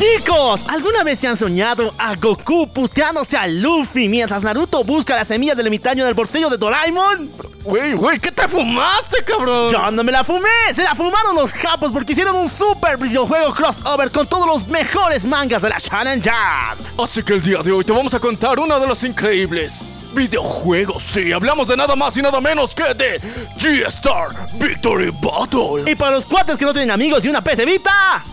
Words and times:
Chicos, 0.00 0.64
¿alguna 0.66 1.04
vez 1.04 1.18
se 1.18 1.26
han 1.26 1.36
soñado 1.36 1.94
a 1.98 2.14
Goku 2.14 2.72
puteándose 2.72 3.36
a 3.36 3.46
Luffy 3.46 4.08
mientras 4.08 4.42
Naruto 4.42 4.82
busca 4.82 5.14
la 5.14 5.26
semilla 5.26 5.54
del 5.54 5.66
ermitaño 5.66 6.06
del 6.06 6.14
bolsillo 6.14 6.48
de 6.48 6.56
Doraemon? 6.56 7.30
Güey, 7.64 7.92
güey, 7.92 8.18
¿qué 8.18 8.32
te 8.32 8.48
fumaste, 8.48 9.22
cabrón? 9.22 9.68
Yo 9.70 9.90
no 9.90 10.02
me 10.02 10.10
la 10.10 10.24
fumé, 10.24 10.48
se 10.74 10.84
la 10.84 10.94
fumaron 10.94 11.36
los 11.36 11.52
japos 11.52 11.92
porque 11.92 12.12
hicieron 12.12 12.34
un 12.34 12.48
super 12.48 12.96
videojuego 12.96 13.52
crossover 13.52 14.10
con 14.10 14.26
todos 14.26 14.46
los 14.46 14.66
mejores 14.68 15.26
mangas 15.26 15.60
de 15.60 15.68
la 15.68 15.76
Shonen 15.76 16.22
Jump. 16.22 16.98
Así 16.98 17.22
que 17.22 17.34
el 17.34 17.42
día 17.42 17.58
de 17.62 17.70
hoy 17.70 17.84
te 17.84 17.92
vamos 17.92 18.14
a 18.14 18.20
contar 18.20 18.58
uno 18.58 18.80
de 18.80 18.86
los 18.86 19.04
increíbles 19.04 19.82
videojuegos. 20.14 21.02
Sí, 21.02 21.30
hablamos 21.30 21.68
de 21.68 21.76
nada 21.76 21.94
más 21.94 22.16
y 22.16 22.22
nada 22.22 22.40
menos 22.40 22.74
que 22.74 22.94
de 22.94 23.20
G-Star 23.58 24.48
Victory 24.54 25.12
Battle. 25.20 25.92
Y 25.92 25.94
para 25.94 26.12
los 26.12 26.24
cuates 26.24 26.56
que 26.56 26.64
no 26.64 26.72
tienen 26.72 26.90
amigos 26.90 27.22
y 27.26 27.28
una 27.28 27.44
PC 27.44 27.66
Vita, 27.66 28.24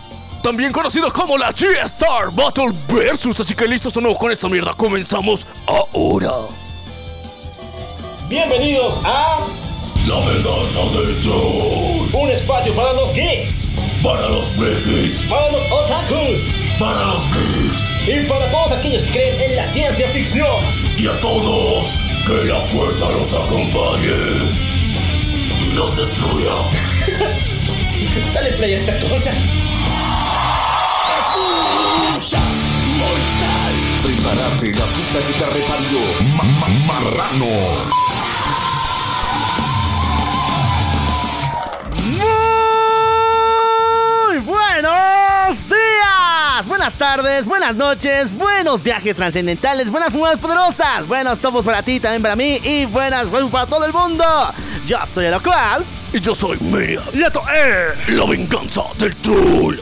También 0.48 0.72
conocido 0.72 1.12
como 1.12 1.36
la 1.36 1.50
G-Star 1.52 2.32
Battle 2.32 2.72
Versus. 2.90 3.38
Así 3.38 3.54
que 3.54 3.68
listos 3.68 3.94
o 3.98 4.00
no 4.00 4.14
con 4.14 4.32
esta 4.32 4.48
mierda, 4.48 4.72
comenzamos 4.72 5.46
ahora. 5.66 6.32
Bienvenidos 8.30 8.98
a 9.04 9.40
La 10.06 10.18
venganza 10.20 10.80
del 10.96 11.20
troll. 11.20 12.08
un 12.14 12.30
espacio 12.30 12.72
para 12.72 12.94
los 12.94 13.12
geeks, 13.12 13.66
Para 14.02 14.26
los 14.30 14.46
frikis, 14.46 15.26
para 15.28 15.52
los 15.52 15.62
otakus 15.70 16.40
para 16.78 17.04
los 17.04 17.24
geeks 17.28 18.08
y 18.08 18.26
para 18.26 18.50
todos 18.50 18.72
aquellos 18.72 19.02
que 19.02 19.10
creen 19.10 19.50
en 19.50 19.56
la 19.56 19.64
ciencia 19.64 20.08
ficción. 20.08 20.64
y 20.96 21.08
a 21.08 21.20
todos, 21.20 21.88
que 22.26 22.46
la 22.46 22.58
fuerza 22.62 23.10
los 23.10 23.34
acompañe 23.34 24.16
y 25.60 25.72
los 25.74 25.94
destruya. 25.94 26.54
Dale 28.32 28.52
play 28.52 28.72
a 28.72 28.76
esta 28.78 28.98
cosa. 29.00 29.30
Prepárate, 34.18 34.72
la 34.72 34.84
puta 34.84 35.26
que 35.26 35.32
te 35.32 35.46
reparió. 35.46 36.00
marrano. 36.86 37.88
muy 44.26 44.38
buenos 44.38 45.68
días, 45.68 46.66
buenas 46.66 46.94
tardes, 46.94 47.46
buenas 47.46 47.76
noches, 47.76 48.36
buenos 48.36 48.82
viajes 48.82 49.14
trascendentales, 49.14 49.90
buenas 49.90 50.12
fumadas 50.12 50.38
poderosas, 50.38 51.06
buenos 51.06 51.38
topos 51.38 51.64
para 51.64 51.82
ti, 51.82 52.00
también 52.00 52.22
para 52.22 52.34
mí 52.36 52.58
y 52.64 52.86
buenas 52.86 53.30
buenas 53.30 53.50
para 53.50 53.66
todo 53.66 53.84
el 53.84 53.92
mundo. 53.92 54.24
Yo 54.86 54.98
soy 55.12 55.26
el 55.26 55.40
cual 55.42 55.84
Y 56.12 56.20
yo 56.20 56.34
soy 56.34 56.58
Miriam. 56.60 57.04
y 57.12 57.22
esto 57.22 57.42
es 57.54 58.08
La 58.16 58.24
venganza 58.24 58.82
del 58.98 59.14
troll. 59.16 59.78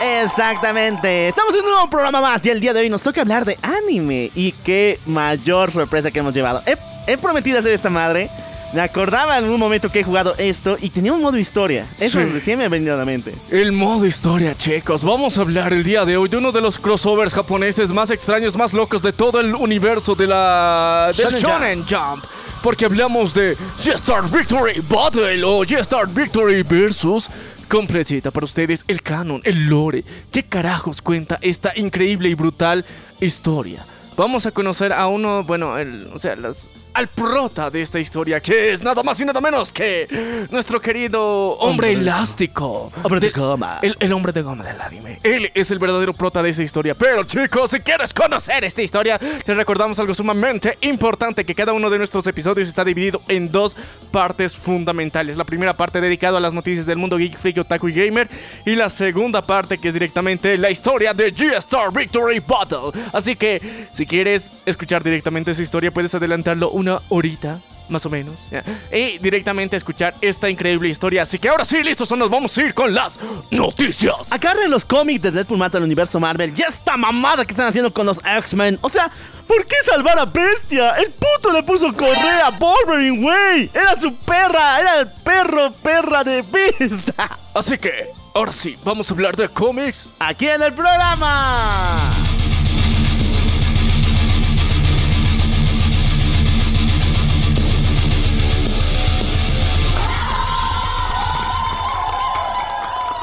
Exactamente. 0.00 1.28
Estamos 1.28 1.52
en 1.54 1.60
un 1.64 1.70
nuevo 1.70 1.90
programa 1.90 2.20
más 2.20 2.44
y 2.44 2.50
el 2.50 2.60
día 2.60 2.72
de 2.72 2.80
hoy 2.80 2.90
nos 2.90 3.02
toca 3.02 3.20
hablar 3.22 3.44
de 3.44 3.58
anime. 3.62 4.30
Y 4.34 4.52
qué 4.52 4.98
mayor 5.06 5.70
sorpresa 5.72 6.10
que 6.10 6.20
hemos 6.20 6.34
llevado. 6.34 6.62
He, 6.66 6.76
he 7.12 7.16
prometido 7.18 7.58
hacer 7.58 7.72
esta 7.72 7.90
madre. 7.90 8.30
Me 8.74 8.82
acordaba 8.82 9.38
en 9.38 9.46
un 9.48 9.58
momento 9.58 9.88
que 9.88 10.00
he 10.00 10.04
jugado 10.04 10.34
esto 10.36 10.76
y 10.78 10.90
tenía 10.90 11.14
un 11.14 11.22
modo 11.22 11.38
historia. 11.38 11.86
Eso 11.98 12.20
Sí. 12.20 12.26
recién 12.26 12.58
me 12.58 12.66
ha 12.66 12.68
venido 12.68 12.92
a 12.94 12.98
la 12.98 13.06
mente. 13.06 13.32
El 13.50 13.72
modo 13.72 14.04
historia, 14.04 14.54
chicos. 14.54 15.02
Vamos 15.02 15.38
a 15.38 15.40
hablar 15.40 15.72
el 15.72 15.82
día 15.84 16.04
de 16.04 16.18
hoy 16.18 16.28
de 16.28 16.36
uno 16.36 16.52
de 16.52 16.60
los 16.60 16.78
crossovers 16.78 17.32
japoneses 17.32 17.90
más 17.92 18.10
extraños, 18.10 18.58
más 18.58 18.74
locos 18.74 19.00
de 19.00 19.12
todo 19.14 19.40
el 19.40 19.54
universo 19.54 20.14
de 20.14 20.26
la 20.26 21.12
del 21.16 21.34
Shonen 21.34 21.40
Shonen 21.40 21.86
Jump. 21.88 22.24
Porque 22.62 22.84
hablamos 22.84 23.32
de 23.32 23.56
G-Star 23.78 24.30
Victory 24.30 24.82
Battle 24.86 25.42
o 25.44 25.64
G-Star 25.64 26.06
Victory 26.08 26.62
versus 26.62 27.30
completita 27.68 28.30
para 28.30 28.44
ustedes 28.44 28.84
el 28.88 29.02
canon, 29.02 29.40
el 29.44 29.68
lore. 29.68 30.04
¿Qué 30.32 30.42
carajos 30.42 31.02
cuenta 31.02 31.38
esta 31.42 31.72
increíble 31.76 32.28
y 32.28 32.34
brutal 32.34 32.84
historia? 33.20 33.86
Vamos 34.16 34.46
a 34.46 34.50
conocer 34.50 34.92
a 34.92 35.06
uno, 35.06 35.44
bueno, 35.44 35.78
el, 35.78 36.08
o 36.12 36.18
sea, 36.18 36.34
las, 36.34 36.68
al 36.98 37.06
prota 37.06 37.70
de 37.70 37.80
esta 37.80 38.00
historia, 38.00 38.40
que 38.40 38.72
es 38.72 38.82
nada 38.82 39.04
más 39.04 39.20
y 39.20 39.24
nada 39.24 39.40
menos 39.40 39.72
que 39.72 40.46
nuestro 40.50 40.80
querido 40.80 41.52
hombre, 41.58 41.92
elástico. 41.92 42.90
Hombre 43.04 43.20
de 43.20 43.28
De- 43.28 43.32
goma. 43.38 43.78
El, 43.82 43.96
el 44.00 44.12
hombre 44.12 44.32
de 44.32 44.42
goma 44.42 44.64
del 44.64 44.80
anime. 44.80 45.20
Él 45.22 45.48
es 45.54 45.70
el 45.70 45.78
verdadero 45.78 46.12
prota 46.12 46.42
de 46.42 46.50
esa 46.50 46.64
historia. 46.64 46.96
Pero 46.96 47.22
chicos, 47.22 47.70
si 47.70 47.78
quieres 47.78 48.12
conocer 48.12 48.64
esta 48.64 48.82
historia, 48.82 49.16
te 49.16 49.54
recordamos 49.54 50.00
algo 50.00 50.12
sumamente 50.12 50.76
importante, 50.80 51.44
que 51.44 51.54
cada 51.54 51.72
uno 51.72 51.88
de 51.88 51.98
nuestros 51.98 52.26
episodios 52.26 52.68
está 52.68 52.84
dividido 52.84 53.22
en 53.28 53.52
dos 53.52 53.76
partes 54.10 54.56
fundamentales. 54.56 55.36
La 55.36 55.44
primera 55.44 55.76
parte 55.76 56.00
dedicada 56.00 56.38
a 56.38 56.40
las 56.40 56.52
noticias 56.52 56.84
del 56.84 56.98
mundo 56.98 57.16
geek, 57.16 57.38
freak, 57.38 57.58
otaku 57.58 57.90
y 57.90 57.92
gamer. 57.92 58.28
Y 58.66 58.72
la 58.74 58.88
segunda 58.88 59.46
parte 59.46 59.78
que 59.78 59.86
es 59.88 59.94
directamente 59.94 60.58
la 60.58 60.68
historia 60.68 61.14
de 61.14 61.32
G-Star 61.32 61.92
Victory 61.92 62.40
Battle. 62.40 62.90
Así 63.12 63.36
que, 63.36 63.86
si 63.92 64.04
quieres 64.04 64.50
escuchar 64.66 65.04
directamente 65.04 65.52
esa 65.52 65.62
historia, 65.62 65.92
puedes 65.92 66.12
adelantarlo 66.12 66.70
una 66.70 66.87
horita. 67.08 67.60
Más 67.88 68.04
o 68.04 68.10
menos. 68.10 68.48
Y 68.92 69.16
directamente 69.16 69.74
escuchar 69.74 70.14
esta 70.20 70.50
increíble 70.50 70.90
historia. 70.90 71.22
Así 71.22 71.38
que 71.38 71.48
ahora 71.48 71.64
sí, 71.64 71.82
listos, 71.82 72.12
nos 72.12 72.28
vamos 72.28 72.58
a 72.58 72.62
ir 72.62 72.74
con 72.74 72.92
las 72.92 73.18
noticias. 73.50 74.30
Agarren 74.30 74.70
los 74.70 74.84
cómics 74.84 75.22
de 75.22 75.30
Deadpool 75.30 75.56
mata 75.56 75.78
al 75.78 75.84
universo 75.84 76.20
Marvel. 76.20 76.52
Ya 76.52 76.66
esta 76.66 76.98
mamada 76.98 77.46
que 77.46 77.52
están 77.52 77.66
haciendo 77.66 77.90
con 77.90 78.04
los 78.04 78.20
X-Men. 78.22 78.78
O 78.82 78.90
sea, 78.90 79.10
¿por 79.46 79.66
qué 79.66 79.76
salvar 79.82 80.18
a 80.18 80.26
Bestia? 80.26 80.96
El 80.96 81.12
puto 81.12 81.50
le 81.50 81.62
puso 81.62 81.90
correa 81.94 82.48
a 82.48 82.50
Wolverine, 82.50 83.22
güey. 83.22 83.70
Era 83.72 83.98
su 83.98 84.14
perra. 84.16 84.80
Era 84.80 85.00
el 85.00 85.08
perro, 85.24 85.72
perra 85.72 86.22
de 86.22 86.42
Beast. 86.42 87.08
Así 87.54 87.78
que, 87.78 88.10
ahora 88.34 88.52
sí, 88.52 88.78
vamos 88.84 89.10
a 89.10 89.14
hablar 89.14 89.34
de 89.34 89.48
cómics. 89.48 90.08
Aquí 90.18 90.46
en 90.46 90.62
el 90.62 90.74
programa. 90.74 92.12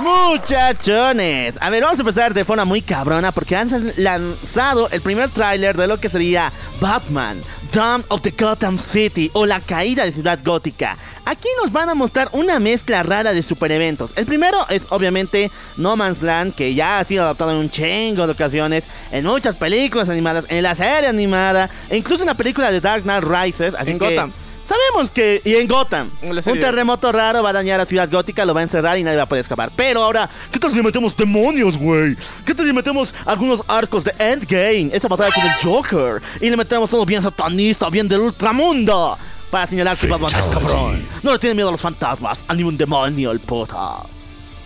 Muchachones, 0.06 1.56
a 1.60 1.72
ver, 1.72 1.82
vamos 1.82 1.98
a 1.98 2.02
empezar 2.02 2.32
de 2.36 2.46
forma 2.46 2.64
muy 2.64 2.84
cabrona 2.84 3.32
porque 3.32 3.56
han 3.56 3.68
lanzado 3.98 4.88
el 4.92 5.02
primer 5.02 5.30
tráiler 5.30 5.76
de 5.76 5.88
lo 5.88 6.00
que 6.00 6.10
sería 6.10 6.52
Batman, 6.80 7.42
Dawn 7.74 8.06
of 8.10 8.22
the 8.22 8.30
Gotham 8.30 8.78
City 8.78 9.32
o 9.34 9.48
la 9.48 9.62
caída 9.62 10.06
de 10.06 10.12
Ciudad 10.12 10.38
Gótica. 10.46 10.96
Aquí 11.26 11.48
nos 11.60 11.72
van 11.72 11.90
a 11.90 11.96
mostrar 11.96 12.30
una 12.34 12.60
mezcla 12.60 13.02
rara 13.02 13.34
de 13.34 13.42
super 13.42 13.72
eventos. 13.72 14.14
El 14.16 14.28
primero 14.28 14.60
es 14.70 14.86
obviamente 14.92 15.50
No 15.76 15.96
Man's 15.96 16.22
Land, 16.22 16.54
que 16.54 16.76
ya 16.76 17.00
ha 17.00 17.04
sido 17.04 17.24
adaptado 17.24 17.50
en 17.50 17.58
un 17.58 17.72
chingo 17.72 18.28
de 18.28 18.34
ocasiones, 18.34 18.88
en 19.12 19.26
muchas 19.26 19.56
películas 19.56 20.10
animadas, 20.10 20.46
en 20.50 20.62
la 20.62 20.76
serie 20.76 21.10
animada, 21.10 21.68
e 21.90 21.98
incluso 21.98 22.22
en 22.22 22.28
la 22.28 22.38
película 22.38 22.72
de 22.72 22.80
Dark 22.80 23.02
Knight 23.02 23.24
Rises. 23.24 23.74
Así 23.74 23.90
En 23.90 23.98
que 23.98 24.10
Gotham. 24.10 24.45
Sabemos 24.66 25.12
que, 25.12 25.44
y 25.46 25.58
en 25.58 25.68
Gotham, 25.68 26.10
un 26.24 26.60
terremoto 26.60 27.12
raro 27.12 27.44
va 27.44 27.52
a 27.52 27.54
dañar 27.54 27.80
a 27.80 27.86
Ciudad 27.86 28.10
Gótica, 28.10 28.44
lo 28.46 28.56
va 28.56 28.62
a 28.62 28.64
encerrar 28.64 28.98
y 28.98 29.04
nadie 29.04 29.18
va 29.18 29.24
a 29.24 29.30
poder 29.30 29.44
escapar. 29.44 29.72
Pero 29.76 30.02
ahora, 30.02 30.28
¿qué 30.52 30.58
tal 30.58 30.72
si 30.72 30.78
le 30.78 30.82
metemos 30.82 31.16
demonios, 31.16 31.78
güey? 31.78 32.18
¿Qué 32.44 32.56
tal 32.56 32.66
si 32.66 32.70
le 32.70 32.74
metemos 32.74 33.14
algunos 33.28 33.62
arcos 33.68 34.04
de 34.04 34.16
Endgame? 34.18 34.90
Esa 34.92 35.08
batalla 35.08 35.32
con 35.32 35.44
el 35.44 35.52
Joker. 35.62 36.20
Y 36.42 36.50
le 36.50 36.58
metemos 36.58 36.90
todo 36.90 37.06
bien 37.06 37.22
satanista, 37.22 37.92
bien 37.92 38.08
del 38.08 38.22
ultramundo. 38.22 39.16
Para 39.52 39.68
señalar 39.68 39.96
que 39.98 40.08
Batman 40.08 40.32
es 40.34 40.48
cabrón. 40.48 41.08
No 41.22 41.34
le 41.34 41.38
tiene 41.38 41.54
miedo 41.54 41.70
a 41.70 41.72
los 41.72 41.82
fantasmas, 41.82 42.44
a 42.48 42.56
ningún 42.56 42.76
demonio, 42.76 43.30
el 43.30 43.42
puta. 43.42 43.98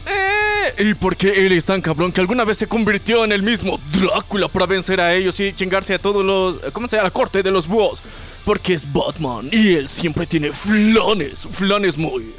Eh, 0.06 0.39
y 0.78 0.94
porque 0.94 1.46
él 1.46 1.54
es 1.54 1.66
tan 1.66 1.82
cabrón 1.82 2.12
que 2.12 2.22
alguna 2.22 2.46
vez 2.46 2.58
se 2.58 2.68
convirtió 2.68 3.24
en 3.24 3.32
el 3.32 3.44
mismo 3.44 3.80
Drácula 3.92 4.48
para 4.48 4.66
vencer 4.66 5.02
a 5.02 5.14
ellos 5.14 5.40
y 5.40 5.54
chingarse 5.54 5.94
a 5.94 6.00
todos 6.00 6.26
los. 6.26 6.72
¿Cómo 6.72 6.88
se 6.88 6.96
llama? 6.98 7.08
La 7.08 7.12
corte 7.12 7.44
de 7.44 7.52
los 7.52 7.68
búhos. 7.68 8.04
Porque 8.46 8.74
es 8.74 8.92
Batman 8.92 9.50
y 9.52 9.74
él 9.74 9.88
siempre 9.88 10.26
tiene 10.26 10.52
flanes, 10.52 11.48
flanes 11.52 11.98
muy. 11.98 12.34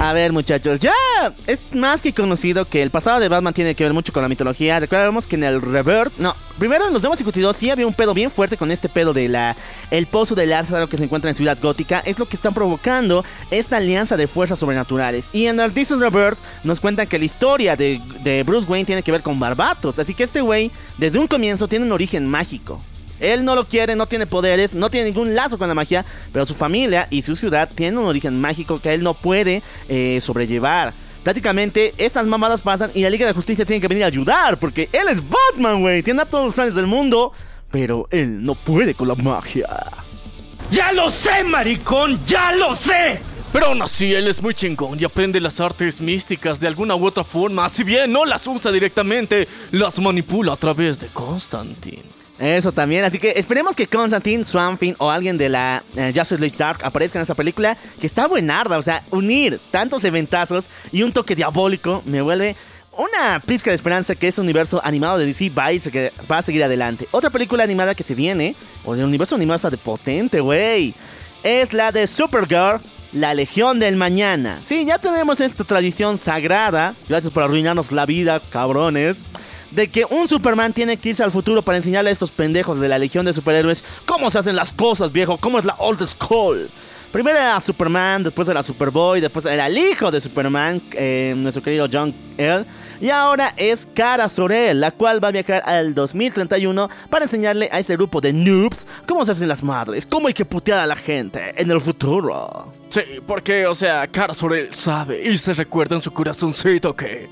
A 0.00 0.12
ver, 0.12 0.32
muchachos, 0.32 0.78
ya 0.78 0.92
es 1.48 1.60
más 1.72 2.00
que 2.00 2.12
conocido 2.12 2.64
que 2.64 2.80
el 2.80 2.90
pasado 2.90 3.18
de 3.18 3.28
Batman 3.28 3.52
tiene 3.52 3.74
que 3.74 3.82
ver 3.82 3.92
mucho 3.92 4.12
con 4.12 4.22
la 4.22 4.28
mitología. 4.28 4.78
Recordemos 4.78 5.26
que 5.26 5.34
en 5.34 5.42
el 5.42 5.60
Rebirth, 5.60 6.16
no, 6.18 6.34
primero 6.58 6.86
en 6.86 6.92
los 6.92 7.02
Nuevos 7.02 7.18
Ejecutidos 7.18 7.56
sí 7.56 7.70
había 7.70 7.88
un 7.88 7.92
pedo 7.92 8.14
bien 8.14 8.30
fuerte 8.30 8.56
con 8.56 8.70
este 8.70 8.88
pedo 8.88 9.12
de 9.12 9.28
la 9.28 9.56
el 9.90 10.06
pozo 10.06 10.36
del 10.36 10.50
Lázaro 10.50 10.88
que 10.88 10.96
se 10.96 11.04
encuentra 11.04 11.28
en 11.28 11.36
Ciudad 11.36 11.58
Gótica. 11.60 11.98
Es 12.06 12.18
lo 12.18 12.26
que 12.26 12.36
están 12.36 12.54
provocando 12.54 13.24
esta 13.50 13.78
alianza 13.78 14.16
de 14.16 14.28
fuerzas 14.28 14.60
sobrenaturales. 14.60 15.28
Y 15.32 15.46
en 15.46 15.58
el 15.58 15.74
Rebirth 15.74 16.38
nos 16.62 16.80
cuentan 16.80 17.08
que 17.08 17.18
la 17.18 17.24
historia 17.24 17.76
de, 17.76 18.00
de 18.22 18.44
Bruce 18.44 18.68
Wayne 18.68 18.86
tiene 18.86 19.02
que 19.02 19.12
ver 19.12 19.22
con 19.22 19.40
Barbatos. 19.40 19.98
Así 19.98 20.14
que 20.14 20.22
este 20.22 20.40
güey, 20.40 20.70
desde 20.98 21.18
un 21.18 21.26
comienzo, 21.26 21.66
tiene 21.66 21.84
un 21.84 21.92
origen 21.92 22.28
mágico. 22.28 22.80
Él 23.32 23.44
no 23.44 23.54
lo 23.54 23.66
quiere, 23.66 23.96
no 23.96 24.06
tiene 24.06 24.26
poderes, 24.26 24.74
no 24.74 24.90
tiene 24.90 25.06
ningún 25.06 25.34
lazo 25.34 25.58
con 25.58 25.68
la 25.68 25.74
magia, 25.74 26.04
pero 26.32 26.44
su 26.44 26.54
familia 26.54 27.06
y 27.10 27.22
su 27.22 27.36
ciudad 27.36 27.68
tienen 27.74 27.98
un 27.98 28.06
origen 28.06 28.40
mágico 28.40 28.80
que 28.80 28.92
él 28.92 29.02
no 29.02 29.14
puede 29.14 29.62
eh, 29.88 30.18
sobrellevar. 30.20 30.92
Prácticamente 31.22 31.94
estas 31.96 32.26
mamadas 32.26 32.60
pasan 32.60 32.90
y 32.94 33.02
la 33.02 33.08
Liga 33.08 33.26
de 33.26 33.32
Justicia 33.32 33.64
tiene 33.64 33.80
que 33.80 33.88
venir 33.88 34.04
a 34.04 34.08
ayudar 34.08 34.58
porque 34.58 34.90
él 34.92 35.08
es 35.08 35.22
Batman, 35.26 35.80
güey. 35.80 36.02
Tiene 36.02 36.22
a 36.22 36.26
todos 36.26 36.44
los 36.44 36.54
fans 36.54 36.74
del 36.74 36.86
mundo, 36.86 37.32
pero 37.70 38.06
él 38.10 38.44
no 38.44 38.54
puede 38.54 38.94
con 38.94 39.08
la 39.08 39.14
magia. 39.14 39.68
¡Ya 40.70 40.92
lo 40.92 41.10
sé, 41.10 41.42
maricón! 41.44 42.20
¡Ya 42.26 42.52
lo 42.52 42.76
sé! 42.76 43.20
Pero 43.54 43.66
aún 43.66 43.80
así, 43.80 44.12
él 44.12 44.26
es 44.26 44.42
muy 44.42 44.52
chingón 44.52 44.98
y 45.00 45.04
aprende 45.04 45.40
las 45.40 45.60
artes 45.60 46.00
místicas 46.00 46.58
de 46.58 46.66
alguna 46.66 46.96
u 46.96 47.06
otra 47.06 47.22
forma. 47.22 47.68
Si 47.68 47.84
bien 47.84 48.12
no 48.12 48.24
las 48.24 48.46
usa 48.46 48.72
directamente, 48.72 49.46
las 49.70 50.00
manipula 50.00 50.54
a 50.54 50.56
través 50.56 50.98
de 50.98 51.06
Constantine. 51.06 52.23
Eso 52.44 52.72
también, 52.72 53.06
así 53.06 53.18
que 53.18 53.32
esperemos 53.36 53.74
que 53.74 53.86
Constantine, 53.86 54.44
Swamp 54.44 54.78
Thing 54.78 54.92
o 54.98 55.10
alguien 55.10 55.38
de 55.38 55.48
la 55.48 55.82
eh, 55.96 56.12
Justice 56.14 56.38
League 56.38 56.56
Dark 56.58 56.80
aparezca 56.82 57.18
en 57.18 57.22
esta 57.22 57.34
película, 57.34 57.74
que 57.98 58.06
está 58.06 58.26
buenarda, 58.26 58.76
o 58.76 58.82
sea, 58.82 59.02
unir 59.10 59.58
tantos 59.70 60.04
eventazos 60.04 60.68
y 60.92 61.02
un 61.02 61.10
toque 61.10 61.34
diabólico 61.34 62.02
me 62.04 62.20
vuelve 62.20 62.54
una 62.98 63.40
pizca 63.40 63.70
de 63.70 63.76
esperanza 63.76 64.14
que 64.14 64.28
ese 64.28 64.42
universo 64.42 64.78
animado 64.84 65.16
de 65.16 65.24
DC 65.24 65.48
va 65.56 65.68
a, 65.68 66.26
va 66.30 66.38
a 66.38 66.42
seguir 66.42 66.62
adelante. 66.62 67.08
Otra 67.12 67.30
película 67.30 67.64
animada 67.64 67.94
que 67.94 68.02
se 68.02 68.14
viene, 68.14 68.54
o 68.84 68.94
del 68.94 69.06
universo 69.06 69.36
animado 69.36 69.56
está 69.56 69.70
de 69.70 69.78
potente, 69.78 70.40
güey, 70.40 70.92
es 71.42 71.72
la 71.72 71.92
de 71.92 72.06
Supergirl, 72.06 72.82
la 73.14 73.32
Legión 73.32 73.78
del 73.78 73.96
Mañana. 73.96 74.60
Sí, 74.66 74.84
ya 74.84 74.98
tenemos 74.98 75.40
esta 75.40 75.64
tradición 75.64 76.18
sagrada, 76.18 76.94
gracias 77.08 77.32
por 77.32 77.42
arruinarnos 77.42 77.90
la 77.90 78.04
vida, 78.04 78.38
cabrones 78.50 79.24
de 79.74 79.88
que 79.88 80.04
un 80.08 80.28
Superman 80.28 80.72
tiene 80.72 80.96
que 80.96 81.10
irse 81.10 81.22
al 81.22 81.30
futuro 81.30 81.62
para 81.62 81.78
enseñarle 81.78 82.10
a 82.10 82.12
estos 82.12 82.30
pendejos 82.30 82.80
de 82.80 82.88
la 82.88 82.98
Legión 82.98 83.24
de 83.24 83.32
Superhéroes 83.32 83.84
cómo 84.06 84.30
se 84.30 84.38
hacen 84.38 84.56
las 84.56 84.72
cosas, 84.72 85.12
viejo, 85.12 85.38
cómo 85.38 85.58
es 85.58 85.64
la 85.64 85.74
old 85.78 86.06
school. 86.06 86.70
Primero 87.14 87.38
era 87.38 87.60
Superman, 87.60 88.24
después 88.24 88.48
era 88.48 88.60
Superboy, 88.60 89.20
después 89.20 89.44
era 89.44 89.68
el 89.68 89.78
hijo 89.78 90.10
de 90.10 90.20
Superman, 90.20 90.82
eh, 90.94 91.32
nuestro 91.36 91.62
querido 91.62 91.86
John 91.90 92.12
Earl, 92.36 92.66
y 93.00 93.08
ahora 93.08 93.54
es 93.56 93.88
Kara 93.94 94.28
Sorel, 94.28 94.80
la 94.80 94.90
cual 94.90 95.22
va 95.22 95.28
a 95.28 95.30
viajar 95.30 95.62
al 95.64 95.94
2031 95.94 96.88
para 97.10 97.26
enseñarle 97.26 97.68
a 97.70 97.78
este 97.78 97.94
grupo 97.94 98.20
de 98.20 98.32
noobs 98.32 98.84
cómo 99.06 99.24
se 99.24 99.30
hacen 99.30 99.46
las 99.46 99.62
madres, 99.62 100.06
cómo 100.06 100.26
hay 100.26 100.34
que 100.34 100.44
putear 100.44 100.80
a 100.80 100.86
la 100.88 100.96
gente 100.96 101.54
en 101.56 101.70
el 101.70 101.80
futuro. 101.80 102.72
Sí, 102.88 103.02
porque, 103.24 103.64
o 103.66 103.76
sea, 103.76 104.08
Cara 104.08 104.34
Sorel 104.34 104.72
sabe 104.72 105.22
y 105.22 105.38
se 105.38 105.52
recuerda 105.52 105.94
en 105.94 106.02
su 106.02 106.12
corazoncito 106.12 106.96
que. 106.96 107.28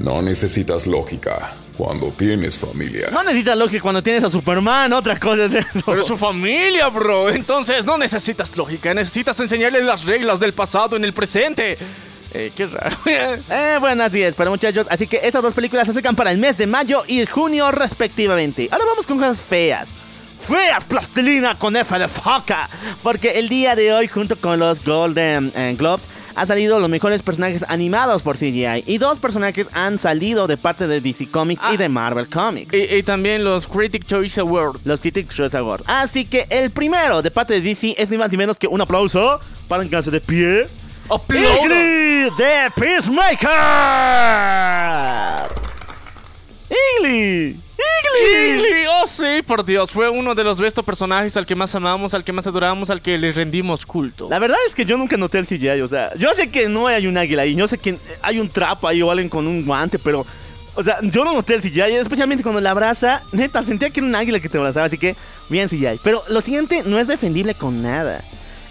No 0.00 0.22
necesitas 0.22 0.86
lógica 0.86 1.52
cuando 1.76 2.10
tienes 2.10 2.56
familia. 2.56 3.10
No 3.12 3.22
necesitas 3.22 3.54
lógica 3.54 3.82
cuando 3.82 4.02
tienes 4.02 4.24
a 4.24 4.30
Superman, 4.30 4.90
otra 4.94 5.20
cosa 5.20 5.44
es 5.44 5.54
eso. 5.54 5.82
Pero 5.84 6.00
es 6.00 6.06
su 6.06 6.16
familia, 6.16 6.88
bro. 6.88 7.28
Entonces 7.28 7.84
no 7.84 7.98
necesitas 7.98 8.56
lógica, 8.56 8.94
necesitas 8.94 9.38
enseñarle 9.40 9.82
las 9.82 10.06
reglas 10.06 10.40
del 10.40 10.54
pasado 10.54 10.96
en 10.96 11.04
el 11.04 11.12
presente. 11.12 11.76
Eh, 12.32 12.50
qué 12.56 12.64
raro. 12.64 12.96
Eh, 13.50 13.76
bueno, 13.78 14.04
así 14.04 14.22
es, 14.22 14.34
para 14.34 14.48
muchachos. 14.48 14.86
Así 14.88 15.06
que 15.06 15.20
estas 15.22 15.42
dos 15.42 15.52
películas 15.52 15.86
se 15.86 15.92
sacan 15.92 16.16
para 16.16 16.32
el 16.32 16.38
mes 16.38 16.56
de 16.56 16.66
mayo 16.66 17.04
y 17.06 17.26
junio 17.26 17.70
respectivamente. 17.70 18.68
Ahora 18.72 18.86
vamos 18.86 19.04
con 19.04 19.18
cosas 19.18 19.42
feas. 19.42 19.92
Feas 20.48 20.84
plastilina 20.84 21.58
con 21.58 21.76
F 21.76 21.98
de 21.98 22.08
foca. 22.08 22.68
Porque 23.02 23.38
el 23.38 23.48
día 23.48 23.74
de 23.76 23.92
hoy, 23.92 24.08
junto 24.08 24.36
con 24.36 24.58
los 24.58 24.82
Golden 24.84 25.52
eh, 25.54 25.74
Globes, 25.78 26.08
han 26.34 26.46
salido 26.46 26.78
los 26.80 26.88
mejores 26.88 27.22
personajes 27.22 27.64
animados 27.68 28.22
por 28.22 28.36
CGI. 28.36 28.84
Y 28.86 28.98
dos 28.98 29.18
personajes 29.18 29.66
han 29.72 29.98
salido 29.98 30.46
de 30.46 30.56
parte 30.56 30.86
de 30.86 31.00
DC 31.00 31.30
Comics 31.30 31.60
y 31.62 31.74
Ah. 31.74 31.76
de 31.76 31.88
Marvel 31.88 32.28
Comics. 32.28 32.72
y, 32.74 32.96
y 32.96 33.02
también 33.02 33.44
los 33.44 33.66
Critic 33.66 34.06
Choice 34.06 34.40
Awards. 34.40 34.80
Los 34.84 35.00
Critics' 35.00 35.34
Choice 35.34 35.56
Awards. 35.56 35.84
Así 35.86 36.24
que 36.24 36.46
el 36.50 36.70
primero 36.70 37.22
de 37.22 37.30
parte 37.30 37.54
de 37.54 37.60
DC 37.60 37.94
es 37.98 38.10
ni 38.10 38.16
más 38.16 38.30
ni 38.30 38.36
menos 38.36 38.58
que 38.58 38.66
un 38.66 38.80
aplauso 38.80 39.40
para 39.68 39.84
de 39.84 40.20
pie. 40.20 40.68
¡Aplaudo! 41.08 41.64
Igly 41.64 42.30
de 42.38 42.70
Peacemaker. 42.76 43.50
Igly. 46.70 47.48
Igly. 47.48 48.58
Igly, 48.58 48.86
oh 48.86 49.06
sí, 49.06 49.42
por 49.44 49.64
Dios, 49.64 49.90
fue 49.90 50.08
uno 50.08 50.34
de 50.34 50.44
los 50.44 50.60
bestos 50.60 50.84
personajes 50.84 51.36
al 51.36 51.46
que 51.46 51.54
más 51.54 51.74
amamos, 51.74 52.14
al 52.14 52.22
que 52.22 52.32
más 52.32 52.46
adoramos, 52.46 52.90
al 52.90 53.02
que 53.02 53.18
le 53.18 53.32
rendimos 53.32 53.84
culto. 53.84 54.28
La 54.30 54.38
verdad 54.38 54.58
es 54.66 54.74
que 54.74 54.84
yo 54.84 54.96
nunca 54.96 55.16
noté 55.16 55.38
el 55.38 55.46
CGI, 55.46 55.80
o 55.80 55.88
sea, 55.88 56.14
yo 56.16 56.32
sé 56.32 56.50
que 56.50 56.68
no 56.68 56.86
hay 56.86 57.06
un 57.06 57.16
águila 57.16 57.42
ahí, 57.42 57.54
yo 57.56 57.66
sé 57.66 57.78
que 57.78 57.98
hay 58.22 58.38
un 58.38 58.48
trapo 58.48 58.86
ahí 58.86 59.02
o 59.02 59.10
alguien 59.10 59.28
con 59.28 59.46
un 59.46 59.64
guante, 59.64 59.98
pero, 59.98 60.24
o 60.74 60.82
sea, 60.82 60.98
yo 61.02 61.24
no 61.24 61.32
noté 61.32 61.54
el 61.54 61.62
CGI, 61.62 61.96
especialmente 61.96 62.44
cuando 62.44 62.60
la 62.60 62.70
abraza, 62.70 63.22
neta, 63.32 63.62
sentía 63.64 63.90
que 63.90 64.00
era 64.00 64.06
un 64.06 64.14
águila 64.14 64.38
que 64.38 64.48
te 64.48 64.58
abrazaba, 64.58 64.86
así 64.86 64.98
que, 64.98 65.16
bien 65.48 65.68
CGI. 65.68 66.00
Pero 66.04 66.22
lo 66.28 66.40
siguiente 66.40 66.82
no 66.84 66.98
es 66.98 67.08
defendible 67.08 67.54
con 67.54 67.82
nada. 67.82 68.22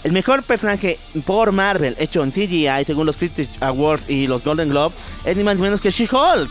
El 0.03 0.13
mejor 0.13 0.43
personaje 0.43 0.97
por 1.25 1.51
Marvel 1.51 1.97
hecho 1.99 2.23
en 2.23 2.31
CGI, 2.31 2.85
según 2.85 3.05
los 3.05 3.17
Critics 3.17 3.61
Awards 3.61 4.09
y 4.09 4.27
los 4.27 4.41
Golden 4.43 4.69
Globe, 4.69 4.95
es 5.25 5.35
ni 5.35 5.43
más 5.43 5.57
ni 5.57 5.63
menos 5.63 5.81
que 5.81 5.89
She-Hulk. 5.89 6.49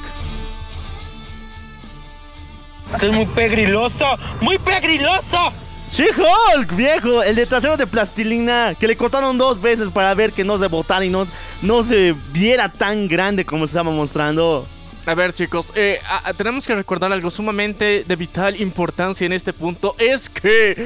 Es 3.02 3.12
muy 3.12 3.26
pegriloso, 3.26 4.16
muy 4.40 4.58
pegriloso. 4.58 5.52
She-Hulk, 5.90 6.74
viejo, 6.76 7.22
el 7.22 7.34
de 7.34 7.46
trasero 7.46 7.76
de 7.76 7.86
plastilina, 7.86 8.74
que 8.78 8.86
le 8.86 8.96
cortaron 8.96 9.38
dos 9.38 9.60
veces 9.60 9.88
para 9.90 10.12
ver 10.14 10.32
que 10.32 10.44
no 10.44 10.58
se 10.58 10.66
botara 10.66 11.04
y 11.04 11.08
no, 11.08 11.26
no 11.62 11.82
se 11.82 12.14
viera 12.32 12.68
tan 12.70 13.08
grande 13.08 13.44
como 13.46 13.66
se 13.66 13.70
estaba 13.72 13.90
mostrando. 13.90 14.66
A 15.06 15.14
ver, 15.14 15.32
chicos, 15.32 15.72
eh, 15.74 15.98
a- 16.06 16.28
a- 16.28 16.34
tenemos 16.34 16.66
que 16.66 16.74
recordar 16.74 17.10
algo 17.10 17.30
sumamente 17.30 18.04
de 18.06 18.16
vital 18.16 18.60
importancia 18.60 19.24
en 19.24 19.32
este 19.32 19.54
punto. 19.54 19.94
Es 19.98 20.28
que, 20.28 20.76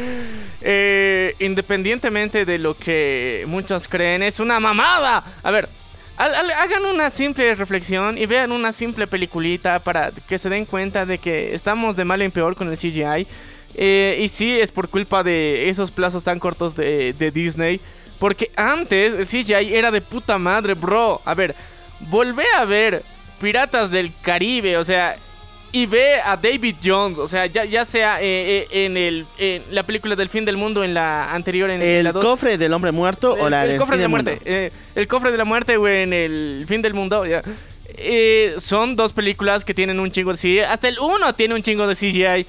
eh, 0.61 1.35
independientemente 1.41 2.45
de 2.45 2.59
lo 2.59 2.77
que 2.77 3.45
muchos 3.49 3.89
creen, 3.89 4.23
es 4.23 4.39
una 4.39 4.61
mamada. 4.61 5.25
A 5.43 5.51
ver, 5.51 5.69
hagan 6.17 6.85
una 6.85 7.11
simple 7.11 7.55
reflexión 7.55 8.19
y 8.19 8.27
vean 8.27 8.53
una 8.53 8.73
simple 8.73 9.07
peliculita 9.07 9.81
para 9.81 10.11
que 10.11 10.39
se 10.39 10.49
den 10.49 10.65
cuenta 10.67 11.07
de 11.07 11.19
que 11.19 11.55
estamos 11.55 11.97
de 11.97 12.05
mal 12.05 12.23
en 12.23 12.31
peor 12.31 12.55
con 12.55 12.69
el 12.69 12.77
CGI. 12.77 13.27
Eh, 13.75 14.19
y 14.21 14.29
sí, 14.29 14.59
es 14.59 14.71
por 14.71 14.89
culpa 14.89 15.23
de 15.23 15.69
esos 15.69 15.91
plazos 15.91 16.25
tan 16.25 16.39
cortos 16.39 16.75
de, 16.75 17.13
de 17.13 17.31
Disney. 17.31 17.81
Porque 18.19 18.53
antes 18.57 19.15
el 19.15 19.27
CGI 19.27 19.75
era 19.75 19.91
de 19.91 20.01
puta 20.01 20.39
madre, 20.39 20.75
bro. 20.75 21.21
A 21.25 21.35
ver, 21.35 21.57
volvé 22.01 22.45
a 22.57 22.65
ver 22.65 23.03
Piratas 23.41 23.91
del 23.91 24.13
Caribe, 24.23 24.77
o 24.77 24.85
sea, 24.85 25.17
y 25.73 25.87
ve 25.87 26.17
a 26.23 26.37
David 26.37 26.77
Jones, 26.85 27.19
o 27.19 27.27
sea, 27.27 27.47
ya, 27.47 27.65
ya 27.65 27.85
sea 27.85 28.21
eh, 28.23 28.67
eh, 28.71 28.85
en, 28.85 28.97
el, 28.97 29.27
en 29.39 29.63
la 29.71 29.85
película 29.85 30.15
del 30.15 30.29
fin 30.29 30.45
del 30.45 30.57
mundo, 30.59 30.85
en 30.85 30.93
la 30.93 31.33
anterior, 31.33 31.71
en 31.71 31.81
¿El 31.81 32.05
la 32.05 32.13
cofre 32.13 32.59
del 32.59 32.73
hombre 32.75 32.93
muerto 32.93 33.33
o 33.33 33.49
la 33.49 33.63
el 33.65 33.71
del 33.71 33.79
cofre 33.79 33.97
de 33.97 34.03
la 34.03 34.09
muerte. 34.09 34.39
eh, 34.45 34.71
el 34.95 35.09
cofre 35.09 35.33
de 35.33 35.39
la 35.39 35.45
muerte, 35.47 35.79
güey, 35.79 36.03
en 36.03 36.13
el 36.13 36.65
fin 36.69 36.83
del 36.83 36.93
mundo. 36.95 37.25
ya. 37.27 37.43
Son 38.59 38.97
dos 38.97 39.13
películas 39.13 39.65
que 39.65 39.75
tienen 39.75 39.99
un 40.01 40.11
chingo 40.11 40.33
de 40.33 40.39
CGI. 40.39 40.61
Hasta 40.61 40.89
el 40.89 40.99
uno 40.99 41.35
tiene 41.35 41.55
un 41.55 41.63
chingo 41.63 41.87
de 41.87 41.95
CGI. 41.95 42.47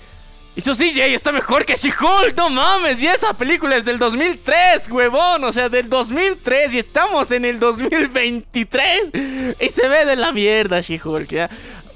Y 0.56 0.62
su 0.62 0.74
CGI 0.74 1.14
está 1.16 1.31
mejor 1.31 1.66
que 1.66 1.74
She-Hulk, 1.74 2.36
no 2.38 2.50
mames. 2.52 3.02
Y 3.02 3.08
esa 3.08 3.34
película 3.36 3.76
es 3.76 3.86
del 3.86 3.98
2003, 3.98 4.88
huevón. 4.92 5.44
O 5.46 5.52
sea, 5.52 5.68
del 5.68 5.90
2003. 5.90 6.76
Y 6.76 6.80
estamos 6.80 7.31
en 7.31 7.46
el 7.46 7.60
2023. 7.60 9.56
Y 9.60 9.69
se 9.69 9.88
ve 9.88 10.06
de 10.06 10.16
la 10.16 10.31
mierda, 10.31 10.80
She-Hulk, 10.81 11.30
ya. 11.30 11.50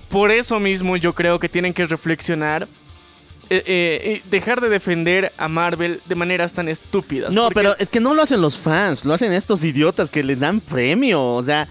Por 0.10 0.32
eso 0.32 0.60
mismo 0.60 0.96
yo 0.98 1.14
creo 1.14 1.40
que 1.40 1.50
tienen 1.50 1.74
que 1.74 1.86
reflexionar. 1.86 2.68
eh, 3.50 3.64
eh, 3.66 4.22
y 4.26 4.30
dejar 4.30 4.60
de 4.60 4.68
defender 4.68 5.32
a 5.38 5.48
Marvel 5.48 6.02
de 6.06 6.16
maneras 6.16 6.52
tan 6.54 6.68
estúpidas. 6.68 7.34
No, 7.34 7.50
pero 7.52 7.78
es 7.80 7.88
que 7.88 8.02
no 8.02 8.14
lo 8.14 8.22
hacen 8.22 8.42
los 8.42 8.58
fans, 8.58 9.06
lo 9.06 9.14
hacen 9.14 9.32
estos 9.32 9.64
idiotas 9.64 10.10
que 10.10 10.22
les 10.22 10.38
dan 10.38 10.60
premio, 10.60 11.24
o 11.24 11.42
sea, 11.42 11.66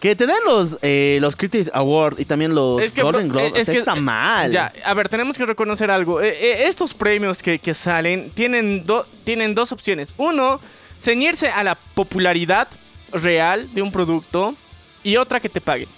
que 0.00 0.16
te 0.16 0.26
den 0.26 0.38
los, 0.44 0.76
eh, 0.82 1.18
los 1.20 1.36
Critics 1.36 1.70
Awards 1.72 2.18
y 2.18 2.24
también 2.24 2.52
los 2.52 2.82
Es 2.82 2.90
que, 2.90 3.02
Golden 3.02 3.28
Globes, 3.28 3.52
eh, 3.54 3.60
o 3.60 3.64
sea, 3.64 3.74
está 3.74 3.96
eh, 3.96 4.00
mal. 4.00 4.50
Ya, 4.50 4.72
a 4.84 4.92
ver, 4.94 5.08
tenemos 5.08 5.38
que 5.38 5.46
reconocer 5.46 5.88
algo. 5.88 6.20
Eh, 6.20 6.30
eh, 6.30 6.64
estos 6.66 6.94
premios 6.94 7.44
que, 7.44 7.60
que 7.60 7.74
salen 7.74 8.30
tienen, 8.30 8.84
do- 8.84 9.06
tienen 9.22 9.54
dos 9.54 9.70
opciones. 9.70 10.14
Uno, 10.16 10.60
ceñirse 11.00 11.48
a 11.50 11.62
la 11.62 11.76
popularidad 11.94 12.66
real 13.12 13.72
de 13.72 13.82
un 13.82 13.92
producto 13.92 14.56
y 15.04 15.16
otra 15.16 15.38
que 15.38 15.48
te 15.48 15.60
paguen. 15.60 15.88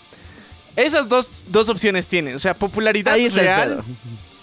Esas 0.76 1.09
dos, 1.09 1.45
dos 1.49 1.69
opciones 1.69 2.09
tienen. 2.09 2.35
O 2.35 2.38
sea, 2.38 2.55
popularidad 2.55 3.14
Ahí 3.14 3.29
real 3.29 3.83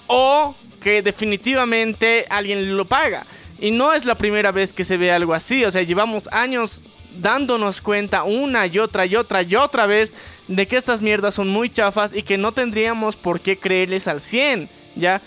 o 0.08 0.56
que 0.82 1.02
definitivamente 1.02 2.26
alguien 2.30 2.76
lo 2.76 2.86
paga. 2.86 3.26
Y 3.60 3.72
no 3.72 3.94
es 3.94 4.06
la 4.06 4.16
primera 4.16 4.52
vez 4.52 4.74
que 4.74 4.84
se 4.84 4.98
ve 4.98 5.12
algo 5.12 5.34
así. 5.34 5.64
O 5.66 5.72
sea, 5.72 5.84
llevamos 5.84 6.28
años 6.32 6.82
dándonos 7.20 7.82
cuenta 7.82 8.24
una 8.24 8.66
y 8.68 8.80
otra 8.80 9.06
y 9.06 9.16
otra 9.16 9.44
y 9.44 9.56
otra 9.56 9.86
vez 9.86 10.14
de 10.48 10.68
que 10.68 10.78
estas 10.78 11.02
mierdas 11.02 11.36
son 11.36 11.48
muy 11.48 11.70
chafas 11.70 12.16
y 12.16 12.24
que 12.24 12.38
no 12.38 12.52
tendríamos 12.52 13.16
por 13.16 13.40
qué 13.40 13.58
creerles 13.58 14.08
al 14.08 14.22
100, 14.22 14.70
¿ya? 14.96 15.22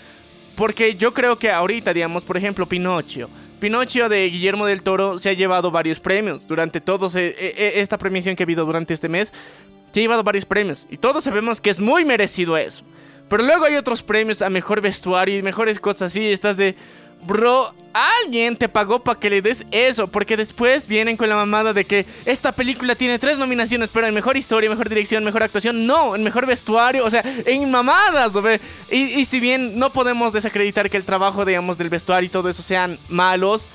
Porque 0.55 0.95
yo 0.95 1.13
creo 1.13 1.39
que 1.39 1.49
ahorita, 1.51 1.93
digamos, 1.93 2.23
por 2.23 2.37
ejemplo, 2.37 2.67
Pinocho. 2.67 3.29
Pinocho 3.59 4.09
de 4.09 4.29
Guillermo 4.29 4.65
del 4.65 4.83
Toro 4.83 5.17
se 5.17 5.29
ha 5.29 5.33
llevado 5.33 5.71
varios 5.71 5.99
premios 5.99 6.45
durante 6.45 6.81
todos 6.81 7.15
eh, 7.15 7.33
eh, 7.37 7.73
esta 7.77 7.97
premiación 7.97 8.35
que 8.35 8.43
ha 8.43 8.45
habido 8.45 8.65
durante 8.65 8.93
este 8.93 9.07
mes. 9.07 9.31
Se 9.93 9.99
ha 9.99 10.01
llevado 10.01 10.23
varios 10.23 10.45
premios 10.45 10.87
y 10.89 10.97
todos 10.97 11.23
sabemos 11.23 11.61
que 11.61 11.69
es 11.69 11.79
muy 11.79 12.03
merecido 12.03 12.57
eso. 12.57 12.83
Pero 13.29 13.43
luego 13.43 13.65
hay 13.65 13.75
otros 13.75 14.03
premios 14.03 14.41
a 14.41 14.49
mejor 14.49 14.81
vestuario 14.81 15.37
y 15.37 15.43
mejores 15.43 15.79
cosas 15.79 16.11
así. 16.11 16.31
Estás 16.31 16.57
de, 16.57 16.75
bro, 17.25 17.73
alguien 17.93 18.57
te 18.57 18.67
pagó 18.69 19.03
para 19.03 19.19
que 19.19 19.29
le 19.29 19.41
des 19.41 19.65
eso. 19.71 20.07
Porque 20.07 20.35
después 20.35 20.87
vienen 20.87 21.15
con 21.15 21.29
la 21.29 21.35
mamada 21.35 21.73
de 21.73 21.85
que 21.85 22.05
esta 22.25 22.51
película 22.51 22.95
tiene 22.95 23.19
tres 23.19 23.39
nominaciones, 23.39 23.91
pero 23.93 24.07
en 24.07 24.13
mejor 24.13 24.35
historia, 24.35 24.69
mejor 24.69 24.89
dirección, 24.89 25.23
mejor 25.23 25.43
actuación. 25.43 25.85
No, 25.85 26.15
en 26.15 26.23
mejor 26.23 26.45
vestuario, 26.45 27.05
o 27.05 27.09
sea, 27.09 27.23
en 27.45 27.71
mamadas, 27.71 28.31
y 28.91 29.25
si 29.25 29.39
bien 29.39 29.77
no 29.77 29.93
podemos 29.93 30.33
desacreditar 30.33 30.89
que 30.89 30.97
el 30.97 31.03
trabajo, 31.03 31.45
digamos, 31.45 31.77
del 31.77 31.89
vestuario 31.89 32.27
y 32.27 32.29
todo 32.29 32.49
eso 32.49 32.61
sean 32.61 32.99
malos. 33.09 33.67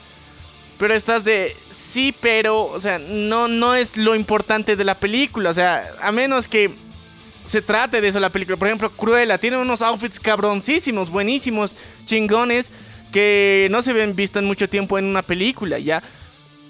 Pero 0.78 0.94
estás 0.94 1.24
de 1.24 1.56
sí, 1.70 2.14
pero, 2.20 2.66
o 2.66 2.78
sea, 2.78 2.98
no, 2.98 3.48
no 3.48 3.74
es 3.74 3.96
lo 3.96 4.14
importante 4.14 4.76
de 4.76 4.84
la 4.84 4.94
película. 4.94 5.50
O 5.50 5.52
sea, 5.52 5.90
a 6.00 6.12
menos 6.12 6.46
que 6.46 6.72
se 7.44 7.62
trate 7.62 8.00
de 8.00 8.08
eso 8.08 8.20
la 8.20 8.30
película. 8.30 8.56
Por 8.56 8.68
ejemplo, 8.68 8.90
Cruella 8.90 9.38
tiene 9.38 9.56
unos 9.56 9.82
outfits 9.82 10.20
cabroncísimos, 10.20 11.10
buenísimos, 11.10 11.76
chingones, 12.04 12.70
que 13.10 13.68
no 13.70 13.82
se 13.82 13.92
ven 13.92 14.14
visto 14.14 14.38
en 14.38 14.44
mucho 14.44 14.68
tiempo 14.68 14.98
en 14.98 15.06
una 15.06 15.22
película, 15.22 15.78
¿ya? 15.78 16.02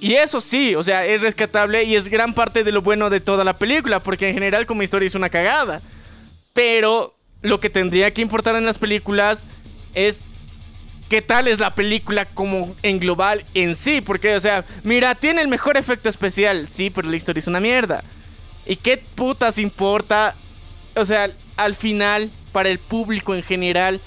Y 0.01 0.15
eso 0.15 0.41
sí, 0.41 0.77
o 0.77 0.83
sea, 0.83 1.05
es 1.05 1.23
rescatable 1.23 1.83
y 1.83 1.97
es 1.97 2.09
gran 2.09 2.33
parte 2.33 2.63
de 2.63 2.71
lo 2.71 2.83
bueno 2.83 3.11
de 3.11 3.21
toda 3.21 3.43
la 3.43 3.59
película, 3.59 4.01
porque 4.01 4.29
en 4.29 4.35
general 4.35 4.67
como 4.67 4.85
historia 4.85 5.09
es 5.09 5.17
una 5.17 5.29
cagada. 5.29 5.83
Pero 6.53 7.15
lo 7.43 7.59
que 7.59 7.71
tendría 7.71 8.15
que 8.15 8.23
importar 8.23 8.55
en 8.55 8.65
las 8.65 8.79
películas 8.79 9.45
es 9.95 10.27
qué 11.09 11.23
tal 11.23 11.49
es 11.49 11.59
la 11.59 11.75
película 11.75 12.25
como 12.27 12.75
en 12.83 13.01
global 13.01 13.45
en 13.55 13.75
sí, 13.75 14.01
porque, 14.01 14.35
o 14.35 14.41
sea, 14.41 14.65
mira, 14.83 15.15
tiene 15.15 15.41
el 15.41 15.49
mejor 15.49 15.77
efecto 15.77 16.09
especial, 16.09 16.67
sí, 16.69 16.91
pero 16.91 17.09
la 17.11 17.17
historia 17.17 17.39
es 17.41 17.47
una 17.49 17.61
mierda. 17.61 18.03
¿Y 18.67 18.77
qué 18.77 18.99
putas 19.15 19.59
importa? 19.59 20.35
O 20.95 21.05
sea, 21.05 21.31
al 21.57 21.75
final, 21.75 22.31
para 22.53 22.69
el 22.69 22.79
público 22.79 23.35
en 23.35 23.43
general, 23.43 24.01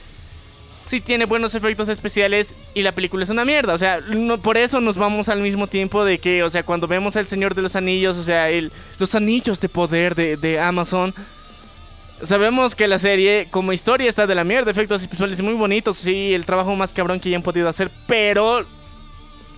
sí 0.88 1.00
tiene 1.02 1.26
buenos 1.26 1.56
efectos 1.56 1.88
especiales 1.90 2.54
y 2.74 2.82
la 2.82 2.94
película 2.94 3.24
es 3.24 3.30
una 3.30 3.46
mierda. 3.46 3.74
O 3.74 3.78
sea, 3.78 4.02
no- 4.02 4.40
por 4.42 4.58
eso 4.58 4.82
nos 4.82 4.98
vamos 4.98 5.30
al 5.30 5.42
mismo 5.42 5.68
tiempo 5.68 6.04
de 6.06 6.20
que, 6.20 6.44
o 6.44 6.50
sea, 6.50 6.64
cuando 6.64 6.88
vemos 6.88 7.16
El 7.16 7.28
Señor 7.28 7.56
de 7.56 7.62
los 7.62 7.76
Anillos, 7.76 8.18
o 8.18 8.24
sea, 8.24 8.50
el, 8.50 8.72
los 9.00 9.16
anillos 9.16 9.60
de 9.62 9.70
poder 9.70 10.16
de, 10.16 10.38
de 10.38 10.60
Amazon. 10.60 11.14
Sabemos 12.24 12.76
que 12.76 12.88
la 12.88 13.00
serie, 13.00 13.48
como 13.50 13.74
historia, 13.74 14.08
está 14.10 14.28
de 14.28 14.36
la 14.36 14.44
mierda. 14.44 14.72
Efectos 14.72 15.10
visuales 15.10 15.42
muy 15.42 15.54
bonitos, 15.54 15.98
sí, 15.98 16.34
el 16.34 16.46
trabajo 16.46 16.76
más 16.76 16.94
cabrón 16.94 17.20
que 17.20 17.30
hayan 17.30 17.42
podido 17.42 17.68
hacer, 17.68 17.90
pero 18.08 18.66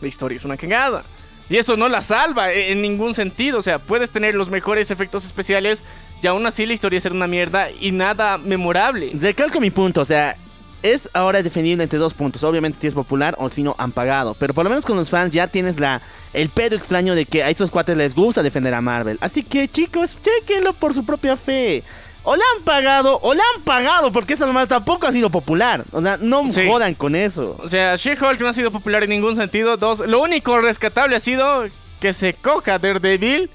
la 0.02 0.08
historia 0.08 0.36
es 0.38 0.46
una 0.46 0.58
cagada. 0.58 1.04
Y 1.50 1.58
eso 1.58 1.76
no 1.76 1.90
la 1.90 2.02
salva 2.02 2.52
e- 2.52 2.72
en 2.72 2.82
ningún 2.82 3.14
sentido. 3.14 3.60
O 3.60 3.62
sea, 3.62 3.80
puedes 3.80 4.12
tener 4.12 4.34
los 4.34 4.50
mejores 4.50 4.92
efectos 4.92 5.26
especiales 5.26 5.84
y 6.22 6.28
aún 6.28 6.46
así 6.46 6.66
la 6.66 6.74
historia 6.74 7.00
ser 7.02 7.12
una 7.12 7.28
mierda 7.28 7.70
y 7.70 7.92
nada 7.92 8.38
memorable. 8.38 9.12
Recalco 9.14 9.60
mi 9.60 9.70
punto, 9.70 10.02
o 10.02 10.06
sea, 10.06 10.38
es 10.82 11.10
ahora 11.14 11.44
defendible 11.44 11.84
entre 11.84 12.00
dos 12.00 12.14
puntos. 12.14 12.44
Obviamente 12.44 12.78
si 12.80 12.88
es 12.88 12.94
popular 12.94 13.36
o 13.38 13.50
si 13.50 13.62
no 13.62 13.76
han 13.78 13.92
pagado. 13.92 14.36
Pero 14.36 14.54
por 14.54 14.64
lo 14.64 14.70
menos 14.70 14.86
con 14.86 14.96
los 14.96 15.10
fans 15.10 15.34
ya 15.34 15.48
tienes 15.48 15.80
la 15.80 16.02
el 16.34 16.50
pedo 16.50 16.76
extraño 16.78 17.14
de 17.14 17.26
que 17.26 17.44
a 17.44 17.50
estos 17.50 17.72
cuates 17.72 17.98
les 17.98 18.16
gusta 18.16 18.42
defender 18.42 18.74
a 18.74 18.82
Marvel. 18.82 19.18
Así 19.22 19.44
que 19.44 19.68
chicos, 19.68 20.18
chequenlo 20.22 20.74
por 20.74 20.94
su 20.94 21.06
propia 21.06 21.36
fe. 21.36 21.84
O 22.26 22.36
la 22.38 22.44
han 22.58 22.64
pagado, 22.64 23.20
o 23.22 23.34
la 23.34 23.44
han 23.56 23.64
pagado, 23.64 24.12
porque 24.14 24.34
esa 24.36 24.46
nomás 24.46 24.68
tampoco 24.70 25.08
ha 25.08 25.12
sido 25.12 25.30
popular. 25.30 25.84
O 25.92 26.02
sea, 26.02 26.18
no 26.22 26.50
Sí. 26.52 26.66
jodan 26.70 26.94
con 26.96 27.16
eso. 27.16 27.58
O 27.62 27.68
sea, 27.68 27.96
She-Hulk 27.96 28.40
no 28.40 28.48
ha 28.48 28.54
sido 28.54 28.72
popular 28.72 29.04
en 29.04 29.10
ningún 29.10 29.36
sentido. 29.36 29.76
Dos, 29.78 30.00
lo 30.00 30.22
único 30.22 30.60
rescatable 30.62 31.18
ha 31.18 31.20
sido 31.20 31.66
que 32.00 32.14
se 32.14 32.34
coja 32.34 32.80
Daredevil. 32.80 33.50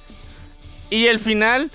Y 0.90 1.06
el 1.06 1.18
final. 1.18 1.70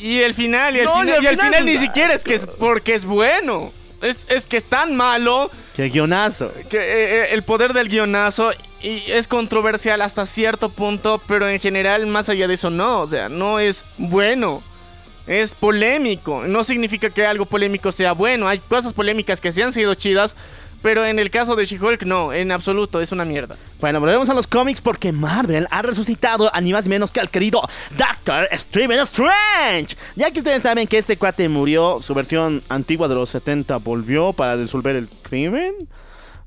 Y 0.00 0.20
el 0.20 0.32
final, 0.34 0.76
y 0.76 0.80
el 0.80 0.84
No, 0.86 0.96
y 0.96 1.00
final, 1.06 1.16
el 1.18 1.24
y 1.24 1.26
el 1.26 1.38
final 1.38 1.64
ni 1.66 1.76
siquiera 1.78 2.14
es 2.14 2.24
que 2.24 2.34
es 2.34 2.46
porque 2.46 2.94
es 2.94 3.04
bueno. 3.04 3.72
Es, 4.02 4.26
es 4.30 4.46
que 4.46 4.56
es 4.56 4.64
tan 4.64 4.96
malo 4.96 5.50
Que 5.74 5.90
guionazo. 5.90 6.50
que 6.70 6.78
eh, 6.78 6.82
eh, 7.24 7.28
el 7.32 7.42
poder 7.42 7.74
del 7.74 7.88
guionazo 7.88 8.50
y 8.82 9.02
es 9.10 9.28
controversial 9.28 10.00
hasta 10.00 10.24
cierto 10.24 10.70
punto, 10.70 11.20
pero 11.26 11.46
en 11.50 11.60
general, 11.60 12.06
más 12.06 12.30
allá 12.30 12.48
de 12.48 12.54
eso, 12.54 12.70
no. 12.70 13.00
O 13.00 13.06
sea, 13.06 13.28
no 13.28 13.58
es 13.58 13.84
bueno. 13.98 14.62
Es 15.26 15.54
polémico. 15.54 16.44
No 16.46 16.64
significa 16.64 17.10
que 17.10 17.26
algo 17.26 17.46
polémico 17.46 17.92
sea 17.92 18.12
bueno. 18.12 18.48
Hay 18.48 18.58
cosas 18.58 18.92
polémicas 18.92 19.40
que 19.40 19.52
sí 19.52 19.62
han 19.62 19.72
sido 19.72 19.94
chidas, 19.94 20.34
pero 20.82 21.04
en 21.04 21.18
el 21.18 21.30
caso 21.30 21.56
de 21.56 21.66
She-Hulk, 21.66 22.04
no, 22.04 22.32
en 22.32 22.52
absoluto, 22.52 23.00
es 23.00 23.12
una 23.12 23.24
mierda. 23.24 23.56
Bueno, 23.80 24.00
volvemos 24.00 24.28
a 24.30 24.34
los 24.34 24.46
cómics 24.46 24.80
porque 24.80 25.12
Marvel 25.12 25.66
ha 25.70 25.82
resucitado 25.82 26.54
a 26.54 26.60
ni 26.60 26.72
más 26.72 26.88
menos 26.88 27.12
que 27.12 27.20
al 27.20 27.30
querido 27.30 27.62
Doctor 27.96 28.48
Strange. 28.50 29.96
Ya 30.16 30.30
que 30.30 30.40
ustedes 30.40 30.62
saben 30.62 30.86
que 30.86 30.98
este 30.98 31.18
cuate 31.18 31.48
murió, 31.48 32.00
su 32.00 32.14
versión 32.14 32.62
antigua 32.68 33.08
de 33.08 33.14
los 33.14 33.30
70 33.30 33.76
volvió 33.76 34.32
para 34.32 34.56
resolver 34.56 34.96
el 34.96 35.08
crimen. 35.22 35.74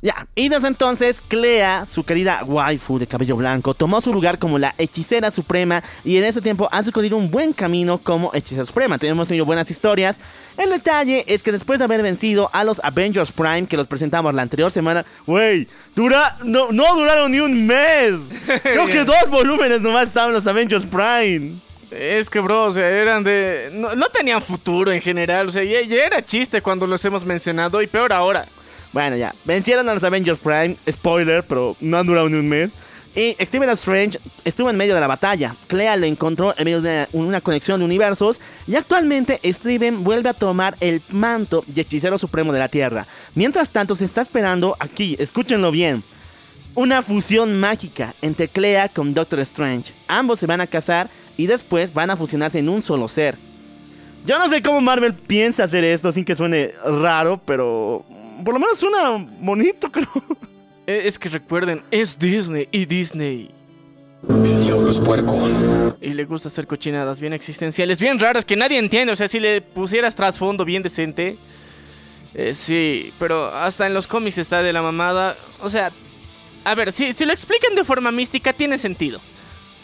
Ya, 0.04 0.28
y 0.36 0.50
desde 0.50 0.68
entonces, 0.68 1.22
Clea, 1.26 1.86
su 1.86 2.04
querida 2.04 2.44
waifu 2.44 3.00
de 3.00 3.08
cabello 3.08 3.38
blanco, 3.38 3.74
tomó 3.74 4.02
su 4.02 4.12
lugar 4.12 4.38
como 4.38 4.60
la 4.60 4.76
hechicera 4.78 5.32
suprema 5.32 5.82
y 6.04 6.18
en 6.18 6.26
ese 6.26 6.42
tiempo 6.42 6.68
ha 6.74 6.82
recorrido 6.82 7.16
un 7.16 7.32
buen 7.32 7.54
camino 7.54 8.00
como 8.00 8.30
hechicera 8.34 8.66
suprema. 8.66 8.98
Tenemos 8.98 9.30
tenido 9.30 9.46
buenas 9.46 9.72
historias. 9.72 10.18
El 10.58 10.72
detalle 10.72 11.24
es 11.30 11.42
que 11.42 11.54
después 11.54 11.80
de 11.80 11.86
haber 11.86 12.02
vencido 12.04 12.50
a 12.52 12.66
los 12.66 12.82
Avengers 12.84 13.32
Prime, 13.32 13.66
que 13.66 13.78
los 13.78 13.88
presentamos 13.88 14.34
la 14.34 14.42
anterior 14.42 14.70
semana, 14.70 15.06
wey, 15.26 15.70
dura, 15.96 16.36
no, 16.44 16.74
no 16.74 16.96
duraron 16.98 17.32
ni 17.32 17.40
un 17.40 17.66
mes. 17.66 18.16
Creo 18.62 18.88
que 18.88 19.04
dos 19.06 19.30
volúmenes 19.30 19.80
nomás 19.80 20.08
estaban 20.08 20.34
los 20.34 20.46
Avengers 20.46 20.86
Prime. 20.86 21.62
Es 21.92 22.30
que, 22.30 22.42
bro, 22.42 22.66
o 22.66 22.72
sea, 22.74 22.90
eran 22.90 23.24
de. 23.24 23.70
No, 23.72 23.96
no 23.96 24.08
tenían 24.08 24.42
futuro 24.42 24.92
en 24.92 25.00
general. 25.00 25.48
O 25.48 25.52
sea, 25.54 25.64
ya, 25.64 25.80
ya 25.80 26.04
era 26.04 26.26
chiste 26.26 26.62
cuando 26.62 26.88
los 26.88 27.06
hemos 27.06 27.24
mencionado 27.24 27.82
y 27.82 27.88
peor 27.88 28.12
ahora. 28.12 28.46
Bueno, 28.94 29.18
ya. 29.18 29.34
Vencieron 29.44 29.90
a 29.90 29.94
los 29.94 30.04
Avengers 30.04 30.40
Prime. 30.40 30.78
Spoiler, 30.90 31.44
pero 31.44 31.76
no 31.82 31.98
han 31.98 32.08
durado 32.08 32.30
ni 32.30 32.38
un 32.38 32.48
mes. 32.48 32.72
Y 33.16 33.36
Stephen 33.42 33.70
Strange 33.72 34.20
estuvo 34.44 34.70
en 34.70 34.78
medio 34.78 34.96
de 34.96 35.02
la 35.02 35.08
batalla. 35.08 35.56
Clea 35.68 35.96
lo 35.98 36.06
encontró 36.06 36.56
en 36.58 36.66
medio 36.66 36.82
de 36.82 37.08
una, 37.12 37.42
conexión 37.42 37.80
de 37.80 37.86
universos. 37.86 38.40
Y 38.66 38.76
actualmente 38.76 39.40
Steven 39.44 40.04
vuelve 40.04 40.30
a 40.30 40.34
tomar 40.34 40.76
el 40.80 41.02
manto 41.10 41.64
de 41.68 41.82
hechicero 41.82 42.18
supremo 42.18 42.54
de 42.54 42.60
la 42.60 42.70
Tierra. 42.70 43.06
Mientras 43.36 43.70
tanto, 43.70 43.94
se 43.96 44.06
está 44.06 44.22
esperando 44.22 44.76
aquí, 44.80 45.16
escúchenlo 45.20 45.70
bien. 45.70 46.04
Una 46.76 47.04
fusión 47.04 47.60
mágica 47.60 48.16
entre 48.24 48.48
Clea 48.48 48.90
con 48.90 49.14
Doctor 49.14 49.40
Strange. 49.42 49.94
Ambos 50.08 50.40
se 50.40 50.48
van 50.48 50.62
a 50.62 50.68
casar 50.68 51.08
y 51.38 51.46
después 51.46 51.94
van 51.94 52.10
a 52.10 52.18
fusionarse 52.18 52.60
en 52.60 52.70
un 52.70 52.82
solo 52.82 53.08
ser. 53.08 53.38
Yo 54.26 54.38
no 54.40 54.48
sé 54.50 54.62
cómo 54.62 54.80
Marvel 54.82 55.14
piensa 55.14 55.66
hacer 55.66 55.84
esto 55.84 56.12
sin 56.12 56.24
que 56.24 56.34
suene 56.36 56.74
raro, 56.86 57.42
pero 57.46 58.06
por 58.44 58.54
lo 58.54 58.60
menos 58.60 58.80
suena 58.80 59.12
bonito, 59.42 59.92
creo. 59.92 60.08
Eh, 60.88 61.04
Es 61.06 61.20
que 61.20 61.30
recuerden, 61.30 61.82
es 61.92 62.18
Disney 62.18 62.68
y 62.72 62.86
Disney. 62.86 63.52
El 64.30 64.64
diablo 64.64 64.90
es 64.90 65.00
puerco. 65.02 65.36
Y 66.00 66.10
le 66.14 66.24
gusta 66.24 66.48
hacer 66.48 66.66
cochinadas 66.66 67.20
bien 67.20 67.34
existenciales, 67.34 68.00
bien 68.00 68.18
raras 68.20 68.46
que 68.46 68.56
nadie 68.56 68.78
entiende. 68.78 69.12
O 69.12 69.16
sea, 69.18 69.28
si 69.28 69.40
le 69.40 69.62
pusieras 69.62 70.16
trasfondo 70.16 70.64
bien 70.64 70.82
decente. 70.84 71.38
eh, 72.34 72.54
sí, 72.54 73.12
pero 73.20 73.48
hasta 73.48 73.86
en 73.86 73.94
los 73.94 74.08
cómics 74.08 74.38
está 74.38 74.64
de 74.64 74.72
la 74.72 74.82
mamada. 74.82 75.36
O 75.60 75.70
sea, 75.70 75.92
a 76.64 76.76
ver, 76.76 76.94
si, 76.94 77.12
si 77.12 77.26
lo 77.26 77.34
explican 77.34 77.76
de 77.76 77.84
forma 77.84 78.12
mística, 78.14 78.54
tiene 78.54 78.78
sentido. 78.78 79.20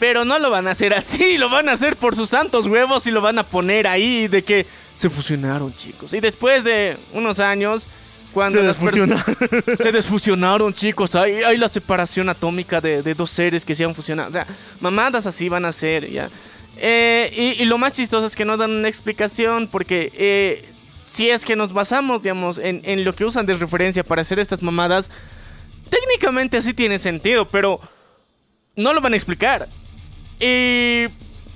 Pero 0.00 0.24
no 0.24 0.38
lo 0.38 0.50
van 0.50 0.66
a 0.66 0.72
hacer 0.72 0.94
así, 0.94 1.38
lo 1.38 1.48
van 1.50 1.68
a 1.68 1.72
hacer 1.72 1.94
por 1.94 2.16
sus 2.16 2.30
santos 2.30 2.66
huevos 2.66 3.06
y 3.06 3.12
lo 3.12 3.20
van 3.20 3.38
a 3.38 3.46
poner 3.46 3.86
ahí 3.86 4.26
de 4.26 4.42
que 4.42 4.66
se 4.94 5.08
fusionaron, 5.08 5.72
chicos. 5.76 6.14
Y 6.14 6.20
después 6.20 6.64
de 6.64 6.96
unos 7.12 7.38
años, 7.38 7.86
cuando 8.32 8.60
Se 8.60 8.66
desfusionaron. 8.66 9.36
se 9.78 9.92
desfusionaron, 9.92 10.72
chicos. 10.72 11.14
Hay, 11.14 11.42
hay 11.42 11.56
la 11.56 11.68
separación 11.68 12.28
atómica 12.28 12.80
de, 12.80 13.02
de 13.02 13.14
dos 13.14 13.30
seres 13.30 13.64
que 13.64 13.74
se 13.74 13.84
han 13.84 13.94
fusionado. 13.94 14.30
O 14.30 14.32
sea, 14.32 14.46
mamadas 14.80 15.26
así 15.26 15.48
van 15.48 15.64
a 15.64 15.72
ser, 15.72 16.10
ya. 16.10 16.30
Eh, 16.76 17.30
y, 17.58 17.62
y 17.62 17.64
lo 17.66 17.76
más 17.76 17.92
chistoso 17.92 18.26
es 18.26 18.34
que 18.34 18.46
no 18.46 18.56
dan 18.56 18.70
una 18.70 18.88
explicación 18.88 19.68
porque 19.68 20.10
eh, 20.14 20.64
si 21.06 21.28
es 21.28 21.44
que 21.44 21.56
nos 21.56 21.74
basamos, 21.74 22.22
digamos, 22.22 22.58
en, 22.58 22.80
en 22.84 23.04
lo 23.04 23.14
que 23.14 23.26
usan 23.26 23.44
de 23.44 23.52
referencia 23.54 24.02
para 24.02 24.22
hacer 24.22 24.38
estas 24.38 24.62
mamadas, 24.62 25.10
técnicamente 25.90 26.62
sí 26.62 26.72
tiene 26.72 26.98
sentido, 26.98 27.48
pero 27.48 27.80
no 28.76 28.94
lo 28.94 29.02
van 29.02 29.12
a 29.12 29.16
explicar. 29.16 29.68
Y... 30.40 31.06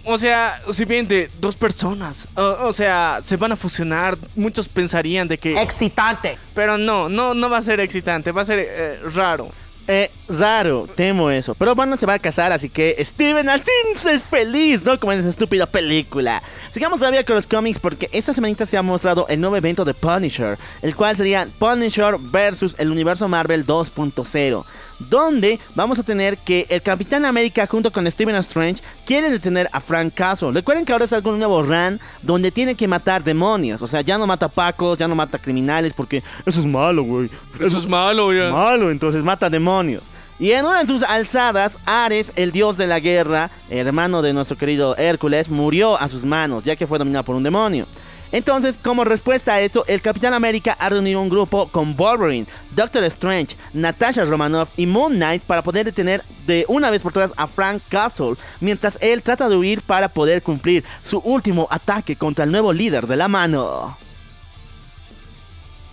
O 0.07 0.19
sea, 0.19 0.61
si 0.71 0.85
bien 0.85 1.09
de 1.09 1.31
dos 1.41 1.57
personas, 1.57 2.29
o, 2.37 2.67
o 2.67 2.73
sea, 2.75 3.21
se 3.23 3.39
van 3.39 3.53
a 3.53 3.57
fusionar, 3.57 4.19
muchos 4.37 4.69
pensarían 4.69 5.27
de 5.27 5.39
que... 5.39 5.55
Excitante. 5.55 6.39
Pero 6.55 6.77
no, 6.77 7.09
no, 7.09 7.33
no 7.33 7.49
va 7.49 7.57
a 7.57 7.63
ser 7.63 7.81
excitante, 7.81 8.31
va 8.31 8.43
a 8.43 8.45
ser 8.45 8.59
eh, 8.59 8.99
raro. 9.15 9.49
Eh, 9.87 10.11
raro, 10.29 10.89
temo 10.95 11.31
eso. 11.31 11.55
Pero 11.55 11.75
bueno, 11.75 11.99
se 11.99 12.07
va 12.07 12.15
a 12.15 12.19
casar, 12.19 12.53
así 12.53 12.71
que 12.71 12.97
Steven 13.05 13.49
al 13.51 13.61
fin 13.61 14.11
es 14.11 14.23
feliz, 14.23 14.83
¿no? 14.83 14.99
Como 14.99 15.13
en 15.13 15.21
esa 15.21 15.29
estúpida 15.29 15.67
película. 15.67 16.43
Sigamos 16.71 17.01
todavía 17.01 17.25
con 17.25 17.37
los 17.37 17.47
cómics 17.47 17.79
porque 17.79 18.09
esta 18.13 18.33
semanita 18.33 18.65
se 18.65 18.79
ha 18.79 18.83
mostrado 18.83 19.27
el 19.29 19.41
nuevo 19.41 19.57
evento 19.57 19.85
de 19.85 19.93
Punisher, 19.93 20.59
el 20.81 20.97
cual 20.97 21.17
sería 21.17 21.47
Punisher 21.59 22.17
versus 22.19 22.75
el 22.79 22.91
universo 22.91 23.29
Marvel 23.29 23.67
2.0. 23.67 24.65
Donde 24.99 25.59
vamos 25.75 25.99
a 25.99 26.03
tener 26.03 26.39
que 26.39 26.67
el 26.69 26.83
Capitán 26.83 27.25
América 27.25 27.67
junto 27.67 27.93
con 27.93 28.11
Steven 28.11 28.37
Strange 28.37 28.83
quieren 29.05 29.31
detener 29.31 29.69
a 29.73 29.81
Frank 29.81 30.15
Castle. 30.15 30.53
Recuerden 30.53 30.85
que 30.85 30.93
ahora 30.93 31.05
es 31.05 31.13
algún 31.13 31.39
nuevo 31.39 31.63
run 31.63 32.01
donde 32.23 32.51
tiene 32.51 32.75
que 32.75 32.89
matar 32.89 33.25
demonios. 33.25 33.83
O 33.83 33.87
sea, 33.87 34.01
ya 34.01 34.19
no 34.19 34.27
mata 34.27 34.49
pacos, 34.49 34.99
ya 34.99 35.09
no 35.09 35.15
mata 35.15 35.39
criminales 35.39 35.93
porque 35.93 36.23
eso 36.47 36.61
es 36.61 36.67
malo, 36.67 37.03
güey. 37.03 37.31
Eso 37.61 37.79
es 37.79 37.87
malo, 37.87 38.33
ya. 38.33 38.51
Malo, 38.51 38.91
entonces 38.91 39.23
mata 39.23 39.51
demonios. 39.51 40.11
Y 40.39 40.51
en 40.51 40.65
una 40.67 40.81
de 40.81 40.87
sus 40.87 41.03
alzadas, 41.05 41.79
Ares, 41.87 42.33
el 42.35 42.51
dios 42.51 42.77
de 42.77 42.89
la 42.89 42.99
guerra, 42.99 43.51
hermano 43.71 44.21
de 44.21 44.33
nuestro 44.33 44.59
querido 44.59 44.97
Hércules, 44.97 45.49
murió 45.49 46.01
a 46.01 46.09
sus 46.09 46.25
manos, 46.25 46.65
ya 46.65 46.75
que 46.75 46.89
fue 46.89 46.99
dominado 46.99 47.25
por 47.25 47.37
un 47.37 47.45
demonio. 47.45 47.87
Entonces, 48.35 48.81
como 48.83 49.05
respuesta 49.05 49.55
a 49.55 49.61
eso, 49.61 49.85
el 49.87 50.03
Capitán 50.03 50.35
América 50.35 50.77
ha 50.81 50.89
reunido 50.89 51.21
un 51.21 51.29
grupo 51.29 51.69
con 51.69 51.97
Wolverine, 51.97 52.49
Doctor 52.73 53.05
Strange, 53.05 53.57
Natasha 53.73 54.25
Romanoff 54.25 54.71
y 54.77 54.87
Moon 54.87 55.15
Knight 55.15 55.45
para 55.45 55.63
poder 55.63 55.85
detener 55.85 56.21
de 56.45 56.65
una 56.67 56.91
vez 56.91 57.01
por 57.01 57.13
todas 57.13 57.31
a 57.37 57.47
Frank 57.47 57.81
Castle, 57.89 58.35
mientras 58.59 58.99
él 59.01 59.23
trata 59.23 59.49
de 59.49 59.57
huir 59.57 59.83
para 59.83 60.09
poder 60.09 60.43
cumplir 60.43 60.83
su 61.01 61.19
último 61.19 61.69
ataque 61.71 62.17
contra 62.17 62.45
el 62.45 62.51
nuevo 62.51 62.73
líder 62.73 63.07
de 63.07 63.17
la 63.17 63.29
mano. 63.29 63.97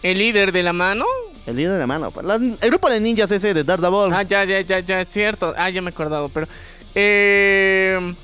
¿El 0.01 0.17
líder 0.17 0.51
de 0.51 0.63
la 0.63 0.73
mano? 0.73 1.05
El 1.45 1.57
líder 1.57 1.73
de 1.73 1.79
la 1.79 1.85
mano. 1.85 2.09
pues, 2.09 2.25
el 2.59 2.69
grupo 2.71 2.89
de 2.89 3.01
ninjas 3.01 3.31
ese 3.31 3.53
de 3.53 3.63
Daredevil. 3.63 4.11
Ah, 4.15 4.23
ya, 4.23 4.45
ya, 4.45 4.61
ya, 4.61 4.79
ya, 4.79 5.01
es 5.01 5.11
cierto. 5.11 5.53
Ah, 5.55 5.69
ya 5.69 5.83
me 5.83 5.91
he 5.91 5.93
acordado, 5.93 6.27
pero. 6.29 6.47
Eh, 6.95 8.15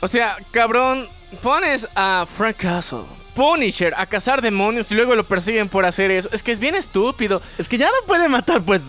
o 0.00 0.06
sea, 0.06 0.36
cabrón, 0.50 1.08
pones 1.36 1.88
a 1.94 2.24
Frank 2.28 2.56
Castle, 2.56 3.00
Punisher, 3.34 3.92
a 3.96 4.06
cazar 4.06 4.40
demonios 4.42 4.90
y 4.90 4.94
luego 4.94 5.14
lo 5.14 5.24
persiguen 5.24 5.68
por 5.68 5.84
hacer 5.84 6.10
eso. 6.10 6.28
Es 6.32 6.42
que 6.42 6.52
es 6.52 6.58
bien 6.58 6.74
estúpido. 6.74 7.40
Es 7.58 7.68
que 7.68 7.78
ya 7.78 7.86
no 7.86 8.06
puede 8.06 8.28
matar, 8.28 8.62
pues, 8.62 8.80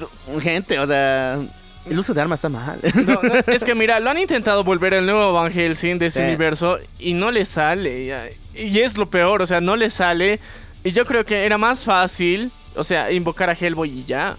gente. 0.41 0.79
O 0.79 0.87
sea, 0.87 1.37
el 1.85 1.99
uso 1.99 2.13
de 2.13 2.21
armas 2.21 2.37
está 2.37 2.49
mal. 2.49 2.79
No, 3.05 3.19
no, 3.21 3.33
es 3.53 3.63
que 3.63 3.75
mira, 3.75 3.99
lo 3.99 4.09
han 4.09 4.17
intentado 4.17 4.63
volver 4.63 4.93
el 4.93 5.05
nuevo 5.05 5.33
Van 5.33 5.51
Helsing 5.51 5.99
de 5.99 6.07
ese 6.07 6.19
Sí. 6.21 6.25
universo 6.27 6.77
y 6.99 7.13
no 7.13 7.31
le 7.31 7.45
sale. 7.45 8.33
Y 8.55 8.79
es 8.79 8.97
lo 8.97 9.09
peor, 9.09 9.41
o 9.41 9.47
sea, 9.47 9.61
no 9.61 9.75
le 9.75 9.89
sale. 9.89 10.39
Y 10.83 10.91
yo 10.91 11.05
creo 11.05 11.25
que 11.25 11.45
era 11.45 11.57
más 11.57 11.83
fácil, 11.83 12.51
o 12.75 12.83
sea, 12.83 13.11
invocar 13.11 13.49
a 13.49 13.53
Hellboy 13.53 13.89
y 13.99 14.03
ya. 14.05 14.37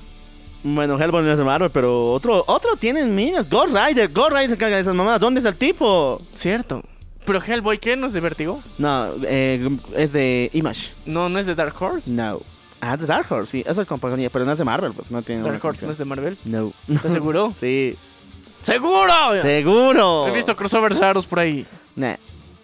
bueno, 0.62 0.98
Hellboy 0.98 1.22
no 1.22 1.32
es 1.32 1.38
de 1.38 1.44
Marvel, 1.44 1.70
pero 1.70 2.12
otro, 2.12 2.42
otro 2.46 2.76
tienen 2.76 3.14
minions. 3.14 3.48
Ghost 3.50 3.74
Rider, 3.76 4.08
Ghost 4.10 4.32
Rider 4.32 4.56
de 4.58 4.80
esas 4.80 4.94
mamadas. 4.94 5.20
¿Dónde 5.20 5.38
está 5.40 5.50
el 5.50 5.56
tipo? 5.56 6.20
Cierto. 6.32 6.82
Pero 7.28 7.42
Hellboy, 7.42 7.76
¿qué? 7.76 7.94
¿No 7.94 8.06
es 8.06 8.14
de 8.14 8.20
Vertigo? 8.20 8.62
No, 8.78 9.08
eh, 9.24 9.68
es 9.94 10.14
de 10.14 10.48
Image. 10.54 10.94
No, 11.04 11.28
no 11.28 11.38
es 11.38 11.44
de 11.44 11.54
Dark 11.54 11.74
Horse. 11.78 12.10
No. 12.10 12.40
Ah, 12.80 12.96
de 12.96 13.04
Dark 13.04 13.30
Horse, 13.30 13.52
sí. 13.52 13.64
Eso 13.66 13.82
es 13.82 13.86
compañía, 13.86 14.30
pero 14.30 14.46
no 14.46 14.52
es 14.52 14.56
de 14.56 14.64
Marvel, 14.64 14.94
pues 14.94 15.10
no 15.10 15.20
tiene. 15.20 15.42
Dark 15.42 15.62
Horse 15.62 15.84
no 15.84 15.92
es 15.92 15.98
de 15.98 16.06
Marvel. 16.06 16.38
No. 16.46 16.72
¿Estás 16.88 17.12
seguro? 17.12 17.52
sí. 17.60 17.96
¡Seguro! 18.62 19.42
Seguro. 19.42 20.28
He 20.28 20.32
visto 20.32 20.56
crossovers 20.56 20.98
raros 20.98 21.26
por 21.26 21.40
ahí. 21.40 21.66
Nah. 21.94 22.14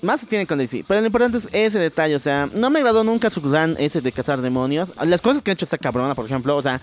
Más 0.01 0.23
se 0.23 0.27
tiene 0.27 0.47
con 0.47 0.57
DC. 0.57 0.83
Pero 0.89 1.01
lo 1.01 1.07
importante 1.07 1.37
es 1.37 1.49
ese 1.53 1.79
detalle. 1.79 2.15
O 2.15 2.19
sea, 2.19 2.49
no 2.51 2.71
me 2.71 2.79
agradó 2.79 3.05
nunca 3.05 3.29
su 3.29 3.43
gran 3.43 3.75
ese 3.79 4.01
de 4.01 4.13
cazar 4.13 4.41
demonios. 4.41 4.95
Las 5.05 5.21
cosas 5.21 5.43
que 5.43 5.51
ha 5.51 5.55
hecho 5.55 5.67
esta 5.67 5.77
cabrona, 5.77 6.15
por 6.15 6.25
ejemplo. 6.25 6.57
O 6.57 6.63
sea, 6.63 6.81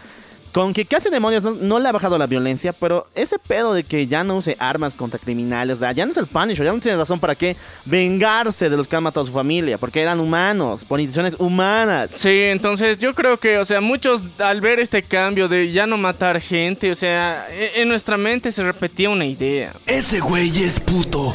con 0.51 0.73
que 0.73 0.85
cace 0.85 1.09
demonios 1.09 1.43
no, 1.43 1.51
no 1.51 1.79
le 1.79 1.87
ha 1.89 1.91
bajado 1.91 2.17
la 2.17 2.27
violencia. 2.27 2.73
Pero 2.73 3.07
ese 3.15 3.39
pedo 3.39 3.73
de 3.73 3.83
que 3.83 4.07
ya 4.07 4.23
no 4.23 4.37
use 4.37 4.55
armas 4.59 4.95
contra 4.95 5.19
criminales. 5.19 5.77
O 5.77 5.79
sea, 5.81 5.91
ya 5.91 6.05
no 6.05 6.11
es 6.11 6.17
el 6.17 6.27
Punisher. 6.27 6.65
Ya 6.65 6.73
no 6.73 6.79
tiene 6.79 6.97
razón 6.97 7.19
para 7.19 7.35
qué 7.35 7.55
vengarse 7.85 8.69
de 8.69 8.77
los 8.77 8.87
que 8.87 8.95
han 8.95 9.03
matado 9.03 9.23
a 9.23 9.27
su 9.27 9.33
familia. 9.33 9.77
Porque 9.77 10.01
eran 10.01 10.19
humanos. 10.19 10.85
Por 10.85 10.99
intenciones 10.99 11.35
humanas. 11.39 12.09
Sí, 12.13 12.29
entonces 12.29 12.97
yo 12.99 13.13
creo 13.15 13.37
que, 13.37 13.57
o 13.57 13.65
sea, 13.65 13.81
muchos 13.81 14.23
al 14.39 14.61
ver 14.61 14.79
este 14.79 15.03
cambio 15.03 15.47
de 15.47 15.71
ya 15.71 15.85
no 15.87 15.97
matar 15.97 16.39
gente, 16.41 16.91
o 16.91 16.95
sea, 16.95 17.47
e- 17.51 17.81
en 17.81 17.89
nuestra 17.89 18.17
mente 18.17 18.51
se 18.51 18.63
repetía 18.63 19.09
una 19.09 19.25
idea. 19.25 19.73
Ese 19.85 20.19
güey 20.19 20.63
es 20.63 20.79
puto. 20.79 21.33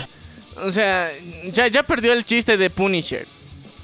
O 0.65 0.73
sea, 0.73 1.11
ya, 1.53 1.69
ya 1.69 1.83
perdió 1.83 2.13
el 2.13 2.25
chiste 2.25 2.57
de 2.57 2.71
Punisher. 2.71 3.27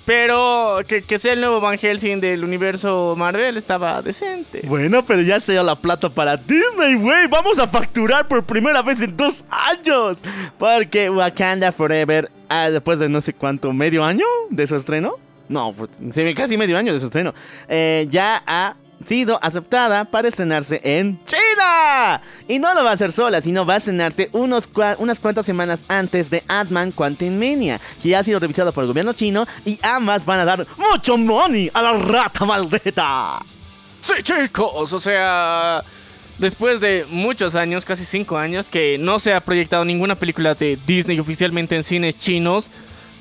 Pero 0.04 0.80
que, 0.88 1.02
que 1.02 1.18
sea 1.18 1.34
el 1.34 1.40
nuevo 1.40 1.60
Van 1.60 1.78
Helsing 1.78 2.20
del 2.20 2.42
universo 2.44 3.14
Marvel 3.16 3.56
estaba 3.56 4.02
decente. 4.02 4.62
Bueno, 4.66 5.04
pero 5.04 5.22
ya 5.22 5.38
se 5.38 5.52
dio 5.52 5.62
la 5.62 5.76
plata 5.76 6.08
para 6.08 6.36
Disney, 6.36 6.94
güey. 6.96 7.28
Vamos 7.28 7.58
a 7.58 7.68
facturar 7.68 8.26
por 8.26 8.44
primera 8.44 8.82
vez 8.82 9.00
en 9.00 9.16
dos 9.16 9.44
años. 9.48 10.16
Porque 10.58 11.08
Wakanda 11.08 11.70
Forever, 11.70 12.30
ah, 12.48 12.70
después 12.70 12.98
de 12.98 13.08
no 13.08 13.20
sé 13.20 13.32
cuánto, 13.32 13.72
medio 13.72 14.04
año 14.04 14.26
de 14.50 14.66
su 14.66 14.74
estreno. 14.76 15.18
No, 15.48 15.72
pues, 15.72 15.90
casi 16.34 16.56
medio 16.56 16.78
año 16.78 16.92
de 16.92 16.98
su 17.00 17.06
estreno. 17.06 17.34
eh, 17.68 18.06
ya 18.10 18.42
ha 18.46 18.74
sido 19.06 19.38
aceptada 19.42 20.04
para 20.04 20.28
estrenarse 20.28 20.80
en 20.84 21.18
China. 21.24 22.20
Y 22.48 22.58
no 22.58 22.74
lo 22.74 22.84
va 22.84 22.90
a 22.90 22.94
hacer 22.94 23.12
sola, 23.12 23.40
sino 23.40 23.64
va 23.66 23.74
a 23.74 23.76
estrenarse 23.78 24.28
unos 24.32 24.68
unas 24.98 25.20
cuantas 25.20 25.46
semanas 25.46 25.84
antes 25.88 26.30
de 26.30 26.42
Ant-Man 26.48 26.92
Quantumania, 26.92 27.80
que 28.00 28.10
ya 28.10 28.20
ha 28.20 28.24
sido 28.24 28.38
revisado 28.38 28.72
por 28.72 28.84
el 28.84 28.88
gobierno 28.88 29.12
chino 29.12 29.46
y 29.64 29.78
ambas 29.82 30.24
van 30.24 30.40
a 30.40 30.44
dar 30.44 30.66
mucho 30.76 31.16
money 31.16 31.70
a 31.74 31.82
la 31.82 31.92
rata 31.94 32.44
maldita. 32.44 33.40
Sí, 34.00 34.14
chicos, 34.22 34.92
o 34.92 34.98
sea, 34.98 35.84
después 36.38 36.80
de 36.80 37.06
muchos 37.08 37.54
años, 37.54 37.84
casi 37.84 38.04
cinco 38.04 38.36
años, 38.36 38.68
que 38.68 38.98
no 38.98 39.18
se 39.18 39.32
ha 39.32 39.40
proyectado 39.40 39.84
ninguna 39.84 40.16
película 40.16 40.54
de 40.54 40.78
Disney 40.86 41.20
oficialmente 41.20 41.76
en 41.76 41.84
cines 41.84 42.16
chinos, 42.16 42.70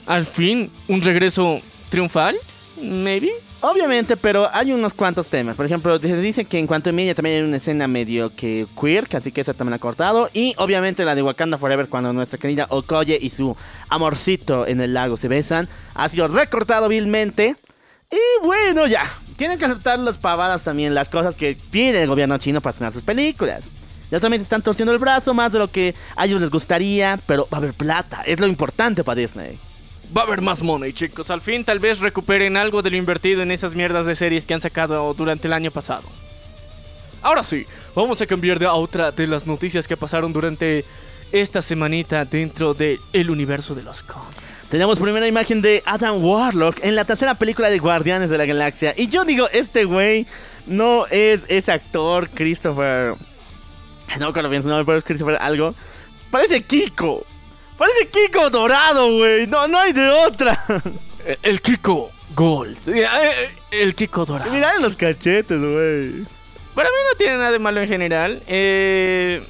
al 0.07 0.25
fin, 0.25 0.71
un 0.87 1.01
regreso 1.01 1.61
triunfal, 1.89 2.37
maybe. 2.81 3.31
Obviamente, 3.63 4.17
pero 4.17 4.49
hay 4.51 4.73
unos 4.73 4.95
cuantos 4.95 5.29
temas. 5.29 5.55
Por 5.55 5.67
ejemplo, 5.67 5.99
se 5.99 6.19
dice 6.19 6.45
que 6.45 6.57
en 6.57 6.65
cuanto 6.65 6.89
a 6.89 6.93
media 6.93 7.13
también 7.13 7.37
hay 7.37 7.41
una 7.43 7.57
escena 7.57 7.87
medio 7.87 8.35
que 8.35 8.65
queer, 8.79 9.07
que 9.07 9.17
así 9.17 9.31
que 9.31 9.41
esa 9.41 9.53
también 9.53 9.75
ha 9.75 9.79
cortado. 9.79 10.31
Y 10.33 10.55
obviamente 10.57 11.05
la 11.05 11.13
de 11.13 11.21
Wakanda 11.21 11.59
Forever, 11.59 11.87
cuando 11.87 12.11
nuestra 12.11 12.39
querida 12.39 12.65
Okoye 12.69 13.19
y 13.21 13.29
su 13.29 13.55
amorcito 13.89 14.65
en 14.65 14.81
el 14.81 14.95
lago 14.95 15.15
se 15.15 15.27
besan, 15.27 15.69
ha 15.93 16.09
sido 16.09 16.27
recortado 16.27 16.87
vilmente. 16.87 17.55
Y 18.09 18.45
bueno, 18.45 18.87
ya. 18.87 19.03
Tienen 19.37 19.59
que 19.59 19.65
aceptar 19.65 19.99
las 19.99 20.17
pavadas 20.17 20.63
también, 20.63 20.95
las 20.95 21.09
cosas 21.09 21.35
que 21.35 21.55
pide 21.69 22.01
el 22.01 22.07
gobierno 22.07 22.39
chino 22.39 22.61
para 22.61 22.71
estrenar 22.71 22.93
sus 22.93 23.03
películas. 23.03 23.69
Ya 24.09 24.19
también 24.19 24.41
se 24.41 24.43
están 24.43 24.63
torciendo 24.63 24.91
el 24.91 24.99
brazo 24.99 25.35
más 25.35 25.51
de 25.51 25.59
lo 25.59 25.71
que 25.71 25.93
a 26.15 26.25
ellos 26.25 26.41
les 26.41 26.49
gustaría, 26.49 27.19
pero 27.27 27.47
va 27.51 27.57
a 27.57 27.59
haber 27.59 27.75
plata. 27.75 28.23
Es 28.25 28.39
lo 28.39 28.47
importante 28.47 29.03
para 29.03 29.21
Disney. 29.21 29.59
Va 30.15 30.21
a 30.21 30.25
haber 30.25 30.41
más 30.41 30.61
money, 30.61 30.91
chicos. 30.91 31.31
Al 31.31 31.39
fin, 31.39 31.63
tal 31.63 31.79
vez 31.79 31.99
recuperen 31.99 32.57
algo 32.57 32.81
de 32.81 32.89
lo 32.89 32.97
invertido 32.97 33.41
en 33.41 33.51
esas 33.51 33.75
mierdas 33.75 34.05
de 34.05 34.15
series 34.15 34.45
que 34.45 34.53
han 34.53 34.61
sacado 34.61 35.13
durante 35.13 35.47
el 35.47 35.53
año 35.53 35.71
pasado. 35.71 36.03
Ahora 37.21 37.43
sí, 37.43 37.65
vamos 37.95 38.21
a 38.21 38.25
cambiar 38.25 38.59
de 38.59 38.65
a 38.65 38.73
otra 38.73 39.11
de 39.11 39.27
las 39.27 39.47
noticias 39.47 39.87
que 39.87 39.95
pasaron 39.95 40.33
durante 40.33 40.83
esta 41.31 41.61
semanita 41.61 42.25
dentro 42.25 42.73
del 42.73 43.29
universo 43.29 43.73
de 43.73 43.83
los 43.83 44.03
cómics. 44.03 44.35
Tenemos 44.69 44.99
primera 44.99 45.27
imagen 45.27 45.61
de 45.61 45.83
Adam 45.85 46.23
Warlock 46.23 46.83
en 46.83 46.95
la 46.95 47.05
tercera 47.05 47.35
película 47.35 47.69
de 47.69 47.79
Guardianes 47.79 48.29
de 48.29 48.37
la 48.37 48.45
Galaxia. 48.45 48.93
Y 48.97 49.07
yo 49.07 49.23
digo, 49.23 49.49
este 49.51 49.85
güey 49.85 50.25
no 50.65 51.05
es 51.07 51.45
ese 51.47 51.71
actor 51.71 52.29
Christopher. 52.29 53.15
No 54.19 54.27
recuerdo 54.27 54.49
bien 54.49 54.63
su 54.63 54.69
nombre, 54.69 54.85
pero 54.85 54.97
es 54.97 55.03
Christopher 55.03 55.37
algo. 55.39 55.75
Parece 56.31 56.61
Kiko. 56.63 57.25
Parece 57.81 58.09
Kiko 58.09 58.47
dorado, 58.51 59.17
güey. 59.17 59.47
No, 59.47 59.67
no 59.67 59.79
hay 59.79 59.91
de 59.91 60.07
otra. 60.07 60.63
Eh, 61.25 61.37
El 61.41 61.61
Kiko 61.61 62.11
Gold. 62.35 62.89
Eh, 62.89 63.01
eh, 63.01 63.49
El 63.71 63.95
Kiko 63.95 64.23
Dorado. 64.23 64.51
Mirá 64.51 64.77
los 64.77 64.95
cachetes, 64.95 65.59
güey. 65.59 66.25
Para 66.75 66.89
mí 66.89 66.95
no 67.09 67.17
tiene 67.17 67.37
nada 67.37 67.51
de 67.51 67.57
malo 67.57 67.81
en 67.81 67.87
general. 67.87 68.43
Eh, 68.45 69.43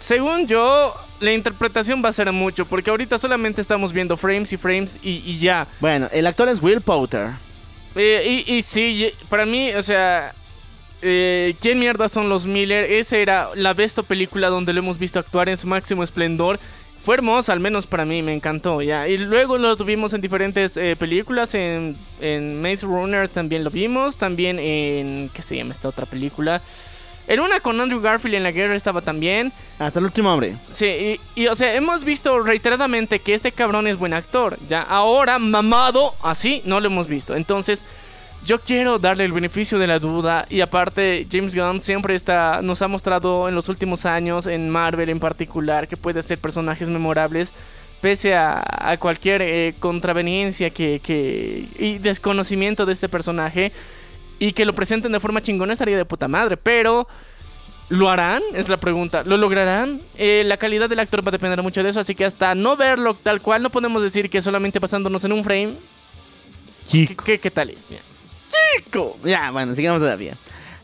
según 0.00 0.48
yo, 0.48 0.96
la 1.20 1.32
interpretación 1.32 2.02
va 2.04 2.08
a 2.08 2.12
ser 2.12 2.32
mucho, 2.32 2.66
porque 2.66 2.90
ahorita 2.90 3.18
solamente 3.18 3.60
estamos 3.60 3.92
viendo 3.92 4.16
frames 4.16 4.52
y 4.52 4.56
frames 4.56 4.98
y, 5.00 5.22
y 5.24 5.38
ya. 5.38 5.68
Bueno, 5.78 6.08
el 6.10 6.26
actor 6.26 6.48
es 6.48 6.60
Will 6.60 6.80
Potter. 6.80 7.28
Eh, 7.94 8.44
y, 8.46 8.54
y 8.54 8.62
sí, 8.62 9.12
para 9.28 9.46
mí, 9.46 9.72
o 9.74 9.82
sea, 9.82 10.34
eh, 11.02 11.54
¿quién 11.60 11.78
mierda 11.78 12.08
son 12.08 12.28
los 12.28 12.46
Miller? 12.46 12.90
Esa 12.90 13.16
era 13.16 13.50
la 13.54 13.74
besta 13.74 14.02
película 14.02 14.48
donde 14.48 14.72
lo 14.72 14.80
hemos 14.80 14.98
visto 14.98 15.20
actuar 15.20 15.48
en 15.48 15.56
su 15.56 15.68
máximo 15.68 16.02
esplendor. 16.02 16.58
Fue 17.04 17.16
hermosa, 17.16 17.52
al 17.52 17.60
menos 17.60 17.86
para 17.86 18.06
mí, 18.06 18.22
me 18.22 18.32
encantó, 18.32 18.80
ya. 18.80 19.06
Y 19.06 19.18
luego 19.18 19.58
lo 19.58 19.76
tuvimos 19.76 20.14
en 20.14 20.22
diferentes 20.22 20.74
eh, 20.78 20.96
películas, 20.96 21.54
en, 21.54 21.98
en 22.18 22.62
Maze 22.62 22.86
Runner 22.86 23.28
también 23.28 23.62
lo 23.62 23.68
vimos, 23.68 24.16
también 24.16 24.58
en, 24.58 25.30
¿qué 25.34 25.42
se 25.42 25.54
llama 25.54 25.72
esta 25.72 25.90
otra 25.90 26.06
película? 26.06 26.62
En 27.26 27.40
una 27.40 27.60
con 27.60 27.78
Andrew 27.78 28.00
Garfield 28.00 28.36
en 28.36 28.42
la 28.42 28.52
guerra 28.52 28.74
estaba 28.74 29.02
también. 29.02 29.52
Hasta 29.78 29.98
el 29.98 30.06
último 30.06 30.32
hombre. 30.32 30.56
Sí, 30.70 30.86
y, 30.86 31.42
y, 31.42 31.46
o 31.48 31.54
sea, 31.54 31.74
hemos 31.74 32.04
visto 32.04 32.40
reiteradamente 32.40 33.18
que 33.18 33.34
este 33.34 33.52
cabrón 33.52 33.86
es 33.86 33.98
buen 33.98 34.14
actor. 34.14 34.58
Ya 34.66 34.80
ahora, 34.80 35.38
mamado, 35.38 36.14
así 36.22 36.62
no 36.64 36.80
lo 36.80 36.86
hemos 36.86 37.06
visto. 37.06 37.36
Entonces, 37.36 37.84
yo 38.44 38.60
quiero 38.60 38.98
darle 38.98 39.24
el 39.24 39.32
beneficio 39.32 39.78
de 39.78 39.86
la 39.86 39.98
duda. 39.98 40.46
Y 40.50 40.60
aparte, 40.60 41.26
James 41.30 41.54
Gunn 41.54 41.80
siempre 41.80 42.14
está, 42.14 42.60
nos 42.62 42.82
ha 42.82 42.88
mostrado 42.88 43.48
en 43.48 43.54
los 43.54 43.68
últimos 43.68 44.06
años, 44.06 44.46
en 44.46 44.68
Marvel 44.70 45.08
en 45.10 45.20
particular, 45.20 45.88
que 45.88 45.96
puede 45.96 46.20
hacer 46.20 46.38
personajes 46.38 46.88
memorables. 46.88 47.52
Pese 48.00 48.34
a, 48.34 48.62
a 48.66 48.96
cualquier 48.98 49.40
eh, 49.42 49.74
contraveniencia 49.80 50.68
que, 50.70 51.00
que, 51.02 51.66
y 51.78 51.98
desconocimiento 51.98 52.84
de 52.86 52.92
este 52.92 53.08
personaje. 53.08 53.72
Y 54.38 54.52
que 54.52 54.64
lo 54.64 54.74
presenten 54.74 55.12
de 55.12 55.20
forma 55.20 55.40
chingona 55.40 55.72
estaría 55.72 55.96
de 55.96 56.04
puta 56.04 56.28
madre. 56.28 56.56
Pero. 56.56 57.08
¿Lo 57.90 58.08
harán? 58.08 58.42
Es 58.54 58.70
la 58.70 58.78
pregunta. 58.78 59.22
¿Lo 59.24 59.36
lograrán? 59.36 60.00
Eh, 60.16 60.42
la 60.46 60.56
calidad 60.56 60.88
del 60.88 60.98
actor 61.00 61.22
va 61.24 61.28
a 61.28 61.32
depender 61.32 61.62
mucho 61.62 61.82
de 61.82 61.90
eso, 61.90 62.00
así 62.00 62.14
que 62.14 62.24
hasta 62.24 62.54
no 62.54 62.78
verlo 62.78 63.12
tal 63.12 63.42
cual, 63.42 63.62
no 63.62 63.68
podemos 63.68 64.00
decir 64.00 64.30
que 64.30 64.40
solamente 64.40 64.78
basándonos 64.78 65.22
en 65.26 65.32
un 65.32 65.44
frame. 65.44 65.74
¿Qué, 66.90 67.14
qué- 67.24 67.38
qué 67.38 67.50
tal 67.50 67.68
es? 67.68 67.90
Kiko. 68.76 69.18
Ya, 69.24 69.50
bueno, 69.50 69.74
sigamos 69.74 70.00
todavía. 70.00 70.36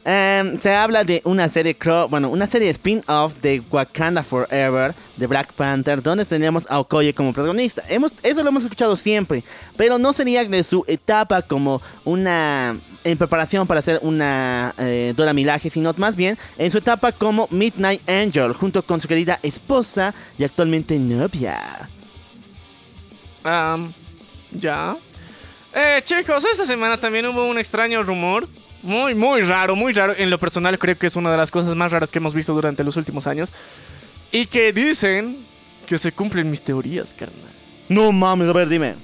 Em, 0.02 0.58
se 0.58 0.74
habla 0.74 1.04
de 1.04 1.20
una 1.24 1.46
serie, 1.48 1.76
bueno, 2.08 2.30
una 2.30 2.46
serie 2.46 2.70
spin-off 2.70 3.34
de 3.42 3.62
Wakanda 3.70 4.22
Forever 4.22 4.94
de 5.16 5.26
Black 5.26 5.52
Panther, 5.52 6.02
donde 6.02 6.24
tenemos 6.24 6.66
a 6.70 6.80
Okoye 6.80 7.12
como 7.12 7.34
protagonista. 7.34 7.82
Hemos, 7.88 8.12
eso 8.22 8.42
lo 8.42 8.48
hemos 8.48 8.62
escuchado 8.62 8.96
siempre, 8.96 9.44
pero 9.76 9.98
no 9.98 10.14
sería 10.14 10.42
de 10.44 10.62
su 10.62 10.84
etapa 10.86 11.42
como 11.42 11.82
una 12.04 12.76
en 13.04 13.18
preparación 13.18 13.66
para 13.66 13.80
hacer 13.80 13.98
una 14.02 14.74
eh, 14.78 15.12
Dora 15.16 15.34
Milaje, 15.34 15.68
sino 15.68 15.92
más 15.96 16.16
bien 16.16 16.38
en 16.56 16.70
su 16.70 16.78
etapa 16.78 17.12
como 17.12 17.46
Midnight 17.50 18.08
Angel, 18.08 18.54
junto 18.54 18.82
con 18.82 19.00
su 19.00 19.08
querida 19.08 19.38
esposa 19.42 20.14
y 20.38 20.44
actualmente 20.44 20.98
novia. 20.98 21.88
Ya. 24.52 24.96
Eh, 25.74 26.00
chicos, 26.04 26.44
esta 26.44 26.66
semana 26.66 26.98
también 26.98 27.26
hubo 27.26 27.46
un 27.46 27.58
extraño 27.58 28.02
rumor. 28.02 28.48
Muy, 28.82 29.14
muy 29.14 29.42
raro, 29.42 29.76
muy 29.76 29.92
raro. 29.92 30.14
En 30.16 30.30
lo 30.30 30.38
personal 30.38 30.78
creo 30.78 30.96
que 30.98 31.06
es 31.06 31.16
una 31.16 31.30
de 31.30 31.36
las 31.36 31.50
cosas 31.50 31.74
más 31.74 31.92
raras 31.92 32.10
que 32.10 32.18
hemos 32.18 32.34
visto 32.34 32.54
durante 32.54 32.82
los 32.82 32.96
últimos 32.96 33.26
años. 33.26 33.52
Y 34.32 34.46
que 34.46 34.72
dicen 34.72 35.44
que 35.86 35.98
se 35.98 36.12
cumplen 36.12 36.50
mis 36.50 36.62
teorías, 36.62 37.12
carnal. 37.14 37.52
No 37.88 38.10
mames, 38.12 38.48
a 38.48 38.52
ver, 38.52 38.68
dime. 38.68 38.94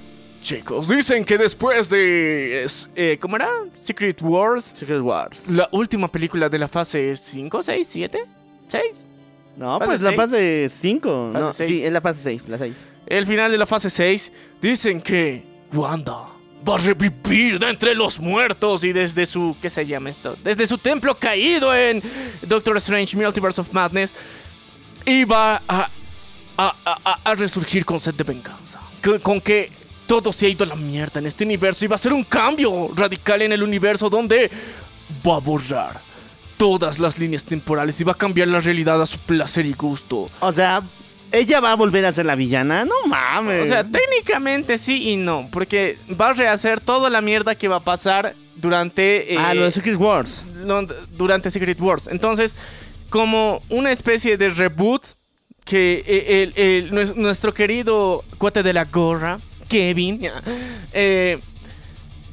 Chicos, 0.41 0.87
dicen 0.87 1.25
que 1.25 1.37
después 1.37 1.89
de... 1.89 2.63
es- 2.63 2.89
eh, 2.95 3.17
¿Cómo 3.19 3.35
era? 3.35 3.49
Secret 3.73 4.21
Wars. 4.21 4.71
Secret 4.75 5.01
Wars. 5.01 5.49
La 5.49 5.67
última 5.71 6.09
película 6.11 6.47
de 6.47 6.57
la 6.59 6.67
fase 6.67 7.15
5, 7.15 7.63
6, 7.63 7.87
7, 7.89 8.25
6. 8.67 9.07
No, 9.57 9.79
Fase 9.79 9.89
pues 9.89 10.01
la 10.01 10.09
seis. 10.11 10.21
fase 10.21 10.67
5. 10.69 11.29
Fase 11.33 11.45
No, 11.45 11.51
seis. 11.53 11.69
sí, 11.69 11.83
es 11.83 11.91
la 11.91 12.01
fase 12.01 12.19
6, 12.21 12.47
la 12.47 12.57
6. 12.59 12.73
El 13.07 13.25
final 13.25 13.51
de 13.51 13.57
la 13.57 13.65
fase 13.65 13.89
6 13.89 14.31
dicen 14.61 15.01
que 15.01 15.43
Wanda 15.73 16.29
va 16.67 16.75
a 16.75 16.77
revivir 16.77 17.59
de 17.59 17.69
entre 17.69 17.95
los 17.95 18.19
muertos 18.19 18.83
y 18.83 18.93
desde 18.93 19.25
su 19.25 19.55
¿qué 19.61 19.69
se 19.69 19.85
llama 19.85 20.09
esto? 20.09 20.37
Desde 20.43 20.65
su 20.65 20.77
templo 20.77 21.15
caído 21.15 21.73
en 21.75 22.01
Doctor 22.41 22.77
Strange 22.77 23.15
Multiverse 23.17 23.61
of 23.61 23.71
Madness 23.73 24.13
y 25.05 25.23
va 25.23 25.61
a, 25.67 25.89
a, 26.57 27.19
a- 27.23 27.33
resurgir 27.35 27.85
con 27.85 27.99
sed 27.99 28.13
de 28.15 28.23
venganza. 28.23 28.79
Que- 29.01 29.19
con 29.19 29.39
que 29.41 29.71
todo 30.07 30.31
se 30.33 30.45
ha 30.45 30.49
ido 30.49 30.63
a 30.65 30.67
la 30.67 30.75
mierda 30.75 31.19
en 31.19 31.25
este 31.27 31.43
universo 31.45 31.85
y 31.85 31.87
va 31.87 31.95
a 31.95 31.99
ser 31.99 32.13
un 32.13 32.23
cambio 32.23 32.89
radical 32.95 33.41
en 33.41 33.51
el 33.51 33.61
universo 33.63 34.09
donde 34.09 34.49
va 35.25 35.35
a 35.35 35.39
borrar 35.39 36.01
todas 36.57 36.97
las 36.97 37.19
líneas 37.19 37.45
temporales 37.45 37.99
y 38.01 38.03
va 38.03 38.13
a 38.13 38.15
cambiar 38.15 38.47
la 38.47 38.59
realidad 38.59 39.01
a 39.01 39.05
su 39.05 39.19
placer 39.19 39.65
y 39.65 39.73
gusto. 39.73 40.27
O 40.39 40.51
sea, 40.51 40.81
ella 41.31 41.59
va 41.59 41.71
a 41.71 41.75
volver 41.75 42.05
a 42.05 42.11
ser 42.11 42.25
la 42.25 42.35
villana. 42.35 42.85
No 42.85 42.95
mames. 43.07 43.63
O 43.63 43.65
sea, 43.65 43.83
técnicamente 43.83 44.77
sí 44.77 45.09
y 45.11 45.17
no, 45.17 45.49
porque 45.51 45.97
va 46.19 46.29
a 46.29 46.33
rehacer 46.33 46.79
toda 46.81 47.09
la 47.09 47.21
mierda 47.21 47.55
que 47.55 47.67
va 47.67 47.77
a 47.77 47.83
pasar 47.83 48.35
durante 48.55 49.33
eh, 49.33 49.37
ah, 49.39 49.53
lo 49.53 49.63
de 49.63 49.71
Secret 49.71 49.97
Wars. 49.97 50.45
lo- 50.63 50.87
durante 51.11 51.49
Secret 51.51 51.79
Wars. 51.79 52.07
Entonces, 52.07 52.55
como 53.09 53.61
una 53.69 53.91
especie 53.91 54.37
de 54.37 54.49
reboot 54.49 55.03
que 55.63 56.03
eh, 56.07 56.43
el- 56.43 56.53
el- 56.63 56.91
nues- 56.91 57.15
nuestro 57.15 57.53
querido 57.53 58.23
cuate 58.37 58.63
de 58.63 58.73
la 58.73 58.85
gorra, 58.85 59.39
Kevin, 59.67 60.27
eh, 60.93 61.39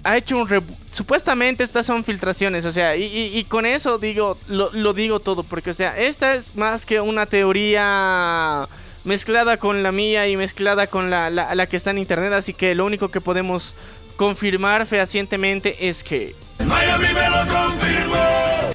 ha 0.04 0.16
hecho 0.16 0.36
un. 0.38 0.48
Supuestamente 0.90 1.64
estas 1.64 1.86
son 1.86 2.04
filtraciones, 2.04 2.64
o 2.66 2.72
sea, 2.72 2.94
y, 2.96 3.04
y- 3.04 3.38
y 3.38 3.44
con 3.44 3.66
eso 3.66 3.98
digo, 3.98 4.38
lo, 4.46 4.70
lo 4.72 4.92
digo 4.92 5.18
todo, 5.18 5.42
porque, 5.42 5.70
o 5.70 5.74
sea, 5.74 5.98
esta 5.98 6.34
es 6.34 6.54
más 6.54 6.86
que 6.86 7.00
una 7.00 7.26
teoría 7.26 8.68
mezclada 9.04 9.56
con 9.56 9.82
la 9.82 9.90
mía 9.92 10.28
y 10.28 10.36
mezclada 10.36 10.86
con 10.86 11.10
la, 11.10 11.30
la- 11.30 11.54
la 11.54 11.66
que 11.68 11.76
está 11.76 11.90
en 11.90 11.98
internet, 11.98 12.32
así 12.32 12.54
que 12.54 12.74
lo 12.74 12.84
único 12.86 13.10
que 13.10 13.20
podemos 13.20 13.74
confirmar 14.16 14.86
fehacientemente 14.86 15.88
es 15.88 16.04
que... 16.04 16.34
Miami 16.64 17.06
me 17.12 17.30
lo 17.30 17.52
confirmó. 17.52 18.74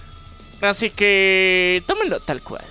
Así 0.62 0.89
que 0.89 1.82
tómenlo 1.88 2.20
tal 2.20 2.42
cual. 2.42 2.65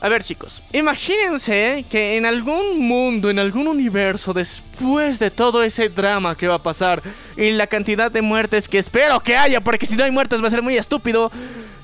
A 0.00 0.08
ver 0.08 0.22
chicos, 0.22 0.62
imagínense 0.72 1.84
que 1.90 2.16
en 2.16 2.24
algún 2.24 2.78
mundo, 2.78 3.30
en 3.30 3.38
algún 3.40 3.66
universo, 3.66 4.32
después 4.32 5.18
de 5.18 5.30
todo 5.32 5.62
ese 5.64 5.88
drama 5.88 6.36
que 6.36 6.46
va 6.46 6.54
a 6.54 6.62
pasar 6.62 7.02
y 7.36 7.50
la 7.50 7.66
cantidad 7.66 8.10
de 8.10 8.22
muertes 8.22 8.68
que 8.68 8.78
espero 8.78 9.18
que 9.20 9.36
haya, 9.36 9.60
porque 9.60 9.86
si 9.86 9.96
no 9.96 10.04
hay 10.04 10.12
muertes 10.12 10.40
va 10.42 10.46
a 10.46 10.50
ser 10.50 10.62
muy 10.62 10.76
estúpido, 10.76 11.32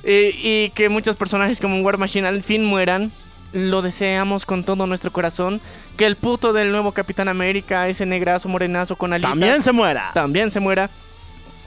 eh, 0.04 0.32
y 0.40 0.70
que 0.70 0.88
muchos 0.88 1.16
personajes 1.16 1.60
como 1.60 1.80
War 1.80 1.98
Machine 1.98 2.28
al 2.28 2.42
fin 2.42 2.64
mueran, 2.64 3.10
lo 3.52 3.82
deseamos 3.82 4.46
con 4.46 4.62
todo 4.64 4.86
nuestro 4.86 5.12
corazón, 5.12 5.60
que 5.96 6.06
el 6.06 6.16
puto 6.16 6.52
del 6.52 6.70
nuevo 6.70 6.92
Capitán 6.92 7.28
América, 7.28 7.88
ese 7.88 8.04
negrazo 8.06 8.48
morenazo 8.48 8.96
con 8.96 9.12
alitas, 9.12 9.30
También 9.30 9.62
se 9.62 9.72
muera. 9.72 10.10
también 10.14 10.50
se 10.50 10.60
muera. 10.60 10.90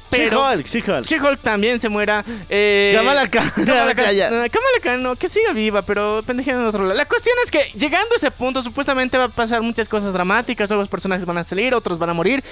Pero 0.10 0.40
She-Hulk, 0.40 0.66
She-Hulk. 0.66 1.06
She-Hulk 1.06 1.40
también 1.42 1.80
se 1.80 1.90
muera. 1.90 2.24
Eh, 2.50 2.94
Kamala 2.96 3.28
Khan. 3.28 3.50
Kamala 3.66 3.96
Khan, 3.96 4.16
Ya, 4.16 4.30
Kamala 4.30 4.80
Khan, 4.82 5.04
no, 5.04 5.16
que 5.16 5.28
siga 5.30 5.54
viva, 5.54 5.82
pero 5.82 6.24
pendejeando 6.26 6.64
en 6.64 6.70
otro 6.70 6.84
lado. 6.84 6.96
La 6.96 7.06
cuestión 7.06 7.36
es 7.44 7.52
que 7.52 7.72
llegando 7.78 8.14
a 8.14 8.18
ese 8.18 8.32
punto, 8.32 8.62
supuestamente 8.62 9.18
va 9.18 9.26
a 9.26 9.30
pasar 9.30 9.62
muchas 9.62 9.90
cosas 9.90 10.14
dramáticas. 10.14 10.70
Nuevos 10.70 10.88
personajes 10.88 11.26
van 11.26 11.38
a 11.38 11.44
salir, 11.44 11.74
otros 11.74 12.00
van 12.00 12.10
a 12.10 12.14
morir. 12.14 12.44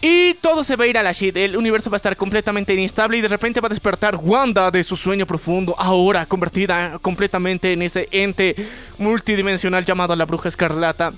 Y 0.00 0.34
todo 0.34 0.62
se 0.62 0.76
va 0.76 0.84
a 0.84 0.86
ir 0.86 0.96
a 0.96 1.02
la 1.02 1.10
shit. 1.12 1.36
El 1.36 1.56
universo 1.56 1.90
va 1.90 1.96
a 1.96 1.98
estar 1.98 2.16
completamente 2.16 2.72
inestable 2.72 3.18
y 3.18 3.20
de 3.20 3.28
repente 3.28 3.60
va 3.60 3.66
a 3.66 3.70
despertar 3.70 4.16
Wanda 4.16 4.70
de 4.70 4.84
su 4.84 4.94
sueño 4.94 5.26
profundo, 5.26 5.74
ahora 5.76 6.24
convertida 6.24 6.98
completamente 7.00 7.72
en 7.72 7.82
ese 7.82 8.08
ente 8.12 8.54
multidimensional 8.98 9.84
llamado 9.84 10.14
la 10.14 10.24
Bruja 10.24 10.48
Escarlata. 10.48 11.12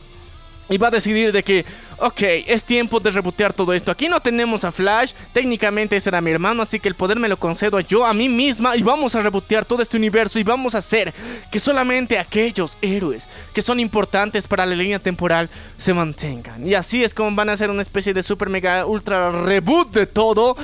Y 0.71 0.79
va 0.79 0.89
a 0.89 0.93
decidir 0.93 1.33
de 1.33 1.43
que, 1.43 1.67
ok, 2.01 2.23
es 2.47 2.65
tiempo 2.65 2.99
de 2.99 3.11
rebotear 3.11 3.53
todo 3.53 3.73
esto. 3.73 3.93
Aquí 3.93 4.09
no 4.09 4.21
tenemos 4.21 4.65
a 4.65 4.73
Flash, 4.73 5.13
técnicamente 5.33 5.97
ese 5.97 6.09
era 6.09 6.21
mi 6.21 6.31
hermano, 6.31 6.63
así 6.63 6.81
que 6.81 6.89
el 6.89 6.95
poder 6.95 7.19
me 7.19 7.29
lo 7.29 7.37
concedo 7.37 7.79
yo 7.81 8.05
a 8.05 8.15
mí 8.15 8.29
misma 8.29 8.77
y 8.77 8.83
vamos 8.83 9.15
a 9.15 9.23
rebotear 9.23 9.65
todo 9.65 9.83
este 9.83 9.97
universo 9.97 10.39
y 10.39 10.43
vamos 10.43 10.75
a 10.75 10.79
hacer 10.79 11.13
que 11.51 11.61
solamente 11.61 12.19
aquellos 12.19 12.79
héroes 12.81 13.29
que 13.53 13.63
son 13.63 13.81
importantes 13.81 14.49
para 14.49 14.67
la 14.67 14.75
línea 14.75 14.99
temporal 14.99 15.51
se 15.77 15.95
mantengan. 15.95 16.67
Y 16.67 16.75
así 16.75 17.05
es 17.05 17.15
como 17.15 17.37
van 17.37 17.51
a 17.51 17.53
hacer 17.53 17.71
una 17.71 17.83
especie 17.83 18.15
de 18.15 18.23
super 18.23 18.49
mega 18.49 18.87
ultra 18.87 19.31
reboot 19.31 19.93
de 19.93 20.07
todo 20.07 20.57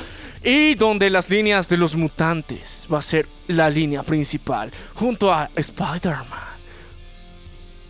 y 0.43 0.75
donde 0.75 1.11
las 1.11 1.29
líneas 1.29 1.69
de 1.69 1.77
los 1.77 1.97
mutantes 1.97 2.87
va 2.93 2.99
a 2.99 3.03
ser 3.03 3.29
la 3.49 3.69
línea 3.69 4.03
principal 4.03 4.71
junto 4.95 5.33
a 5.33 5.51
Spider-Man. 5.55 6.56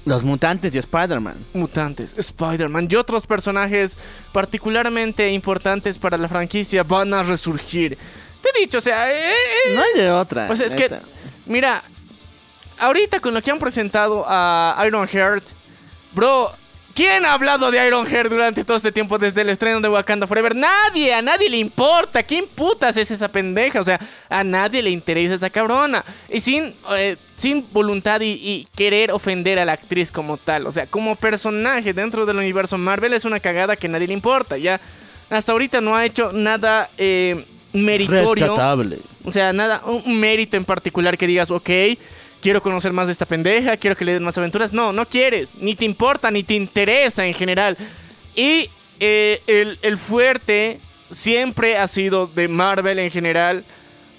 Los 0.06 0.24
mutantes 0.24 0.74
y 0.74 0.78
Spider-Man. 0.78 1.34
mutantes, 1.52 2.14
Spider-Man 2.16 2.88
y 2.90 2.94
otros 2.96 3.26
personajes 3.26 3.98
particularmente 4.32 5.30
importantes 5.32 5.98
para 5.98 6.16
la 6.16 6.28
franquicia 6.28 6.82
van 6.84 7.12
a 7.12 7.22
resurgir. 7.22 7.98
Te 8.40 8.48
he 8.56 8.60
dicho, 8.62 8.78
o 8.78 8.80
sea, 8.80 9.10
eh, 9.12 9.16
eh, 9.66 9.74
No 9.74 9.82
hay 9.82 10.00
de 10.00 10.10
otra. 10.10 10.48
o 10.50 10.56
sea, 10.56 10.66
es 10.66 10.74
que, 10.74 10.88
mira, 11.44 11.82
ahorita 12.78 13.20
con 13.20 13.34
lo 13.34 13.42
que 13.42 13.50
han 13.50 13.58
presentado 13.58 14.24
a 14.26 14.80
Iron 14.86 15.06
Heart, 15.08 15.44
bro, 16.12 16.52
¿quién 16.96 17.26
ha 17.26 17.34
hablado 17.34 17.70
de 17.70 17.86
Iron 17.86 18.06
Heart 18.06 18.30
durante 18.30 18.64
todo 18.64 18.76
este 18.76 18.90
tiempo 18.90 19.18
desde 19.18 19.42
el 19.42 19.50
estreno 19.50 19.80
de 19.80 19.88
Wakanda 19.88 20.26
Forever? 20.26 20.56
Nadie, 20.56 21.14
a 21.14 21.22
nadie 21.22 21.48
le 21.48 21.58
importa. 21.58 22.22
¿Quién 22.22 22.46
putas 22.46 22.96
es 22.96 23.10
esa 23.10 23.28
pendeja? 23.28 23.80
O 23.80 23.84
sea, 23.84 24.00
a 24.28 24.42
nadie 24.42 24.82
le 24.82 24.90
interesa 24.90 25.34
esa 25.34 25.50
cabrona. 25.50 26.04
Y 26.28 26.40
sin, 26.40 26.74
eh, 26.96 27.16
sin 27.36 27.64
voluntad 27.72 28.20
y, 28.22 28.32
y 28.32 28.68
querer 28.74 29.12
ofender 29.12 29.58
a 29.58 29.64
la 29.64 29.72
actriz 29.72 30.10
como 30.10 30.38
tal. 30.38 30.66
O 30.66 30.72
sea, 30.72 30.86
como 30.86 31.14
personaje 31.14 31.92
dentro 31.92 32.26
del 32.26 32.38
universo 32.38 32.78
Marvel 32.78 33.12
es 33.12 33.24
una 33.24 33.38
cagada 33.38 33.76
que 33.76 33.86
a 33.86 33.90
nadie 33.90 34.08
le 34.08 34.14
importa. 34.14 34.56
Ya, 34.56 34.80
hasta 35.30 35.52
ahorita 35.52 35.80
no 35.80 35.94
ha 35.94 36.04
hecho 36.04 36.32
nada 36.32 36.88
eh, 36.96 37.44
meritorio. 37.72 38.46
Rescatable. 38.46 38.98
O 39.24 39.30
sea, 39.30 39.52
nada, 39.52 39.82
un 39.84 40.18
mérito 40.18 40.56
en 40.56 40.64
particular 40.64 41.18
que 41.18 41.26
digas, 41.26 41.50
ok, 41.50 41.70
quiero 42.46 42.62
conocer 42.62 42.92
más 42.92 43.08
de 43.08 43.12
esta 43.12 43.26
pendeja, 43.26 43.76
quiero 43.76 43.96
que 43.96 44.04
le 44.04 44.12
den 44.12 44.22
más 44.22 44.38
aventuras. 44.38 44.72
No, 44.72 44.92
no 44.92 45.04
quieres, 45.08 45.56
ni 45.56 45.74
te 45.74 45.84
importa, 45.84 46.30
ni 46.30 46.44
te 46.44 46.54
interesa 46.54 47.26
en 47.26 47.34
general. 47.34 47.76
Y 48.36 48.70
eh, 49.00 49.42
el, 49.48 49.80
el 49.82 49.98
fuerte 49.98 50.78
siempre 51.10 51.76
ha 51.76 51.88
sido 51.88 52.28
de 52.28 52.46
Marvel 52.46 53.00
en 53.00 53.10
general, 53.10 53.64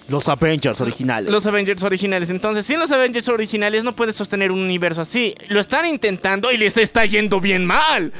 Los 0.09 0.27
Avengers 0.27 0.81
originales. 0.81 1.31
los 1.31 1.45
Avengers 1.47 1.81
originales. 1.83 2.29
Entonces, 2.29 2.65
sin 2.65 2.79
los 2.79 2.91
Avengers 2.91 3.29
originales 3.29 3.85
no 3.85 3.95
puedes 3.95 4.17
sostener 4.17 4.51
un 4.51 4.59
universo 4.59 4.99
así. 5.03 5.33
Lo 5.47 5.61
están 5.61 5.85
intentando 5.85 6.51
y 6.51 6.57
les 6.57 6.75
está 6.77 7.05
yendo 7.05 7.39
bien 7.39 7.65
mal. 7.65 8.11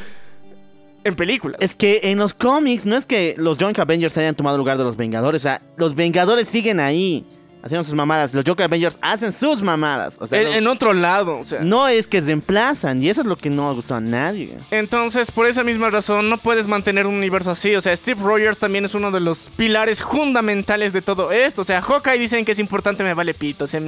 En 1.04 1.18
películas. 1.18 1.60
Es 1.62 1.76
que 1.76 2.00
en 2.04 2.18
los 2.18 2.34
cómics 2.34 2.86
no 2.86 2.96
es 2.96 3.06
que 3.06 3.36
los 3.38 3.58
Young 3.58 3.78
Avengers 3.78 4.18
hayan 4.18 4.36
tomado 4.36 4.58
lugar 4.58 4.78
de 4.78 4.86
los 4.86 4.96
Vengadores. 4.96 5.42
O 5.42 5.44
sea, 5.44 5.62
los 5.76 5.96
Vengadores 5.96 6.48
siguen 6.48 6.80
ahí 6.80 7.26
haciendo 7.64 7.84
sus 7.84 7.94
mamadas. 7.94 8.34
Los 8.34 8.44
Young 8.44 8.62
Avengers 8.62 8.98
hacen 9.02 9.32
sus 9.32 9.62
mamadas. 9.62 10.18
O 10.20 10.28
sea, 10.28 10.42
en, 10.42 10.48
no, 10.48 10.54
en 10.54 10.68
otro 10.68 10.94
lado, 10.94 11.40
o 11.40 11.44
sea. 11.44 11.62
no 11.62 11.88
es 11.88 12.08
que 12.08 12.22
reemplazan. 12.22 13.02
Y 13.02 13.10
eso 13.10 13.22
es 13.22 13.28
lo 13.28 13.38
que 13.38 13.50
no 13.50 13.74
gustó 13.74 13.96
a 13.96 14.02
nadie. 14.02 14.58
Entonces, 14.72 15.32
por 15.32 15.46
esa 15.46 15.64
misma 15.64 15.90
razón, 15.90 16.30
no 16.30 16.38
puedes 16.38 16.68
mantener 16.68 17.08
un 17.08 17.16
universo 17.16 17.52
así. 17.52 17.76
O 17.76 17.82
sea, 17.82 17.96
Steve 17.96 18.22
Rogers 18.22 18.58
también 18.58 18.86
es 18.86 18.96
uno 18.96 19.12
de 19.12 19.20
los 19.20 19.52
pilares 19.56 20.02
fundamentales 20.02 20.94
de 20.94 21.02
todo 21.02 21.32
esto. 21.32 21.62
O 21.62 21.66
sea, 21.66 21.82
Hawkeye 21.82 22.20
dicen 22.20 22.46
que 22.46 22.52
es 22.52 22.60
importante, 22.60 23.04
me 23.04 23.14
vale 23.14 23.34
pito. 23.34 23.66
O 23.66 23.68
sea, 23.68 23.80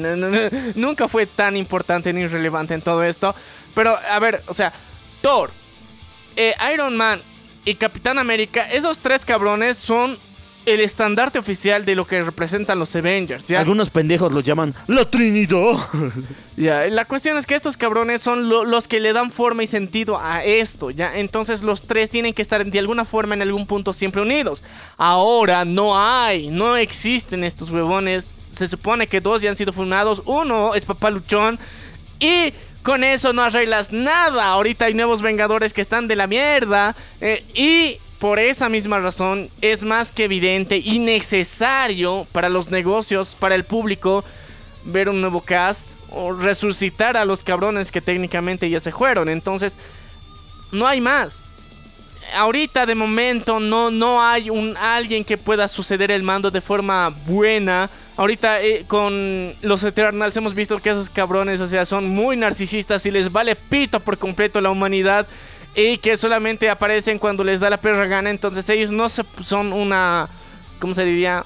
nunca 0.75 1.07
fue 1.07 1.25
tan 1.25 1.55
importante 1.57 2.13
ni 2.13 2.27
relevante 2.27 2.73
en 2.73 2.81
todo 2.81 3.03
esto. 3.03 3.35
Pero, 3.75 3.97
a 4.09 4.19
ver, 4.19 4.43
o 4.47 4.53
sea, 4.53 4.73
Thor, 5.21 5.51
eh, 6.35 6.55
Iron 6.73 6.95
Man 6.95 7.21
y 7.65 7.75
Capitán 7.75 8.17
América, 8.17 8.69
esos 8.71 8.99
tres 8.99 9.25
cabrones 9.25 9.77
son 9.77 10.17
el 10.65 10.81
estandarte 10.81 11.39
oficial 11.39 11.83
de 11.85 11.95
lo 11.95 12.05
que 12.05 12.21
representan 12.23 12.77
los 12.77 12.95
Avengers. 12.95 13.43
¿ya? 13.45 13.59
Algunos 13.59 13.89
pendejos 13.89 14.31
los 14.31 14.43
llaman 14.43 14.75
la 14.87 15.03
Trinidad. 15.09 15.73
Ya, 16.57 16.87
la 16.87 17.05
cuestión 17.05 17.37
es 17.37 17.45
que 17.45 17.55
estos 17.55 17.77
cabrones 17.77 18.21
son 18.21 18.49
lo- 18.49 18.65
los 18.65 18.89
que 18.89 18.99
le 18.99 19.13
dan 19.13 19.31
forma 19.31 19.63
y 19.63 19.67
sentido 19.67 20.19
a 20.21 20.43
esto, 20.43 20.91
¿ya? 20.91 21.17
Entonces 21.17 21.63
los 21.63 21.83
tres 21.83 22.09
tienen 22.09 22.33
que 22.33 22.41
estar 22.41 22.65
de 22.65 22.79
alguna 22.79 23.05
forma 23.05 23.33
en 23.33 23.41
algún 23.41 23.65
punto 23.65 23.93
siempre 23.93 24.21
unidos. 24.21 24.61
Ahora 24.97 25.63
no 25.63 25.97
hay, 25.97 26.49
no 26.49 26.75
existen 26.75 27.45
estos 27.45 27.71
huevones. 27.71 28.29
Se 28.35 28.67
supone 28.67 29.07
que 29.07 29.21
dos 29.21 29.41
ya 29.41 29.49
han 29.49 29.55
sido 29.55 29.71
fundados. 29.71 30.21
Uno 30.25 30.75
es 30.75 30.83
Papá 30.83 31.09
Luchón 31.11 31.57
y 32.19 32.51
con 32.83 33.05
eso 33.05 33.31
no 33.31 33.41
arreglas 33.41 33.93
nada. 33.93 34.47
Ahorita 34.47 34.83
hay 34.83 34.93
nuevos 34.93 35.21
Vengadores 35.21 35.71
que 35.71 35.79
están 35.79 36.09
de 36.09 36.17
la 36.17 36.27
mierda 36.27 36.93
eh, 37.21 37.45
y... 37.53 37.99
Por 38.19 38.37
esa 38.37 38.67
misma 38.67 38.99
razón 38.99 39.49
es 39.61 39.85
más 39.85 40.11
que 40.11 40.25
evidente 40.25 40.77
y 40.77 40.99
necesario 40.99 42.27
para 42.33 42.49
los 42.49 42.69
negocios, 42.69 43.33
para 43.33 43.55
el 43.55 43.63
público, 43.63 44.25
ver 44.83 45.07
un 45.07 45.21
nuevo 45.21 45.39
cast 45.39 45.91
o 46.11 46.33
resucitar 46.33 47.15
a 47.15 47.23
los 47.23 47.43
cabrones 47.43 47.91
que 47.91 48.01
técnicamente 48.01 48.69
ya 48.69 48.81
se 48.81 48.91
fueron. 48.91 49.29
Entonces, 49.29 49.77
no 50.73 50.85
hay 50.85 50.99
más. 50.99 51.43
Ahorita 52.35 52.85
de 52.85 52.93
momento 52.93 53.59
no, 53.59 53.89
no 53.89 54.21
hay 54.21 54.49
un 54.49 54.75
alguien 54.75 55.23
que 55.23 55.37
pueda 55.37 55.67
suceder 55.69 56.11
el 56.11 56.21
mando 56.21 56.51
de 56.51 56.59
forma 56.59 57.09
buena. 57.25 57.89
Ahorita 58.17 58.61
eh, 58.61 58.83
con 58.85 59.55
los 59.61 59.83
Eternals 59.85 60.35
hemos 60.35 60.53
visto 60.53 60.77
que 60.79 60.89
esos 60.89 61.09
cabrones, 61.09 61.61
o 61.61 61.67
sea, 61.67 61.85
son 61.85 62.07
muy 62.07 62.35
narcisistas 62.35 63.05
y 63.05 63.11
les 63.11 63.31
vale 63.31 63.55
pito 63.55 64.01
por 64.01 64.17
completo 64.17 64.59
la 64.59 64.69
humanidad 64.69 65.25
y 65.79 65.97
que 65.97 66.17
solamente 66.17 66.69
aparecen 66.69 67.19
cuando 67.19 67.43
les 67.43 67.59
da 67.59 67.69
la 67.69 67.79
perra 67.79 68.05
gana. 68.05 68.29
Entonces 68.29 68.67
ellos 68.69 68.91
no 68.91 69.07
se- 69.09 69.23
son 69.43 69.71
una, 69.73 70.27
¿cómo 70.79 70.93
se 70.93 71.05
diría? 71.05 71.45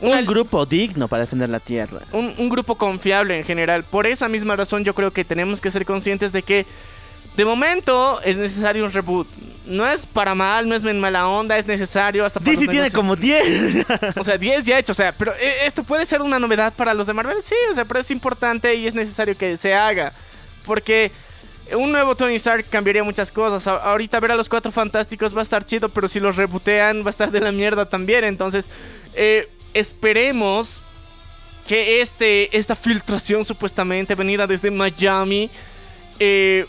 Una- 0.00 0.18
Un 0.18 0.26
grupo 0.26 0.66
digno 0.66 1.08
para 1.08 1.22
defender 1.22 1.48
la 1.50 1.60
Tierra. 1.60 2.00
un, 2.12 2.34
un 2.36 2.48
grupo 2.48 2.74
confiable 2.76 3.36
en 3.38 3.44
general. 3.44 3.84
Por 3.84 4.06
esa 4.06 4.28
misma 4.28 4.56
razón 4.56 4.84
yo 4.84 4.94
creo 4.94 5.10
que 5.12 5.24
tenemos 5.24 5.60
que 5.60 5.70
ser 5.70 5.84
conscientes 5.86 6.32
de 6.32 6.42
que 6.42 6.66
de 7.36 7.44
momento 7.44 8.20
es 8.22 8.36
necesario 8.36 8.84
un 8.84 8.92
reboot. 8.92 9.26
No 9.66 9.86
es 9.88 10.04
para 10.06 10.34
mal, 10.34 10.68
no 10.68 10.74
es 10.74 10.84
en 10.84 11.00
mala 11.00 11.26
onda, 11.26 11.56
es 11.56 11.66
necesario 11.66 12.24
hasta 12.24 12.38
para 12.38 12.52
DC 12.52 12.68
tiene 12.68 12.90
como 12.90 13.16
10. 13.16 13.86
O 14.18 14.22
sea, 14.24 14.36
10 14.36 14.64
ya 14.64 14.78
hecho, 14.78 14.92
o 14.92 14.94
sea, 14.94 15.12
pero 15.12 15.32
eh, 15.32 15.64
esto 15.66 15.82
puede 15.84 16.04
ser 16.06 16.20
una 16.22 16.38
novedad 16.38 16.74
para 16.74 16.92
los 16.92 17.06
de 17.06 17.14
Marvel, 17.14 17.38
sí, 17.42 17.54
o 17.70 17.74
sea, 17.74 17.84
pero 17.86 17.98
es 18.00 18.10
importante 18.10 18.74
y 18.74 18.86
es 18.86 18.94
necesario 18.94 19.36
que 19.36 19.56
se 19.56 19.74
haga. 19.74 20.12
Porque 20.66 21.10
un 21.72 21.92
nuevo 21.92 22.14
Tony 22.14 22.34
Stark 22.34 22.66
cambiaría 22.68 23.02
muchas 23.04 23.32
cosas. 23.32 23.66
Ahorita 23.66 24.20
ver 24.20 24.32
a 24.32 24.36
los 24.36 24.48
cuatro 24.48 24.70
fantásticos 24.70 25.34
va 25.34 25.40
a 25.40 25.42
estar 25.42 25.64
chido, 25.64 25.88
pero 25.88 26.08
si 26.08 26.20
los 26.20 26.36
rebootean 26.36 27.02
va 27.02 27.06
a 27.06 27.10
estar 27.10 27.30
de 27.30 27.40
la 27.40 27.52
mierda 27.52 27.88
también. 27.88 28.24
Entonces, 28.24 28.68
eh, 29.14 29.48
esperemos 29.72 30.82
que 31.66 32.00
este, 32.02 32.54
esta 32.56 32.76
filtración 32.76 33.44
supuestamente 33.44 34.14
venida 34.14 34.46
desde 34.46 34.70
Miami 34.70 35.50
eh, 36.18 36.66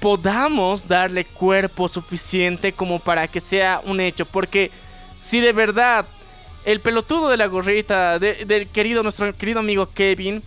podamos 0.00 0.88
darle 0.88 1.24
cuerpo 1.26 1.86
suficiente 1.88 2.72
como 2.72 2.98
para 2.98 3.28
que 3.28 3.40
sea 3.40 3.80
un 3.84 4.00
hecho. 4.00 4.24
Porque 4.24 4.70
si 5.20 5.40
de 5.40 5.52
verdad 5.52 6.06
el 6.64 6.80
pelotudo 6.80 7.28
de 7.28 7.36
la 7.36 7.46
gorrita 7.46 8.18
de- 8.18 8.44
del 8.46 8.68
querido, 8.68 9.02
nuestro 9.02 9.32
querido 9.34 9.60
amigo 9.60 9.88
Kevin, 9.92 10.42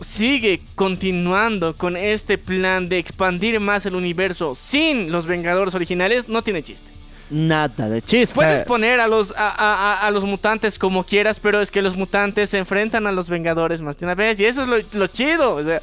sigue 0.00 0.60
continuando 0.74 1.76
con 1.76 1.96
este 1.96 2.36
plan 2.38 2.88
de 2.88 2.98
expandir 2.98 3.58
más 3.60 3.86
el 3.86 3.94
universo 3.94 4.54
sin 4.54 5.10
los 5.12 5.26
Vengadores 5.26 5.74
originales, 5.74 6.28
no 6.28 6.42
tiene 6.42 6.62
chiste. 6.62 6.90
Nada 7.30 7.88
de 7.88 8.02
chiste. 8.02 8.34
Puedes 8.34 8.62
poner 8.62 9.00
a 9.00 9.08
los, 9.08 9.32
a, 9.36 10.06
a- 10.06 10.10
los 10.10 10.24
mutantes 10.24 10.78
como 10.78 11.04
quieras, 11.04 11.40
pero 11.40 11.60
es 11.60 11.70
que 11.70 11.80
los 11.80 11.96
mutantes 11.96 12.50
se 12.50 12.58
enfrentan 12.58 13.06
a 13.06 13.12
los 13.12 13.28
Vengadores 13.30 13.80
más 13.82 13.96
de 13.96 14.06
una 14.06 14.14
vez. 14.14 14.38
Y 14.40 14.44
eso 14.44 14.62
es 14.62 14.68
lo, 14.68 14.76
lo 14.98 15.06
chido. 15.06 15.54
o 15.54 15.64
sea. 15.64 15.80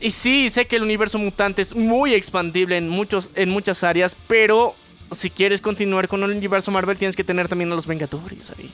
y 0.00 0.10
sí, 0.10 0.48
sé 0.48 0.66
que 0.66 0.76
el 0.76 0.82
universo 0.84 1.18
mutante 1.18 1.60
es 1.62 1.74
muy 1.74 2.14
expandible 2.14 2.76
en, 2.76 2.88
muchos, 2.88 3.30
en 3.34 3.50
muchas 3.50 3.82
áreas, 3.82 4.14
pero 4.28 4.74
si 5.10 5.28
quieres 5.28 5.60
continuar 5.60 6.06
con 6.06 6.22
el 6.22 6.30
universo 6.30 6.70
Marvel, 6.70 6.96
tienes 6.96 7.16
que 7.16 7.24
tener 7.24 7.48
también 7.48 7.72
a 7.72 7.74
los 7.74 7.86
Vengadores 7.88 8.52
ahí. 8.56 8.70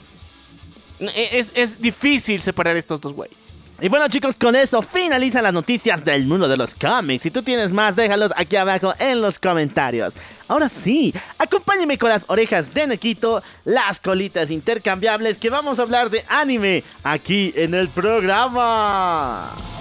E- 1.00 1.38
Es, 1.38 1.50
es 1.54 1.80
difícil 1.80 2.42
separar 2.42 2.76
estos 2.76 3.00
dos 3.00 3.14
güeyes. 3.14 3.48
Y 3.78 3.88
bueno 3.90 4.08
chicos, 4.08 4.36
con 4.36 4.56
eso 4.56 4.80
finalizan 4.80 5.42
las 5.42 5.52
noticias 5.52 6.02
del 6.02 6.26
mundo 6.26 6.48
de 6.48 6.56
los 6.56 6.74
cómics. 6.74 7.22
Si 7.22 7.30
tú 7.30 7.42
tienes 7.42 7.72
más, 7.72 7.94
déjalos 7.94 8.32
aquí 8.34 8.56
abajo 8.56 8.94
en 8.98 9.20
los 9.20 9.38
comentarios. 9.38 10.14
Ahora 10.48 10.70
sí, 10.70 11.12
acompáñenme 11.36 11.98
con 11.98 12.08
las 12.08 12.24
orejas 12.28 12.72
de 12.72 12.86
Nequito, 12.86 13.42
las 13.64 14.00
colitas 14.00 14.50
intercambiables, 14.50 15.36
que 15.36 15.50
vamos 15.50 15.78
a 15.78 15.82
hablar 15.82 16.08
de 16.08 16.24
anime 16.28 16.84
aquí 17.02 17.52
en 17.54 17.74
el 17.74 17.88
programa. 17.88 19.75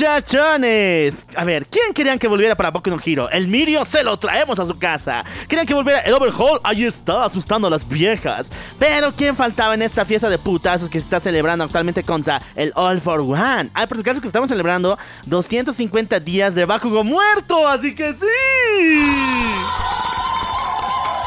Muchachones, 0.00 1.26
a 1.36 1.44
ver, 1.44 1.66
¿quién 1.66 1.92
querían 1.92 2.18
que 2.18 2.26
volviera 2.26 2.54
para 2.54 2.70
Boku 2.70 2.88
no 2.88 2.96
Hero? 3.04 3.28
El 3.28 3.48
Mirio 3.48 3.84
se 3.84 4.02
lo 4.02 4.16
traemos 4.18 4.58
a 4.58 4.66
su 4.66 4.78
casa. 4.78 5.22
¿Querían 5.46 5.66
que 5.66 5.74
volviera 5.74 6.00
el 6.00 6.14
Overhaul? 6.14 6.58
Ahí 6.64 6.84
está, 6.84 7.26
asustando 7.26 7.68
a 7.68 7.70
las 7.70 7.86
viejas. 7.86 8.50
Pero 8.78 9.12
¿quién 9.14 9.36
faltaba 9.36 9.74
en 9.74 9.82
esta 9.82 10.06
fiesta 10.06 10.30
de 10.30 10.38
putazos 10.38 10.88
que 10.88 10.98
se 10.98 11.04
está 11.04 11.20
celebrando 11.20 11.64
actualmente 11.64 12.02
contra 12.02 12.40
el 12.56 12.72
All 12.76 12.98
for 12.98 13.20
One? 13.20 13.70
Por 13.86 13.98
si 13.98 14.00
acaso 14.00 14.22
que 14.22 14.26
estamos 14.26 14.48
celebrando 14.48 14.96
250 15.26 16.18
días 16.20 16.54
de 16.54 16.64
Bakugo 16.64 17.04
muerto, 17.04 17.68
así 17.68 17.94
que 17.94 18.14
sí. 18.14 18.26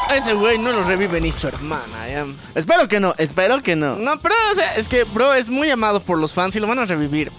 A 0.08 0.16
ese 0.16 0.34
güey 0.34 0.58
no 0.58 0.72
lo 0.72 0.82
revive 0.82 1.20
ni 1.20 1.30
su 1.30 1.46
hermana. 1.46 2.08
ya. 2.08 2.26
Espero 2.56 2.88
que 2.88 2.98
no, 2.98 3.14
espero 3.18 3.62
que 3.62 3.76
no. 3.76 3.94
No, 3.94 4.18
pero 4.18 4.34
o 4.50 4.54
sea, 4.56 4.74
es 4.74 4.88
que, 4.88 5.04
bro, 5.04 5.32
es 5.32 5.48
muy 5.48 5.70
amado 5.70 6.02
por 6.02 6.18
los 6.18 6.34
fans 6.34 6.56
y 6.56 6.60
lo 6.60 6.66
van 6.66 6.80
a 6.80 6.86
revivir. 6.86 7.30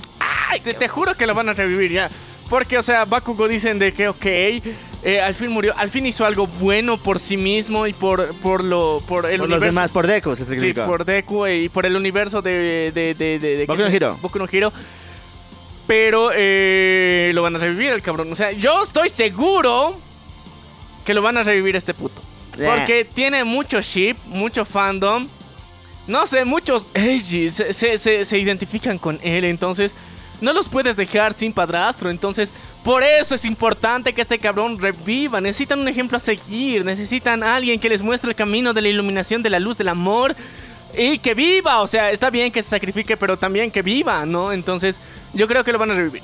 Ay, 0.49 0.59
te, 0.61 0.73
te 0.73 0.87
juro 0.87 1.15
que 1.15 1.25
lo 1.27 1.33
van 1.33 1.49
a 1.49 1.53
revivir 1.53 1.91
ya. 1.91 2.09
Porque, 2.49 2.77
o 2.77 2.83
sea, 2.83 3.05
Bakugo 3.05 3.47
dicen 3.47 3.79
de 3.79 3.91
que, 3.93 4.07
ok, 4.07 4.25
eh, 4.25 5.21
al 5.21 5.33
fin 5.33 5.49
murió, 5.49 5.73
al 5.77 5.89
fin 5.89 6.05
hizo 6.05 6.25
algo 6.25 6.45
bueno 6.47 6.97
por 6.97 7.19
sí 7.19 7.37
mismo 7.37 7.87
y 7.87 7.93
por, 7.93 8.35
por 8.35 8.63
lo, 8.63 9.01
por 9.07 9.25
el 9.29 9.39
Por 9.39 9.49
los 9.49 9.59
demás, 9.59 9.89
por 9.89 10.05
Deku, 10.05 10.35
se 10.35 10.45
Sí, 10.59 10.73
por 10.73 11.05
Deku 11.05 11.47
y 11.47 11.69
por 11.69 11.85
el 11.87 11.95
universo 11.95 12.41
de, 12.43 12.91
de, 12.93 13.13
de, 13.15 13.39
de, 13.39 13.57
de- 13.57 13.65
Boku 13.65 13.77
¿qué 13.77 13.83
no 13.89 13.89
Hero. 13.95 14.19
Boku 14.21 14.39
no 14.39 14.47
Hero. 14.51 14.71
Pero 15.87 16.31
eh, 16.33 17.31
lo 17.33 17.41
van 17.43 17.55
a 17.55 17.59
revivir 17.59 17.91
el 17.91 18.01
cabrón. 18.01 18.31
O 18.31 18.35
sea, 18.35 18.51
yo 18.51 18.81
estoy 18.83 19.09
seguro 19.09 19.95
que 21.05 21.13
lo 21.13 21.21
van 21.21 21.37
a 21.37 21.43
revivir 21.43 21.75
este 21.75 21.93
puto. 21.93 22.21
Yeah. 22.57 22.75
Porque 22.75 23.05
tiene 23.05 23.43
mucho 23.43 23.81
ship, 23.81 24.15
mucho 24.25 24.65
fandom. 24.65 25.27
No 26.07 26.25
sé, 26.25 26.45
muchos 26.45 26.85
se, 26.93 27.49
se, 27.73 27.97
se- 27.97 28.25
se 28.25 28.37
identifican 28.39 28.97
con 28.97 29.19
él. 29.23 29.45
Entonces, 29.45 29.95
no 30.41 30.53
los 30.53 30.69
puedes 30.69 30.95
dejar 30.95 31.33
sin 31.33 31.53
padrastro. 31.53 32.09
Entonces, 32.09 32.51
por 32.83 33.03
eso 33.03 33.35
es 33.35 33.45
importante 33.45 34.13
que 34.13 34.21
este 34.21 34.39
cabrón 34.39 34.79
reviva. 34.79 35.41
Necesitan 35.41 35.79
un 35.79 35.87
ejemplo 35.87 36.17
a 36.17 36.19
seguir. 36.19 36.85
Necesitan 36.85 37.43
a 37.43 37.55
alguien 37.55 37.79
que 37.79 37.89
les 37.89 38.03
muestre 38.03 38.29
el 38.29 38.35
camino 38.35 38.73
de 38.73 38.81
la 38.81 38.89
iluminación, 38.89 39.41
de 39.41 39.49
la 39.49 39.59
luz, 39.59 39.77
del 39.77 39.89
amor. 39.89 40.35
Y 40.97 41.17
que 41.19 41.33
viva. 41.33 41.81
O 41.81 41.87
sea, 41.87 42.11
está 42.11 42.29
bien 42.29 42.51
que 42.51 42.61
se 42.61 42.69
sacrifique, 42.69 43.17
pero 43.17 43.37
también 43.37 43.71
que 43.71 43.81
viva, 43.81 44.25
¿no? 44.25 44.51
Entonces, 44.51 44.99
yo 45.33 45.47
creo 45.47 45.63
que 45.63 45.71
lo 45.71 45.79
van 45.79 45.91
a 45.91 45.95
revivir. 45.95 46.23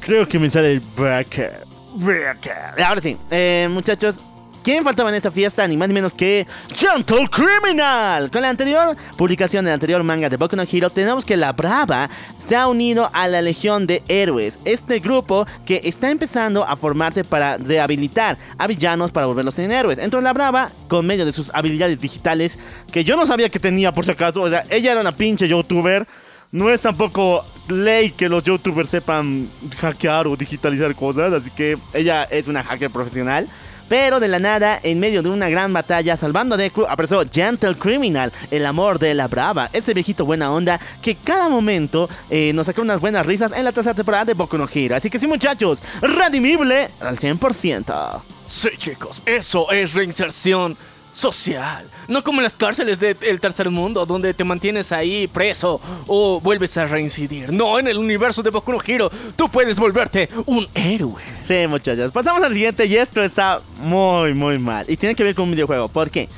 Creo 0.00 0.28
que 0.28 0.38
me 0.38 0.50
sale 0.50 0.72
el 0.72 0.80
Breaker. 0.80 1.64
Breaker. 1.94 2.82
Ahora 2.82 3.00
sí, 3.00 3.16
eh, 3.30 3.68
muchachos. 3.70 4.20
¿Quién 4.66 4.82
faltaba 4.82 5.10
en 5.10 5.14
esta 5.14 5.30
fiesta? 5.30 5.64
Ni 5.68 5.76
más 5.76 5.86
ni 5.86 5.94
menos 5.94 6.12
que 6.12 6.44
Gentle 6.74 7.28
Criminal. 7.28 8.32
Con 8.32 8.42
la 8.42 8.48
anterior 8.48 8.96
publicación 9.16 9.64
del 9.64 9.74
anterior 9.74 10.02
manga 10.02 10.28
de 10.28 10.36
Boku 10.36 10.56
no 10.56 10.64
Hero, 10.64 10.90
tenemos 10.90 11.24
que 11.24 11.36
la 11.36 11.52
Brava 11.52 12.10
se 12.36 12.56
ha 12.56 12.66
unido 12.66 13.08
a 13.12 13.28
la 13.28 13.42
Legión 13.42 13.86
de 13.86 14.02
Héroes. 14.08 14.58
Este 14.64 14.98
grupo 14.98 15.46
que 15.64 15.82
está 15.84 16.10
empezando 16.10 16.64
a 16.64 16.74
formarse 16.74 17.22
para 17.22 17.58
rehabilitar 17.58 18.38
a 18.58 18.66
villanos 18.66 19.12
para 19.12 19.26
volverlos 19.26 19.56
en 19.60 19.70
héroes. 19.70 19.98
Entonces 19.98 20.24
la 20.24 20.32
Brava, 20.32 20.72
con 20.88 21.06
medio 21.06 21.24
de 21.24 21.32
sus 21.32 21.48
habilidades 21.54 22.00
digitales, 22.00 22.58
que 22.90 23.04
yo 23.04 23.14
no 23.14 23.24
sabía 23.24 23.48
que 23.48 23.60
tenía 23.60 23.94
por 23.94 24.04
si 24.04 24.10
acaso, 24.10 24.42
o 24.42 24.48
sea, 24.50 24.64
ella 24.68 24.90
era 24.90 25.00
una 25.00 25.12
pinche 25.12 25.46
youtuber. 25.46 26.08
No 26.50 26.70
es 26.70 26.82
tampoco 26.82 27.44
ley 27.68 28.10
que 28.10 28.28
los 28.28 28.42
youtubers 28.42 28.90
sepan 28.90 29.48
hackear 29.78 30.26
o 30.26 30.34
digitalizar 30.34 30.92
cosas, 30.96 31.32
así 31.32 31.50
que 31.50 31.78
ella 31.92 32.24
es 32.24 32.48
una 32.48 32.64
hacker 32.64 32.90
profesional. 32.90 33.48
Pero 33.88 34.18
de 34.20 34.28
la 34.28 34.38
nada, 34.38 34.80
en 34.82 34.98
medio 34.98 35.22
de 35.22 35.28
una 35.28 35.48
gran 35.48 35.72
batalla, 35.72 36.16
salvando 36.16 36.56
a 36.56 36.58
Deku, 36.58 36.84
apareció 36.88 37.22
Gentle 37.30 37.76
Criminal, 37.76 38.32
el 38.50 38.66
amor 38.66 38.98
de 38.98 39.14
la 39.14 39.28
brava. 39.28 39.70
Este 39.72 39.94
viejito 39.94 40.24
buena 40.24 40.52
onda 40.52 40.80
que 41.00 41.14
cada 41.14 41.48
momento 41.48 42.08
eh, 42.28 42.52
nos 42.52 42.66
sacó 42.66 42.82
unas 42.82 43.00
buenas 43.00 43.26
risas 43.26 43.52
en 43.52 43.64
la 43.64 43.72
tercera 43.72 43.94
temporada 43.94 44.24
de 44.24 44.34
Boku 44.34 44.58
no 44.58 44.68
Hero. 44.72 44.96
Así 44.96 45.08
que 45.08 45.18
sí, 45.18 45.26
muchachos, 45.26 45.82
redimible 46.00 46.88
al 47.00 47.16
100%. 47.16 48.22
Sí, 48.46 48.70
chicos, 48.76 49.22
eso 49.24 49.70
es 49.70 49.94
reinserción. 49.94 50.76
Social. 51.16 51.90
No 52.08 52.22
como 52.22 52.42
las 52.42 52.54
cárceles 52.54 53.00
del 53.00 53.40
tercer 53.40 53.70
mundo, 53.70 54.04
donde 54.04 54.34
te 54.34 54.44
mantienes 54.44 54.92
ahí 54.92 55.26
preso 55.26 55.80
o 56.06 56.40
vuelves 56.40 56.76
a 56.76 56.84
reincidir. 56.84 57.50
No, 57.52 57.78
en 57.78 57.88
el 57.88 57.96
universo 57.96 58.42
de 58.42 58.50
Boku 58.50 58.72
no 58.72 58.78
Hero, 58.86 59.10
tú 59.34 59.48
puedes 59.48 59.78
volverte 59.78 60.28
un 60.44 60.68
héroe. 60.74 61.22
Sí, 61.42 61.66
muchachos. 61.68 62.12
Pasamos 62.12 62.42
al 62.42 62.52
siguiente 62.52 62.84
y 62.84 62.96
esto 62.96 63.22
está 63.22 63.62
muy, 63.80 64.34
muy 64.34 64.58
mal. 64.58 64.84
Y 64.88 64.96
tiene 64.98 65.14
que 65.14 65.24
ver 65.24 65.34
con 65.34 65.44
un 65.44 65.52
videojuego. 65.52 65.88
¿Por 65.88 66.10
qué? 66.10 66.28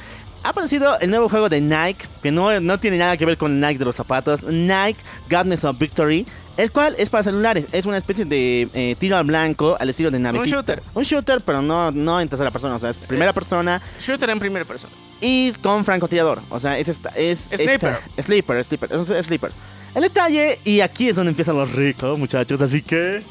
Ha 0.45 0.51
aparecido 0.51 0.97
el 1.01 1.11
nuevo 1.11 1.29
juego 1.29 1.49
de 1.49 1.61
Nike, 1.61 2.07
que 2.23 2.31
no, 2.31 2.61
no 2.61 2.79
tiene 2.79 2.99
nada 2.99 3.17
que 3.17 3.27
ver 3.27 3.37
con 3.37 3.59
Nike 3.59 3.79
de 3.79 3.85
los 3.85 3.97
zapatos. 3.97 4.45
Nike 4.45 5.01
Godness 5.29 5.65
of 5.65 5.77
Victory. 5.77 6.25
El 6.59 6.71
cual 6.73 6.95
es 6.99 7.09
para 7.09 7.23
celulares. 7.25 7.67
Es 7.73 7.87
una 7.87 7.97
especie 7.97 8.25
de 8.27 8.69
eh, 8.75 8.97
tiro 8.99 9.17
al 9.17 9.25
blanco 9.25 9.77
al 9.81 9.89
estilo 9.89 10.11
de 10.11 10.19
navecita. 10.19 10.57
shooter. 10.57 10.83
Un 10.93 11.03
shooter, 11.05 11.41
pero 11.41 11.63
no, 11.63 11.91
no 11.93 12.21
en 12.21 12.29
tercera 12.29 12.51
persona. 12.51 12.75
O 12.75 12.79
sea, 12.79 12.91
es 12.91 12.99
primera 12.99 13.33
persona 13.33 13.81
Shooter 14.01 14.29
en 14.31 14.39
primera 14.41 14.65
persona. 14.67 14.93
y 15.21 15.53
con 15.63 15.85
francotirador. 15.85 16.43
O 16.51 16.59
sea, 16.59 16.77
es 16.77 16.89
esta. 16.89 17.09
Es 17.11 17.49
Sniper. 17.55 18.01
esta- 18.17 18.23
Sleeper, 18.23 18.65
sleeper. 18.65 18.93
Es 18.93 19.09
un 19.11 19.23
sleeper. 19.25 19.53
El 19.95 20.03
detalle, 20.03 20.59
y 20.65 20.81
aquí 20.81 21.09
es 21.09 21.17
donde 21.17 21.31
empiezan 21.31 21.57
los 21.57 21.73
ricos, 21.73 22.19
muchachos. 22.19 22.61
Así 22.61 22.83
que. 22.83 23.23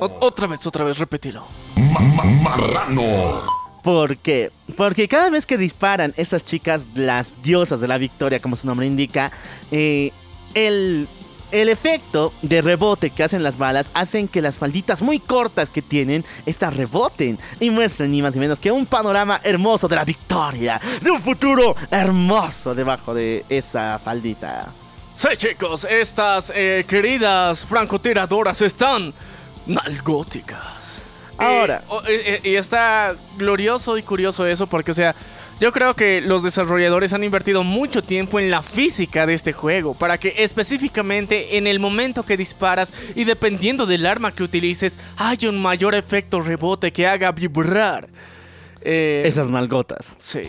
O- 0.00 0.10
otra 0.20 0.46
vez, 0.46 0.66
otra 0.66 0.84
vez, 0.84 0.98
repetilo. 0.98 1.44
Marrano. 2.42 3.42
¿Por 3.82 4.16
qué? 4.16 4.50
Porque 4.76 5.08
cada 5.08 5.28
vez 5.28 5.44
que 5.44 5.58
disparan 5.58 6.14
estas 6.16 6.44
chicas, 6.44 6.82
las 6.94 7.34
diosas 7.42 7.80
de 7.80 7.88
la 7.88 7.98
victoria, 7.98 8.40
como 8.40 8.56
su 8.56 8.66
nombre 8.66 8.86
indica, 8.86 9.30
eh, 9.70 10.12
el, 10.54 11.08
el 11.52 11.68
efecto 11.68 12.32
de 12.42 12.62
rebote 12.62 13.10
que 13.10 13.22
hacen 13.22 13.42
las 13.42 13.58
balas 13.58 13.86
hacen 13.94 14.26
que 14.26 14.42
las 14.42 14.58
falditas 14.58 15.02
muy 15.02 15.20
cortas 15.20 15.70
que 15.70 15.82
tienen, 15.82 16.24
estas 16.46 16.76
reboten 16.76 17.38
y 17.60 17.70
muestren 17.70 18.10
ni 18.10 18.22
más 18.22 18.34
ni 18.34 18.40
menos 18.40 18.58
que 18.58 18.72
un 18.72 18.86
panorama 18.86 19.40
hermoso 19.44 19.86
de 19.86 19.96
la 19.96 20.04
victoria, 20.04 20.80
de 21.00 21.10
un 21.10 21.20
futuro 21.20 21.76
hermoso 21.90 22.74
debajo 22.74 23.14
de 23.14 23.44
esa 23.48 23.98
faldita. 23.98 24.72
Sí, 25.14 25.28
chicos, 25.36 25.86
estas 25.88 26.50
eh, 26.54 26.84
queridas 26.88 27.66
francotiradoras 27.66 28.62
están 28.62 29.12
nalgóticas. 29.66 31.02
Ahora. 31.36 31.82
Eh, 32.08 32.40
y 32.44 32.54
está 32.54 33.14
glorioso 33.36 33.98
y 33.98 34.02
curioso 34.02 34.46
eso 34.46 34.66
porque, 34.66 34.92
o 34.92 34.94
sea, 34.94 35.14
yo 35.60 35.72
creo 35.72 35.94
que 35.94 36.20
los 36.20 36.42
desarrolladores 36.42 37.12
han 37.12 37.22
invertido 37.24 37.62
mucho 37.62 38.02
tiempo 38.02 38.40
en 38.40 38.50
la 38.50 38.62
física 38.62 39.26
de 39.26 39.34
este 39.34 39.52
juego 39.52 39.94
para 39.94 40.18
que 40.18 40.34
específicamente 40.38 41.56
en 41.56 41.66
el 41.66 41.78
momento 41.78 42.24
que 42.24 42.36
disparas 42.36 42.92
y 43.14 43.24
dependiendo 43.24 43.86
del 43.86 44.06
arma 44.06 44.32
que 44.32 44.42
utilices 44.42 44.98
haya 45.16 45.48
un 45.48 45.60
mayor 45.60 45.94
efecto 45.94 46.40
rebote 46.40 46.92
que 46.92 47.06
haga 47.06 47.30
vibrar. 47.32 48.08
Eh, 48.80 49.22
Esas 49.24 49.48
nalgotas. 49.48 50.14
Sí. 50.16 50.42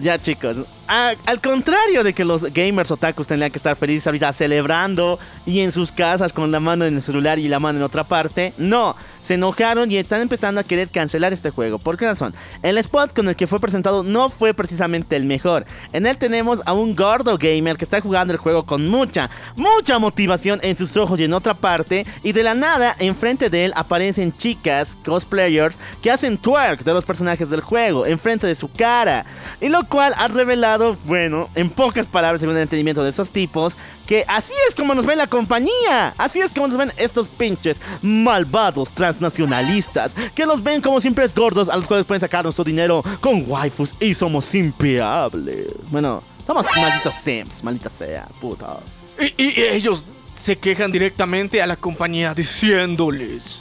Ya 0.00 0.18
chicos, 0.20 0.58
al 0.88 1.40
contrario 1.40 2.04
de 2.04 2.12
que 2.12 2.24
los 2.24 2.42
gamers 2.52 2.90
otakus 2.90 3.26
tendrían 3.26 3.50
que 3.50 3.58
estar 3.58 3.76
felices 3.76 4.06
ahorita 4.06 4.32
celebrando 4.32 5.18
y 5.44 5.60
en 5.60 5.72
sus 5.72 5.92
casas 5.92 6.32
con 6.32 6.50
la 6.50 6.60
mano 6.60 6.84
en 6.84 6.96
el 6.96 7.02
celular 7.02 7.38
y 7.38 7.48
la 7.48 7.60
mano 7.60 7.78
en 7.78 7.82
otra 7.84 8.04
parte, 8.04 8.52
no, 8.58 8.96
se 9.20 9.34
enojaron 9.34 9.90
y 9.90 9.96
están 9.96 10.20
empezando 10.20 10.60
a 10.60 10.64
querer 10.64 10.88
cancelar 10.88 11.32
este 11.32 11.50
juego. 11.50 11.78
¿Por 11.78 11.96
qué 11.96 12.06
razón? 12.06 12.34
El 12.62 12.78
spot 12.78 13.14
con 13.14 13.28
el 13.28 13.36
que 13.36 13.46
fue 13.46 13.60
presentado 13.60 14.02
no 14.02 14.28
fue 14.28 14.54
precisamente 14.54 15.16
el 15.16 15.24
mejor. 15.24 15.64
En 15.92 16.06
él 16.06 16.16
tenemos 16.16 16.60
a 16.66 16.72
un 16.72 16.94
gordo 16.94 17.38
gamer 17.38 17.76
que 17.76 17.84
está 17.84 18.00
jugando 18.00 18.32
el 18.32 18.38
juego 18.38 18.64
con 18.64 18.88
mucha, 18.88 19.30
mucha 19.56 19.98
motivación 19.98 20.60
en 20.62 20.76
sus 20.76 20.96
ojos 20.96 21.18
y 21.20 21.24
en 21.24 21.32
otra 21.32 21.54
parte 21.54 22.06
y 22.22 22.32
de 22.32 22.42
la 22.42 22.54
nada 22.54 22.94
enfrente 22.98 23.50
de 23.50 23.66
él 23.66 23.72
aparecen 23.76 24.32
chicas, 24.32 24.96
cosplayers, 25.04 25.78
que 26.02 26.10
hacen 26.10 26.38
twerk 26.38 26.84
de 26.84 26.94
los 26.94 27.04
personajes 27.04 27.50
del 27.50 27.60
juego 27.60 28.06
enfrente 28.06 28.46
de 28.46 28.54
su 28.54 28.70
cara. 28.70 29.24
Y 29.60 29.68
lo 29.68 29.86
cual 29.88 30.14
ha 30.16 30.28
revelado, 30.28 30.75
bueno, 31.04 31.48
en 31.54 31.70
pocas 31.70 32.06
palabras, 32.06 32.40
según 32.40 32.56
el 32.56 32.62
entendimiento 32.62 33.02
de 33.02 33.10
esos 33.10 33.30
tipos, 33.30 33.76
que 34.06 34.24
así 34.28 34.52
es 34.68 34.74
como 34.74 34.94
nos 34.94 35.06
ven 35.06 35.18
la 35.18 35.26
compañía. 35.26 36.14
Así 36.18 36.40
es 36.40 36.52
como 36.52 36.68
nos 36.68 36.76
ven 36.76 36.92
estos 36.96 37.28
pinches 37.28 37.80
malvados 38.02 38.92
transnacionalistas, 38.92 40.14
que 40.34 40.46
los 40.46 40.62
ven 40.62 40.80
como 40.80 41.00
simples 41.00 41.34
gordos 41.34 41.68
a 41.68 41.76
los 41.76 41.86
cuales 41.86 42.06
pueden 42.06 42.20
sacar 42.20 42.44
nuestro 42.44 42.64
dinero 42.64 43.02
con 43.20 43.44
waifus 43.46 43.94
y 44.00 44.14
somos 44.14 44.54
impeables. 44.54 45.66
Bueno, 45.90 46.22
somos 46.46 46.66
malditos 46.76 47.14
sims, 47.14 47.62
maldita 47.62 47.88
sea, 47.88 48.28
puta. 48.40 48.78
Y, 49.18 49.42
y 49.42 49.62
ellos 49.62 50.06
se 50.36 50.56
quejan 50.56 50.92
directamente 50.92 51.62
a 51.62 51.66
la 51.66 51.76
compañía 51.76 52.34
diciéndoles... 52.34 53.60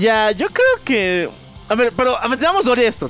Ya, 0.00 0.30
yo 0.32 0.48
creo 0.48 0.84
que. 0.84 1.28
A 1.68 1.74
ver, 1.74 1.92
pero 1.96 2.16
a 2.16 2.28
ver, 2.28 2.38
seamos. 2.38 2.64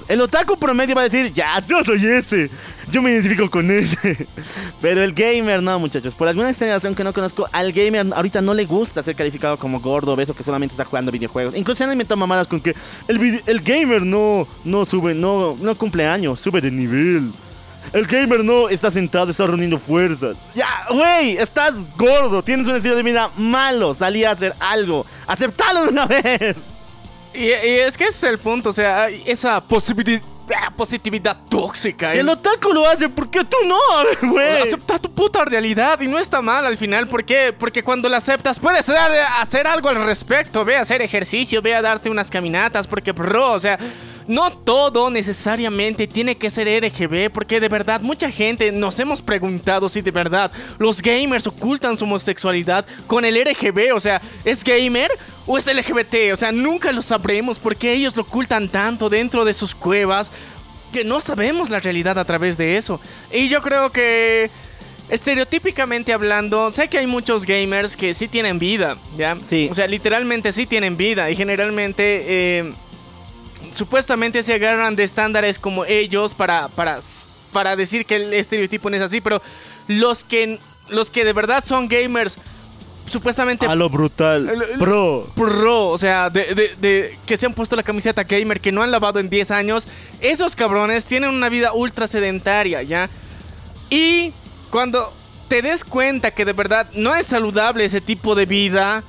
El 0.09 0.21
otaku 0.21 0.59
promedio 0.59 0.95
va 0.95 1.03
a 1.03 1.05
decir, 1.05 1.33
ya, 1.33 1.61
yo 1.67 1.85
soy 1.85 2.05
ese. 2.07 2.51
Yo 2.91 3.03
me 3.03 3.11
identifico 3.11 3.51
con 3.51 3.71
ese. 3.71 4.27
Pero 4.81 5.03
el 5.03 5.13
gamer 5.13 5.63
no, 5.63 5.79
muchachos. 5.79 6.15
Por 6.15 6.29
alguna 6.29 6.53
razón 6.53 6.95
que 6.95 7.03
no 7.03 7.13
conozco, 7.13 7.49
al 7.53 7.73
gamer 7.73 8.07
ahorita 8.15 8.41
no 8.41 8.55
le 8.55 8.65
gusta 8.65 9.03
ser 9.03 9.17
calificado 9.17 9.59
como 9.59 9.81
gordo, 9.81 10.13
obeso, 10.13 10.35
que 10.35 10.43
solamente 10.43 10.73
está 10.73 10.85
jugando 10.85 11.11
videojuegos. 11.11 11.57
Incluso 11.57 11.85
han 11.85 11.93
inventado 11.93 12.17
mamadas 12.17 12.47
con 12.47 12.61
que 12.61 12.75
el, 13.09 13.43
el 13.45 13.61
gamer 13.61 14.03
no, 14.03 14.47
no 14.65 14.85
sube, 14.85 15.15
no, 15.15 15.57
no 15.61 15.75
cumple 15.77 16.07
años, 16.07 16.39
sube 16.39 16.61
de 16.61 16.71
nivel. 16.71 17.33
El 17.93 18.07
gamer 18.07 18.45
no 18.45 18.69
está 18.69 18.91
sentado, 18.91 19.31
está 19.31 19.47
reuniendo 19.47 19.79
fuerzas. 19.79 20.37
Ya, 20.55 20.87
güey, 20.91 21.37
estás 21.37 21.87
gordo, 21.97 22.43
tienes 22.43 22.67
un 22.67 22.77
estilo 22.77 22.97
de 22.97 23.03
vida 23.03 23.31
malo. 23.37 23.95
Salí 23.95 24.25
a 24.25 24.33
hacer 24.33 24.55
algo. 24.61 25.05
Aceptalo 25.27 25.85
de 25.85 25.89
una 25.91 26.07
vez. 26.07 26.57
Y, 27.37 27.47
y 27.49 27.81
es 27.81 27.97
que 27.97 28.05
ese 28.05 28.27
es 28.27 28.33
el 28.33 28.39
punto, 28.39 28.71
o 28.71 28.73
sea, 28.73 29.09
esa 29.09 29.61
positividad, 29.61 30.23
positividad 30.77 31.37
tóxica. 31.49 32.13
Si 32.13 32.19
el 32.19 32.29
otaku 32.29 32.73
lo 32.73 32.89
hace, 32.89 33.09
¿por 33.09 33.31
qué 33.31 33.45
tú 33.45 33.57
no? 33.67 33.77
Güey. 34.29 34.63
Acepta 34.63 34.99
tu 34.99 35.11
puta 35.11 35.45
realidad 35.45 36.01
y 36.01 36.09
no 36.09 36.19
está 36.19 36.41
mal 36.41 36.65
al 36.67 36.77
final. 36.77 37.09
¿Por 37.09 37.25
qué? 37.25 37.55
Porque 37.57 37.83
cuando 37.83 38.09
la 38.09 38.19
aceptas 38.19 38.59
puedes 38.59 38.89
hacer 38.89 39.67
algo 39.67 39.89
al 39.89 40.05
respecto. 40.05 40.65
Ve 40.65 40.77
a 40.77 40.83
hacer 40.83 41.03
ejercicio, 41.03 41.61
ve 41.63 41.75
a 41.75 41.83
darte 41.83 42.11
unas 42.11 42.31
caminatas. 42.31 42.87
Porque, 42.87 43.13
bro, 43.13 43.53
o 43.53 43.59
sea, 43.59 43.79
no 44.29 44.51
todo 44.53 45.11
necesariamente 45.11 46.07
tiene 46.07 46.37
que 46.37 46.51
ser 46.51 46.67
RGB. 46.83 47.31
Porque 47.31 47.61
de 47.61 47.69
verdad, 47.69 48.01
mucha 48.01 48.31
gente 48.31 48.73
nos 48.73 48.99
hemos 49.01 49.23
preguntado 49.23 49.89
si 49.89 50.01
de 50.01 50.11
verdad 50.11 50.51
los 50.79 51.03
gamers 51.03 51.47
ocultan 51.47 51.99
su 51.99 52.05
homosexualidad 52.05 52.87
con 53.07 53.25
el 53.25 53.37
RGB. 53.43 53.95
O 53.95 54.01
sea, 54.01 54.21
¿es 54.45 54.65
gamer 54.65 55.11
o 55.47 55.59
es 55.59 55.67
LGBT? 55.67 56.33
O 56.33 56.37
sea, 56.37 56.53
nunca 56.53 56.93
lo 56.93 57.03
sabremos 57.03 57.59
porque 57.59 57.93
ellos 57.93 58.17
lo 58.17 58.23
ocultan 58.23 58.69
tanto 58.69 59.09
dentro 59.09 59.45
de 59.45 59.55
sus 59.55 59.75
cuevas 59.75 60.31
que 60.93 61.05
no 61.05 61.21
sabemos 61.21 61.71
la 61.71 61.81
realidad 61.81 62.19
a 62.19 62.25
través 62.25 62.57
de 62.57 62.77
eso. 62.77 63.01
Y 63.33 63.49
yo 63.49 63.63
creo 63.63 63.91
que 63.91 64.51
estereotípicamente 65.09 66.13
hablando, 66.13 66.73
sé 66.73 66.89
que 66.89 66.99
hay 66.99 67.07
muchos 67.07 67.47
gamers 67.47 67.97
que 67.97 68.15
sí 68.15 68.29
tienen 68.29 68.59
vida, 68.59 68.99
¿ya? 69.17 69.37
Sí. 69.41 69.69
O 69.71 69.75
sea, 69.75 69.87
literalmente 69.87 70.53
sí 70.53 70.67
tienen 70.67 70.97
vida 70.97 71.31
y 71.31 71.37
generalmente 71.37 72.25
eh, 72.27 72.73
supuestamente 73.77 74.43
se 74.43 74.55
agarran 74.55 74.97
de 74.97 75.05
estándares 75.05 75.59
como 75.59 75.85
ellos 75.85 76.35
para 76.35 76.67
para 76.69 76.99
para 77.53 77.77
decir 77.77 78.05
que 78.05 78.17
el 78.17 78.35
estereotipo 78.35 78.91
no 78.91 78.97
es 78.97 79.03
así, 79.03 79.21
pero 79.21 79.41
los 79.87 80.25
que 80.25 80.59
los 80.89 81.11
que 81.11 81.25
de 81.25 81.33
verdad 81.33 81.65
son 81.65 81.87
gamers 81.89 82.37
supuestamente 83.11 83.67
A 83.67 83.75
lo 83.77 83.89
brutal. 83.89 84.53
Pro. 84.81 85.29
pro, 85.37 85.89
o 85.89 85.97
sea, 85.99 86.29
de, 86.29 86.55
de- 86.55 86.75
de- 86.81 87.19
que 87.25 87.37
se 87.37 87.47
han 87.47 87.55
puesto 87.55 87.77
la 87.77 87.85
camiseta 87.85 88.25
gamer, 88.25 88.61
que 88.61 88.73
no 88.73 88.83
han 88.83 88.91
lavado 88.91 89.21
en 89.21 89.31
10 89.31 89.53
años, 89.53 89.87
esos 90.21 90.57
cabrones 90.57 91.05
tienen 91.05 91.31
una 91.31 91.49
vida 91.49 91.73
ultra 91.73 92.09
sedentaria, 92.09 92.83
¿ya? 92.83 93.09
Y 93.91 94.33
cuando 94.71 95.13
te 95.49 95.63
des 95.63 95.85
cuenta 95.85 96.33
que 96.33 96.45
de 96.45 96.53
verdad 96.53 96.89
no 96.95 97.15
es 97.15 97.27
saludable 97.27 97.85
ese 97.85 98.01
tipo 98.01 98.35
de 98.35 98.45
vida, 98.47 99.05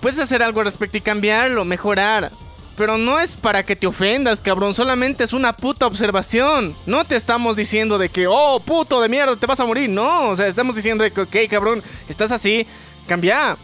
puedes 0.00 0.20
hacer 0.20 0.40
algo 0.42 0.60
al 0.60 0.66
respecto 0.66 0.98
y 0.98 1.00
cambiarlo, 1.00 1.64
mejorar. 1.64 2.30
Pero 2.76 2.96
no 2.96 3.20
es 3.20 3.36
para 3.36 3.64
que 3.64 3.76
te 3.76 3.86
ofendas, 3.86 4.40
cabrón, 4.40 4.72
solamente 4.72 5.24
es 5.24 5.32
una 5.34 5.52
puta 5.52 5.86
observación. 5.86 6.74
No 6.86 7.04
te 7.04 7.16
estamos 7.16 7.54
diciendo 7.54 7.98
de 7.98 8.08
que, 8.08 8.26
oh, 8.26 8.60
puto 8.60 9.00
de 9.02 9.08
mierda, 9.10 9.36
te 9.36 9.46
vas 9.46 9.60
a 9.60 9.66
morir. 9.66 9.90
No, 9.90 10.30
o 10.30 10.36
sea, 10.36 10.46
estamos 10.46 10.74
diciendo 10.74 11.04
de 11.04 11.10
que, 11.10 11.20
ok, 11.20 11.36
cabrón, 11.50 11.82
estás 12.08 12.32
así, 12.32 12.66
cambia. 13.06 13.56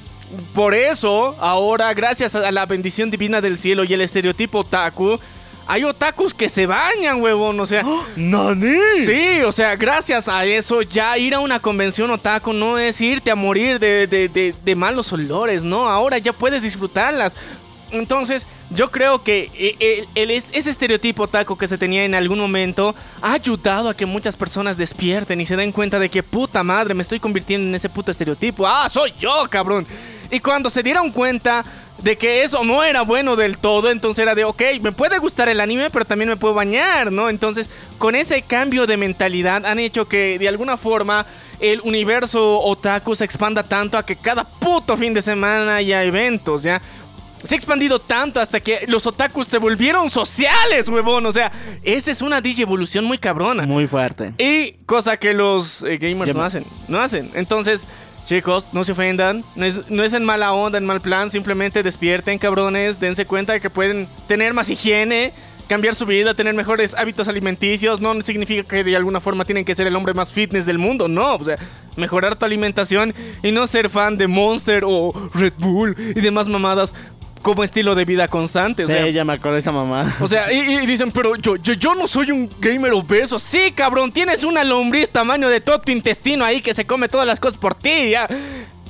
Por 0.54 0.74
eso, 0.74 1.34
ahora, 1.40 1.94
gracias 1.94 2.34
a 2.34 2.52
la 2.52 2.66
bendición 2.66 3.10
divina 3.10 3.40
del 3.40 3.56
cielo 3.56 3.82
y 3.84 3.94
el 3.94 4.02
estereotipo 4.02 4.58
otaku, 4.58 5.18
hay 5.66 5.84
otakus 5.84 6.34
que 6.34 6.50
se 6.50 6.66
bañan, 6.66 7.22
huevón, 7.22 7.58
o 7.60 7.64
sea... 7.66 7.82
¡Nani! 8.16 8.76
Sí, 9.06 9.40
o 9.40 9.52
sea, 9.52 9.74
gracias 9.76 10.28
a 10.28 10.44
eso 10.44 10.82
ya 10.82 11.16
ir 11.16 11.34
a 11.34 11.40
una 11.40 11.60
convención 11.60 12.10
otaku 12.10 12.52
no 12.52 12.76
es 12.76 13.00
irte 13.00 13.30
a 13.30 13.34
morir 13.34 13.78
de, 13.78 14.06
de- 14.06 14.28
de- 14.28 14.54
de 14.62 14.74
malos 14.76 15.10
olores, 15.14 15.62
no, 15.62 15.88
ahora 15.88 16.18
ya 16.18 16.34
puedes 16.34 16.62
disfrutarlas. 16.62 17.34
Entonces, 17.90 18.46
yo 18.70 18.90
creo 18.90 19.22
que 19.22 19.50
eh, 19.54 19.76
el- 19.80 20.08
el- 20.14 20.30
es- 20.30 20.50
ese 20.52 20.70
estereotipo 20.70 21.22
otaku 21.24 21.56
que 21.56 21.68
se 21.68 21.78
tenía 21.78 22.04
en 22.04 22.14
algún 22.14 22.38
momento 22.38 22.94
ha 23.22 23.32
ayudado 23.32 23.88
a 23.88 23.94
que 23.96 24.06
muchas 24.06 24.36
personas 24.36 24.76
despierten 24.76 25.40
y 25.40 25.46
se 25.46 25.56
den 25.56 25.72
cuenta 25.72 25.98
de 25.98 26.08
que 26.08 26.22
puta 26.22 26.62
madre, 26.62 26.94
me 26.94 27.02
estoy 27.02 27.20
convirtiendo 27.20 27.66
en 27.68 27.74
ese 27.74 27.88
puto 27.88 28.10
estereotipo. 28.10 28.66
Ah, 28.66 28.88
soy 28.88 29.12
yo, 29.18 29.32
cabrón. 29.50 29.86
Y 30.30 30.40
cuando 30.40 30.68
se 30.68 30.82
dieron 30.82 31.10
cuenta, 31.10 31.64
de 32.02 32.16
que 32.16 32.44
eso 32.44 32.62
no 32.62 32.84
era 32.84 33.02
bueno 33.02 33.34
del 33.34 33.58
todo, 33.58 33.90
entonces 33.90 34.22
era 34.22 34.36
de, 34.36 34.44
ok, 34.44 34.62
me 34.80 34.92
puede 34.92 35.18
gustar 35.18 35.48
el 35.48 35.60
anime, 35.60 35.90
pero 35.90 36.04
también 36.04 36.28
me 36.28 36.36
puedo 36.36 36.54
bañar, 36.54 37.10
¿no? 37.10 37.28
Entonces, 37.28 37.68
con 37.98 38.14
ese 38.14 38.42
cambio 38.42 38.86
de 38.86 38.96
mentalidad 38.96 39.66
han 39.66 39.80
hecho 39.80 40.06
que 40.06 40.38
de 40.38 40.46
alguna 40.46 40.76
forma 40.76 41.26
el 41.58 41.80
universo 41.80 42.60
otaku 42.60 43.16
se 43.16 43.24
expanda 43.24 43.64
tanto 43.64 43.98
a 43.98 44.06
que 44.06 44.14
cada 44.14 44.44
puto 44.44 44.96
fin 44.96 45.12
de 45.12 45.22
semana 45.22 45.74
haya 45.74 46.04
eventos, 46.04 46.62
¿ya? 46.62 46.80
Se 47.44 47.54
ha 47.54 47.56
expandido 47.56 48.00
tanto 48.00 48.40
hasta 48.40 48.60
que 48.60 48.84
los 48.88 49.06
otakus 49.06 49.46
se 49.46 49.58
volvieron 49.58 50.10
sociales, 50.10 50.88
huevón. 50.88 51.24
O 51.26 51.32
sea, 51.32 51.52
esa 51.82 52.10
es 52.10 52.20
una 52.20 52.40
digievolución 52.40 53.04
muy 53.04 53.18
cabrona. 53.18 53.64
Muy 53.64 53.86
fuerte. 53.86 54.34
Y 54.38 54.72
cosa 54.86 55.16
que 55.16 55.34
los 55.34 55.82
eh, 55.82 55.98
gamers 55.98 56.34
no 56.34 56.42
hacen. 56.42 56.64
No 56.88 56.98
hacen. 56.98 57.30
Entonces, 57.34 57.86
chicos, 58.24 58.70
no 58.72 58.82
se 58.82 58.92
ofendan. 58.92 59.44
No 59.54 59.64
es, 59.64 59.88
no 59.88 60.02
es 60.02 60.12
en 60.14 60.24
mala 60.24 60.52
onda, 60.52 60.78
en 60.78 60.86
mal 60.86 61.00
plan. 61.00 61.30
Simplemente 61.30 61.82
despierten, 61.82 62.38
cabrones. 62.38 62.98
Dense 62.98 63.24
cuenta 63.24 63.52
de 63.52 63.60
que 63.60 63.70
pueden 63.70 64.08
tener 64.26 64.52
más 64.52 64.68
higiene. 64.68 65.32
Cambiar 65.68 65.94
su 65.94 66.06
vida, 66.06 66.32
tener 66.32 66.54
mejores 66.54 66.94
hábitos 66.94 67.28
alimenticios. 67.28 68.00
No 68.00 68.20
significa 68.22 68.62
que 68.64 68.82
de 68.82 68.96
alguna 68.96 69.20
forma 69.20 69.44
tienen 69.44 69.64
que 69.64 69.74
ser 69.74 69.86
el 69.86 69.94
hombre 69.94 70.14
más 70.14 70.32
fitness 70.32 70.66
del 70.66 70.78
mundo. 70.78 71.08
No, 71.08 71.34
o 71.34 71.44
sea, 71.44 71.56
mejorar 71.96 72.36
tu 72.36 72.46
alimentación 72.46 73.14
y 73.42 73.52
no 73.52 73.66
ser 73.66 73.90
fan 73.90 74.16
de 74.16 74.28
Monster 74.28 74.82
o 74.86 75.12
Red 75.34 75.52
Bull 75.58 75.94
y 75.98 76.20
demás 76.20 76.48
mamadas 76.48 76.94
como 77.42 77.64
estilo 77.64 77.94
de 77.94 78.04
vida 78.04 78.28
constante. 78.28 78.84
O 78.84 78.86
Sí, 78.86 78.92
sea, 78.92 79.08
ya 79.08 79.24
me 79.24 79.32
acuerdo 79.34 79.54
de 79.54 79.60
esa 79.60 79.72
mamá. 79.72 80.04
o 80.20 80.28
sea, 80.28 80.52
y, 80.52 80.58
y 80.82 80.86
dicen, 80.86 81.10
pero 81.12 81.36
yo, 81.36 81.56
yo, 81.56 81.72
yo 81.74 81.94
no 81.94 82.06
soy 82.06 82.30
un 82.30 82.50
gamer 82.60 82.92
obeso. 82.92 83.38
Sí, 83.38 83.72
cabrón, 83.72 84.12
tienes 84.12 84.44
una 84.44 84.64
lombriz 84.64 85.10
tamaño 85.10 85.48
de 85.48 85.60
todo 85.60 85.80
tu 85.80 85.92
intestino 85.92 86.44
ahí 86.44 86.60
que 86.60 86.74
se 86.74 86.84
come 86.84 87.08
todas 87.08 87.26
las 87.26 87.40
cosas 87.40 87.58
por 87.58 87.74
ti. 87.74 88.10
Ya. 88.10 88.28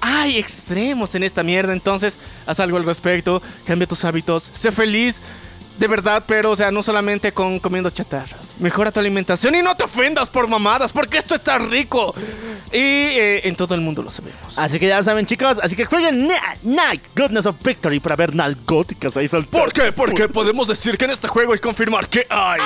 Hay 0.01 0.39
extremos 0.39 1.15
en 1.17 1.25
esta 1.25 1.43
mierda, 1.43 1.73
entonces 1.73 2.19
haz 2.47 2.61
algo 2.61 2.77
al 2.77 2.85
respecto, 2.87 3.43
cambia 3.67 3.87
tus 3.89 4.05
hábitos, 4.05 4.49
sé 4.53 4.71
feliz. 4.71 5.21
De 5.79 5.87
verdad, 5.87 6.25
pero, 6.27 6.51
o 6.51 6.57
sea, 6.57 6.73
no 6.73 6.83
solamente 6.83 7.33
con 7.33 7.61
comiendo 7.61 7.89
chatarras. 7.91 8.57
Mejora 8.59 8.91
tu 8.91 8.99
alimentación 8.99 9.55
y 9.55 9.63
no 9.63 9.77
te 9.77 9.85
ofendas 9.85 10.29
por 10.29 10.49
mamadas, 10.49 10.93
porque 10.93 11.19
esto 11.19 11.37
está 11.37 11.57
rico. 11.59 12.13
Y 12.73 12.79
eh, 12.79 13.49
en 13.49 13.55
todo 13.55 13.77
el 13.77 13.81
mundo 13.81 14.03
lo 14.03 14.11
sabemos. 14.11 14.59
Así 14.59 14.81
que 14.81 14.89
ya 14.89 14.99
lo 14.99 15.05
saben, 15.05 15.25
chicos. 15.25 15.59
Así 15.63 15.77
que 15.77 15.85
jueguen 15.85 16.29
Night 16.63 17.03
Goodness 17.17 17.47
of 17.47 17.57
Victory 17.63 18.01
para 18.01 18.17
ver 18.17 18.35
nalgóticas 18.35 19.17
ahí 19.17 19.29
saltar. 19.29 19.63
¿Por 19.63 19.73
qué? 19.73 19.93
Porque 19.93 20.29
podemos 20.29 20.67
decir 20.67 20.99
que 20.99 21.05
en 21.05 21.13
este 21.13 21.29
juego 21.29 21.55
y 21.55 21.59
confirmar 21.61 22.09
que 22.09 22.27
hay. 22.29 22.61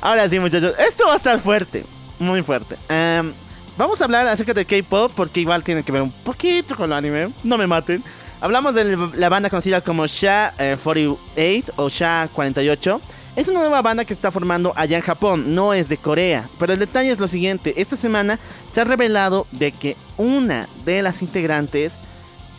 Ahora 0.00 0.28
sí, 0.28 0.38
muchachos. 0.38 0.74
Esto 0.78 1.08
va 1.08 1.14
a 1.14 1.16
estar 1.16 1.40
fuerte. 1.40 1.84
Muy 2.20 2.42
fuerte. 2.44 2.76
Em, 2.88 3.32
vamos 3.76 4.00
a 4.00 4.04
hablar 4.04 4.28
acerca 4.28 4.54
de 4.54 4.64
K-pop 4.64 5.10
porque 5.16 5.40
igual 5.40 5.64
tiene 5.64 5.82
que 5.82 5.90
ver 5.90 6.02
un 6.02 6.12
poquito 6.12 6.76
con 6.76 6.86
el 6.86 6.92
anime. 6.92 7.30
No 7.42 7.58
me 7.58 7.66
maten. 7.66 8.04
Hablamos 8.40 8.74
de 8.74 8.96
la 9.14 9.28
banda 9.30 9.48
conocida 9.48 9.80
como 9.80 10.04
SHA-48 10.04 11.72
o 11.76 11.86
SHA-48. 11.86 13.00
Es 13.34 13.48
una 13.48 13.60
nueva 13.60 13.80
banda 13.80 14.04
que 14.04 14.12
está 14.12 14.30
formando 14.30 14.74
allá 14.76 14.98
en 14.98 15.02
Japón, 15.02 15.54
no 15.54 15.72
es 15.72 15.88
de 15.88 15.96
Corea. 15.96 16.48
Pero 16.58 16.74
el 16.74 16.78
detalle 16.78 17.10
es 17.10 17.18
lo 17.18 17.28
siguiente, 17.28 17.74
esta 17.80 17.96
semana 17.96 18.38
se 18.72 18.80
ha 18.82 18.84
revelado 18.84 19.46
de 19.52 19.72
que 19.72 19.96
una 20.18 20.68
de 20.84 21.02
las 21.02 21.22
integrantes 21.22 21.98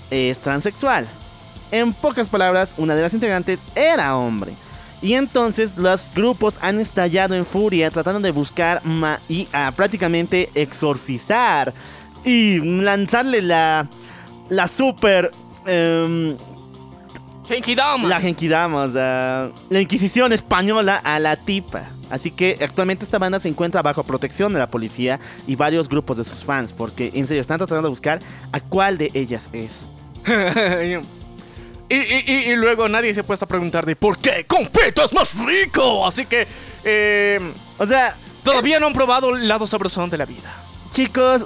es 0.10 0.40
transexual. 0.40 1.08
En 1.72 1.94
pocas 1.94 2.28
palabras, 2.28 2.74
una 2.78 2.96
de 2.96 3.04
las 3.04 3.14
integrantes 3.14 3.60
era 3.76 4.18
hombre. 4.18 4.54
Y 5.02 5.14
entonces 5.14 5.78
los 5.78 6.10
grupos 6.16 6.58
han 6.62 6.80
estallado 6.80 7.36
en 7.36 7.46
furia 7.46 7.92
tratando 7.92 8.20
de 8.20 8.32
buscar 8.32 8.82
y 9.28 9.48
ah, 9.54 9.72
prácticamente 9.76 10.50
exorcizar 10.56 11.72
y 12.24 12.60
lanzarle 12.60 13.44
la, 13.44 13.88
la 14.50 14.68
super... 14.68 15.32
em, 15.68 16.38
Genkidama. 17.48 18.08
la 18.10 18.20
Genkidama, 18.20 18.84
o 18.84 18.90
sea, 18.92 19.52
la 19.70 19.82
Inquisición 19.82 20.34
española 20.34 20.98
a 21.04 21.20
la 21.20 21.36
tipa. 21.38 21.90
Así 22.10 22.32
que 22.32 22.58
actualmente 22.62 23.04
esta 23.06 23.18
banda 23.20 23.40
se 23.40 23.50
encuentra 23.50 23.82
bajo 23.82 24.04
protección 24.04 24.54
de 24.54 24.60
la 24.60 24.70
policía 24.70 25.20
y 25.46 25.56
varios 25.56 25.90
grupos 25.90 26.18
de 26.18 26.24
sus 26.24 26.44
fans, 26.46 26.72
porque 26.74 27.12
en 27.14 27.28
serio 27.28 27.42
están 27.42 27.58
tratando 27.58 27.84
de 27.84 27.90
buscar 27.90 28.20
a 28.52 28.60
cuál 28.62 28.98
de 28.98 29.12
ellas 29.14 29.50
es. 29.54 29.86
y, 31.90 31.96
y- 31.96 32.24
y- 32.26 32.52
y 32.52 32.56
luego 32.56 32.88
nadie 32.90 33.14
se 33.14 33.22
ha 33.22 33.26
puesto 33.26 33.46
a 33.46 33.48
preguntar 33.48 33.86
de 33.86 33.96
por 33.96 34.18
qué 34.18 34.46
Completo 34.46 35.04
es 35.04 35.14
más 35.14 35.38
rico. 35.46 36.06
Así 36.06 36.26
que 36.26 36.48
eh, 36.84 37.40
O 37.78 37.86
sea, 37.86 38.16
todavía 38.44 38.80
no 38.80 38.88
han 38.88 38.94
probado 38.94 39.36
el 39.36 39.48
lado 39.48 39.66
sabrosón 39.68 40.10
de 40.10 40.18
la 40.18 40.26
vida. 40.26 40.54
chicos, 40.92 41.46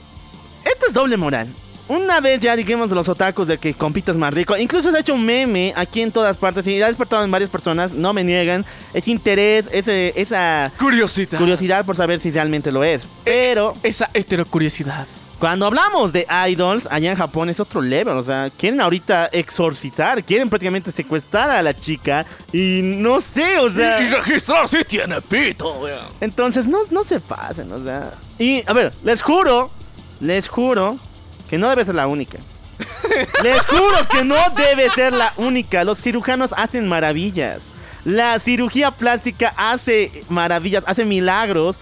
esto 0.63 0.86
es 0.88 0.93
doble 0.93 1.17
moral. 1.17 1.47
Una 1.91 2.21
vez 2.21 2.39
ya 2.39 2.55
dijimos 2.55 2.89
los 2.91 3.09
otakus 3.09 3.49
de 3.49 3.57
que 3.57 3.73
compito 3.73 4.13
es 4.13 4.17
más 4.17 4.33
rico. 4.33 4.55
Incluso 4.55 4.91
se 4.91 4.95
ha 4.95 5.01
hecho 5.01 5.13
un 5.13 5.25
meme 5.25 5.73
aquí 5.75 6.01
en 6.01 6.09
todas 6.09 6.37
partes 6.37 6.65
y 6.65 6.81
ha 6.81 6.87
despertado 6.87 7.21
en 7.25 7.29
varias 7.31 7.49
personas, 7.49 7.91
no 7.93 8.13
me 8.13 8.23
niegan, 8.23 8.65
ese 8.93 9.11
interés, 9.11 9.67
ese, 9.73 10.13
esa 10.15 10.71
Curiosidad. 10.79 11.37
curiosidad 11.37 11.85
por 11.85 11.97
saber 11.97 12.21
si 12.21 12.31
realmente 12.31 12.71
lo 12.71 12.81
es. 12.85 13.05
Pero 13.25 13.75
Esa 13.83 14.09
heterocuriosidad. 14.13 15.05
Cuando 15.37 15.65
hablamos 15.65 16.13
de 16.13 16.25
idols, 16.47 16.87
allá 16.89 17.11
en 17.11 17.17
Japón 17.17 17.49
es 17.49 17.59
otro 17.59 17.81
level, 17.81 18.15
o 18.15 18.23
sea, 18.23 18.49
quieren 18.57 18.79
ahorita 18.79 19.25
exorcizar, 19.33 20.23
quieren 20.23 20.49
prácticamente 20.49 20.91
secuestrar 20.91 21.49
a 21.49 21.61
la 21.61 21.77
chica 21.77 22.25
y 22.53 22.79
no 22.83 23.19
sé, 23.19 23.59
o 23.59 23.69
sea, 23.69 24.01
Y 24.01 24.07
registrar 24.07 24.65
si 24.69 24.81
tiene 24.85 25.19
pito. 25.19 25.73
wea. 25.81 26.07
entonces 26.21 26.67
no, 26.67 26.77
no 26.89 27.03
se 27.03 27.19
pasen, 27.19 27.69
o 27.73 27.83
sea. 27.83 28.13
Y 28.39 28.63
a 28.65 28.71
ver, 28.71 28.93
les 29.03 29.21
juro, 29.21 29.69
les 30.21 30.47
juro 30.47 30.97
que 31.52 31.60
no 31.60 31.70
debe 31.70 31.86
ser 31.86 31.93
la 31.93 32.08
única. 32.08 32.39
Les 33.43 33.64
juro 33.68 34.08
que 34.10 34.24
no 34.24 34.38
debe 34.58 34.89
ser 34.95 35.14
la 35.14 35.34
única. 35.38 35.84
Los 35.84 36.02
cirujanos 36.02 36.54
hacen 36.58 36.88
maravillas. 36.88 37.68
La 38.06 38.39
cirugía 38.39 38.89
plástica 38.91 39.54
hace 39.58 40.24
maravillas, 40.30 40.84
hace 40.88 41.06
milagros 41.06 41.78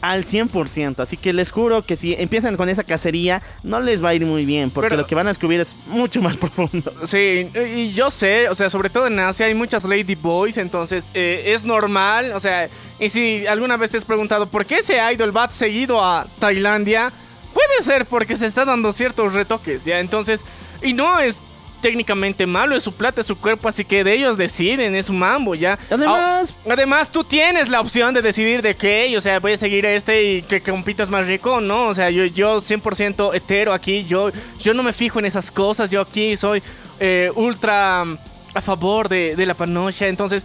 al 0.00 0.24
100%. 0.24 1.00
Así 1.00 1.16
que 1.16 1.32
les 1.32 1.50
juro 1.52 1.82
que 1.82 1.96
si 1.96 2.14
empiezan 2.14 2.56
con 2.56 2.68
esa 2.68 2.84
cacería, 2.84 3.42
no 3.62 3.80
les 3.80 4.02
va 4.02 4.08
a 4.10 4.14
ir 4.14 4.24
muy 4.26 4.44
bien. 4.44 4.70
Porque 4.70 4.88
Pero- 4.88 5.02
lo 5.02 5.06
que 5.06 5.14
van 5.14 5.26
a 5.26 5.30
descubrir 5.30 5.60
es 5.60 5.76
mucho 5.86 6.20
más 6.22 6.36
profundo. 6.38 6.92
Sí, 7.04 7.48
y 7.74 7.92
yo 7.92 8.10
sé, 8.10 8.48
o 8.48 8.54
sea, 8.54 8.68
sobre 8.70 8.88
todo 8.90 9.06
en 9.06 9.18
Asia 9.20 9.46
hay 9.46 9.54
muchas 9.54 9.84
lady 9.84 10.14
boys, 10.16 10.56
entonces 10.56 11.10
eh, 11.14 11.44
es 11.54 11.64
normal, 11.64 12.32
o 12.34 12.40
sea, 12.40 12.68
y 12.98 13.08
si 13.10 13.46
alguna 13.46 13.76
vez 13.76 13.90
te 13.90 13.98
has 13.98 14.04
preguntado 14.04 14.46
por 14.48 14.64
qué 14.66 14.78
ese 14.78 14.98
idol 15.12 15.36
va 15.36 15.50
seguido 15.52 16.02
a 16.04 16.26
Tailandia, 16.40 17.12
puede 17.56 17.82
ser 17.82 18.04
porque 18.06 18.36
se 18.36 18.46
está 18.46 18.64
dando 18.66 18.92
ciertos 18.92 19.32
retoques, 19.32 19.84
¿ya? 19.86 19.98
Entonces, 20.00 20.44
y 20.82 20.92
no 20.92 21.18
es 21.18 21.40
técnicamente 21.80 22.46
malo, 22.46 22.74
es 22.76 22.82
su 22.82 22.92
plata, 22.92 23.20
es 23.20 23.26
su 23.26 23.36
cuerpo, 23.38 23.68
así 23.68 23.84
que 23.84 24.02
de 24.04 24.12
ellos 24.14 24.36
deciden, 24.36 24.94
es 24.94 25.06
su 25.06 25.12
mambo, 25.12 25.54
¿ya? 25.54 25.78
Además- 25.90 26.54
además 26.70 27.10
tú 27.12 27.22
tienes 27.24 27.68
la 27.68 27.80
opción 27.80 28.12
de 28.14 28.22
decidir 28.22 28.60
de 28.62 28.76
qué, 28.76 29.14
o 29.16 29.20
sea, 29.20 29.38
voy 29.40 29.52
a 29.52 29.58
seguir 29.58 29.86
a 29.86 29.92
este 29.92 30.22
y 30.24 30.42
que 30.42 30.60
compitas 30.62 31.08
más 31.10 31.26
rico, 31.26 31.60
¿no? 31.60 31.88
O 31.88 31.94
sea, 31.94 32.10
yo, 32.10 32.24
yo 32.24 32.60
100% 32.60 33.34
hetero 33.34 33.72
aquí, 33.72 34.04
yo, 34.04 34.30
yo 34.58 34.74
no 34.74 34.82
me 34.82 34.92
fijo 34.92 35.18
en 35.18 35.26
esas 35.26 35.50
cosas, 35.50 35.88
yo 35.90 36.00
aquí 36.00 36.34
soy 36.36 36.62
eh, 37.00 37.30
ultra 37.34 38.02
a 38.54 38.60
favor 38.62 39.08
de, 39.08 39.36
de 39.36 39.46
la 39.46 39.54
panocha, 39.54 40.08
entonces... 40.08 40.44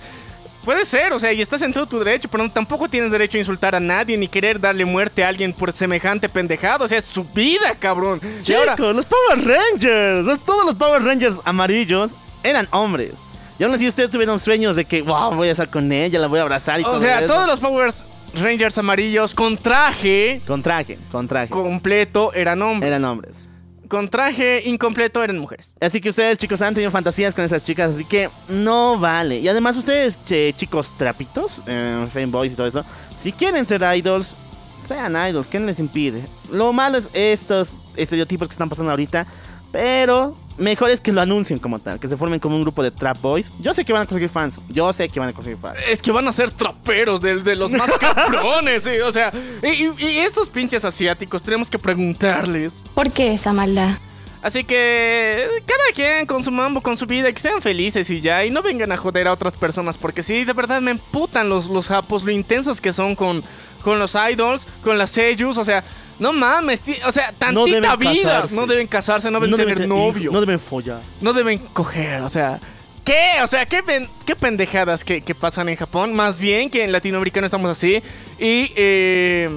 Puede 0.63 0.85
ser, 0.85 1.11
o 1.11 1.17
sea, 1.19 1.33
y 1.33 1.41
estás 1.41 1.61
en 1.63 1.73
todo 1.73 1.87
tu 1.87 1.97
derecho, 1.99 2.29
pero 2.29 2.49
tampoco 2.51 2.87
tienes 2.87 3.11
derecho 3.11 3.37
a 3.37 3.39
insultar 3.39 3.73
a 3.75 3.79
nadie 3.79 4.15
ni 4.17 4.27
querer 4.27 4.59
darle 4.59 4.85
muerte 4.85 5.23
a 5.23 5.27
alguien 5.27 5.53
por 5.53 5.71
semejante 5.71 6.29
pendejado. 6.29 6.85
O 6.85 6.87
sea, 6.87 6.99
es 6.99 7.05
su 7.05 7.23
vida, 7.23 7.73
cabrón. 7.79 8.21
Y 8.23 8.43
Chicos, 8.43 8.67
ahora, 8.77 8.93
los 8.93 9.05
Power 9.05 9.43
Rangers, 9.43 10.23
los- 10.25 10.39
todos 10.45 10.63
los 10.65 10.75
Power 10.75 11.01
Rangers 11.03 11.37
amarillos 11.45 12.11
eran 12.43 12.67
hombres. 12.71 13.13
Y 13.57 13.63
aún 13.63 13.73
así 13.73 13.87
ustedes 13.87 14.09
tuvieron 14.11 14.39
sueños 14.39 14.75
de 14.75 14.85
que, 14.85 15.01
wow, 15.01 15.33
voy 15.35 15.47
a 15.47 15.51
estar 15.51 15.69
con 15.69 15.91
ella, 15.91 16.19
la 16.19 16.27
voy 16.27 16.39
a 16.39 16.43
abrazar 16.43 16.79
y 16.79 16.83
todo 16.83 16.93
o 16.95 16.99
sea, 16.99 17.19
eso. 17.19 17.33
todos 17.33 17.47
los 17.47 17.59
Power 17.59 17.91
Rangers 18.35 18.77
amarillos 18.77 19.33
con 19.35 19.57
traje 19.57 20.41
Con 20.47 20.61
traje, 20.63 20.97
con 21.11 21.27
traje. 21.27 21.49
completo 21.49 22.33
eran 22.33 22.61
hombres. 22.61 22.87
Eran 22.87 23.03
hombres. 23.05 23.47
Con 23.91 24.09
traje 24.09 24.61
incompleto 24.63 25.21
eran 25.21 25.37
mujeres. 25.37 25.73
Así 25.81 25.99
que 25.99 26.07
ustedes, 26.07 26.37
chicos, 26.37 26.61
han 26.61 26.73
tenido 26.73 26.89
fantasías 26.91 27.35
con 27.35 27.43
esas 27.43 27.61
chicas, 27.61 27.93
así 27.93 28.05
que 28.05 28.29
no 28.47 28.97
vale. 28.97 29.39
Y 29.39 29.49
además, 29.49 29.75
ustedes, 29.75 30.17
che, 30.25 30.53
chicos 30.55 30.97
trapitos, 30.97 31.61
eh, 31.67 32.07
fanboys 32.09 32.53
y 32.53 32.55
todo 32.55 32.67
eso, 32.67 32.85
si 33.17 33.33
quieren 33.33 33.67
ser 33.67 33.81
idols, 33.97 34.37
sean 34.85 35.17
idols, 35.27 35.49
¿quién 35.49 35.65
les 35.65 35.77
impide? 35.81 36.21
Lo 36.49 36.71
malo 36.71 36.99
es 36.99 37.09
estos 37.13 37.73
estereotipos 37.97 38.47
que 38.47 38.53
están 38.53 38.69
pasando 38.69 38.91
ahorita, 38.91 39.27
pero 39.71 40.35
mejor 40.57 40.89
es 40.91 41.01
que 41.01 41.11
lo 41.11 41.21
anuncien 41.21 41.57
como 41.59 41.79
tal, 41.79 41.99
que 41.99 42.07
se 42.07 42.17
formen 42.17 42.39
como 42.39 42.55
un 42.55 42.61
grupo 42.61 42.83
de 42.83 42.91
trap 42.91 43.19
boys. 43.21 43.51
Yo 43.59 43.73
sé 43.73 43.83
que 43.85 43.93
van 43.93 44.03
a 44.03 44.05
conseguir 44.05 44.29
fans, 44.29 44.59
yo 44.69 44.91
sé 44.93 45.09
que 45.09 45.19
van 45.19 45.29
a 45.29 45.33
conseguir 45.33 45.57
fans. 45.57 45.79
Es 45.89 46.01
que 46.01 46.11
van 46.11 46.27
a 46.27 46.31
ser 46.31 46.51
traperos 46.51 47.21
de, 47.21 47.35
de 47.41 47.55
los 47.55 47.71
más 47.71 47.91
cabrones, 47.99 48.83
sí, 48.83 48.99
o 49.03 49.11
sea. 49.11 49.31
Y, 49.63 49.67
y- 49.85 49.93
y 49.99 50.19
estos 50.19 50.49
pinches 50.49 50.85
asiáticos 50.85 51.41
tenemos 51.41 51.69
que 51.69 51.79
preguntarles. 51.79 52.83
¿Por 52.93 53.11
qué 53.11 53.33
esa 53.33 53.53
maldad? 53.53 53.97
Así 54.43 54.63
que 54.63 55.47
cada 55.67 55.83
quien 55.93 56.25
con 56.25 56.43
su 56.43 56.49
mambo, 56.51 56.81
con 56.81 56.97
su 56.97 57.05
vida, 57.05 57.31
que 57.31 57.37
sean 57.39 57.61
felices 57.61 58.09
y 58.09 58.21
ya, 58.21 58.43
y 58.43 58.49
no 58.49 58.63
vengan 58.63 58.91
a 58.91 58.97
joder 58.97 59.27
a 59.27 59.33
otras 59.33 59.53
personas, 59.55 59.99
porque 59.99 60.23
sí, 60.23 60.45
de 60.45 60.53
verdad 60.53 60.81
me 60.81 60.89
emputan 60.89 61.47
los, 61.47 61.67
los 61.69 61.87
japos, 61.89 62.23
lo 62.23 62.31
intensos 62.31 62.81
que 62.81 62.91
son 62.91 63.15
con, 63.15 63.43
con 63.81 63.99
los 63.99 64.15
idols, 64.15 64.65
con 64.83 64.97
las 64.97 65.09
seiyus, 65.09 65.57
o 65.57 65.65
sea, 65.65 65.83
no 66.19 66.31
mames, 66.33 66.81
o 67.05 67.11
sea, 67.11 67.31
No 67.51 67.63
tantita 67.65 67.95
vida. 67.95 68.23
casarse. 68.23 68.55
No 68.55 68.67
deben 68.67 68.87
casarse, 68.87 69.31
no 69.31 69.39
deben 69.39 69.57
tener 69.57 69.77
te- 69.79 69.87
novio. 69.87 70.31
No 70.31 70.39
deben 70.39 70.59
follar. 70.59 71.01
No 71.19 71.33
deben 71.33 71.57
coger, 71.57 72.21
o 72.21 72.29
sea. 72.29 72.59
¿Qué? 73.03 73.41
O 73.43 73.47
sea, 73.47 73.65
¿qué, 73.65 73.81
pen- 73.81 74.07
qué 74.27 74.35
pendejadas 74.35 75.03
que, 75.03 75.21
que 75.21 75.33
pasan 75.33 75.67
en 75.69 75.75
Japón? 75.75 76.13
Más 76.13 76.37
bien 76.37 76.69
que 76.69 76.83
en 76.83 76.91
Latinoamérica 76.91 77.39
no 77.41 77.45
estamos 77.47 77.71
así. 77.71 77.95
Y 78.39 78.71
eh, 78.75 79.49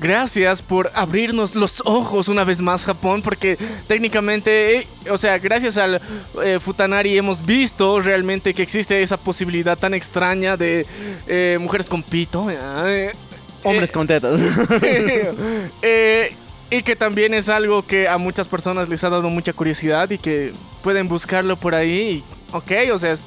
gracias 0.00 0.62
por 0.62 0.88
abrirnos 0.94 1.56
los 1.56 1.82
ojos 1.84 2.28
una 2.28 2.44
vez 2.44 2.60
más, 2.60 2.84
Japón, 2.84 3.22
porque 3.22 3.58
técnicamente, 3.88 4.78
eh, 4.78 4.86
o 5.10 5.18
sea, 5.18 5.38
gracias 5.38 5.76
al 5.76 6.00
eh, 6.44 6.58
Futanari 6.60 7.18
hemos 7.18 7.44
visto 7.44 7.98
realmente 8.00 8.54
que 8.54 8.62
existe 8.62 9.02
esa 9.02 9.16
posibilidad 9.16 9.76
tan 9.76 9.92
extraña 9.92 10.56
de 10.56 10.86
eh, 11.26 11.58
mujeres 11.60 11.88
con 11.88 12.04
pito. 12.04 12.46
Hombres 13.62 13.90
eh, 13.90 13.92
con 13.92 14.06
tetas. 14.06 14.40
eh, 15.82 16.34
y 16.70 16.82
que 16.82 16.96
también 16.96 17.34
es 17.34 17.48
algo 17.48 17.84
que 17.84 18.08
a 18.08 18.16
muchas 18.18 18.48
personas 18.48 18.88
les 18.88 19.02
ha 19.04 19.10
dado 19.10 19.28
mucha 19.28 19.52
curiosidad 19.52 20.08
y 20.10 20.18
que 20.18 20.52
pueden 20.82 21.08
buscarlo 21.08 21.56
por 21.56 21.74
ahí. 21.74 22.22
y, 22.22 22.24
ok, 22.52 22.72
o 22.92 22.98
sea, 22.98 23.12
es, 23.12 23.24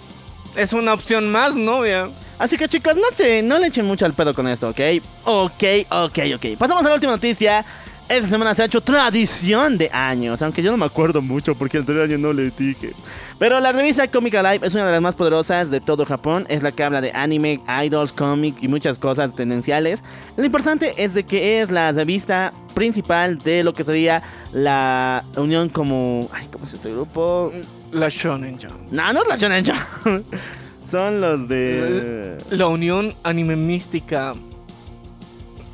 es 0.55 0.73
una 0.73 0.93
opción 0.93 1.31
más, 1.31 1.55
¿no? 1.55 1.86
Ya. 1.86 2.09
Así 2.39 2.57
que 2.57 2.67
chicos, 2.67 2.95
no 2.95 3.09
se, 3.15 3.43
no 3.43 3.59
le 3.59 3.67
echen 3.67 3.86
mucho 3.86 4.05
al 4.05 4.13
pedo 4.13 4.34
con 4.34 4.47
esto, 4.47 4.69
¿ok? 4.69 4.79
Ok, 5.25 5.63
ok, 5.89 6.19
ok. 6.36 6.57
Pasamos 6.57 6.86
a 6.86 6.89
la 6.89 6.95
última 6.95 7.13
noticia. 7.13 7.65
Esta 8.10 8.30
semana 8.30 8.54
se 8.54 8.62
ha 8.62 8.66
hecho 8.66 8.82
tradición 8.82 9.78
de 9.78 9.89
años, 9.91 10.41
aunque 10.41 10.62
yo 10.62 10.72
no 10.72 10.78
me 10.78 10.86
acuerdo 10.86 11.22
mucho 11.22 11.56
porque 11.56 11.78
el 11.78 11.82
anterior 11.82 12.06
año 12.06 12.18
no 12.18 12.34
le 12.34 12.51
dije. 12.51 12.93
Pero 13.39 13.60
la 13.60 13.72
revista 13.72 14.10
Comic 14.10 14.36
Alive 14.36 14.68
es 14.68 14.76
una 14.76 14.86
de 14.86 14.91
las 14.91 15.01
más 15.01 15.16
poderosas 15.16 15.72
de 15.72 15.80
todo 15.80 16.06
Japón. 16.06 16.45
Es 16.49 16.62
la 16.62 16.72
que 16.72 16.84
habla 16.84 17.01
de 17.01 17.12
anime, 17.14 17.62
idols, 17.84 18.12
cómic 18.12 18.62
y 18.62 18.68
muchas 18.68 18.99
cosas 18.99 19.34
tendenciales. 19.34 20.04
Lo 20.36 20.45
importante 20.45 20.93
es 21.04 21.14
de 21.14 21.24
que 21.24 21.62
es 21.62 21.72
la 21.72 21.91
revista 21.91 22.54
principal 22.76 23.39
de 23.39 23.64
lo 23.64 23.74
que 23.74 23.84
sería 23.84 24.22
la 24.51 25.24
unión 25.38 25.70
como... 25.70 26.30
Ay, 26.34 26.47
¿cómo 26.51 26.66
es 26.66 26.74
este 26.74 26.91
grupo? 26.91 27.51
La 27.91 28.10
Shonen 28.10 28.60
Jump. 28.60 28.91
No, 28.91 29.14
no 29.14 29.22
es 29.22 29.28
la 29.28 29.38
Shonen 29.38 29.66
Jump. 29.66 30.26
Son 30.86 31.22
los 31.22 31.47
de... 31.47 32.38
La 32.49 32.68
Unión 32.68 33.16
Anime 33.24 33.56
Mística. 33.56 34.34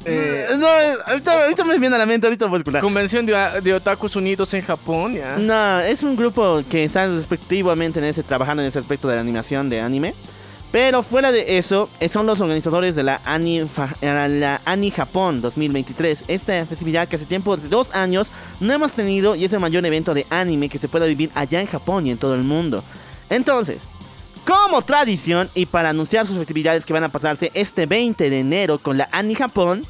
Eh, 0.10 0.48
No, 0.58 0.68
ahorita, 1.06 1.44
ahorita 1.44 1.64
me 1.64 1.78
viene 1.78 1.96
a 1.96 2.00
la 2.00 2.06
mente, 2.06 2.28
ahorita 2.28 2.46
lo 2.46 2.50
voy 2.50 2.58
a 2.58 2.60
escuchar. 2.60 2.82
Convención 2.82 3.26
de, 3.26 3.34
de 3.62 3.74
Otakus 3.74 4.16
Unidos 4.16 4.54
en 4.54 4.62
Japón, 4.62 5.16
ya. 5.16 5.38
No, 5.38 5.80
es 5.82 6.04
un 6.04 6.16
grupo 6.16 6.64
que 6.70 6.84
está 6.84 7.08
respectivamente 7.08 8.00
en 8.00 8.06
ese, 8.06 8.24
trabajando 8.24 8.64
en 8.64 8.68
ese 8.68 8.80
aspecto 8.80 9.08
de 9.08 9.16
la 9.16 9.22
animación 9.22 9.70
de 9.70 9.82
anime. 9.82 10.14
Pero 10.72 11.02
fuera 11.02 11.32
de 11.32 11.58
eso, 11.58 11.90
eh, 12.00 12.10
son 12.10 12.28
los 12.28 12.42
organizadores 12.42 12.96
de 12.96 13.02
la 13.02 13.22
Ani, 13.26 13.58
eh, 13.58 13.68
la 14.02 14.62
Ani 14.66 14.92
Japón 14.92 15.42
2023. 15.42 16.26
Esta 16.28 16.64
festividad 16.68 17.08
que 17.08 17.16
hace 17.16 17.26
tiempo, 17.26 17.56
desde 17.56 17.70
dos 17.70 17.90
años, 17.96 18.32
no 18.60 18.72
hemos 18.72 18.92
tenido 18.92 19.36
y 19.36 19.46
es 19.46 19.54
el 19.54 19.60
mayor 19.60 19.84
evento 19.86 20.14
de 20.14 20.28
anime 20.30 20.70
que 20.70 20.78
se 20.78 20.88
pueda 20.88 21.08
vivir 21.08 21.32
allá 21.34 21.60
en 21.60 21.66
Japón 21.66 22.06
y 22.06 22.12
en 22.12 22.20
todo 22.20 22.36
el 22.36 22.44
mundo. 22.44 22.84
Entonces, 23.32 23.88
como 24.46 24.84
tradición 24.84 25.50
y 25.56 25.66
para 25.66 25.90
anunciar 25.90 26.28
sus 26.28 26.38
festividades 26.38 26.86
que 26.86 26.94
van 26.94 27.04
a 27.04 27.10
pasarse 27.10 27.50
este 27.56 27.88
20 27.88 28.30
de 28.30 28.40
enero 28.40 28.78
con 28.78 28.98
la 28.98 29.10
Ani 29.12 29.34
Japón, 29.34 29.84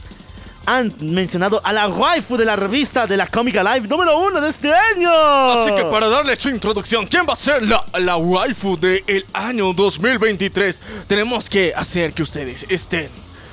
han 0.66 0.94
mencionado 1.00 1.62
a 1.64 1.74
la 1.74 1.88
waifu 1.88 2.38
de 2.38 2.46
la 2.46 2.56
revista 2.56 3.08
de 3.08 3.18
la 3.18 3.28
Comic 3.28 3.58
Alive 3.58 3.88
número 3.88 4.20
uno 4.20 4.40
de 4.42 4.50
este 4.50 4.72
año. 4.74 5.12
Así 5.12 5.74
que 5.76 5.84
para 5.86 6.10
darle 6.10 6.36
su 6.36 6.50
introducción, 6.50 7.06
¿quién 7.08 7.26
va 7.28 7.34
a 7.34 7.36
ser 7.36 7.68
la, 7.68 7.84
la 7.98 8.18
waifu 8.18 8.78
del 8.78 9.26
año 9.34 9.74
2023? 9.74 10.80
Tenemos 11.08 11.50
que 11.50 11.74
hacer 11.76 12.14
que 12.14 12.24
ustedes 12.24 12.66
estén. 12.70 13.10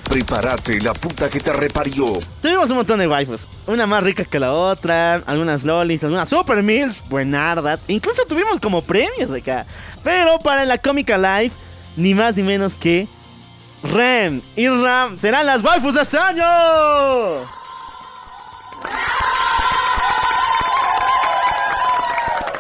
Prepárate, 0.09 0.81
la 0.81 0.93
puta 0.93 1.29
que 1.29 1.41
te 1.41 1.53
reparió. 1.53 2.13
Tuvimos 2.41 2.71
un 2.71 2.77
montón 2.77 3.01
de 3.01 3.09
waifus, 3.09 3.49
una 3.67 3.89
más 3.89 4.05
rica 4.05 4.25
que 4.25 4.39
la 4.39 4.53
otra, 4.53 5.15
algunas 5.15 5.65
lolis, 5.65 6.05
algunas 6.05 6.29
super 6.29 6.63
mills, 6.63 7.03
buenardas, 7.09 7.81
incluso 7.89 8.23
tuvimos 8.25 8.61
como 8.61 8.83
premios 8.83 9.31
acá. 9.33 9.67
Pero 10.05 10.39
para 10.39 10.65
la 10.65 10.79
Comic 10.79 11.11
Alive, 11.11 11.53
ni 11.97 12.15
más 12.15 12.37
ni 12.37 12.45
menos 12.45 12.77
que 12.77 13.09
Ren 13.93 14.43
y 14.55 14.69
Ram 14.69 15.17
serán 15.19 15.47
las 15.47 15.63
waifus 15.63 15.95
de 15.95 16.03
este 16.03 16.19
año. 16.19 16.45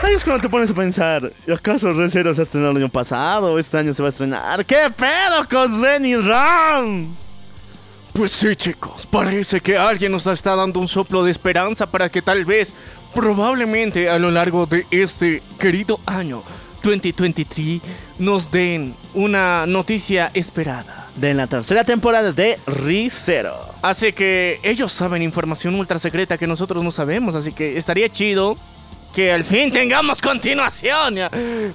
Ahí 0.03 0.15
es 0.15 0.25
cuando 0.25 0.43
te 0.43 0.49
pones 0.49 0.71
a 0.71 0.75
pensar, 0.75 1.33
¿y 1.47 1.53
acaso 1.53 1.93
Ren 1.93 2.09
Zero 2.11 2.33
se 2.33 2.43
ha 2.43 2.45
estrenado 2.45 2.73
el 2.73 2.77
año 2.79 2.89
pasado 2.89 3.59
este 3.59 3.79
año 3.79 3.93
se 3.93 4.03
va 4.03 4.09
a 4.09 4.11
estrenar? 4.11 4.65
¿Qué 4.65 4.89
pedo 4.97 5.49
con 5.51 5.83
Ren 5.83 6.07
y 6.07 6.17
Ram? 6.17 7.17
Pues 8.13 8.33
sí, 8.33 8.55
chicos, 8.55 9.07
parece 9.07 9.61
que 9.61 9.77
alguien 9.77 10.13
nos 10.13 10.27
está 10.27 10.55
dando 10.57 10.81
un 10.81 10.89
soplo 10.89 11.25
de 11.25 11.31
esperanza 11.31 11.91
para 11.91 12.09
que 12.09 12.23
tal 12.23 12.45
vez, 12.45 12.73
probablemente 13.15 14.09
a 14.09 14.19
lo 14.19 14.31
largo 14.31 14.67
de 14.67 14.87
este 14.91 15.43
querido 15.59 16.01
año 16.07 16.43
2023, 16.87 17.81
nos 18.19 18.51
den 18.51 18.95
una 19.15 19.67
noticia 19.67 20.31
esperada. 20.35 21.03
de 21.17 21.33
la 21.35 21.47
tercera 21.47 21.83
temporada 21.83 22.31
de 22.33 22.59
Rizero. 22.67 23.57
Así 23.83 24.13
que 24.13 24.61
ellos 24.63 24.93
saben 24.93 25.23
información 25.23 25.75
ultra 25.75 25.99
secreta 25.99 26.37
que 26.37 26.47
nosotros 26.47 26.85
no 26.85 26.91
sabemos, 26.91 27.35
así 27.35 27.53
que 27.53 27.77
estaría 27.79 28.09
chido 28.11 28.57
que 29.15 29.33
al 29.33 29.43
fin 29.45 29.73
tengamos 29.73 30.21
continuación, 30.21 31.15
ya, 31.15 31.31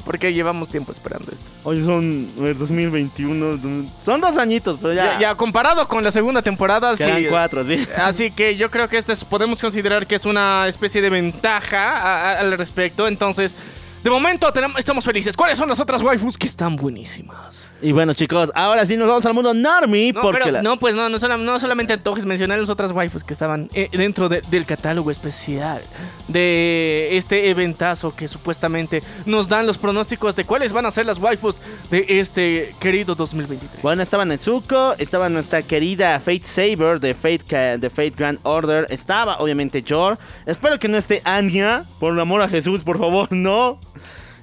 porque 0.05 0.31
llevamos 0.31 0.69
tiempo 0.69 0.91
esperando 0.91 1.31
esto. 1.31 1.49
Hoy 1.63 1.83
son 1.83 2.29
a 2.37 2.41
ver, 2.43 2.55
2021, 2.55 3.89
son 4.05 4.21
dos 4.21 4.37
añitos, 4.37 4.77
pero 4.79 4.93
ya, 4.93 5.13
Ya, 5.13 5.19
ya 5.19 5.35
comparado 5.35 5.87
con 5.87 6.03
la 6.03 6.11
segunda 6.11 6.43
temporada, 6.43 6.95
sí. 6.95 7.03
cuatro, 7.27 7.63
sí. 7.65 7.83
Así 7.97 8.29
que 8.29 8.55
yo 8.57 8.69
creo 8.69 8.87
que 8.87 8.97
este 8.97 9.13
es- 9.13 9.25
podemos 9.25 9.59
considerar 9.59 10.05
que 10.05 10.13
es 10.15 10.25
una 10.25 10.67
especie 10.67 11.01
de 11.01 11.09
ventaja 11.09 11.97
a- 11.97 12.31
a- 12.33 12.39
al 12.41 12.55
respecto. 12.59 13.07
Entonces, 13.07 13.55
de 14.03 14.09
momento 14.09 14.51
tenemos- 14.51 14.79
estamos 14.79 15.05
felices. 15.05 15.37
¿Cuáles 15.37 15.57
son 15.57 15.69
las 15.69 15.79
otras 15.79 16.01
waifus 16.01 16.37
que 16.37 16.47
están 16.47 16.75
buenísimas? 16.75 17.69
Y 17.81 17.91
bueno, 17.91 18.13
chicos, 18.13 18.49
ahora 18.55 18.85
sí 18.85 18.97
nos 18.97 19.07
vamos 19.07 19.25
al 19.25 19.33
mundo 19.33 19.53
Normie, 19.53 20.11
No, 20.13 20.21
porque 20.21 20.39
pero- 20.43 20.51
la- 20.53 20.61
no, 20.63 20.79
pues 20.79 20.95
no, 20.95 21.07
no, 21.09 21.17
no 21.37 21.59
solamente 21.59 21.93
antojes 21.93 22.25
mencionar 22.25 22.59
las 22.59 22.69
otras 22.69 22.91
waifus 22.91 23.23
que 23.23 23.33
estaban 23.33 23.69
eh, 23.73 23.89
dentro 23.91 24.27
de- 24.29 24.41
del 24.49 24.65
catálogo 24.65 25.11
especial 25.11 25.81
de 26.27 27.09
este 27.17 27.49
eventazo 27.49 28.15
que 28.15 28.27
supuestamente 28.27 29.03
nos 29.25 29.49
dan 29.49 29.65
los 29.67 29.77
pronósticos 29.77 30.35
de 30.35 30.45
cuáles 30.45 30.73
van 30.73 30.85
a 30.85 30.91
ser 30.91 31.05
las 31.05 31.19
waifus 31.19 31.61
de 31.89 32.05
este 32.19 32.75
querido 32.79 33.15
2023. 33.15 33.81
Bueno, 33.81 34.01
estaba 34.01 34.25
Nezuko, 34.25 34.95
estaba 34.97 35.29
nuestra 35.29 35.61
querida 35.61 36.19
Fate 36.19 36.43
Saber 36.43 36.99
de 36.99 37.13
Fate, 37.13 37.77
de 37.77 37.89
Fate 37.89 38.11
Grand 38.17 38.39
Order, 38.43 38.87
estaba 38.89 39.37
obviamente 39.39 39.83
Jor. 39.87 40.17
Espero 40.45 40.79
que 40.79 40.87
no 40.87 40.97
esté 40.97 41.21
Anya, 41.25 41.85
por 41.99 42.19
amor 42.19 42.41
a 42.41 42.47
Jesús, 42.47 42.83
por 42.83 42.97
favor, 42.97 43.27
no. 43.31 43.79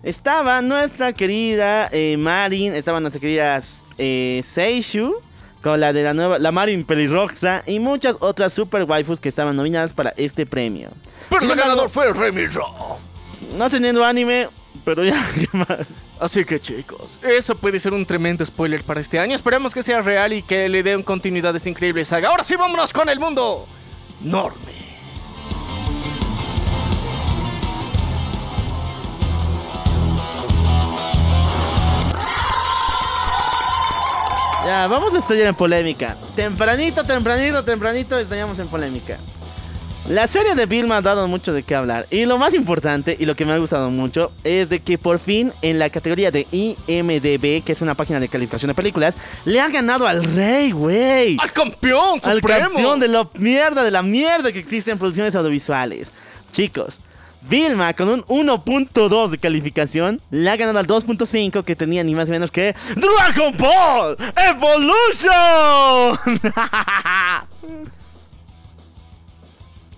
Estaba 0.03 0.63
nuestra 0.63 1.13
querida 1.13 1.89
eh, 1.93 2.17
Marin, 2.17 2.73
estaba 2.75 3.01
nuestra 3.01 3.21
querida 3.21 3.61
eh, 3.99 4.41
Seishu, 4.45 5.17
con 5.63 5.81
la 5.81 5.93
de 5.93 6.05
la 6.05 6.15
nueva, 6.15 6.39
la 6.39 6.53
Marin 6.53 6.85
pelirroja 6.85 7.63
y 7.67 7.81
muchas 7.81 8.17
otras 8.21 8.53
super 8.53 8.85
waifus 8.85 9.21
que 9.21 9.29
estaban 9.29 9.57
nominadas 9.57 9.93
para 9.93 10.15
este 10.17 10.47
premio. 10.47 10.91
Pero 11.29 11.41
Sin 11.41 11.51
el 11.51 11.53
embargo, 11.53 11.73
ganador 11.73 11.91
fue 11.91 12.13
Remy 12.13 12.47
Ro. 12.47 12.99
No 13.57 13.69
teniendo 13.69 14.05
anime, 14.05 14.49
pero 14.85 15.05
ya, 15.05 15.21
¿qué 15.35 15.49
más? 15.53 15.87
Así 16.21 16.45
que 16.45 16.61
chicos, 16.61 17.21
eso 17.23 17.57
puede 17.57 17.79
ser 17.79 17.93
un 17.93 18.07
tremendo 18.07 18.45
spoiler 18.47 18.83
para 18.83 19.01
este 19.01 19.19
año. 19.19 19.35
Esperemos 19.35 19.75
que 19.75 19.83
sea 19.83 20.01
real 20.01 20.33
y 20.33 20.43
que 20.43 20.69
le 20.69 20.83
den 20.83 21.03
continuidad 21.03 21.55
a 21.55 21.57
esta 21.57 21.69
increíble 21.69 22.05
saga. 22.05 22.29
Ahora 22.29 22.45
sí, 22.45 22.57
vámonos 22.57 22.93
con 22.93 23.09
el 23.09 23.19
mundo. 23.19 23.67
Norme. 24.21 24.88
Ya, 34.69 34.87
vamos 34.87 35.15
a 35.15 35.19
estallar 35.21 35.47
en 35.47 35.55
polémica. 35.55 36.15
Tempranito, 36.37 37.03
tempranito, 37.03 37.65
tempranito 37.65 38.19
estallamos 38.19 38.59
en 38.59 38.69
polémica. 38.69 39.17
La 40.11 40.27
serie 40.27 40.55
de 40.55 40.67
Vilma 40.67 40.99
ha 40.99 41.01
dado 41.01 41.27
mucho 41.27 41.55
de 41.55 41.63
qué 41.63 41.75
hablar. 41.75 42.07
Y 42.11 42.27
lo 42.27 42.37
más 42.37 42.53
importante, 42.53 43.17
y 43.19 43.25
lo 43.25 43.35
que 43.35 43.47
me 43.47 43.55
ha 43.55 43.57
gustado 43.57 43.89
mucho, 43.89 44.31
es 44.45 44.69
de 44.69 44.81
que 44.81 44.99
por 44.99 45.21
fin 45.21 45.55
en 45.63 45.79
la 45.79 45.89
categoría 45.89 46.31
de 46.31 46.47
IMDB, 46.53 47.65
que 47.65 47.73
es 47.73 47.81
una 47.81 47.95
página 47.95 48.21
de 48.21 48.29
calificación 48.29 48.69
de 48.69 48.75
películas, 48.75 49.17
le 49.47 49.59
ha 49.59 49.71
ganado 49.71 50.07
al 50.07 50.23
rey, 50.23 50.71
güey. 50.71 51.39
¡Al 51.41 51.51
campeón 51.51 52.21
Al 52.25 52.43
campeón 52.43 53.01
de 53.01 53.09
la 53.09 53.27
mierda, 53.37 53.83
de 53.83 53.91
la 53.91 54.03
mierda 54.03 54.53
que 54.53 54.59
existe 54.59 54.91
en 54.91 54.99
producciones 54.99 55.35
audiovisuales. 55.35 56.11
Chicos, 56.53 57.01
Vilma 57.43 57.95
con 57.95 58.09
un 58.09 58.23
1.2 58.23 59.29
de 59.31 59.39
calificación 59.39 60.21
le 60.31 60.51
ha 60.51 60.57
ganado 60.57 60.79
al 60.79 60.87
2.5 60.87 61.65
que 61.65 61.77
tenía 61.77 62.03
ni 62.05 62.15
más 62.15 62.27
ni 62.27 62.33
menos 62.33 62.51
que 62.51 62.75
Dragon 62.97 63.57
Ball 63.57 64.17
Evolution. 64.37 66.19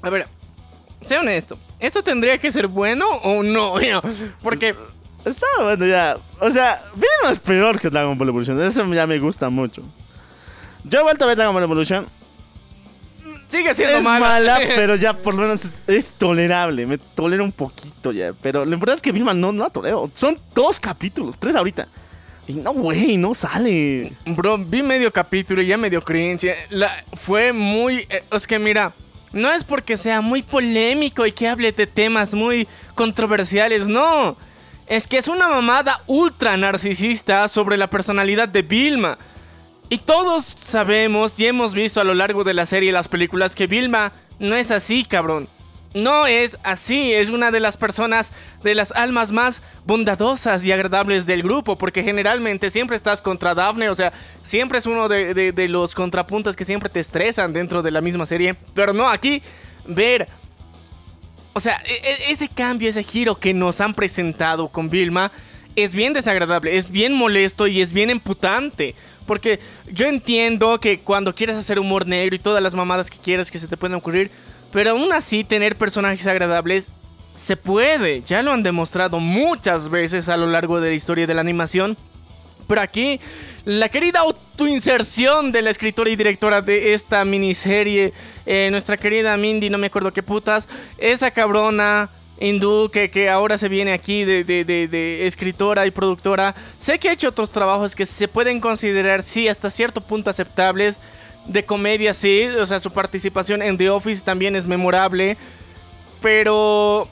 A 0.02 0.10
ver, 0.10 0.26
sé 1.04 1.18
honesto. 1.18 1.58
¿esto 1.78 2.02
tendría 2.02 2.38
que 2.38 2.52
ser 2.52 2.66
bueno 2.68 3.06
o 3.22 3.42
no? 3.42 3.74
Porque 4.42 4.74
Está 5.24 5.46
bueno 5.62 5.86
ya. 5.86 6.16
O 6.40 6.50
sea, 6.50 6.80
Vilma 6.94 7.32
es 7.32 7.40
peor 7.40 7.78
que 7.78 7.90
Dragon 7.90 8.16
Ball 8.16 8.28
Evolution. 8.28 8.60
Eso 8.62 8.86
ya 8.92 9.06
me 9.06 9.18
gusta 9.18 9.50
mucho. 9.50 9.82
Yo 10.84 11.00
he 11.00 11.02
vuelto 11.02 11.24
a 11.24 11.28
ver 11.28 11.36
Dragon 11.36 11.54
Ball 11.54 11.64
Evolution. 11.64 12.06
Sigue 13.50 13.74
siendo 13.74 13.98
es 13.98 14.04
mala. 14.04 14.26
mala, 14.28 14.58
pero 14.76 14.94
ya 14.96 15.12
por 15.12 15.34
lo 15.34 15.42
menos 15.42 15.64
es, 15.64 15.72
es 15.86 16.12
tolerable. 16.12 16.86
Me 16.86 16.98
tolera 16.98 17.42
un 17.42 17.52
poquito 17.52 18.12
ya. 18.12 18.32
Pero 18.40 18.64
lo 18.64 18.72
importante 18.74 18.96
es 18.98 19.02
que 19.02 19.12
Vilma 19.12 19.34
no, 19.34 19.52
no 19.52 19.64
la 19.64 19.70
tolero. 19.70 20.10
Son 20.14 20.38
dos 20.54 20.78
capítulos, 20.80 21.36
tres 21.38 21.54
ahorita. 21.54 21.86
Y 22.46 22.54
no, 22.54 22.72
güey, 22.72 23.16
no 23.16 23.34
sale. 23.34 24.12
Bro, 24.26 24.58
vi 24.58 24.82
medio 24.82 25.12
capítulo 25.12 25.62
y 25.62 25.66
ya 25.66 25.76
medio 25.76 26.02
cringe. 26.02 26.54
La- 26.70 27.04
fue 27.12 27.52
muy... 27.52 27.98
eh, 28.08 28.24
es 28.32 28.46
que 28.46 28.58
mira, 28.58 28.92
no 29.32 29.52
es 29.52 29.62
porque 29.64 29.96
sea 29.96 30.20
muy 30.20 30.42
polémico 30.42 31.26
y 31.26 31.32
que 31.32 31.46
hable 31.48 31.70
de 31.70 31.86
temas 31.86 32.34
muy 32.34 32.66
controversiales, 32.96 33.86
no. 33.88 34.36
Es 34.86 35.06
que 35.06 35.18
es 35.18 35.28
una 35.28 35.48
mamada 35.48 36.02
ultra 36.08 36.56
narcisista 36.56 37.46
sobre 37.46 37.76
la 37.76 37.88
personalidad 37.88 38.48
de 38.48 38.62
Vilma. 38.62 39.16
Y 39.92 39.98
todos 39.98 40.44
sabemos 40.44 41.38
y 41.40 41.48
hemos 41.48 41.74
visto 41.74 42.00
a 42.00 42.04
lo 42.04 42.14
largo 42.14 42.44
de 42.44 42.54
la 42.54 42.64
serie 42.64 42.90
y 42.90 42.92
las 42.92 43.08
películas 43.08 43.56
que 43.56 43.66
Vilma 43.66 44.12
no 44.38 44.54
es 44.54 44.70
así, 44.70 45.04
cabrón. 45.04 45.48
No 45.94 46.28
es 46.28 46.56
así, 46.62 47.12
es 47.12 47.30
una 47.30 47.50
de 47.50 47.58
las 47.58 47.76
personas, 47.76 48.32
de 48.62 48.76
las 48.76 48.92
almas 48.92 49.32
más 49.32 49.64
bondadosas 49.84 50.64
y 50.64 50.70
agradables 50.70 51.26
del 51.26 51.42
grupo, 51.42 51.76
porque 51.76 52.04
generalmente 52.04 52.70
siempre 52.70 52.94
estás 52.96 53.20
contra 53.20 53.56
Daphne, 53.56 53.88
o 53.88 53.94
sea, 53.96 54.12
siempre 54.44 54.78
es 54.78 54.86
uno 54.86 55.08
de, 55.08 55.66
los 55.68 55.96
contrapuntos 55.96 56.54
que 56.54 56.64
siempre 56.64 56.88
te 56.88 57.00
estresan 57.00 57.52
dentro 57.52 57.82
de 57.82 57.90
la 57.90 58.00
misma 58.00 58.26
serie. 58.26 58.54
Pero 58.74 58.92
no, 58.92 59.08
aquí 59.08 59.42
ver 59.84 60.28
o 61.52 61.58
sea, 61.58 61.82
e- 61.84 62.28
e- 62.28 62.30
ese 62.30 62.48
cambio, 62.48 62.88
ese 62.88 63.02
giro 63.02 63.34
que 63.34 63.52
nos 63.52 63.80
han 63.80 63.94
presentado 63.94 64.68
con 64.68 64.88
Vilma 64.88 65.32
es 65.76 65.94
bien 65.94 66.12
desagradable, 66.12 66.76
es 66.76 66.90
bien 66.90 67.12
molesto 67.12 67.66
y 67.66 67.80
es 67.80 67.92
bien 67.92 68.10
emputante. 68.10 68.94
Porque 69.30 69.60
yo 69.86 70.08
entiendo 70.08 70.80
que 70.80 70.98
cuando 70.98 71.32
quieres 71.36 71.56
hacer 71.56 71.78
humor 71.78 72.04
negro 72.04 72.34
y 72.34 72.40
todas 72.40 72.60
las 72.60 72.74
mamadas 72.74 73.08
que 73.08 73.16
quieras 73.16 73.48
que 73.48 73.60
se 73.60 73.68
te 73.68 73.76
pueden 73.76 73.94
ocurrir, 73.94 74.28
pero 74.72 74.90
aún 74.90 75.12
así 75.12 75.44
tener 75.44 75.76
personajes 75.76 76.26
agradables 76.26 76.88
se 77.32 77.56
puede. 77.56 78.22
Ya 78.22 78.42
lo 78.42 78.50
han 78.50 78.64
demostrado 78.64 79.20
muchas 79.20 79.88
veces 79.88 80.28
a 80.28 80.36
lo 80.36 80.48
largo 80.48 80.80
de 80.80 80.88
la 80.88 80.96
historia 80.96 81.28
de 81.28 81.34
la 81.34 81.42
animación. 81.42 81.96
Pero 82.66 82.80
aquí, 82.80 83.20
la 83.64 83.88
querida 83.88 84.18
autoinserción 84.18 85.52
de 85.52 85.62
la 85.62 85.70
escritora 85.70 86.10
y 86.10 86.16
directora 86.16 86.60
de 86.60 86.92
esta 86.92 87.24
miniserie, 87.24 88.12
eh, 88.46 88.66
nuestra 88.72 88.96
querida 88.96 89.36
Mindy, 89.36 89.70
no 89.70 89.78
me 89.78 89.86
acuerdo 89.86 90.12
qué 90.12 90.24
putas, 90.24 90.68
esa 90.98 91.30
cabrona 91.30 92.10
hindú 92.40 92.90
que, 92.90 93.10
que 93.10 93.28
ahora 93.28 93.58
se 93.58 93.68
viene 93.68 93.92
aquí 93.92 94.24
de, 94.24 94.44
de- 94.44 94.64
de- 94.64 94.88
de 94.88 95.26
escritora 95.26 95.86
y 95.86 95.90
productora, 95.90 96.54
sé 96.78 96.98
que 96.98 97.08
ha 97.08 97.12
hecho 97.12 97.28
otros 97.28 97.50
trabajos 97.50 97.94
que 97.94 98.06
se 98.06 98.26
pueden 98.28 98.60
considerar, 98.60 99.22
sí, 99.22 99.46
hasta 99.46 99.70
cierto 99.70 100.00
punto 100.00 100.30
aceptables. 100.30 101.00
De 101.46 101.64
comedia, 101.64 102.12
sí, 102.12 102.44
o 102.46 102.66
sea, 102.66 102.80
su 102.80 102.90
participación 102.92 103.62
en 103.62 103.78
The 103.78 103.88
Office 103.90 104.22
también 104.22 104.54
es 104.56 104.66
memorable. 104.66 105.36
Pero 106.20 107.08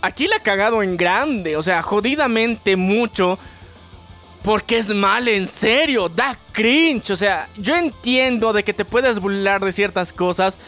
aquí 0.00 0.26
la 0.28 0.36
ha 0.36 0.42
cagado 0.42 0.82
en 0.82 0.96
grande, 0.96 1.56
o 1.56 1.62
sea, 1.62 1.82
jodidamente 1.82 2.76
mucho. 2.76 3.38
Porque 4.42 4.78
es 4.78 4.88
mal, 4.90 5.28
en 5.28 5.46
serio, 5.46 6.08
da 6.08 6.36
cringe. 6.52 7.10
O 7.10 7.16
sea, 7.16 7.48
yo 7.56 7.76
entiendo 7.76 8.52
de 8.52 8.64
que 8.64 8.72
te 8.72 8.84
puedes 8.84 9.20
burlar 9.20 9.64
de 9.64 9.70
ciertas 9.72 10.12
cosas, 10.12 10.58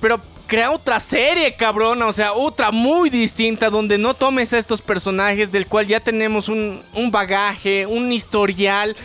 pero 0.00 0.20
crea 0.50 0.72
otra 0.72 0.98
serie, 0.98 1.54
cabrona. 1.54 2.08
O 2.08 2.12
sea, 2.12 2.32
otra 2.32 2.72
muy 2.72 3.08
distinta 3.08 3.70
donde 3.70 3.96
no 3.98 4.14
tomes 4.14 4.52
a 4.52 4.58
estos 4.58 4.82
personajes 4.82 5.52
del 5.52 5.68
cual 5.68 5.86
ya 5.86 6.00
tenemos 6.00 6.48
un, 6.48 6.82
un 6.92 7.12
bagaje, 7.12 7.86
un 7.86 8.10
historial 8.10 8.96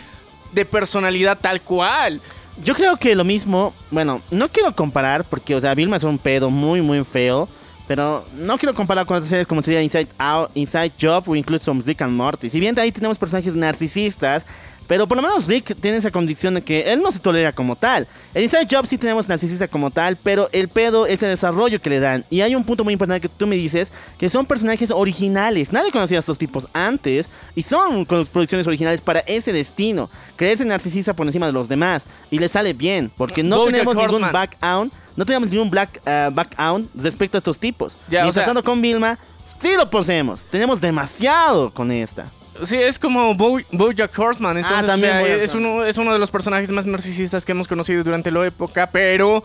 de 0.52 0.64
personalidad 0.64 1.38
tal 1.40 1.62
cual. 1.62 2.20
Yo 2.60 2.74
creo 2.74 2.96
que 2.96 3.14
lo 3.14 3.22
mismo, 3.22 3.72
bueno, 3.92 4.22
no 4.32 4.48
quiero 4.48 4.74
comparar 4.74 5.22
porque, 5.22 5.54
o 5.54 5.60
sea, 5.60 5.72
Vilma 5.76 5.98
es 5.98 6.02
un 6.02 6.18
pedo 6.18 6.50
muy, 6.50 6.82
muy 6.82 7.04
feo. 7.04 7.48
Pero 7.86 8.26
no 8.34 8.58
quiero 8.58 8.74
comparar 8.74 9.06
con 9.06 9.16
otras 9.16 9.30
series 9.30 9.46
como 9.46 9.62
sería 9.62 9.80
Inside 9.80 10.08
Out, 10.18 10.50
Inside 10.54 10.92
Job 11.00 11.22
o 11.28 11.36
incluso 11.36 11.72
Rick 11.86 12.02
and 12.02 12.16
Morty. 12.16 12.50
Si 12.50 12.58
bien 12.58 12.74
de 12.74 12.82
ahí 12.82 12.90
tenemos 12.90 13.16
personajes 13.16 13.54
narcisistas, 13.54 14.44
pero 14.86 15.06
por 15.06 15.16
lo 15.16 15.22
menos 15.22 15.46
Rick 15.46 15.76
tiene 15.80 15.96
esa 15.98 16.10
condición 16.10 16.54
de 16.54 16.62
que 16.62 16.92
él 16.92 17.00
no 17.00 17.10
se 17.12 17.18
tolera 17.18 17.52
como 17.52 17.76
tal. 17.76 18.06
En 18.34 18.42
Inside 18.42 18.66
Job 18.70 18.86
sí 18.86 18.98
tenemos 18.98 19.28
narcisista 19.28 19.68
como 19.68 19.90
tal, 19.90 20.16
pero 20.16 20.48
el 20.52 20.68
pedo 20.68 21.06
es 21.06 21.22
el 21.22 21.30
desarrollo 21.30 21.80
que 21.80 21.90
le 21.90 22.00
dan. 22.00 22.24
Y 22.30 22.40
hay 22.40 22.54
un 22.54 22.64
punto 22.64 22.84
muy 22.84 22.92
importante 22.92 23.20
que 23.20 23.28
tú 23.28 23.46
me 23.46 23.56
dices, 23.56 23.92
que 24.18 24.28
son 24.28 24.46
personajes 24.46 24.90
originales. 24.90 25.72
Nadie 25.72 25.90
conocía 25.90 26.18
a 26.18 26.20
estos 26.20 26.38
tipos 26.38 26.68
antes 26.72 27.28
y 27.54 27.62
son 27.62 28.06
producciones 28.06 28.66
originales 28.66 29.00
para 29.00 29.20
ese 29.20 29.52
destino. 29.52 30.10
Creerse 30.36 30.64
narcisista 30.64 31.14
por 31.14 31.26
encima 31.26 31.46
de 31.46 31.52
los 31.52 31.68
demás 31.68 32.06
y 32.30 32.38
le 32.38 32.48
sale 32.48 32.72
bien, 32.72 33.10
porque 33.16 33.42
no 33.42 33.58
Bojack 33.58 33.72
tenemos 33.72 33.96
ningún 33.96 34.14
Horseman. 34.14 34.32
background, 34.32 34.92
no 35.16 35.24
tenemos 35.24 35.50
ningún 35.50 35.70
black 35.70 36.00
uh, 36.02 36.32
background 36.32 36.88
respecto 36.94 37.36
a 37.36 37.38
estos 37.38 37.58
tipos. 37.58 37.96
Ya, 38.08 38.20
o 38.20 38.22
Mientras 38.24 38.44
sea- 38.44 38.62
con 38.62 38.80
Vilma, 38.80 39.18
sí 39.60 39.70
lo 39.76 39.88
poseemos. 39.90 40.46
Tenemos 40.46 40.80
demasiado 40.80 41.72
con 41.72 41.90
esta. 41.90 42.30
Sí, 42.64 42.76
es 42.76 42.98
como 42.98 43.34
Bo 43.34 43.60
Bojack 43.70 44.18
Horseman. 44.18 44.58
Entonces, 44.58 44.84
Ah, 44.84 44.86
también 44.86 45.10
o 45.10 45.14
sea, 45.14 45.20
Bojack 45.22 45.40
es, 45.42 45.54
uno, 45.54 45.84
es 45.84 45.98
uno 45.98 46.12
de 46.12 46.18
los 46.18 46.30
personajes 46.30 46.70
más 46.70 46.86
narcisistas 46.86 47.44
que 47.44 47.52
hemos 47.52 47.68
conocido 47.68 48.02
durante 48.02 48.30
la 48.30 48.46
época, 48.46 48.88
pero 48.90 49.42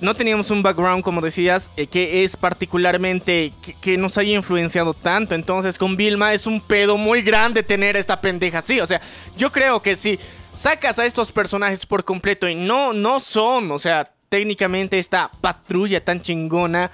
no 0.00 0.14
teníamos 0.14 0.50
un 0.50 0.62
background, 0.62 1.02
como 1.02 1.20
decías, 1.20 1.70
eh, 1.76 1.86
que 1.86 2.22
es 2.22 2.36
particularmente 2.36 3.52
que, 3.62 3.74
que 3.74 3.98
nos 3.98 4.16
haya 4.18 4.34
influenciado 4.34 4.94
tanto. 4.94 5.34
Entonces, 5.34 5.78
con 5.78 5.96
Vilma 5.96 6.32
es 6.32 6.46
un 6.46 6.60
pedo 6.60 6.96
muy 6.96 7.22
grande 7.22 7.62
tener 7.62 7.96
esta 7.96 8.20
pendeja 8.20 8.58
así. 8.58 8.80
O 8.80 8.86
sea, 8.86 9.00
yo 9.36 9.50
creo 9.50 9.82
que 9.82 9.96
si 9.96 10.18
sacas 10.54 10.98
a 10.98 11.06
estos 11.06 11.32
personajes 11.32 11.86
por 11.86 12.04
completo 12.04 12.48
y 12.48 12.54
no, 12.54 12.92
no 12.92 13.20
son, 13.20 13.70
o 13.70 13.78
sea, 13.78 14.04
técnicamente 14.28 14.98
esta 14.98 15.30
patrulla 15.40 16.04
tan 16.04 16.20
chingona 16.20 16.90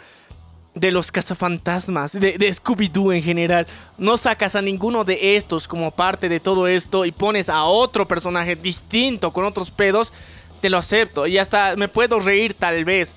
de 0.74 0.90
los 0.90 1.12
cazafantasmas, 1.12 2.12
de, 2.12 2.36
de 2.36 2.48
Scooby-Doo 2.48 3.14
en 3.14 3.22
general. 3.22 3.66
No 3.96 4.16
sacas 4.16 4.56
a 4.56 4.62
ninguno 4.62 5.04
de 5.04 5.36
estos 5.36 5.68
como 5.68 5.90
parte 5.92 6.28
de 6.28 6.40
todo 6.40 6.66
esto 6.66 7.04
y 7.04 7.12
pones 7.12 7.48
a 7.48 7.64
otro 7.64 8.06
personaje 8.08 8.56
distinto 8.56 9.32
con 9.32 9.44
otros 9.44 9.70
pedos, 9.70 10.12
te 10.60 10.70
lo 10.70 10.78
acepto. 10.78 11.26
Y 11.26 11.38
hasta 11.38 11.76
me 11.76 11.88
puedo 11.88 12.20
reír 12.20 12.54
tal 12.54 12.84
vez. 12.84 13.14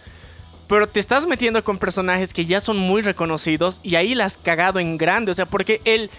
Pero 0.68 0.88
te 0.88 1.00
estás 1.00 1.26
metiendo 1.28 1.64
con 1.64 1.78
personajes 1.78 2.34
que 2.34 2.46
ya 2.46 2.60
son 2.60 2.78
muy 2.78 3.02
reconocidos 3.02 3.80
y 3.84 3.96
ahí 3.96 4.14
la 4.16 4.26
has 4.26 4.38
cagado 4.38 4.80
en 4.80 4.98
grande. 4.98 5.32
O 5.32 5.36
sea, 5.36 5.46
porque 5.46 5.82
el, 5.86 6.12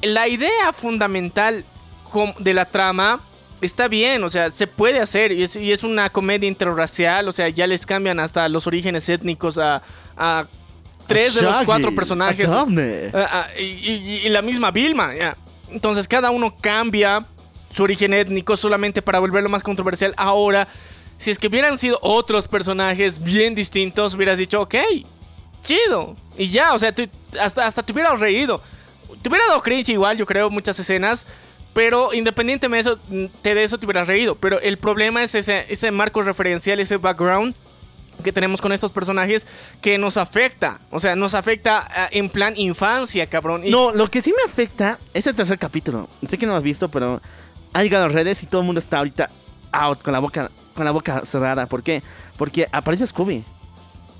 la 0.00 0.28
idea 0.28 0.72
fundamental 0.72 1.64
de 2.38 2.54
la 2.54 2.64
trama 2.66 3.20
está 3.60 3.88
bien, 3.88 4.24
o 4.24 4.30
sea, 4.30 4.50
se 4.50 4.66
puede 4.66 5.00
hacer 5.00 5.32
y 5.32 5.42
es, 5.42 5.56
y 5.56 5.70
es 5.70 5.84
una 5.84 6.10
comedia 6.10 6.48
interracial, 6.48 7.28
o 7.28 7.32
sea, 7.32 7.48
ya 7.48 7.66
les 7.66 7.84
cambian 7.84 8.18
hasta 8.18 8.48
los 8.48 8.66
orígenes 8.66 9.08
étnicos 9.08 9.58
a, 9.58 9.82
a 10.16 10.46
tres 11.14 11.34
de 11.34 11.42
los 11.42 11.52
cuatro 11.66 11.94
personajes. 11.94 12.46
Ah, 13.14 13.28
ah, 13.32 13.46
y, 13.58 13.62
y- 13.62 14.20
y 14.24 14.28
la 14.28 14.42
misma 14.42 14.70
Vilma. 14.70 15.12
Entonces 15.70 16.08
cada 16.08 16.30
uno 16.30 16.54
cambia 16.60 17.26
su 17.72 17.82
origen 17.84 18.12
étnico 18.14 18.56
solamente 18.56 19.02
para 19.02 19.18
volverlo 19.20 19.48
más 19.48 19.62
controversial. 19.62 20.12
Ahora, 20.16 20.66
si 21.18 21.30
es 21.30 21.38
que 21.38 21.46
hubieran 21.48 21.78
sido 21.78 21.98
otros 22.02 22.48
personajes 22.48 23.22
bien 23.22 23.54
distintos, 23.54 24.14
hubieras 24.14 24.38
dicho, 24.38 24.60
ok, 24.62 24.74
chido. 25.62 26.16
Y 26.36 26.48
ya, 26.48 26.74
o 26.74 26.78
sea, 26.78 26.94
hasta, 27.40 27.66
hasta 27.66 27.82
te 27.82 27.92
hubieras 27.92 28.18
reído. 28.18 28.60
Te 29.22 29.28
hubiera 29.28 29.46
dado 29.46 29.60
cringe 29.62 29.90
igual, 29.90 30.16
yo 30.16 30.26
creo, 30.26 30.50
muchas 30.50 30.78
escenas. 30.78 31.26
Pero 31.72 32.12
independientemente 32.12 32.88
de 32.90 32.94
eso, 32.94 33.28
te 33.42 33.54
de 33.54 33.62
eso 33.62 33.78
te 33.78 33.86
hubieras 33.86 34.08
reído. 34.08 34.34
Pero 34.34 34.58
el 34.60 34.76
problema 34.78 35.22
es 35.22 35.34
ese, 35.36 35.66
ese 35.68 35.90
marco 35.92 36.22
referencial, 36.22 36.80
ese 36.80 36.96
background 36.96 37.54
que 38.22 38.32
tenemos 38.32 38.60
con 38.60 38.72
estos 38.72 38.92
personajes 38.92 39.46
que 39.80 39.98
nos 39.98 40.16
afecta. 40.16 40.80
O 40.90 40.98
sea, 41.00 41.16
nos 41.16 41.34
afecta 41.34 41.86
ah, 41.90 42.08
en 42.10 42.28
plan 42.30 42.54
infancia, 42.56 43.26
cabrón. 43.28 43.64
Y- 43.66 43.70
No, 43.70 43.92
lo 43.92 44.08
que 44.10 44.22
sí 44.22 44.32
me 44.36 44.50
afecta 44.50 44.98
es 45.14 45.26
el 45.26 45.34
tercer 45.34 45.58
capítulo. 45.58 46.08
Sé 46.28 46.38
que 46.38 46.46
no 46.46 46.52
lo 46.52 46.58
has 46.58 46.64
visto, 46.64 46.88
pero 46.90 47.20
ha 47.72 47.82
llegado 47.82 48.04
a 48.06 48.08
redes 48.08 48.42
y 48.42 48.46
todo 48.46 48.60
el 48.60 48.66
mundo 48.66 48.78
está 48.78 48.98
ahorita 48.98 49.30
out 49.72 50.02
con 50.02 50.12
la 50.12 50.18
boca 50.18 50.50
con 50.74 50.84
la 50.84 50.90
boca 50.92 51.24
cerrada. 51.24 51.66
¿Por 51.66 51.82
qué? 51.82 52.02
Porque 52.38 52.66
aparece 52.72 53.06
Scooby. 53.06 53.44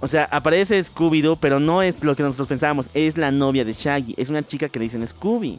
O 0.00 0.08
sea, 0.08 0.24
aparece 0.30 0.78
Scooby-Doo, 0.82 1.38
pero 1.40 1.60
no 1.60 1.82
es 1.82 2.02
lo 2.02 2.16
que 2.16 2.22
nosotros 2.22 2.48
pensábamos. 2.48 2.88
Es 2.94 3.16
la 3.18 3.30
novia 3.30 3.64
de 3.64 3.72
Shaggy. 3.72 4.14
Es 4.16 4.28
una 4.30 4.42
chica 4.46 4.68
que 4.68 4.78
le 4.78 4.84
dicen 4.86 5.06
Scooby. 5.06 5.58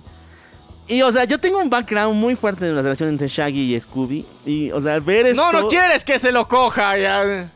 Y, 0.88 1.04
o 1.04 1.12
sea, 1.12 1.24
yo 1.26 1.40
tengo 1.40 1.60
un 1.60 1.70
background 1.70 2.16
muy 2.20 2.36
fuerte 2.36 2.66
de 2.66 2.72
la 2.72 2.82
relación 2.82 3.08
entre 3.10 3.28
Shaggy 3.28 3.76
y 3.76 3.80
Scooby. 3.80 4.26
Y, 4.46 4.72
o 4.72 4.82
sea, 4.82 5.00
ver 5.00 5.28
esto... 5.28 5.42
No, 5.52 5.62
no 5.62 5.68
quieres 5.68 6.04
que 6.04 6.18
se 6.20 6.32
lo 6.32 6.48
coja, 6.48 6.98
ya. 6.98 7.52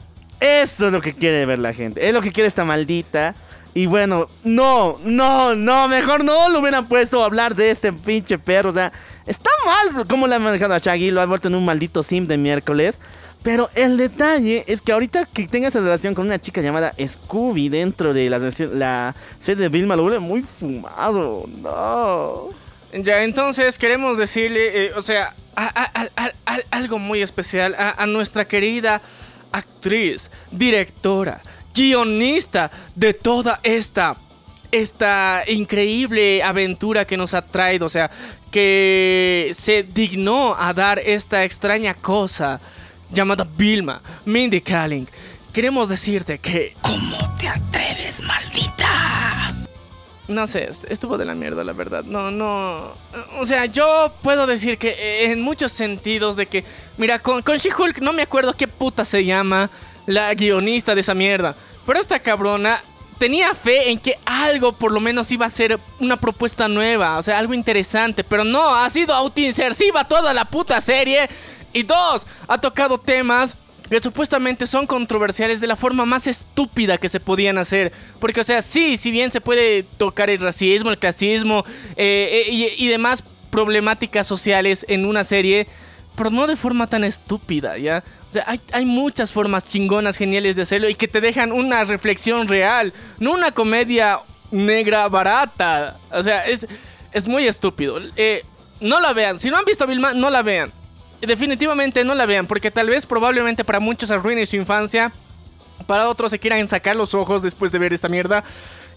Eso 0.45 0.87
es 0.87 0.93
lo 0.93 1.01
que 1.01 1.13
quiere 1.13 1.45
ver 1.45 1.57
la 1.57 1.73
gente. 1.73 2.07
Es 2.07 2.13
lo 2.13 2.21
que 2.21 2.31
quiere 2.31 2.47
esta 2.47 2.63
maldita. 2.63 3.33
Y 3.73 3.87
bueno, 3.87 4.29
no, 4.43 4.99
no, 5.03 5.55
no, 5.55 5.87
mejor 5.87 6.23
no 6.23 6.49
lo 6.49 6.59
hubieran 6.59 6.87
puesto 6.87 7.21
a 7.21 7.25
hablar 7.25 7.55
de 7.55 7.71
este 7.71 7.91
pinche 7.91 8.37
perro. 8.37 8.69
O 8.69 8.73
sea, 8.73 8.91
está 9.25 9.49
mal 9.65 10.07
cómo 10.07 10.27
le 10.27 10.35
han 10.35 10.43
manejado 10.43 10.75
a 10.75 10.77
Shaggy. 10.77 11.09
Lo 11.09 11.19
ha 11.19 11.25
vuelto 11.25 11.47
en 11.47 11.55
un 11.55 11.65
maldito 11.65 12.03
sim 12.03 12.27
de 12.27 12.37
miércoles. 12.37 12.99
Pero 13.41 13.69
el 13.75 13.97
detalle 13.97 14.63
es 14.67 14.81
que 14.81 14.91
ahorita 14.91 15.25
que 15.25 15.47
tenga 15.47 15.67
esa 15.67 15.79
relación 15.79 16.13
con 16.13 16.25
una 16.25 16.39
chica 16.39 16.61
llamada 16.61 16.93
Scooby 17.03 17.69
dentro 17.69 18.13
de 18.13 18.29
la, 18.29 18.39
la 18.73 19.15
serie 19.39 19.63
de 19.63 19.69
Vilma, 19.69 19.95
lo 19.95 20.03
vuelve 20.03 20.19
muy 20.19 20.43
fumado. 20.43 21.45
No. 21.47 22.49
Ya, 22.93 23.23
entonces 23.23 23.77
queremos 23.79 24.17
decirle, 24.17 24.85
eh, 24.85 24.91
o 24.95 25.01
sea, 25.01 25.35
algo 26.71 26.99
muy 26.99 27.21
especial 27.21 27.75
a 27.77 28.05
nuestra 28.05 28.45
querida 28.45 29.01
actriz, 29.57 30.31
directora, 30.51 31.41
guionista 31.73 32.71
de 32.95 33.13
toda 33.13 33.59
esta, 33.63 34.17
esta 34.71 35.43
increíble 35.47 36.43
aventura 36.43 37.05
que 37.05 37.17
nos 37.17 37.33
ha 37.33 37.41
traído, 37.41 37.85
o 37.85 37.89
sea, 37.89 38.09
que 38.51 39.51
se 39.57 39.83
dignó 39.83 40.55
a 40.57 40.73
dar 40.73 40.99
esta 40.99 41.43
extraña 41.43 41.93
cosa 41.93 42.59
llamada 43.11 43.47
Vilma, 43.57 44.01
Mindy 44.25 44.61
Kaling. 44.61 45.07
Queremos 45.53 45.87
decirte 45.89 46.39
que... 46.39 46.75
¿Cómo 46.81 47.35
te 47.37 47.47
atreves, 47.47 48.21
maldita? 48.21 48.74
No 50.27 50.47
sé, 50.47 50.63
est- 50.69 50.85
estuvo 50.89 51.17
de 51.17 51.25
la 51.25 51.35
mierda, 51.35 51.63
la 51.63 51.73
verdad. 51.73 52.03
No, 52.03 52.31
no. 52.31 52.93
O 53.39 53.45
sea, 53.45 53.65
yo 53.67 54.11
puedo 54.23 54.47
decir 54.47 54.77
que 54.79 54.89
eh, 54.89 55.31
en 55.31 55.41
muchos 55.41 55.71
sentidos 55.71 56.35
de 56.35 56.47
que. 56.47 56.63
Mira, 56.97 57.19
con, 57.19 57.41
con 57.43 57.57
She-Hulk 57.57 57.99
no 57.99 58.11
me 58.13 58.23
acuerdo 58.23 58.53
qué 58.53 58.67
puta 58.67 59.05
se 59.05 59.23
llama 59.23 59.69
la 60.07 60.33
guionista 60.33 60.95
de 60.95 61.01
esa 61.01 61.13
mierda. 61.13 61.55
Pero 61.85 61.99
esta 61.99 62.17
cabrona 62.19 62.81
tenía 63.19 63.53
fe 63.53 63.91
en 63.91 63.99
que 63.99 64.17
algo 64.25 64.73
por 64.73 64.91
lo 64.91 64.99
menos 64.99 65.31
iba 65.31 65.45
a 65.45 65.49
ser 65.49 65.79
una 65.99 66.17
propuesta 66.17 66.67
nueva. 66.67 67.17
O 67.19 67.21
sea, 67.21 67.37
algo 67.37 67.53
interesante. 67.53 68.23
Pero 68.23 68.43
no, 68.43 68.75
ha 68.75 68.89
sido 68.89 69.13
autoinsersiva 69.13 70.07
toda 70.07 70.33
la 70.33 70.45
puta 70.45 70.81
serie. 70.81 71.29
Y 71.71 71.83
dos, 71.83 72.25
ha 72.47 72.59
tocado 72.59 72.97
temas 72.97 73.57
que 73.89 73.99
supuestamente 73.99 74.67
son 74.67 74.87
controversiales 74.87 75.61
de 75.61 75.67
la 75.67 75.75
forma 75.75 76.05
más 76.05 76.27
estúpida 76.27 76.97
que 76.97 77.09
se 77.09 77.19
podían 77.19 77.57
hacer. 77.57 77.91
Porque, 78.19 78.41
o 78.41 78.43
sea, 78.43 78.61
sí, 78.61 78.97
si 78.97 79.11
bien 79.11 79.31
se 79.31 79.41
puede 79.41 79.83
tocar 79.83 80.29
el 80.29 80.39
racismo, 80.39 80.89
el 80.89 80.97
clasismo 80.97 81.65
eh, 81.95 82.45
eh, 82.47 82.75
y, 82.77 82.87
demás 82.87 83.23
problemáticas 83.51 84.27
sociales 84.27 84.85
en 84.89 85.05
una 85.05 85.23
serie, 85.23 85.67
pero 86.15 86.29
no 86.29 86.47
de 86.47 86.55
forma 86.55 86.87
tan 86.87 87.03
estúpida, 87.03 87.77
¿ya? 87.77 88.03
O 88.29 88.31
sea, 88.31 88.43
hay, 88.47 88.59
hay 88.71 88.85
muchas 88.85 89.31
formas 89.31 89.65
chingonas, 89.65 90.17
geniales 90.17 90.55
de 90.55 90.63
hacerlo 90.63 90.89
y 90.89 90.95
que 90.95 91.07
te 91.07 91.21
dejan 91.21 91.51
una 91.51 91.83
reflexión 91.83 92.47
real, 92.47 92.93
no 93.19 93.33
una 93.33 93.51
comedia 93.51 94.19
negra 94.51 95.07
barata. 95.07 95.97
O 96.11 96.23
sea, 96.23 96.45
es, 96.45 96.67
es 97.11 97.27
muy 97.27 97.47
estúpido. 97.47 97.99
Eh, 98.15 98.43
no 98.81 98.99
la 98.99 99.13
vean. 99.13 99.39
Si 99.39 99.49
no 99.49 99.57
han 99.57 99.65
visto 99.65 99.87
Vilma, 99.87 100.13
no 100.13 100.29
la 100.29 100.41
vean. 100.41 100.71
Definitivamente 101.25 102.03
no 102.03 102.13
la 102.13 102.25
vean, 102.25 102.47
porque 102.47 102.71
tal 102.71 102.89
vez 102.89 103.05
probablemente 103.05 103.63
para 103.63 103.79
muchos 103.79 104.11
arruine 104.11 104.45
su 104.45 104.55
infancia, 104.55 105.11
para 105.87 106.09
otros 106.09 106.31
se 106.31 106.39
quieran 106.39 106.67
sacar 106.69 106.95
los 106.95 107.13
ojos 107.13 107.41
después 107.41 107.71
de 107.71 107.79
ver 107.79 107.93
esta 107.93 108.09
mierda. 108.09 108.43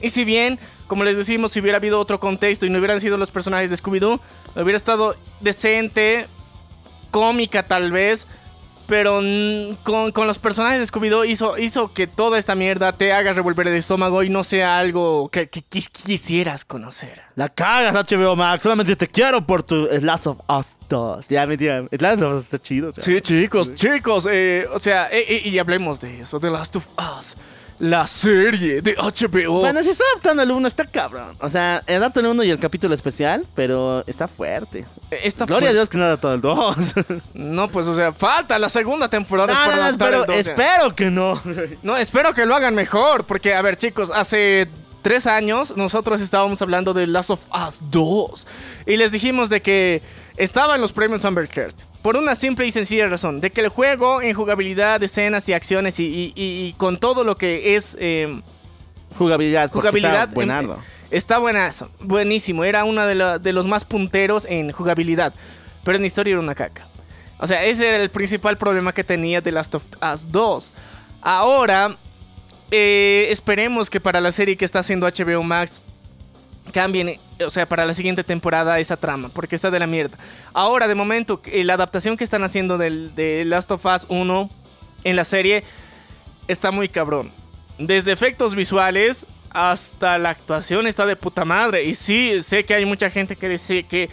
Y 0.01 0.11
si 0.11 0.24
bien, 0.24 0.59
como 0.87 1.05
les 1.05 1.16
decimos, 1.16 1.53
si 1.53 1.61
hubiera 1.61 1.79
habido 1.79 1.99
otro 1.99 2.20
contexto 2.20 2.66
y 2.66 2.70
no 2.70 2.79
hubieran 2.79 3.01
sido 3.01 3.16
los 3.16 3.31
personajes 3.31 3.70
de 3.70 3.76
Scooby-Doo, 3.76 4.20
hubiera 4.55 4.76
estado 4.76 5.16
decente, 5.41 6.26
cómica 7.11 7.64
tal 7.64 7.91
vez, 7.91 8.29
pero 8.89 9.20
con, 9.84 10.11
con 10.12 10.26
los 10.26 10.39
personajes 10.39 10.80
de 10.80 10.86
Scooby-Doo 10.86 11.24
hizo, 11.28 11.59
hizo 11.59 11.93
que 11.93 12.07
toda 12.07 12.39
esta 12.39 12.55
mierda 12.55 12.93
te 12.93 13.12
haga 13.12 13.32
revolver 13.34 13.68
el 13.68 13.74
estómago 13.76 14.22
y 14.22 14.30
no 14.30 14.43
sea 14.43 14.78
algo 14.78 15.28
que, 15.28 15.49
que 15.49 15.61
quis- 15.61 15.91
quisieras 15.91 16.64
conocer. 16.64 17.20
La 17.36 17.49
cagas, 17.49 17.95
HBO 17.95 18.34
Max. 18.34 18.62
Solamente 18.62 18.97
te 18.97 19.07
quiero 19.07 19.47
por 19.47 19.62
tu 19.62 19.86
Last 20.01 20.26
of 20.26 20.39
Us 20.49 20.76
2. 20.89 21.28
Ya, 21.28 21.47
mentira. 21.47 21.84
Last 21.91 22.22
of 22.22 22.34
Us 22.34 22.45
está 22.45 22.59
chido. 22.59 22.93
ya. 22.97 23.03
Sí, 23.03 23.20
chicos, 23.20 23.74
chicos, 23.74 24.26
eh, 24.30 24.66
o 24.72 24.78
sea, 24.78 25.09
eh, 25.12 25.24
eh, 25.28 25.43
y 25.49 25.59
hablemos 25.59 26.01
de 26.01 26.20
eso, 26.22 26.39
de 26.39 26.51
Last 26.51 26.74
of 26.76 26.89
Us, 27.18 27.36
la 27.79 28.07
serie 28.07 28.83
de 28.83 28.95
HBO. 28.97 29.61
Bueno, 29.61 29.83
si 29.83 29.91
está 29.91 30.05
adaptando 30.12 30.43
el 30.43 30.51
1, 30.51 30.68
está 30.68 30.85
cabrón. 30.87 31.37
O 31.41 31.49
sea, 31.49 31.83
adapta 31.89 32.20
el 32.20 32.26
1 32.26 32.45
y 32.45 32.51
el 32.51 32.59
capítulo 32.59 32.95
especial, 32.95 33.47
pero 33.55 34.05
está 34.07 34.26
fuerte. 34.29 34.85
Esta 35.11 35.47
Gloria 35.47 35.70
a 35.70 35.72
Dios 35.72 35.89
que 35.89 35.99
no 35.99 36.05
adaptó 36.05 36.33
el 36.33 36.41
2. 36.41 36.76
No, 37.35 37.68
pues, 37.68 37.87
o 37.87 37.95
sea, 37.95 38.12
falta 38.12 38.59
la 38.59 38.68
segunda 38.68 39.09
temporada 39.09 39.53
No, 39.53 39.59
para 39.59 39.76
no, 39.76 39.83
adaptar 39.83 40.09
espero, 40.09 40.20
el 40.20 40.26
12. 40.26 40.41
espero 40.51 40.97
que 40.97 41.11
no. 41.11 41.43
No, 41.83 41.97
espero 41.97 42.35
que 42.35 42.47
lo 42.47 42.55
hagan 42.55 42.74
mejor, 42.74 43.24
porque, 43.24 43.55
a 43.55 43.62
ver, 43.62 43.76
chicos, 43.76 44.11
hace 44.14 44.68
tres 45.09 45.27
años 45.27 45.75
nosotros 45.75 46.21
estábamos 46.21 46.61
hablando 46.61 46.93
de 46.93 47.07
Last 47.07 47.31
of 47.31 47.41
Us 47.67 47.81
2 47.91 48.47
y 48.87 48.97
les 48.99 49.11
dijimos 49.11 49.49
de 49.49 49.63
que 49.63 50.03
estaba 50.37 50.75
en 50.75 50.83
los 50.83 50.93
premios 50.93 51.25
Amber 51.25 51.49
Heard. 51.51 51.73
Por 52.03 52.19
una 52.19 52.35
simple 52.35 52.67
y 52.67 52.71
sencilla 52.71 53.07
razón, 53.07 53.41
de 53.41 53.51
que 53.51 53.63
el 53.63 53.71
juego 53.71 54.21
en 54.21 54.35
jugabilidad, 54.35 55.03
escenas 55.03 55.49
y 55.49 55.55
acciones 55.55 55.99
y, 55.99 56.05
y- 56.05 56.33
y- 56.37 56.67
y 56.67 56.73
con 56.75 56.99
todo 56.99 57.25
lo 57.25 57.39
que 57.39 57.75
es... 57.75 57.97
eh, 57.99 58.43
Jugabilidad, 59.17 59.73
jugabilidad 59.73 60.25
está 60.25 60.35
buenardo. 60.35 60.75
em, 60.75 60.81
está 61.11 61.39
buenazo, 61.39 61.91
buenísimo. 62.01 62.63
Era 62.65 62.85
uno 62.85 63.07
de, 63.07 63.15
la- 63.15 63.39
de 63.39 63.53
los 63.55 63.67
más 63.67 63.87
punteros 63.87 64.45
en 64.45 64.73
jugabilidad. 64.73 65.33
Pero 65.85 65.97
en 65.97 66.05
historia 66.05 66.33
era 66.33 66.41
una 66.41 66.55
caca. 66.55 66.87
O 67.39 67.47
sea, 67.47 67.65
ese 67.65 67.89
era 67.89 67.97
el 68.03 68.11
principal 68.11 68.59
problema 68.59 68.93
que 68.93 69.05
tenía 69.05 69.41
de 69.41 69.53
Last 69.53 69.75
of 69.75 69.85
Us 70.13 70.31
2. 70.31 70.73
Ahora, 71.23 71.97
eh, 72.71 73.29
esperemos 73.31 73.89
que 73.91 74.01
para 74.01 74.21
la 74.21 74.33
serie 74.33 74.57
que 74.57 74.64
está 74.64 74.81
haciendo 74.81 75.07
HBO 75.07 75.43
Max 75.43 75.83
cambien, 76.73 77.09
eh, 77.09 77.21
o 77.45 77.51
sea, 77.51 77.66
para 77.66 77.87
la 77.87 77.95
siguiente 77.95 78.25
temporada 78.25 78.79
esa 78.79 78.97
trama, 78.97 79.31
porque 79.31 79.57
está 79.57 79.71
de 79.71 79.79
la 79.79 79.87
mierda. 79.87 80.19
Ahora, 80.53 80.89
de 80.89 80.95
momento, 80.95 81.41
eh, 81.47 81.64
la 81.64 81.75
adaptación 81.75 82.16
que 82.16 82.25
están 82.25 82.45
haciendo 82.45 82.79
del, 82.79 83.14
de 83.14 83.45
Last 83.45 83.71
of 83.71 83.85
Us 83.85 84.07
1 84.09 84.51
en 85.05 85.16
la 85.16 85.25
serie 85.25 85.64
está 86.47 86.71
muy 86.71 86.89
cabrón. 86.89 87.31
Desde 87.79 88.12
efectos 88.12 88.55
visuales 88.55 89.27
hasta 89.51 90.19
la 90.19 90.31
actuación 90.31 90.87
está 90.87 91.07
de 91.07 91.16
puta 91.16 91.45
madre. 91.45 91.85
Y 91.85 91.95
sí, 91.95 92.43
sé 92.43 92.64
que 92.64 92.75
hay 92.75 92.85
mucha 92.85 93.11
gente 93.11 93.37
que 93.37 93.49
dice 93.49 93.85
que 93.85 94.11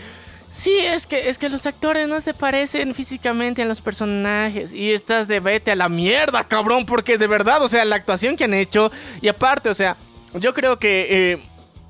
sí, 0.56 0.78
es 0.80 1.06
que 1.06 1.28
es 1.28 1.38
que 1.38 1.50
los 1.50 1.66
actores 1.66 2.08
no 2.08 2.22
se 2.22 2.34
parecen 2.34 2.94
físicamente 2.94 3.62
a 3.62 3.66
los 3.66 3.82
personajes 3.82 4.74
y 4.74 4.92
estás 4.94 5.28
de 5.28 5.42
vete 5.42 5.72
a 5.72 5.76
la 5.76 5.90
mierda, 5.90 6.46
cabrón, 6.46 6.86
porque 6.86 7.18
de 7.18 7.28
verdad, 7.28 7.62
o 7.62 7.68
sea, 7.68 7.84
la 7.84 7.98
actuación 7.98 8.38
que 8.38 8.46
han 8.46 8.54
hecho 8.54 8.92
y 9.22 9.28
aparte, 9.28 9.70
o 9.70 9.74
sea, 9.74 9.98
yo 10.34 10.54
creo 10.54 10.80
que 10.80 11.34
eh, 11.34 11.40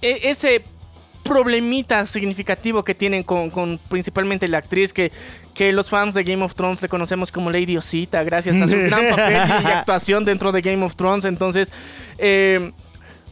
e- 0.02 0.30
ese 0.30 0.64
problemita 1.24 2.06
significativo 2.06 2.84
que 2.84 2.94
tienen 2.94 3.24
con, 3.24 3.50
con 3.50 3.80
principalmente 3.90 4.48
la 4.48 4.60
actriz 4.60 4.94
que, 4.94 5.12
que 5.56 5.72
los 5.72 5.90
fans 5.90 6.14
de 6.14 6.24
Game 6.24 6.44
of 6.44 6.54
Thrones 6.54 6.82
le 6.82 6.88
conocemos 6.90 7.32
como 7.32 7.50
Lady 7.52 7.78
Osita 7.78 8.24
gracias 8.24 8.62
a 8.62 8.68
su 8.68 8.76
gran 8.90 9.10
papel 9.10 9.42
y 9.64 9.68
actuación 9.68 10.24
dentro 10.26 10.52
de 10.52 10.62
Game 10.62 10.84
of 10.86 10.96
Thrones. 10.96 11.26
Entonces, 11.26 11.72
eh, 12.20 12.72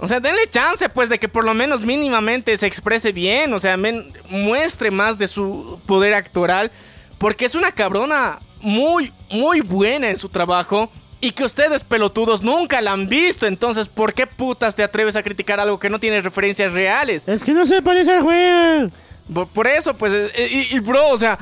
o 0.03 0.07
sea, 0.07 0.19
denle 0.19 0.49
chance 0.49 0.89
pues 0.89 1.07
de 1.07 1.17
que 1.17 1.29
por 1.29 1.45
lo 1.45 1.53
menos 1.53 1.81
mínimamente 1.81 2.57
se 2.57 2.67
exprese 2.67 3.13
bien, 3.13 3.53
o 3.53 3.59
sea, 3.59 3.77
men- 3.77 4.11
muestre 4.29 4.91
más 4.91 5.17
de 5.17 5.27
su 5.27 5.79
poder 5.85 6.13
actoral, 6.13 6.71
porque 7.17 7.45
es 7.45 7.55
una 7.55 7.71
cabrona 7.71 8.39
muy, 8.59 9.13
muy 9.31 9.61
buena 9.61 10.09
en 10.09 10.17
su 10.17 10.27
trabajo. 10.27 10.91
Y 11.21 11.31
que 11.31 11.45
ustedes 11.45 11.85
pelotudos 11.85 12.41
nunca 12.43 12.81
la 12.81 12.91
han 12.91 13.07
visto, 13.07 13.47
entonces 13.47 13.87
¿por 13.87 14.11
qué 14.13 14.27
putas 14.27 14.75
te 14.75 14.83
atreves 14.83 15.15
a 15.15 15.23
criticar 15.23 15.57
algo 15.57 15.79
que 15.79 15.89
no 15.89 15.97
tiene 15.97 16.19
referencias 16.19 16.73
reales? 16.73 17.25
Es 17.25 17.45
que 17.45 17.53
no 17.53 17.65
se 17.65 17.81
parece 17.81 18.11
al 18.11 18.23
juego. 18.23 18.91
Por, 19.33 19.47
por 19.47 19.67
eso, 19.67 19.93
pues, 19.95 20.11
eh, 20.11 20.67
y, 20.69 20.75
y, 20.75 20.79
bro, 20.79 21.07
o 21.07 21.17
sea, 21.17 21.39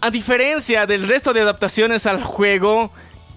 a 0.00 0.10
diferencia 0.10 0.86
del 0.86 1.06
resto 1.06 1.34
de 1.34 1.42
adaptaciones 1.42 2.06
al 2.06 2.22
juego, 2.22 2.90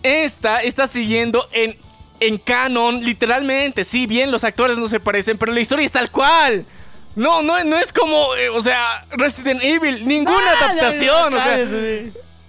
esta 0.03 0.61
está 0.61 0.87
siguiendo 0.87 1.45
en, 1.51 1.75
en 2.21 2.37
canon, 2.37 3.03
literalmente. 3.03 3.83
Sí, 3.83 4.05
bien, 4.07 4.31
los 4.31 4.43
actores 4.45 4.77
no 4.77 4.87
se 4.87 4.99
parecen, 5.01 5.37
pero 5.37 5.51
la 5.51 5.59
historia 5.59 5.85
es 5.85 5.91
tal 5.91 6.09
cual. 6.09 6.65
No, 7.15 7.41
no, 7.41 7.61
no 7.65 7.77
es 7.77 7.91
como, 7.91 8.33
eh, 8.35 8.47
o 8.49 8.61
sea, 8.61 9.05
Resident 9.11 9.61
Evil, 9.61 10.07
ninguna 10.07 10.37
Ah, 10.37 10.69
adaptación, 10.69 11.33
o 11.33 11.41
sea, 11.41 11.57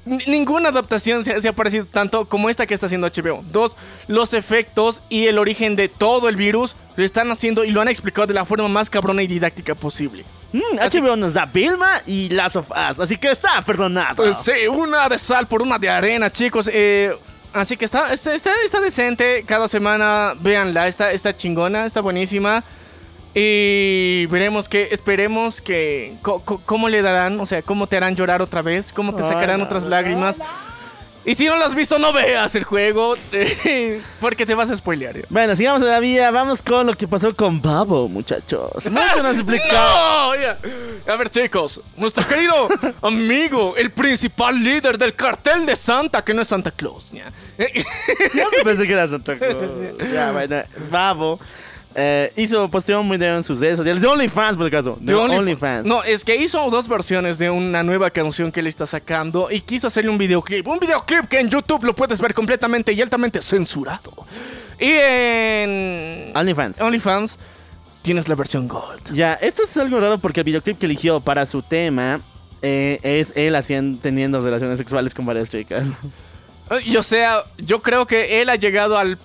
Ninguna 0.05 0.71
adaptación 0.71 1.25
se, 1.25 1.41
se 1.41 1.47
ha 1.49 1.53
parecido 1.53 1.87
tanto 1.87 2.25
como 2.25 2.51
esta 2.51 2.67
que 2.67 2.75
está 2.75 2.87
haciendo 2.87 3.07
HBO. 3.07 3.45
Dos, 3.53 3.77
los 4.09 4.35
efectos 4.35 5.01
y 5.09 5.27
el 5.29 5.39
origen 5.39 5.77
de 5.77 5.89
todo 5.89 6.29
el 6.29 6.35
virus 6.35 6.77
lo 6.97 7.05
están 7.05 7.31
haciendo 7.31 7.63
y 7.63 7.71
lo 7.71 7.81
han 7.81 7.87
explicado 7.87 8.27
de 8.27 8.35
la 8.35 8.45
forma 8.45 8.67
más 8.67 8.91
cabrona 8.91 9.23
y 9.23 9.29
didáctica 9.29 9.77
posible. 9.77 10.25
Mm, 10.53 10.77
HBO 10.77 11.15
nos 11.17 11.35
da 11.35 11.47
Vilma 11.47 12.03
y 12.05 12.29
Last 12.31 12.57
of 12.57 12.71
Us, 12.71 12.99
así 12.99 13.17
que 13.17 13.31
está 13.31 13.63
perdonado. 13.63 14.17
Pues 14.17 14.39
sí, 14.39 14.67
una 14.69 15.09
de 15.09 15.19
sal 15.19 15.47
por 15.47 15.63
una 15.63 15.79
de 15.79 15.89
arena, 15.89 16.31
chicos. 16.33 16.69
Eh, 16.73 17.17
así 17.53 17.77
que 17.77 17.85
está, 17.85 18.13
está, 18.13 18.35
está, 18.35 18.51
está 18.65 18.81
decente. 18.81 19.45
Cada 19.47 19.69
semana, 19.69 20.35
véanla, 20.41 20.89
está, 20.89 21.13
está 21.13 21.35
chingona, 21.35 21.85
está 21.85 22.01
buenísima. 22.01 22.65
Y 23.35 24.27
veremos 24.27 24.69
que, 24.69 24.89
esperemos 24.91 25.61
que, 25.63 26.15
co- 26.23 26.41
co- 26.45 26.61
cómo 26.67 26.89
le 26.91 27.01
darán, 27.01 27.41
o 27.41 27.47
sea, 27.47 27.63
cómo 27.63 27.87
te 27.87 27.97
harán 27.97 28.15
llorar 28.15 28.43
otra 28.43 28.61
vez, 28.61 28.93
cómo 28.93 29.15
te 29.15 29.23
sacarán 29.23 29.57
Hola, 29.57 29.65
otras 29.65 29.85
hola, 29.85 29.97
lágrimas. 30.03 30.39
Y 31.25 31.35
si 31.35 31.47
no 31.47 31.57
lo 31.57 31.65
has 31.65 31.75
visto, 31.75 31.99
no 32.01 32.13
veas 32.13 32.55
el 32.57 32.65
juego. 32.65 33.17
porque 34.21 34.45
te 34.45 34.55
vas 34.55 34.71
a 34.71 34.77
spoilear. 34.77 35.17
ya. 35.17 35.27
Bueno, 35.29 35.55
sigamos 35.55 35.81
todavía. 35.81 36.31
Vamos 36.33 36.63
con 36.63 36.87
lo 36.87 36.95
que 36.97 37.07
pasó 37.07 37.35
con 37.37 37.63
Babo, 37.63 38.09
muchachos. 38.09 38.71
Mucho 38.91 39.23
nos 39.23 39.35
explicó. 39.35 39.65
¡No! 39.73 40.35
Ya. 40.35 40.59
A 41.07 41.17
ver, 41.17 41.31
chicos, 41.31 41.81
nuestro 41.97 42.27
querido 42.27 42.67
amigo, 43.03 43.75
el 43.77 43.91
principal 43.93 44.63
líder 44.63 44.99
del 44.99 45.15
cartel 45.15 45.65
de 45.65 45.77
Santa, 45.77 46.25
que 46.25 46.35
no 46.35 46.43
es 46.43 46.49
Santa 46.49 46.71
Claus. 46.73 47.11
ya. 47.13 47.33
Siempre 48.33 48.65
pensé 48.65 48.87
que 48.87 48.93
era 48.93 49.07
Santa 49.07 49.37
Claus. 49.39 49.71
Ya, 50.13 50.33
bueno, 50.33 50.63
Babo. 50.91 51.39
Eh, 51.95 52.33
hizo, 52.37 52.69
posteó 52.69 53.01
un 53.01 53.11
video 53.11 53.37
en 53.37 53.45
sus 53.45 53.61
redes 53.61 53.77
sociales. 53.77 54.03
De 54.03 54.09
OnlyFans, 54.09 54.57
por 54.57 54.67
el 54.67 54.73
caso. 54.73 54.99
De 55.01 55.15
OnlyFans. 55.15 55.87
No, 55.87 56.03
es 56.03 56.25
que 56.25 56.37
hizo 56.37 56.69
dos 56.71 56.89
versiones 56.89 57.39
de 57.39 57.51
una 57.51 57.83
nueva 57.83 58.11
canción 58.11 58.51
que 58.53 58.61
él 58.61 58.67
está 58.67 58.87
sacando 58.87 59.51
y 59.51 59.61
quiso 59.61 59.87
hacerle 59.87 60.11
un 60.11 60.19
videoclip. 60.19 60.67
Un 60.67 60.79
videoclip 60.79 61.27
que 61.27 61.41
en 61.41 61.49
YouTube 61.49 61.85
lo 61.85 61.95
puedes 61.95 62.21
ver 62.21 62.35
completamente 62.35 62.93
y 62.93 63.01
altamente 63.03 63.43
censurado. 63.43 64.13
Y 64.79 64.91
en 64.91 66.33
OnlyFans. 66.35 66.81
OnlyFans 66.81 67.39
tienes 68.03 68.29
la 68.29 68.35
versión 68.35 68.69
Gold. 68.69 69.13
Ya, 69.13 69.35
esto 69.35 69.63
es 69.63 69.77
algo 69.77 70.01
raro 70.01 70.19
porque 70.19 70.41
el 70.41 70.45
videoclip 70.45 70.79
que 70.79 70.87
eligió 70.87 71.21
para 71.21 71.47
su 71.47 71.63
tema 71.63 72.21
eh, 72.63 72.99
es 73.03 73.33
él 73.37 73.55
haciendo, 73.55 73.99
teniendo 74.01 74.41
relaciones 74.41 74.79
sexuales 74.79 75.15
con 75.15 75.27
varias 75.27 75.51
chicas. 75.51 75.85
Y 76.85 76.97
o 76.97 77.03
sea, 77.03 77.45
yo 77.59 77.83
creo 77.83 78.07
que 78.07 78.41
él 78.41 78.49
ha 78.49 78.57
llegado 78.57 78.97
al 78.97 79.19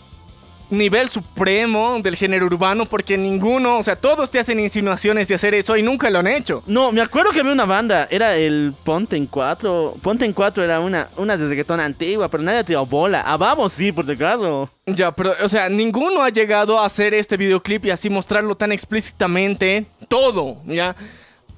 nivel 0.69 1.09
supremo 1.09 1.99
del 2.01 2.15
género 2.15 2.45
urbano 2.45 2.85
porque 2.85 3.17
ninguno, 3.17 3.77
o 3.77 3.83
sea, 3.83 3.95
todos 3.95 4.29
te 4.29 4.39
hacen 4.39 4.59
insinuaciones 4.59 5.27
de 5.27 5.35
hacer 5.35 5.53
eso 5.53 5.75
y 5.77 5.81
nunca 5.81 6.09
lo 6.09 6.19
han 6.19 6.27
hecho. 6.27 6.63
No, 6.65 6.91
me 6.91 7.01
acuerdo 7.01 7.31
que 7.31 7.39
había 7.39 7.53
una 7.53 7.65
banda, 7.65 8.07
era 8.09 8.35
el 8.35 8.73
Ponte 8.83 9.15
en 9.15 9.27
4. 9.27 9.95
Ponte 10.01 10.25
en 10.25 10.33
4 10.33 10.63
era 10.63 10.79
una, 10.79 11.09
una 11.17 11.37
de 11.37 11.47
reggaetón 11.47 11.79
antigua, 11.79 12.29
pero 12.29 12.43
nadie 12.43 12.63
tiró 12.63 12.85
bola. 12.85 13.21
A 13.21 13.37
Babo 13.37 13.69
sí, 13.69 13.91
por 13.91 14.05
si 14.05 14.11
acaso. 14.13 14.69
Ya, 14.85 15.11
pero, 15.11 15.33
o 15.43 15.49
sea, 15.49 15.69
ninguno 15.69 16.21
ha 16.21 16.29
llegado 16.29 16.79
a 16.79 16.85
hacer 16.85 17.13
este 17.13 17.37
videoclip 17.37 17.85
y 17.85 17.91
así 17.91 18.09
mostrarlo 18.09 18.55
tan 18.55 18.71
explícitamente 18.71 19.85
todo, 20.07 20.57
¿ya? 20.65 20.95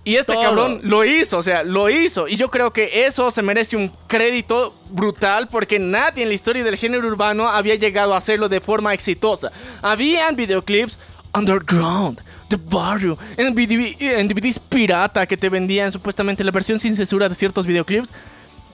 Y 0.09 0.15
este 0.15 0.33
Todo. 0.33 0.41
cabrón 0.41 0.79
lo 0.81 1.05
hizo, 1.05 1.37
o 1.37 1.43
sea, 1.43 1.61
lo 1.63 1.87
hizo. 1.87 2.27
Y 2.27 2.35
yo 2.35 2.49
creo 2.49 2.73
que 2.73 3.05
eso 3.05 3.29
se 3.29 3.43
merece 3.43 3.77
un 3.77 3.91
crédito 4.07 4.73
brutal 4.89 5.47
porque 5.47 5.77
nadie 5.77 6.23
en 6.23 6.29
la 6.29 6.33
historia 6.33 6.63
del 6.63 6.77
género 6.77 7.07
urbano 7.07 7.47
había 7.47 7.75
llegado 7.75 8.15
a 8.15 8.17
hacerlo 8.17 8.49
de 8.49 8.59
forma 8.59 8.91
exitosa. 8.91 9.51
Habían 9.83 10.35
videoclips 10.35 10.97
underground, 11.31 12.23
de 12.49 12.57
barrio, 12.57 13.19
en, 13.37 13.53
DVD 13.53 13.95
en 13.99 14.27
DVDs 14.27 14.57
pirata 14.57 15.27
que 15.27 15.37
te 15.37 15.47
vendían 15.47 15.91
supuestamente 15.91 16.43
la 16.43 16.49
versión 16.49 16.79
sin 16.79 16.95
censura 16.95 17.29
de 17.29 17.35
ciertos 17.35 17.67
videoclips. 17.67 18.11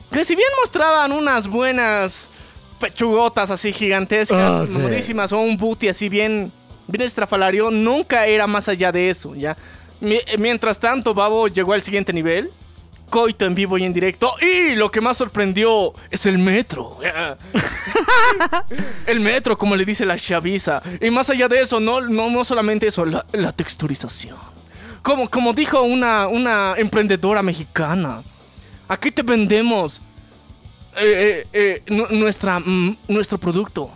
Que 0.09 0.23
si 0.23 0.38
bien 0.38 0.47
mostraban 0.61 1.11
unas 1.11 1.49
buenas 1.49 2.29
pechugotas 2.79 3.51
así 3.51 3.73
gigantescas, 3.73 4.73
durísimas, 4.73 5.33
o 5.33 5.39
un 5.39 5.57
booty 5.57 5.89
así 5.89 6.07
bien, 6.07 6.49
bien 6.88 7.01
estrafalario, 7.01 7.71
nunca 7.71 8.25
era 8.25 8.47
más 8.47 8.69
allá 8.69 8.93
de 8.93 9.09
eso, 9.09 9.36
¿ya? 9.36 9.57
Mi- 10.02 10.22
mientras 10.38 10.80
tanto, 10.80 11.14
Babo 11.14 11.48
llegó 11.48 11.74
al 11.74 11.82
siguiente 11.82 12.14
nivel. 12.14 12.52
Coito 13.10 13.46
en 13.46 13.54
vivo 13.56 13.78
y 13.78 13.84
en 13.86 13.93
directo. 13.93 14.34
Y 14.41 14.76
lo 14.76 14.89
que 14.89 15.00
más 15.00 15.18
sorprendió 15.18 15.93
es 16.10 16.26
el 16.26 16.38
metro. 16.39 16.98
el 19.06 19.20
metro, 19.20 19.58
como 19.58 19.76
le 19.76 19.86
dice 19.86 20.06
la 20.06 20.18
chaviza. 20.18 20.82
Y 21.02 21.10
más 21.12 21.30
allá 21.30 21.48
de 21.48 21.62
eso, 21.62 21.80
no, 21.80 22.02
no, 22.02 22.30
no 22.30 22.43
solamente 22.43 22.88
eso, 22.88 23.06
la, 23.06 23.52
texturización. 23.52 24.38
Como, 25.02 25.30
como 25.30 25.54
dijo 25.54 25.82
una, 25.84 26.28
una 26.28 26.74
emprendedora 26.78 27.43
mexicana, 27.43 28.24
aquí 28.88 29.12
te 29.12 29.22
vendemos 29.22 30.02
eh, 30.98 31.46
eh, 31.54 31.54
eh, 31.54 31.84
nu- 31.93 32.08
nuestra, 32.10 32.60
mm, 32.60 32.98
nuestro 33.08 33.38
producto. 33.38 33.91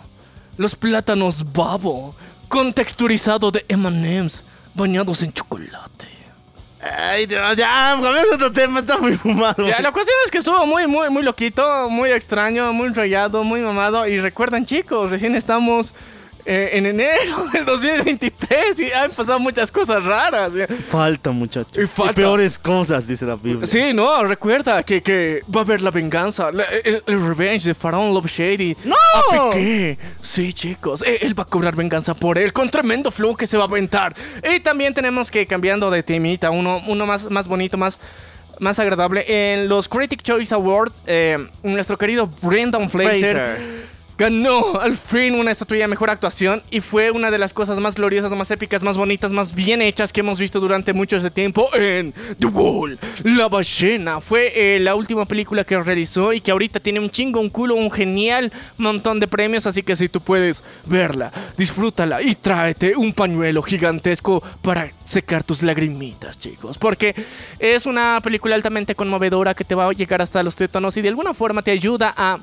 Los 0.58 0.76
plátanos 0.76 1.52
babo, 1.52 2.16
con 2.48 2.74
texturizado 2.74 3.50
de 3.50 3.66
M&M's, 3.70 4.44
bañados 4.74 5.24
en 5.24 5.34
chocolate. 5.34 6.08
Ay, 6.82 7.26
Dios, 7.26 7.58
ya, 7.58 7.92
cambiamos 8.02 8.32
otro 8.34 8.52
tema, 8.52 8.80
está 8.80 8.98
muy 8.98 9.12
fumado. 9.12 9.68
Ya, 9.68 9.82
la 9.82 9.92
cuestión 9.92 10.18
es 10.24 10.32
que 10.32 10.38
estuvo 10.38 10.66
muy, 10.66 10.88
muy, 10.88 11.10
muy 11.10 11.24
loquito, 11.24 11.90
muy 11.90 12.10
extraño, 12.12 12.72
muy 12.72 12.88
enrollado, 12.88 13.44
muy 13.44 13.60
mamado. 13.60 14.08
Y 14.08 14.18
recuerdan, 14.18 14.64
chicos, 14.64 15.12
recién 15.12 15.36
estamos 15.36 15.94
eh, 16.52 16.72
en 16.74 16.88
enero 16.88 17.46
del 17.54 17.64
2023 17.64 18.80
y 18.80 18.92
han 18.92 19.12
pasado 19.12 19.40
muchas 19.40 19.72
cosas 19.72 20.04
raras. 20.04 20.54
Falta, 20.90 21.30
muchachos. 21.32 21.78
Y 21.78 21.86
falta. 21.86 22.14
peores 22.14 22.58
cosas, 22.58 23.06
dice 23.08 23.26
la 23.26 23.36
Biblia. 23.36 23.68
Sí, 23.68 23.94
no, 23.94 24.24
recuerda 24.24 24.82
que, 24.82 25.04
que 25.04 25.44
va 25.56 25.62
a 25.62 25.64
haber 25.64 25.82
la 25.82 25.92
venganza, 25.92 26.52
la- 26.52 26.64
el, 26.84 27.04
el 27.06 27.28
revenge 27.28 27.66
de 27.68 27.76
Faraón 27.76 28.14
Love 28.16 28.26
Shady. 28.28 28.76
¡No! 28.86 28.96
¿A 28.96 29.52
Piqué? 29.52 29.98
Sí, 30.20 30.52
chicos, 30.52 31.04
eh, 31.04 31.20
él 31.22 31.38
va 31.38 31.44
a 31.44 31.48
cobrar 31.48 31.76
venganza 31.76 32.16
por 32.16 32.38
él, 32.40 32.52
con 32.52 32.70
tremendo 32.70 33.12
flow 33.12 33.36
que 33.36 33.46
se 33.46 33.56
va 33.58 33.66
a 33.66 33.68
aventar. 33.68 34.16
Y 34.44 34.60
también 34.60 34.94
tenemos 34.96 35.30
que, 35.30 35.46
cambiando 35.46 35.92
de 35.92 36.02
temita, 36.02 36.50
uno, 36.50 36.82
uno 36.88 37.06
más, 37.06 37.30
más 37.30 37.48
bonito, 37.48 37.78
más, 37.78 38.00
más 38.60 38.80
agradable. 38.80 39.24
En 39.54 39.68
los 39.70 39.88
Critic 39.88 40.24
Choice 40.24 40.54
Awards, 40.56 41.04
eh, 41.06 41.38
nuestro 41.62 41.96
querido 41.98 42.28
Brendan 42.42 42.90
Fraser. 42.90 43.36
Fraser. 43.36 43.99
Ganó 44.20 44.82
al 44.82 44.98
fin 44.98 45.34
una 45.34 45.52
estatuilla 45.52 45.86
de 45.86 45.88
mejor 45.88 46.10
actuación 46.10 46.62
y 46.70 46.82
fue 46.82 47.10
una 47.10 47.32
de 47.32 47.38
las 47.38 47.54
cosas 47.54 47.80
más 47.80 47.96
gloriosas, 47.96 48.30
más 48.34 48.52
épicas, 48.52 48.84
más 48.84 48.98
bonitas, 48.98 49.32
más 49.32 49.56
bien 49.56 49.82
hechas 49.82 50.12
que 50.12 50.20
hemos 50.20 50.38
visto 50.38 50.60
durante 50.60 50.92
mucho 50.92 51.16
ese 51.16 51.32
tiempo 51.32 51.70
en 51.74 52.14
The 52.38 52.48
Wall, 52.48 53.00
La 53.24 53.48
Ballena. 53.48 54.20
Fue 54.20 54.52
eh, 54.54 54.82
la 54.82 54.96
última 54.96 55.24
película 55.24 55.64
que 55.64 55.82
realizó 55.82 56.34
y 56.34 56.42
que 56.42 56.52
ahorita 56.52 56.82
tiene 56.82 57.00
un 57.00 57.10
chingo, 57.10 57.40
un 57.40 57.50
culo, 57.50 57.76
un 57.76 57.90
genial 57.90 58.52
montón 58.78 59.22
de 59.22 59.30
premios, 59.30 59.66
así 59.66 59.84
que 59.84 59.96
si 59.96 60.10
tú 60.10 60.20
puedes 60.20 60.66
verla, 60.86 61.32
disfrútala 61.56 62.22
y 62.22 62.36
tráete 62.36 62.98
un 62.98 63.14
pañuelo 63.14 63.62
gigantesco 63.62 64.44
para 64.62 64.92
secar 65.06 65.46
tus 65.46 65.64
lagrimitas, 65.64 66.38
chicos. 66.38 66.78
Porque 66.78 67.16
es 67.58 67.86
una 67.86 68.20
película 68.22 68.56
altamente 68.56 68.96
conmovedora 68.96 69.54
que 69.54 69.64
te 69.64 69.76
va 69.76 69.86
a 69.86 69.94
llegar 69.94 70.22
hasta 70.22 70.44
los 70.44 70.58
tétanos 70.58 70.98
y 70.98 71.02
de 71.02 71.08
alguna 71.08 71.34
forma 71.34 71.62
te 71.62 71.72
ayuda 71.72 72.14
a 72.18 72.38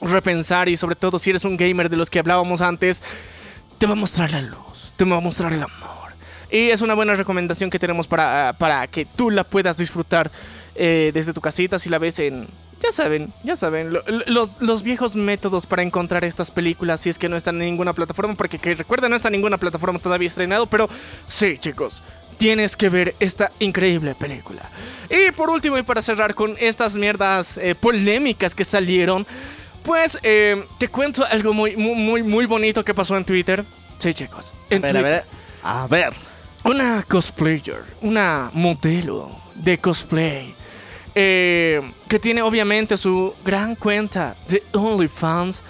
repensar 0.00 0.68
y 0.68 0.76
sobre 0.76 0.96
todo 0.96 1.18
si 1.18 1.30
eres 1.30 1.44
un 1.44 1.56
gamer 1.56 1.88
de 1.90 1.96
los 1.96 2.10
que 2.10 2.18
hablábamos 2.18 2.60
antes, 2.60 3.02
te 3.78 3.86
va 3.86 3.92
a 3.92 3.96
mostrar 3.96 4.30
la 4.30 4.42
luz, 4.42 4.92
te 4.96 5.04
va 5.04 5.16
a 5.16 5.20
mostrar 5.20 5.52
el 5.52 5.62
amor. 5.62 6.10
Y 6.50 6.70
es 6.70 6.80
una 6.80 6.94
buena 6.94 7.14
recomendación 7.14 7.70
que 7.70 7.78
tenemos 7.78 8.08
para, 8.08 8.54
para 8.58 8.86
que 8.88 9.04
tú 9.04 9.30
la 9.30 9.44
puedas 9.44 9.76
disfrutar 9.76 10.30
eh, 10.74 11.10
desde 11.14 11.32
tu 11.32 11.40
casita 11.40 11.78
si 11.78 11.88
la 11.88 11.98
ves 11.98 12.18
en... 12.18 12.48
Ya 12.82 12.92
saben, 12.92 13.32
ya 13.44 13.56
saben, 13.56 13.92
lo- 13.92 14.02
lo- 14.06 14.24
los, 14.26 14.60
los 14.62 14.82
viejos 14.82 15.14
métodos 15.14 15.66
para 15.66 15.82
encontrar 15.82 16.24
estas 16.24 16.50
películas 16.50 17.00
si 17.00 17.10
es 17.10 17.18
que 17.18 17.28
no 17.28 17.36
están 17.36 17.56
en 17.60 17.66
ninguna 17.66 17.92
plataforma, 17.92 18.34
porque 18.34 18.58
que 18.58 18.72
recuerda 18.74 19.08
no 19.08 19.16
está 19.16 19.28
en 19.28 19.32
ninguna 19.32 19.58
plataforma 19.58 19.98
todavía 19.98 20.26
estrenado, 20.26 20.66
pero 20.66 20.88
sí 21.26 21.58
chicos, 21.58 22.02
tienes 22.38 22.76
que 22.78 22.88
ver 22.88 23.14
esta 23.20 23.52
increíble 23.58 24.14
película. 24.14 24.62
Y 25.10 25.30
por 25.32 25.50
último 25.50 25.76
y 25.76 25.82
para 25.82 26.00
cerrar 26.00 26.34
con 26.34 26.56
estas 26.58 26.96
mierdas 26.96 27.58
eh, 27.58 27.74
polémicas 27.74 28.54
que 28.54 28.64
salieron, 28.64 29.26
pues 29.82 30.18
eh, 30.22 30.64
te 30.78 30.88
cuento 30.88 31.24
algo 31.24 31.52
muy, 31.52 31.76
muy, 31.76 32.22
muy, 32.22 32.46
bonito 32.46 32.84
que 32.84 32.94
pasó 32.94 33.16
en 33.16 33.24
Twitter. 33.24 33.64
Sí, 33.98 34.14
chicos. 34.14 34.54
A 34.70 34.74
En 34.74 34.82
ver, 34.82 34.96
a 34.96 35.02
ver. 35.02 35.24
A 35.62 35.86
ver. 35.86 36.12
Una 36.64 37.02
cosplayer, 37.02 37.82
una 38.02 38.50
modelo 38.52 39.30
de 39.54 39.78
cosplay, 39.78 40.54
eh, 41.14 41.80
que 42.06 42.18
tiene 42.18 42.42
obviamente 42.42 42.96
su 42.96 43.34
gran 43.44 43.74
cuenta 43.74 44.36
de 44.46 44.62
OnlyFans 44.72 45.64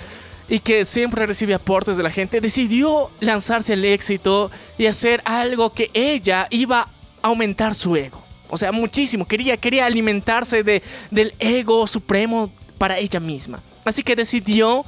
y 0.48 0.58
que 0.58 0.84
siempre 0.84 1.26
recibe 1.26 1.54
aportes 1.54 1.96
de 1.96 2.02
la 2.02 2.10
gente, 2.10 2.40
decidió 2.40 3.10
lanzarse 3.20 3.74
al 3.74 3.84
éxito 3.84 4.50
y 4.76 4.86
hacer 4.86 5.22
algo 5.24 5.72
que 5.72 5.90
ella 5.94 6.48
iba 6.50 6.80
a 6.80 6.88
aumentar 7.22 7.74
su 7.76 7.94
ego. 7.94 8.22
O 8.48 8.56
sea, 8.56 8.72
muchísimo. 8.72 9.28
Quería, 9.28 9.56
quería 9.56 9.86
alimentarse 9.86 10.64
de, 10.64 10.82
del 11.12 11.34
ego 11.38 11.86
supremo 11.86 12.50
para 12.78 12.98
ella 12.98 13.20
misma. 13.20 13.62
Así 13.84 14.02
que 14.02 14.14
decidió 14.16 14.84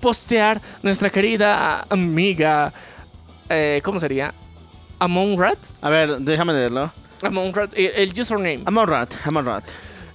postear 0.00 0.60
nuestra 0.82 1.10
querida 1.10 1.86
amiga, 1.88 2.72
eh, 3.48 3.80
¿cómo 3.84 4.00
sería? 4.00 4.34
Amon 4.98 5.38
Rat. 5.38 5.58
A 5.80 5.90
ver, 5.90 6.18
déjame 6.18 6.52
leerlo. 6.52 6.92
Amon 7.22 7.52
Rat, 7.54 7.72
eh, 7.76 7.92
el 7.96 8.12
username. 8.18 8.62
I'm 8.66 8.78
alright. 8.78 9.12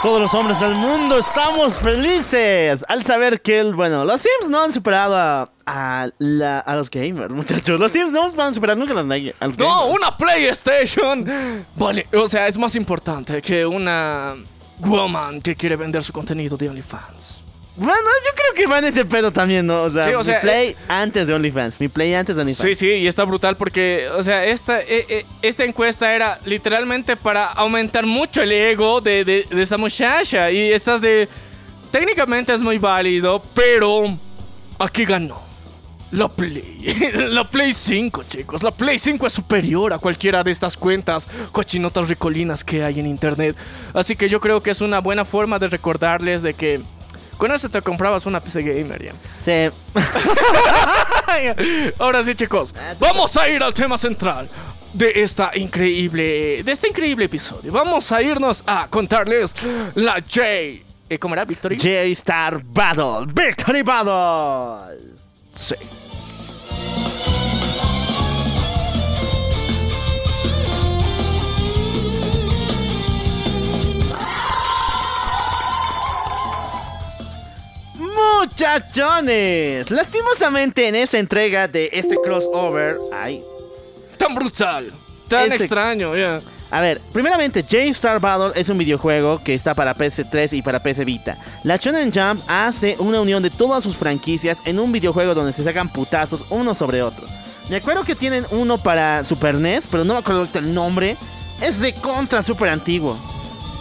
Todos 0.02 0.20
los 0.20 0.34
hombres 0.34 0.60
del 0.60 0.74
mundo 0.74 1.16
estamos 1.18 1.78
felices 1.78 2.84
al 2.88 3.04
saber 3.06 3.40
que, 3.40 3.58
el, 3.60 3.72
bueno, 3.74 4.04
los 4.04 4.20
Sims 4.20 4.50
no 4.50 4.62
han 4.62 4.74
superado 4.74 5.16
a, 5.16 5.48
a, 5.64 6.08
la- 6.18 6.58
a 6.60 6.74
los 6.74 6.90
gamers, 6.90 7.32
muchachos. 7.32 7.80
Los 7.80 7.90
Sims 7.90 8.12
no 8.12 8.30
van 8.32 8.50
a 8.50 8.54
superar 8.54 8.76
nunca 8.76 8.92
a 8.92 8.96
los, 8.96 9.06
a 9.06 9.46
los 9.46 9.56
No, 9.58 9.80
gamers. 9.86 9.98
una 9.98 10.14
PlayStation. 10.18 11.64
Vale, 11.74 12.06
o 12.12 12.28
sea, 12.28 12.46
es 12.48 12.58
más 12.58 12.76
importante 12.76 13.40
que 13.40 13.64
una 13.64 14.34
woman 14.80 15.40
que 15.40 15.54
quiere 15.56 15.76
vender 15.76 16.02
su 16.02 16.12
contenido 16.12 16.56
de 16.56 16.68
OnlyFans. 16.68 17.42
Bueno, 17.76 18.08
yo 18.24 18.30
creo 18.36 18.54
que 18.54 18.66
va 18.70 18.78
en 18.78 18.84
ese 18.84 19.04
pedo 19.04 19.32
también, 19.32 19.66
¿no? 19.66 19.82
O 19.82 19.90
sea, 19.90 20.06
Sí, 20.06 20.14
o 20.14 20.22
sea, 20.22 20.36
mi 20.36 20.40
play 20.42 20.76
antes 20.86 21.26
de 21.26 21.34
OnlyFans. 21.34 21.80
Mi 21.80 21.88
play 21.88 22.14
antes 22.14 22.36
de 22.36 22.42
OnlyFans. 22.42 22.68
Sí, 22.68 22.74
sí, 22.76 22.88
y 22.88 23.08
está 23.08 23.24
brutal 23.24 23.56
porque, 23.56 24.08
o 24.16 24.22
sea, 24.22 24.44
esta, 24.44 24.80
eh, 24.80 25.04
eh, 25.08 25.26
esta 25.42 25.64
encuesta 25.64 26.14
era 26.14 26.38
literalmente 26.44 27.16
para 27.16 27.46
aumentar 27.46 28.06
mucho 28.06 28.42
el 28.42 28.52
ego 28.52 29.00
de, 29.00 29.24
de, 29.24 29.46
de 29.50 29.62
esta 29.62 29.76
muchacha. 29.76 30.52
Y 30.52 30.70
estás 30.72 31.00
de... 31.00 31.28
Técnicamente 31.90 32.52
es 32.54 32.60
muy 32.60 32.78
válido, 32.78 33.42
pero 33.54 34.16
aquí 34.78 35.04
ganó. 35.04 35.42
La 36.14 36.28
Play. 36.28 37.12
La 37.30 37.44
Play 37.44 37.72
5, 37.72 38.24
chicos. 38.24 38.62
La 38.62 38.70
Play 38.70 38.98
5 38.98 39.26
es 39.26 39.32
superior 39.32 39.92
a 39.92 39.98
cualquiera 39.98 40.44
de 40.44 40.52
estas 40.52 40.76
cuentas 40.76 41.28
cochinotas 41.50 42.08
ricolinas 42.08 42.62
que 42.64 42.84
hay 42.84 43.00
en 43.00 43.06
internet. 43.06 43.56
Así 43.92 44.14
que 44.14 44.28
yo 44.28 44.38
creo 44.40 44.62
que 44.62 44.70
es 44.70 44.80
una 44.80 45.00
buena 45.00 45.24
forma 45.24 45.58
de 45.58 45.68
recordarles 45.68 46.42
de 46.42 46.54
que 46.54 46.80
con 47.36 47.50
eso 47.50 47.68
te 47.68 47.82
comprabas 47.82 48.26
una 48.26 48.40
PC 48.40 48.62
gamer 48.62 49.02
ya. 49.02 49.12
Sí. 49.40 49.74
Ahora 51.98 52.22
sí, 52.22 52.34
chicos, 52.36 52.72
vamos 53.00 53.36
a 53.36 53.48
ir 53.48 53.60
al 53.62 53.74
tema 53.74 53.98
central 53.98 54.48
de 54.92 55.10
esta 55.16 55.50
increíble, 55.56 56.62
de 56.62 56.72
este 56.72 56.88
increíble 56.88 57.24
episodio. 57.24 57.72
Vamos 57.72 58.12
a 58.12 58.22
irnos 58.22 58.62
a 58.66 58.86
contarles 58.88 59.52
la 59.96 60.14
J. 60.20 60.42
eh, 60.46 61.18
¿Cómo 61.18 61.34
era, 61.34 61.44
Victory? 61.44 61.76
J-Star 61.76 62.62
Battle. 62.62 63.26
Victory 63.34 63.82
Battle. 63.82 64.96
Sí. 65.52 65.74
Muchachones, 78.40 79.90
lastimosamente 79.90 80.88
en 80.88 80.94
esta 80.94 81.18
entrega 81.18 81.68
de 81.68 81.90
este 81.92 82.16
crossover, 82.22 82.98
ay, 83.12 83.42
Tan 84.16 84.34
brutal, 84.34 84.92
tan 85.28 85.44
Este- 85.44 85.56
extraño, 85.56 86.16
ya. 86.16 86.40
A 86.70 86.80
ver, 86.80 87.00
primeramente, 87.12 87.62
J-Star 87.62 88.20
Battle 88.20 88.52
es 88.60 88.68
un 88.68 88.78
videojuego 88.78 89.40
que 89.44 89.54
está 89.54 89.74
para 89.74 89.94
PS3 89.94 90.52
y 90.54 90.62
para 90.62 90.82
PS 90.82 91.04
Vita. 91.04 91.36
La 91.62 91.76
Shonen 91.76 92.10
Jump 92.12 92.42
hace 92.48 92.96
una 92.98 93.20
unión 93.20 93.42
de 93.42 93.50
todas 93.50 93.84
sus 93.84 93.96
franquicias 93.96 94.58
en 94.64 94.78
un 94.78 94.90
videojuego 94.90 95.34
donde 95.34 95.52
se 95.52 95.62
sacan 95.62 95.92
putazos 95.92 96.44
uno 96.50 96.74
sobre 96.74 97.02
otro. 97.02 97.26
Me 97.68 97.76
acuerdo 97.76 98.04
que 98.04 98.14
tienen 98.16 98.44
uno 98.50 98.78
para 98.78 99.24
Super 99.24 99.54
NES, 99.56 99.86
pero 99.88 100.04
no 100.04 100.14
me 100.14 100.20
acuerdo 100.20 100.48
el 100.54 100.74
nombre. 100.74 101.16
Es 101.60 101.80
de 101.80 101.92
contra 101.94 102.42
super 102.42 102.68
antiguo. 102.68 103.16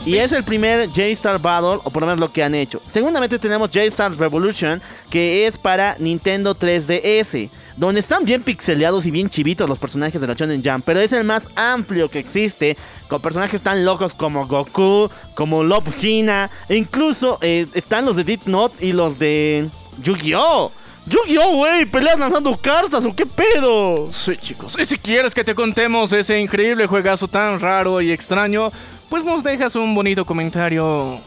Y 0.05 0.17
es 0.17 0.33
el 0.33 0.43
primer 0.43 0.87
J-Star 0.87 1.39
Battle, 1.39 1.79
o 1.81 1.89
por 1.89 2.01
lo 2.01 2.07
menos 2.07 2.19
lo 2.19 2.31
que 2.31 2.43
han 2.43 2.53
hecho. 2.55 2.81
Segundamente 2.85 3.39
tenemos 3.39 3.69
J-Star 3.69 4.13
Revolution, 4.17 4.81
que 5.09 5.47
es 5.47 5.57
para 5.57 5.95
Nintendo 5.97 6.57
3DS, 6.57 7.49
donde 7.77 8.01
están 8.01 8.25
bien 8.25 8.43
pixeleados 8.43 9.05
y 9.05 9.11
bien 9.11 9.29
chivitos 9.29 9.69
los 9.69 9.79
personajes 9.79 10.19
de 10.19 10.27
la 10.27 10.33
Shonen 10.33 10.61
Jump, 10.61 10.83
pero 10.85 10.99
es 10.99 11.13
el 11.13 11.23
más 11.23 11.47
amplio 11.55 12.09
que 12.09 12.19
existe, 12.19 12.75
con 13.07 13.21
personajes 13.21 13.61
tan 13.61 13.85
locos 13.85 14.13
como 14.13 14.45
Goku, 14.45 15.09
como 15.35 15.63
Love 15.63 16.03
Hina, 16.03 16.49
e 16.67 16.75
incluso 16.75 17.39
eh, 17.41 17.67
están 17.73 18.03
los 18.03 18.17
de 18.17 18.25
Death 18.25 18.45
Note 18.45 18.85
y 18.85 18.91
los 18.91 19.17
de 19.19 19.69
Yu-Gi-Oh! 20.03 20.73
Yu-Gi-Oh, 21.05 21.55
güey, 21.55 21.85
peleas 21.85 22.17
lanzando 22.17 22.57
cartas, 22.61 23.05
¿o 23.05 23.13
qué 23.13 23.25
pedo? 23.25 24.07
Sí, 24.09 24.37
chicos. 24.37 24.77
Y 24.79 24.85
si 24.85 24.97
quieres 24.97 25.33
que 25.33 25.43
te 25.43 25.53
contemos 25.53 26.13
ese 26.13 26.39
increíble 26.39 26.87
juegazo 26.87 27.27
tan 27.27 27.59
raro 27.59 27.99
y 27.99 28.11
extraño, 28.11 28.71
pues 29.13 29.25
nos 29.25 29.43
dejas 29.43 29.75
un 29.75 29.93
bonito 29.93 30.25
comentario 30.25 31.19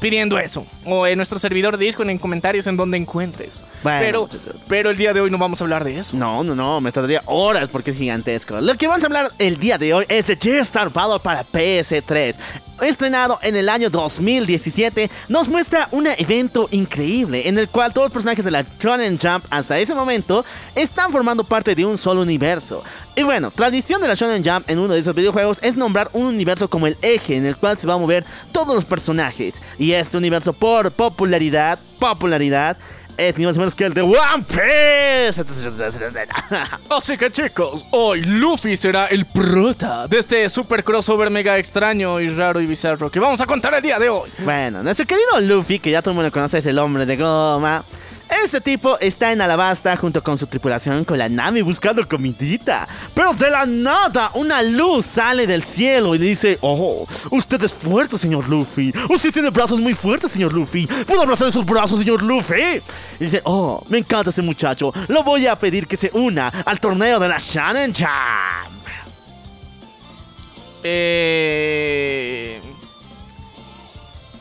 pidiendo 0.00 0.40
eso. 0.40 0.66
O 0.84 1.06
en 1.06 1.16
nuestro 1.16 1.38
servidor 1.38 1.78
de 1.78 1.84
Discord 1.84 2.10
en 2.10 2.18
comentarios 2.18 2.66
en 2.66 2.76
donde 2.76 2.96
encuentres. 2.96 3.62
Bueno, 3.84 4.26
pero, 4.28 4.28
pero 4.66 4.90
el 4.90 4.96
día 4.96 5.14
de 5.14 5.20
hoy 5.20 5.30
no 5.30 5.38
vamos 5.38 5.60
a 5.60 5.64
hablar 5.64 5.84
de 5.84 5.96
eso. 5.96 6.16
No, 6.16 6.42
no, 6.42 6.56
no, 6.56 6.80
me 6.80 6.90
tardaría 6.90 7.22
horas 7.26 7.68
porque 7.68 7.92
es 7.92 7.96
gigantesco. 7.96 8.60
Lo 8.60 8.74
que 8.74 8.88
vamos 8.88 9.04
a 9.04 9.06
hablar 9.06 9.30
el 9.38 9.56
día 9.56 9.78
de 9.78 9.94
hoy 9.94 10.04
es 10.08 10.26
de 10.26 10.34
J-Star 10.34 10.92
Battle 10.92 11.20
para 11.20 11.46
PS3. 11.46 12.34
Estrenado 12.80 13.38
en 13.42 13.56
el 13.56 13.68
año 13.68 13.90
2017, 13.90 15.10
nos 15.28 15.48
muestra 15.48 15.88
un 15.90 16.06
evento 16.06 16.68
increíble 16.70 17.48
en 17.48 17.58
el 17.58 17.68
cual 17.68 17.92
todos 17.92 18.06
los 18.06 18.12
personajes 18.12 18.44
de 18.44 18.50
la 18.50 18.64
Shonen 18.78 19.18
Jump 19.18 19.44
hasta 19.50 19.78
ese 19.78 19.94
momento 19.94 20.44
están 20.74 21.10
formando 21.10 21.44
parte 21.44 21.74
de 21.74 21.84
un 21.84 21.98
solo 21.98 22.22
universo. 22.22 22.84
Y 23.16 23.22
bueno, 23.22 23.50
tradición 23.50 24.00
de 24.00 24.08
la 24.08 24.14
Shonen 24.14 24.44
Jump 24.44 24.70
en 24.70 24.78
uno 24.78 24.94
de 24.94 25.00
esos 25.00 25.14
videojuegos 25.14 25.58
es 25.62 25.76
nombrar 25.76 26.08
un 26.12 26.26
universo 26.26 26.68
como 26.70 26.86
el 26.86 26.96
eje 27.02 27.36
en 27.36 27.46
el 27.46 27.56
cual 27.56 27.76
se 27.76 27.86
va 27.86 27.94
a 27.94 27.98
mover 27.98 28.24
todos 28.52 28.74
los 28.74 28.84
personajes. 28.84 29.54
Y 29.78 29.92
este 29.92 30.16
universo 30.16 30.52
por 30.52 30.92
popularidad, 30.92 31.78
popularidad, 31.98 32.76
es 33.18 33.36
ni 33.36 33.44
más 33.44 33.54
ni 33.54 33.58
menos 33.58 33.74
que 33.74 33.84
el 33.84 33.92
de 33.92 34.02
One 34.02 34.44
Piece. 34.46 35.44
Así 36.90 37.18
que 37.18 37.30
chicos, 37.30 37.84
hoy 37.90 38.22
Luffy 38.22 38.76
será 38.76 39.06
el 39.06 39.26
prota 39.26 40.06
de 40.06 40.18
este 40.18 40.48
super 40.48 40.84
crossover 40.84 41.28
mega 41.28 41.58
extraño 41.58 42.20
y 42.20 42.28
raro 42.28 42.60
y 42.60 42.66
bizarro 42.66 43.10
que 43.10 43.18
vamos 43.18 43.40
a 43.40 43.46
contar 43.46 43.74
el 43.74 43.82
día 43.82 43.98
de 43.98 44.08
hoy. 44.08 44.30
Bueno, 44.38 44.84
nuestro 44.84 45.04
querido 45.04 45.40
Luffy, 45.40 45.80
que 45.80 45.90
ya 45.90 46.00
todo 46.00 46.12
el 46.12 46.16
mundo 46.16 46.30
conoce, 46.30 46.58
es 46.58 46.66
el 46.66 46.78
hombre 46.78 47.06
de 47.06 47.16
goma. 47.16 47.84
Este 48.44 48.60
tipo 48.60 48.98
está 48.98 49.32
en 49.32 49.42
Alabasta 49.42 49.94
junto 49.96 50.22
con 50.22 50.38
su 50.38 50.46
tripulación 50.46 51.04
con 51.04 51.18
la 51.18 51.28
Nami 51.28 51.60
buscando 51.60 52.06
comidita. 52.08 52.88
Pero 53.12 53.34
de 53.34 53.50
la 53.50 53.66
nada, 53.66 54.30
una 54.34 54.62
luz 54.62 55.04
sale 55.04 55.46
del 55.46 55.62
cielo 55.62 56.14
y 56.14 56.18
dice: 56.18 56.56
Oh, 56.62 57.06
usted 57.30 57.62
es 57.62 57.72
fuerte, 57.72 58.16
señor 58.16 58.48
Luffy. 58.48 58.92
Usted 59.10 59.32
tiene 59.32 59.50
brazos 59.50 59.80
muy 59.80 59.92
fuertes, 59.92 60.32
señor 60.32 60.52
Luffy. 60.52 60.86
¿Puedo 61.06 61.22
abrazar 61.22 61.48
esos 61.48 61.66
brazos, 61.66 61.98
señor 61.98 62.22
Luffy? 62.22 62.80
Y 63.20 63.24
dice: 63.24 63.42
Oh, 63.44 63.84
me 63.88 63.98
encanta 63.98 64.30
ese 64.30 64.42
muchacho. 64.42 64.92
Lo 65.08 65.22
voy 65.22 65.46
a 65.46 65.56
pedir 65.56 65.86
que 65.86 65.96
se 65.96 66.10
una 66.14 66.48
al 66.48 66.80
torneo 66.80 67.18
de 67.18 67.28
la 67.28 67.36
Shannon 67.38 67.92
Jump. 67.92 68.88
Eh... 70.82 72.60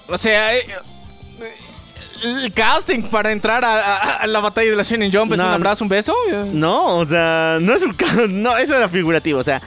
O 0.08 0.18
sea, 0.18 0.56
eh, 0.56 0.66
el 2.24 2.52
casting 2.54 3.04
para 3.04 3.32
entrar 3.32 3.64
a, 3.64 3.74
a- 3.96 4.14
a 4.18 4.28
la 4.28 4.40
batalla 4.40 4.70
de 4.70 4.76
la 4.76 4.84
Shining 4.84 5.12
Jump 5.12 5.34
es 5.34 5.40
No, 5.40 5.46
un 5.48 5.54
abrazo, 5.54 5.84
un 5.86 5.90
beso. 5.90 6.14
No, 6.54 6.98
o 6.98 7.06
sea, 7.06 7.58
no 7.62 7.74
es 7.74 7.84
un 7.84 7.96
No, 8.42 8.58
eso 8.58 8.76
era 8.76 8.88
figurativo. 8.88 9.40
O 9.40 9.44
sea, 9.44 9.62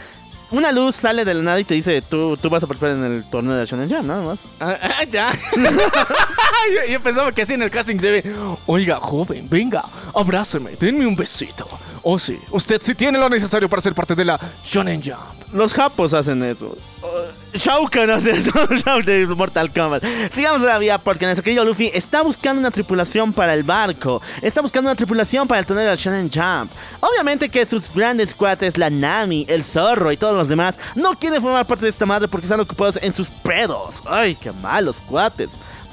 una 0.51 0.72
luz 0.72 0.96
sale 0.96 1.24
de 1.24 1.32
la 1.34 1.42
nada 1.42 1.61
y 1.61 1.64
te 1.64 1.74
dice: 1.74 2.03
Tú, 2.03 2.36
tú 2.36 2.51
vas 2.51 2.62
a 2.62 2.66
participar 2.66 2.96
en 2.96 3.05
el 3.05 3.24
torneo 3.30 3.53
de 3.55 3.61
la 3.61 3.64
Shonen 3.64 3.88
Jump, 3.90 4.05
nada 4.05 4.22
más. 4.22 4.40
Ah, 4.59 4.76
ah, 4.82 5.05
ya. 5.05 5.30
yo, 5.55 6.92
yo 6.92 7.01
pensaba 7.01 7.32
que 7.32 7.42
así 7.42 7.55
en 7.55 7.62
el 7.62 7.70
casting 7.70 7.96
debe. 7.96 8.24
Oiga, 8.66 8.98
joven, 9.01 9.46
venga, 9.48 9.84
abráceme, 10.14 10.72
denme 10.78 11.07
un 11.07 11.16
besito. 11.16 11.68
Oh, 12.03 12.18
sí, 12.18 12.38
usted 12.51 12.80
sí 12.80 12.94
tiene 12.94 13.18
lo 13.18 13.28
necesario 13.28 13.68
para 13.68 13.82
ser 13.82 13.94
parte 13.94 14.14
de 14.14 14.24
la 14.24 14.40
Shonen 14.64 15.03
Jump. 15.03 15.40
Los 15.53 15.74
japos 15.74 16.14
hacen 16.14 16.42
eso. 16.44 16.76
Uh, 17.03 17.57
Shao 17.59 17.88
Kahn 17.88 18.11
hace 18.11 18.30
eso. 18.30 18.53
Shao 18.84 19.03
de 19.03 19.26
Mortal 19.26 19.72
Kombat. 19.72 20.03
Sigamos 20.32 20.61
todavía 20.61 20.98
porque 20.98 21.24
nuestro 21.24 21.42
querido 21.42 21.64
Luffy 21.64 21.90
está 21.92 22.22
buscando 22.22 22.61
una 22.61 22.70
tripulación 22.70 23.32
para 23.32 23.53
el 23.55 23.64
barco. 23.64 24.22
Está 24.42 24.61
buscando 24.61 24.88
una 24.88 24.94
tripulación 24.94 25.48
para 25.48 25.59
el 25.59 25.66
torneo 25.66 25.88
del 25.88 25.96
Shonen 25.96 26.30
Jump. 26.32 26.70
Obviamente 27.01 27.48
que 27.48 27.66
sus 27.66 27.92
grandes 27.92 28.34
cuates, 28.34 28.78
la 28.78 28.90
Nami, 28.90 29.44
el 29.48 29.64
zorro 29.64 30.12
y 30.12 30.16
todos 30.16 30.36
los 30.36 30.48
demás, 30.48 30.78
no 30.94 31.18
quieren 31.18 31.42
formar 31.42 31.66
parte 31.66 31.84
de 31.84 31.90
esta 31.90 32.07
madre 32.07 32.28
porque 32.28 32.44
están 32.46 32.61
ocupados 32.61 32.98
en 33.03 33.12
sus 33.12 33.28
pedos. 33.28 33.96
Ay, 34.07 34.36
qué 34.36 34.53
malos 34.53 34.96
cuates. 35.09 35.51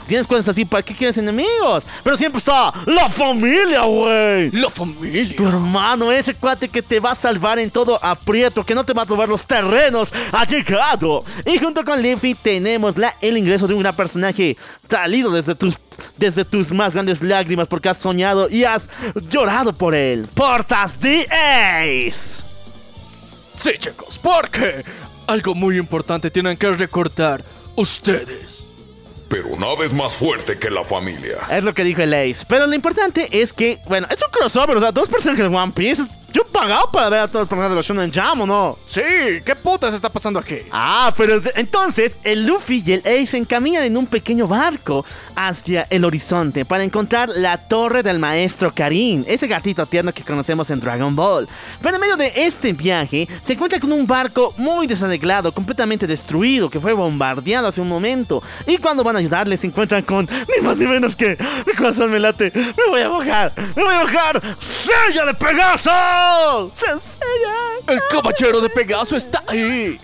Tienes 0.07 0.25
cuates 0.25 0.47
así, 0.47 0.65
¿para 0.65 0.83
qué 0.83 0.93
quieres 0.93 1.17
enemigos? 1.17 1.85
Pero 2.03 2.15
siempre 2.15 2.39
está 2.39 2.73
la 2.85 3.09
familia, 3.09 3.81
güey. 3.81 4.51
La 4.51 4.69
familia. 4.69 5.35
Tu 5.35 5.47
hermano, 5.47 6.11
ese 6.11 6.33
cuate 6.33 6.69
que 6.69 6.81
te 6.81 6.99
va 6.99 7.11
a 7.11 7.15
salvar 7.15 7.59
en 7.59 7.69
todo 7.69 8.03
aprieto, 8.03 8.65
que 8.65 8.73
no 8.73 8.85
te 8.85 8.93
va 8.93 9.01
a 9.01 9.05
robar 9.05 9.27
los 9.27 9.45
terrenos, 9.45 10.13
ha 10.31 10.45
llegado. 10.45 11.23
Y 11.45 11.57
junto 11.57 11.83
con 11.83 12.01
Luffy 12.01 12.35
tenemos 12.35 12.97
la, 12.97 13.15
el 13.21 13.37
ingreso 13.37 13.67
de 13.67 13.73
un 13.73 13.81
gran 13.81 13.95
personaje 13.95 14.57
traído 14.87 15.31
desde 15.31 15.55
tus, 15.55 15.77
desde 16.15 16.45
tus 16.45 16.71
más 16.71 16.93
grandes 16.93 17.21
lágrimas 17.21 17.67
porque 17.67 17.89
has 17.89 17.97
soñado 17.97 18.47
y 18.49 18.63
has 18.63 18.89
llorado 19.29 19.77
por 19.77 19.93
él. 19.93 20.27
Portas 20.33 20.97
the 20.99 21.27
Ace. 21.29 22.43
Sí, 23.55 23.71
chicos, 23.77 24.19
porque 24.21 24.85
algo 25.25 25.55
muy 25.55 25.77
importante 25.77 26.29
tienen 26.29 26.55
que 26.57 26.71
recordar 26.71 27.43
ustedes. 27.75 28.66
Pero 29.29 29.57
nada 29.57 29.85
es 29.85 29.93
más 29.93 30.13
fuerte 30.13 30.57
que 30.57 30.69
la 30.69 30.83
familia. 30.83 31.37
Es 31.49 31.63
lo 31.63 31.73
que 31.73 31.83
dijo 31.83 32.01
el 32.01 32.13
Ace. 32.13 32.45
Pero 32.47 32.67
lo 32.67 32.75
importante 32.75 33.27
es 33.31 33.53
que, 33.53 33.79
bueno, 33.87 34.07
es 34.09 34.21
un 34.21 34.31
crossover, 34.31 34.77
o 34.77 34.79
sea, 34.79 34.91
dos 34.91 35.09
personajes 35.09 35.49
de 35.49 35.55
One 35.55 35.73
Piece. 35.73 36.03
Yo 36.33 36.41
he 36.41 36.51
pagado 36.51 36.91
para 36.91 37.09
ver 37.09 37.19
a 37.21 37.27
todos 37.27 37.41
los 37.41 37.47
personajes 37.47 37.69
de 37.71 37.75
los 37.75 37.85
Shonen 37.85 38.11
Jam, 38.11 38.41
¿o 38.41 38.45
no? 38.45 38.77
Sí, 38.85 39.01
¿qué 39.45 39.55
putas 39.55 39.93
está 39.93 40.09
pasando 40.11 40.39
aquí? 40.39 40.57
Ah, 40.71 41.13
pero 41.15 41.41
entonces 41.55 42.19
el 42.23 42.45
Luffy 42.45 42.83
y 42.85 42.93
el 42.93 42.99
Ace 43.01 43.27
se 43.27 43.37
encaminan 43.37 43.83
en 43.83 43.95
un 43.95 44.07
pequeño 44.07 44.47
barco 44.47 45.05
hacia 45.35 45.87
el 45.89 46.03
horizonte 46.03 46.65
para 46.65 46.83
encontrar 46.83 47.29
la 47.29 47.57
torre 47.67 48.03
del 48.03 48.19
maestro 48.19 48.73
Karin, 48.73 49.23
ese 49.27 49.47
gatito 49.47 49.85
tierno 49.85 50.13
que 50.13 50.23
conocemos 50.23 50.69
en 50.69 50.79
Dragon 50.79 51.15
Ball. 51.15 51.47
Pero 51.81 51.95
en 51.95 52.01
medio 52.01 52.17
de 52.17 52.33
este 52.35 52.73
viaje 52.73 53.27
se 53.41 53.53
encuentra 53.53 53.79
con 53.79 53.93
un 53.93 54.05
barco 54.05 54.53
muy 54.57 54.85
desarreglado, 54.85 55.53
completamente 55.53 56.07
destruido, 56.07 56.69
que 56.69 56.79
fue 56.79 56.93
bombardeado 56.93 57.67
hace 57.67 57.81
un 57.81 57.87
momento. 57.87 58.43
Y 58.65 58.77
cuando 58.77 59.03
van 59.03 59.15
a 59.15 59.19
ayudarle 59.19 59.55
se 59.57 59.67
encuentran 59.67 60.03
con 60.03 60.25
ni 60.25 60.65
más 60.65 60.77
ni 60.77 60.87
menos 60.87 61.15
que 61.15 61.37
mi 61.65 61.73
corazón 61.73 62.11
me 62.11 62.19
late, 62.19 62.51
me 62.53 62.89
voy 62.89 63.01
a 63.01 63.09
mojar, 63.09 63.53
me 63.75 63.83
voy 63.83 63.95
a 63.95 64.01
mojar, 64.01 64.41
¡Sella 64.59 65.25
de 65.25 65.33
Pegaso! 65.33 65.91
¡Se- 66.73 66.85
¡Sella! 66.85 67.55
El 67.87 67.99
caballero 68.09 68.61
de 68.61 68.69
Pegaso 68.69 69.15
está 69.15 69.43
ahí. 69.47 69.99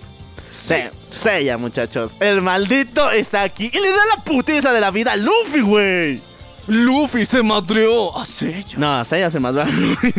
Se, 0.52 0.90
Sella, 1.10 1.58
muchachos. 1.58 2.12
El 2.20 2.40
maldito 2.42 3.10
está 3.10 3.42
aquí 3.42 3.70
y 3.72 3.78
le 3.80 3.90
da 3.90 4.06
la 4.16 4.22
putiza 4.22 4.72
de 4.72 4.80
la 4.80 4.90
vida 4.90 5.12
a 5.12 5.16
Luffy, 5.16 5.60
güey. 5.60 6.22
Luffy 6.66 7.24
se 7.24 7.42
madreó 7.42 8.16
a 8.18 8.24
Seiya. 8.24 8.78
No, 8.78 9.04
Sella 9.04 9.30
se 9.30 9.38
a 9.38 9.50
Luffy. 9.50 10.12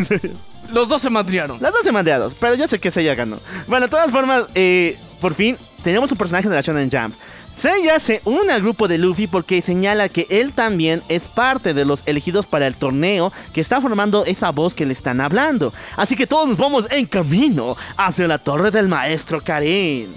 Los 0.72 0.90
dos 0.90 1.02
se 1.02 1.10
madrearon. 1.10 1.62
Las 1.62 1.72
dos 1.72 1.82
se 1.84 1.92
mandeados, 1.92 2.36
pero 2.40 2.56
yo 2.56 2.68
sé 2.68 2.80
que 2.80 2.92
Seiya 2.92 3.16
ganó. 3.16 3.40
Bueno, 3.68 3.86
de 3.88 3.90
todas 3.92 4.12
formas, 4.12 4.44
eh, 4.56 4.98
por 5.22 5.34
fin 5.34 5.58
tenemos 5.84 6.12
un 6.12 6.18
personaje 6.18 6.50
de 6.50 6.56
la 6.56 6.62
Shonen 6.62 6.90
Jump. 6.92 7.16
Seiya 7.56 8.00
se 8.00 8.22
une 8.26 8.52
al 8.52 8.62
grupo 8.62 8.90
de 8.90 8.98
Luffy 8.98 9.28
porque 9.28 9.62
señala 9.62 10.10
que 10.10 10.28
él 10.30 10.52
también 10.52 11.02
es 11.08 11.30
parte 11.30 11.74
de 11.74 11.86
los 11.86 12.04
elegidos 12.06 12.46
para 12.46 12.68
el 12.68 12.76
torneo 12.76 13.32
que 13.54 13.62
está 13.62 13.80
formando 13.80 14.26
esa 14.26 14.52
voz 14.52 14.76
que 14.76 14.86
le 14.86 14.92
están 14.92 15.22
hablando. 15.22 15.74
Así 15.96 16.18
que 16.18 16.28
todos 16.28 16.50
nos 16.50 16.58
vamos 16.58 16.86
en 16.92 17.06
camino 17.06 17.78
hacia 17.96 18.28
la 18.28 18.40
torre 18.40 18.72
del 18.72 18.90
maestro 18.90 19.42
Karin. 19.42 20.14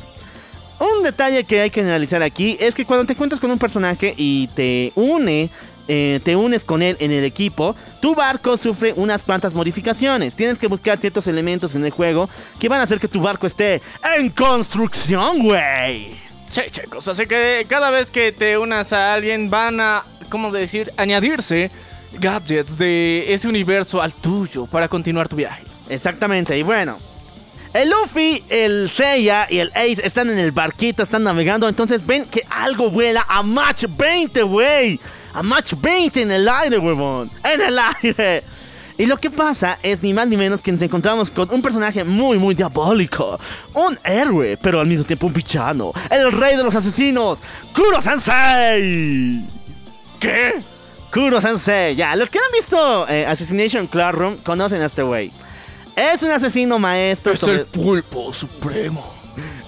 Un 0.81 1.03
detalle 1.05 1.45
que 1.45 1.61
hay 1.61 1.71
que 1.71 1.81
analizar 1.81 2.23
aquí 2.23 2.57
es 2.61 2.75
que 2.75 2.85
cuando 2.85 3.07
te 3.07 3.13
encuentras 3.13 3.41
con 3.41 3.53
un 3.53 3.59
personaje 3.59 4.15
y 4.17 4.49
te 4.49 4.93
une, 4.97 5.51
eh, 5.87 6.21
te 6.25 6.35
unes 6.35 6.65
con 6.65 6.83
él 6.83 6.97
en 6.99 7.13
el 7.13 7.23
equipo, 7.23 7.77
tu 8.01 8.17
barco 8.17 8.57
sufre 8.57 8.95
unas 8.97 9.23
cuantas 9.23 9.55
modificaciones. 9.55 10.35
Tienes 10.35 10.59
que 10.59 10.67
buscar 10.67 10.99
ciertos 10.99 11.29
elementos 11.29 11.77
en 11.77 11.85
el 11.85 11.93
juego 11.93 12.29
que 12.59 12.69
van 12.69 12.81
a 12.81 12.85
hacer 12.85 12.99
que 12.99 13.09
tu 13.09 13.21
barco 13.21 13.47
esté 13.47 13.81
en 14.19 14.31
construcción, 14.31 15.39
güey. 15.41 16.28
Sí, 16.49 16.63
chicos, 16.71 17.07
así 17.09 17.27
que 17.27 17.67
cada 17.69 17.91
vez 17.91 18.11
que 18.11 18.33
te 18.33 18.57
unas 18.57 18.93
a 18.93 19.13
alguien 19.13 19.51
van 19.51 19.81
a, 19.81 20.05
¿cómo 20.31 20.51
decir?, 20.51 20.93
añadirse 20.97 21.71
gadgets 22.13 22.79
de 22.79 23.33
ese 23.33 23.49
universo 23.49 24.01
al 24.01 24.15
tuyo 24.15 24.67
para 24.67 24.89
continuar 24.89 25.29
tu 25.29 25.37
viaje. 25.37 25.65
Exactamente, 25.89 26.59
y 26.59 26.63
bueno. 26.63 26.99
El 27.75 27.91
Luffy, 27.91 28.43
el 28.49 28.91
Seiya 28.91 29.47
y 29.51 29.59
el 29.59 29.71
Ace 29.75 30.01
están 30.03 30.31
en 30.31 30.39
el 30.39 30.53
barquito, 30.53 31.03
están 31.03 31.23
navegando, 31.23 31.69
entonces 31.69 32.05
ven 32.05 32.25
que 32.25 32.43
algo 32.49 32.91
vuela 32.91 33.27
a 33.29 33.43
Match 33.43 33.85
20, 33.87 34.43
güey. 34.45 34.99
A 35.35 35.43
Match 35.43 35.75
20 35.77 36.23
en 36.23 36.31
el 36.31 36.49
aire, 36.49 36.79
huevón. 36.79 37.31
En 37.45 37.61
el 37.61 37.79
aire. 37.79 38.43
Y 38.99 39.07
lo 39.07 39.17
que 39.17 39.31
pasa 39.31 39.79
es 39.83 40.03
ni 40.03 40.13
más 40.13 40.27
ni 40.27 40.37
menos 40.37 40.61
que 40.61 40.73
nos 40.73 40.83
encontramos 40.83 41.31
con 41.31 41.49
un 41.53 41.63
personaje 41.63 42.03
muy, 42.03 42.37
muy 42.39 42.55
diabólico. 42.55 43.39
Un 43.75 43.97
héroe, 44.05 44.59
pero 44.61 44.81
al 44.81 44.89
mismo 44.89 45.05
tiempo 45.05 45.29
un 45.29 45.33
villano. 45.33 45.93
El 46.11 46.33
rey 46.33 46.57
de 46.57 46.65
los 46.65 46.75
asesinos, 46.75 47.39
Kuro 47.75 48.03
Sensei. 48.03 49.45
¿Qué? 50.19 50.55
Kuro 51.13 51.41
Sensei. 51.41 51.95
Ya, 51.95 52.17
los 52.17 52.29
que 52.29 52.39
han 52.39 52.53
visto 52.53 53.09
eh, 53.09 53.25
Assassination 53.25 53.87
Classroom 53.87 54.37
conocen 54.39 54.83
a 54.83 54.87
este 54.87 55.03
güey. 55.03 55.31
Es 55.95 56.23
un 56.23 56.31
asesino 56.31 56.79
maestro. 56.79 57.33
Es 57.33 57.39
sobre- 57.39 57.61
el 57.61 57.67
pulpo 57.67 58.33
supremo. 58.33 59.15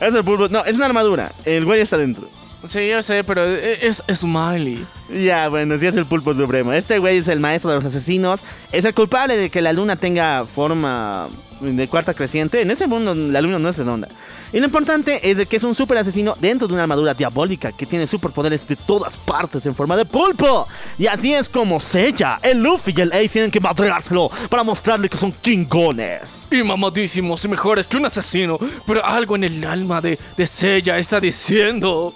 Es 0.01 0.13
el 0.15 0.25
pulpo. 0.25 0.49
No, 0.49 0.65
es 0.65 0.77
una 0.77 0.87
armadura. 0.87 1.33
El 1.45 1.65
güey 1.65 1.81
está 1.81 1.97
dentro. 1.97 2.29
Sí, 2.67 2.89
yo 2.89 3.01
sé, 3.03 3.23
pero 3.25 3.45
es, 3.45 4.03
es 4.07 4.19
Smiley. 4.19 4.85
Ya, 5.13 5.49
bueno, 5.49 5.77
sí 5.77 5.87
es 5.87 5.97
el 5.97 6.07
pulpo 6.07 6.35
supremo. 6.35 6.73
Este 6.73 6.99
güey 6.99 7.19
es 7.19 7.29
el 7.29 7.41
maestro 7.41 7.71
de 7.71 7.77
los 7.77 7.85
asesinos. 7.85 8.43
Es 8.73 8.85
el 8.85 8.95
culpable 8.95 9.37
de 9.37 9.51
que 9.51 9.61
la 9.61 9.73
luna 9.73 9.97
tenga 9.97 10.47
forma 10.47 11.29
de 11.61 11.89
cuarta 11.89 12.15
creciente. 12.15 12.63
En 12.63 12.71
ese 12.71 12.87
mundo 12.87 13.15
la 13.15 13.41
luna 13.41 13.59
no 13.59 13.69
es 13.69 13.79
redonda. 13.79 14.09
Y 14.53 14.59
lo 14.59 14.67
importante 14.67 15.31
es 15.31 15.37
de 15.37 15.47
que 15.47 15.57
es 15.57 15.65
un 15.65 15.75
super 15.75 15.99
asesino 15.99 16.37
dentro 16.41 16.67
de 16.67 16.75
una 16.75 16.83
armadura 16.83 17.15
diabólica 17.15 17.73
que 17.73 17.87
tiene 17.87 18.07
superpoderes 18.07 18.67
de 18.67 18.77
todas 18.77 19.17
partes 19.17 19.65
en 19.67 19.75
forma 19.75 19.97
de 19.97 20.05
pulpo. 20.05 20.67
Y 20.99 21.07
así 21.07 21.35
es 21.35 21.49
como 21.49 21.81
Sella, 21.81 22.39
el 22.43 22.59
Luffy 22.59 22.95
y 22.97 23.01
el 23.01 23.13
Ace 23.13 23.29
tienen 23.29 23.51
que 23.51 23.61
madreárselo 23.61 24.31
para 24.49 24.65
mostrarle 24.65 25.09
que 25.09 25.17
son 25.17 25.35
chingones. 25.41 26.47
Y 26.51 26.63
mamadísimos 26.63 27.45
y 27.45 27.49
mejores 27.49 27.87
que 27.87 27.97
un 27.97 28.07
asesino. 28.07 28.59
Pero 28.87 29.05
algo 29.05 29.37
en 29.37 29.45
el 29.45 29.65
alma 29.65 30.01
de, 30.01 30.19
de 30.37 30.47
Seiya 30.47 30.99
está 30.99 31.21
diciendo... 31.21 32.15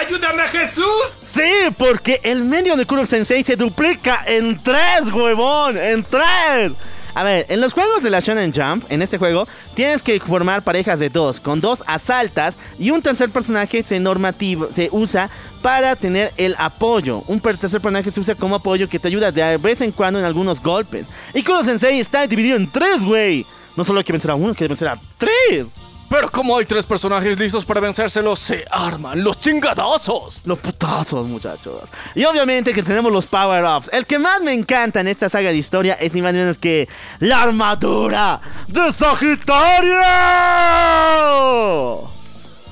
¡Ayúdame 0.00 0.42
Jesús! 0.48 1.18
Sí, 1.22 1.52
porque 1.76 2.20
el 2.22 2.42
medio 2.42 2.74
de 2.74 2.86
Kuro 2.86 3.04
Sensei 3.04 3.42
se 3.42 3.54
duplica 3.54 4.24
en 4.26 4.58
tres, 4.62 5.12
huevón, 5.12 5.76
en 5.76 6.02
tres. 6.02 6.72
A 7.14 7.22
ver, 7.22 7.44
en 7.50 7.60
los 7.60 7.74
juegos 7.74 8.02
de 8.02 8.08
la 8.08 8.20
Shonen 8.20 8.50
Jump, 8.50 8.90
en 8.90 9.02
este 9.02 9.18
juego, 9.18 9.46
tienes 9.74 10.02
que 10.02 10.18
formar 10.18 10.62
parejas 10.62 11.00
de 11.00 11.10
dos, 11.10 11.38
con 11.38 11.60
dos 11.60 11.84
asaltas 11.86 12.56
y 12.78 12.92
un 12.92 13.02
tercer 13.02 13.28
personaje 13.28 13.82
se 13.82 14.00
normativo, 14.00 14.68
se 14.74 14.88
usa 14.90 15.28
para 15.60 15.94
tener 15.96 16.32
el 16.38 16.54
apoyo. 16.56 17.22
Un 17.26 17.38
tercer 17.38 17.82
personaje 17.82 18.10
se 18.10 18.20
usa 18.20 18.34
como 18.34 18.54
apoyo 18.54 18.88
que 18.88 18.98
te 18.98 19.08
ayuda 19.08 19.30
de 19.30 19.58
vez 19.58 19.82
en 19.82 19.92
cuando 19.92 20.18
en 20.18 20.24
algunos 20.24 20.62
golpes. 20.62 21.04
Y 21.34 21.42
Kuro 21.42 21.62
Sensei 21.62 22.00
está 22.00 22.26
dividido 22.26 22.56
en 22.56 22.72
tres, 22.72 23.04
güey. 23.04 23.44
No 23.76 23.84
solo 23.84 23.98
hay 23.98 24.04
que 24.04 24.12
vencer 24.12 24.30
a 24.30 24.34
uno, 24.34 24.48
hay 24.48 24.54
que 24.54 24.66
vencer 24.66 24.88
a 24.88 24.98
tres. 25.18 25.89
Pero 26.10 26.28
como 26.28 26.58
hay 26.58 26.64
tres 26.64 26.84
personajes 26.84 27.38
listos 27.38 27.64
para 27.64 27.78
vencérselo, 27.78 28.34
se 28.34 28.64
arman 28.68 29.22
los 29.22 29.38
chingadazos. 29.38 30.40
Los 30.44 30.58
putazos, 30.58 31.24
muchachos. 31.28 31.88
Y 32.16 32.24
obviamente 32.24 32.74
que 32.74 32.82
tenemos 32.82 33.12
los 33.12 33.26
power-ups. 33.26 33.90
El 33.92 34.06
que 34.06 34.18
más 34.18 34.40
me 34.40 34.52
encanta 34.52 34.98
en 35.00 35.06
esta 35.06 35.28
saga 35.28 35.50
de 35.50 35.56
historia 35.56 35.94
es 35.94 36.12
ni 36.12 36.20
más 36.20 36.32
ni 36.32 36.40
menos 36.40 36.58
que 36.58 36.88
la 37.20 37.42
armadura 37.42 38.40
de 38.66 38.92
Sagitario. 38.92 40.00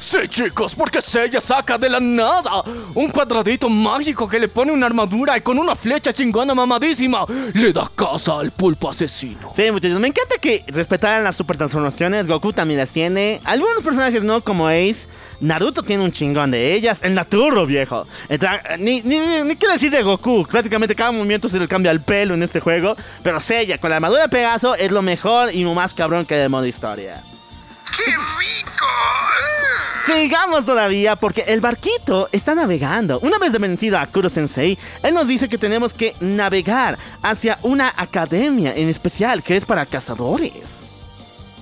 Sí, 0.09 0.27
chicos, 0.27 0.75
porque 0.75 1.03
Seiya 1.03 1.39
saca 1.39 1.77
de 1.77 1.91
la 1.91 2.01
nada 2.01 2.63
un 2.95 3.11
cuadradito 3.11 3.69
mágico 3.69 4.27
que 4.27 4.39
le 4.39 4.49
pone 4.49 4.73
una 4.73 4.87
armadura 4.87 5.37
y 5.37 5.43
con 5.43 5.59
una 5.59 5.77
flecha 5.77 6.15
chingona 6.15 6.55
mamadísima 6.55 7.27
le 7.53 7.75
da 7.75 7.91
caza 7.95 8.39
al 8.39 8.51
pulpo 8.51 8.89
asesino. 8.89 9.53
Sí, 9.55 9.71
muchachos, 9.71 10.01
me 10.01 10.09
encanta 10.09 10.37
que 10.41 10.65
respetaran 10.69 11.25
las 11.25 11.37
super 11.37 11.59
transformaciones. 11.59 12.27
Goku 12.27 12.55
también 12.55 12.81
las 12.81 12.89
tiene. 12.89 13.43
Algunos 13.45 13.83
personajes 13.83 14.23
no, 14.23 14.41
como 14.41 14.67
Ace. 14.69 15.09
Naruto 15.41 15.83
tiene 15.83 16.03
un 16.03 16.11
chingón 16.11 16.53
de 16.53 16.73
ellas. 16.73 17.01
El 17.03 17.13
Naturro, 17.13 17.67
viejo. 17.67 18.07
El 18.31 18.41
ni, 18.79 19.03
ni, 19.03 19.19
ni, 19.19 19.43
ni 19.45 19.57
qué 19.57 19.69
decir 19.69 19.91
de 19.91 20.03
Goku. 20.03 20.47
Prácticamente 20.51 20.95
cada 20.95 21.13
movimiento 21.13 21.51
se 21.51 21.61
le 21.61 21.69
cambia 21.69 21.93
el 21.93 22.01
pelo 22.01 22.33
en 22.33 22.43
este 22.43 22.61
juego. 22.61 22.97
Pero 23.23 23.41
Seiya, 23.41 23.77
con 23.77 23.91
la 23.91 23.97
armadura 23.97 24.23
de 24.23 24.31
Pegaso, 24.31 24.75
es 24.75 24.91
lo 24.91 25.03
mejor 25.03 25.55
y 25.55 25.65
lo 25.65 25.75
más 25.75 25.93
cabrón 25.93 26.25
que 26.25 26.35
de 26.35 26.49
modo 26.49 26.65
historia. 26.65 27.23
¡Qué 27.97 28.11
rico! 28.13 28.87
Sigamos 30.07 30.65
todavía 30.65 31.17
porque 31.17 31.45
el 31.49 31.61
barquito 31.61 32.29
está 32.33 32.55
navegando. 32.55 33.21
Una 33.21 33.39
vez 33.39 33.53
de 33.53 33.59
vencido 33.59 33.99
a 33.99 34.07
Kuro 34.07 34.29
Sensei, 34.29 34.79
él 35.03 35.15
nos 35.15 35.29
dice 35.29 35.49
que 35.49 35.59
tenemos 35.59 35.93
que 35.93 36.17
navegar 36.21 36.99
hacia 37.23 37.59
una 37.63 37.93
academia 37.97 38.73
en 38.75 38.89
especial 38.89 39.43
que 39.43 39.57
es 39.57 39.65
para 39.65 39.85
cazadores. 39.85 40.85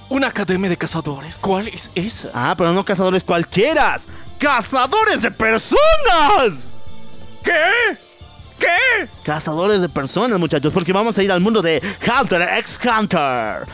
Una 0.08 0.28
academia 0.28 0.70
de 0.70 0.76
cazadores. 0.76 1.38
¿Cuál 1.38 1.66
es 1.68 1.90
esa? 1.96 2.30
Ah, 2.32 2.54
pero 2.56 2.72
no 2.72 2.84
cazadores 2.84 3.24
cualquiera. 3.24 3.96
¡Cazadores 4.38 5.22
de 5.22 5.30
personas! 5.32 6.68
¿Qué? 7.42 7.98
¿Qué? 8.58 9.08
Cazadores 9.24 9.80
de 9.80 9.88
personas, 9.88 10.38
muchachos, 10.38 10.72
porque 10.72 10.92
vamos 10.92 11.18
a 11.18 11.22
ir 11.22 11.32
al 11.32 11.40
mundo 11.40 11.62
de 11.62 11.82
Hunter 12.06 12.42
x 12.58 12.78
Hunter. 12.84 13.66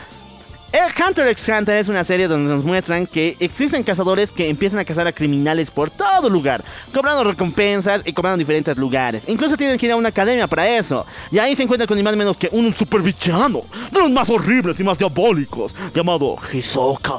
El 0.73 0.89
Hunter 0.89 1.27
x 1.27 1.47
Hunter 1.49 1.75
es 1.75 1.87
una 1.87 2.03
serie 2.03 2.27
donde 2.27 2.51
nos 2.51 2.63
muestran 2.63 3.05
que 3.05 3.37
existen 3.39 3.83
cazadores 3.83 4.31
que 4.31 4.49
empiezan 4.49 4.79
a 4.79 4.85
cazar 4.85 5.05
a 5.05 5.11
criminales 5.11 5.69
por 5.69 5.91
todo 5.91 6.31
lugar, 6.31 6.63
cobrando 6.91 7.23
recompensas 7.23 8.01
y 8.05 8.11
cobrando 8.11 8.33
en 8.33 8.39
diferentes 8.39 8.75
lugares. 8.75 9.21
Incluso 9.27 9.55
tienen 9.55 9.77
que 9.77 9.85
ir 9.85 9.91
a 9.91 9.97
una 9.97 10.09
academia 10.09 10.47
para 10.47 10.67
eso. 10.67 11.05
Y 11.29 11.37
ahí 11.37 11.55
se 11.55 11.61
encuentran 11.61 11.87
con 11.87 11.95
ni 11.95 12.01
más 12.01 12.13
ni 12.13 12.17
menos 12.17 12.37
que 12.37 12.49
un 12.51 12.73
supervillano, 12.73 13.65
de 13.91 13.99
los 13.99 14.09
más 14.09 14.27
horribles 14.31 14.79
y 14.79 14.83
más 14.83 14.97
diabólicos, 14.97 15.75
llamado 15.93 16.37
Hisoka. 16.51 17.13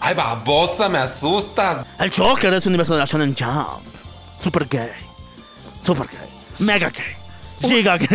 Ay, 0.00 0.14
babosa, 0.14 0.88
me 0.88 1.00
asustas. 1.00 1.86
El 1.98 2.10
Joker 2.10 2.54
es 2.54 2.64
un 2.64 2.70
universo 2.70 2.94
de 2.94 3.00
la 3.00 3.04
Shonen 3.04 3.34
Jump. 3.38 3.84
Super 4.42 4.66
gay. 4.66 4.88
Super 5.82 6.06
gay. 6.06 6.66
Mega 6.66 6.88
gay. 6.88 7.14
Giga 7.60 7.98
gay. 7.98 8.08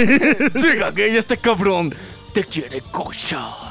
Diga 0.55 0.91
que 0.91 1.15
este 1.15 1.37
cabrón 1.37 1.93
te 2.33 2.43
quiere 2.45 2.81
cochar. 2.81 3.64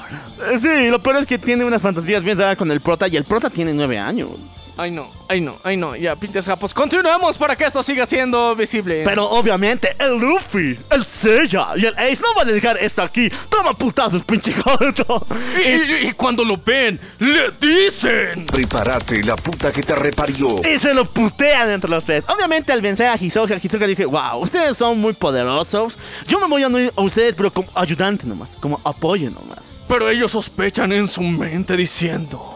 Sí, 0.61 0.89
lo 0.89 1.03
peor 1.03 1.17
es 1.17 1.27
que 1.27 1.39
tiene 1.39 1.65
unas 1.65 1.83
fantasías 1.83 2.23
bien 2.23 2.39
raras 2.39 2.57
con 2.57 2.71
el 2.71 2.81
prota 2.81 3.09
y 3.09 3.17
el 3.17 3.25
prota 3.25 3.51
tiene 3.51 3.73
nueve 3.75 3.99
años. 3.99 4.29
Ay 4.77 4.91
no, 4.91 5.09
ay 5.29 5.41
no, 5.41 5.57
ay 5.63 5.77
no, 5.77 5.95
ya 5.95 6.17
pinches 6.17 6.47
japos. 6.47 6.75
Continuemos 6.75 7.39
para 7.39 7.55
que 7.55 7.63
esto 7.65 7.81
siga 7.81 8.07
siendo 8.07 8.57
visible. 8.57 9.05
Pero 9.05 9.31
obviamente 9.31 9.95
el 10.01 10.17
Luffy, 10.19 10.77
el 10.91 11.05
Seiya 11.05 11.69
y 11.77 11.87
el 11.87 11.95
Ace 11.97 12.19
no 12.21 12.35
van 12.35 12.49
a 12.49 12.51
dejar 12.51 12.77
esto 12.79 13.01
aquí. 13.03 13.31
Toma 13.49 13.79
putazos, 13.79 14.25
pinche 14.25 14.53
gordo. 14.65 15.25
y, 15.65 15.69
y- 15.69 16.09
y 16.09 16.13
cuando 16.15 16.45
lo 16.45 16.57
ven, 16.57 16.99
le 17.21 17.53
dicen. 17.61 18.47
Prepárate, 18.47 19.23
la 19.23 19.37
puta 19.37 19.71
que 19.71 19.81
te 19.85 19.95
reparió. 19.95 20.57
Y 20.69 20.81
se 20.81 20.93
lo 20.93 21.05
putean 21.05 21.71
entre 21.71 21.89
los 21.89 22.03
tres. 22.03 22.25
Obviamente 22.27 22.73
al 22.73 22.81
vencer 22.81 23.07
a 23.11 23.15
Hisoka, 23.15 23.55
Hisoka 23.63 23.87
dije, 23.87 24.07
wow, 24.07 24.41
ustedes 24.41 24.77
son 24.77 24.99
muy 25.01 25.13
poderosos. 25.13 25.97
Yo 26.27 26.41
me 26.41 26.49
voy 26.49 26.65
a 26.65 26.67
unir 26.67 26.93
a 26.97 27.01
ustedes, 27.01 27.35
pero 27.37 27.53
como 27.53 27.69
ayudante 27.77 28.27
nomás, 28.27 28.57
como 28.61 28.81
apoyo 28.85 29.31
nomás. 29.31 29.71
Pero 29.89 30.09
ellos 30.09 30.33
sospechan 30.33 30.93
en 30.93 31.09
su 31.09 31.23
mente 31.23 31.77
diciendo. 31.77 32.55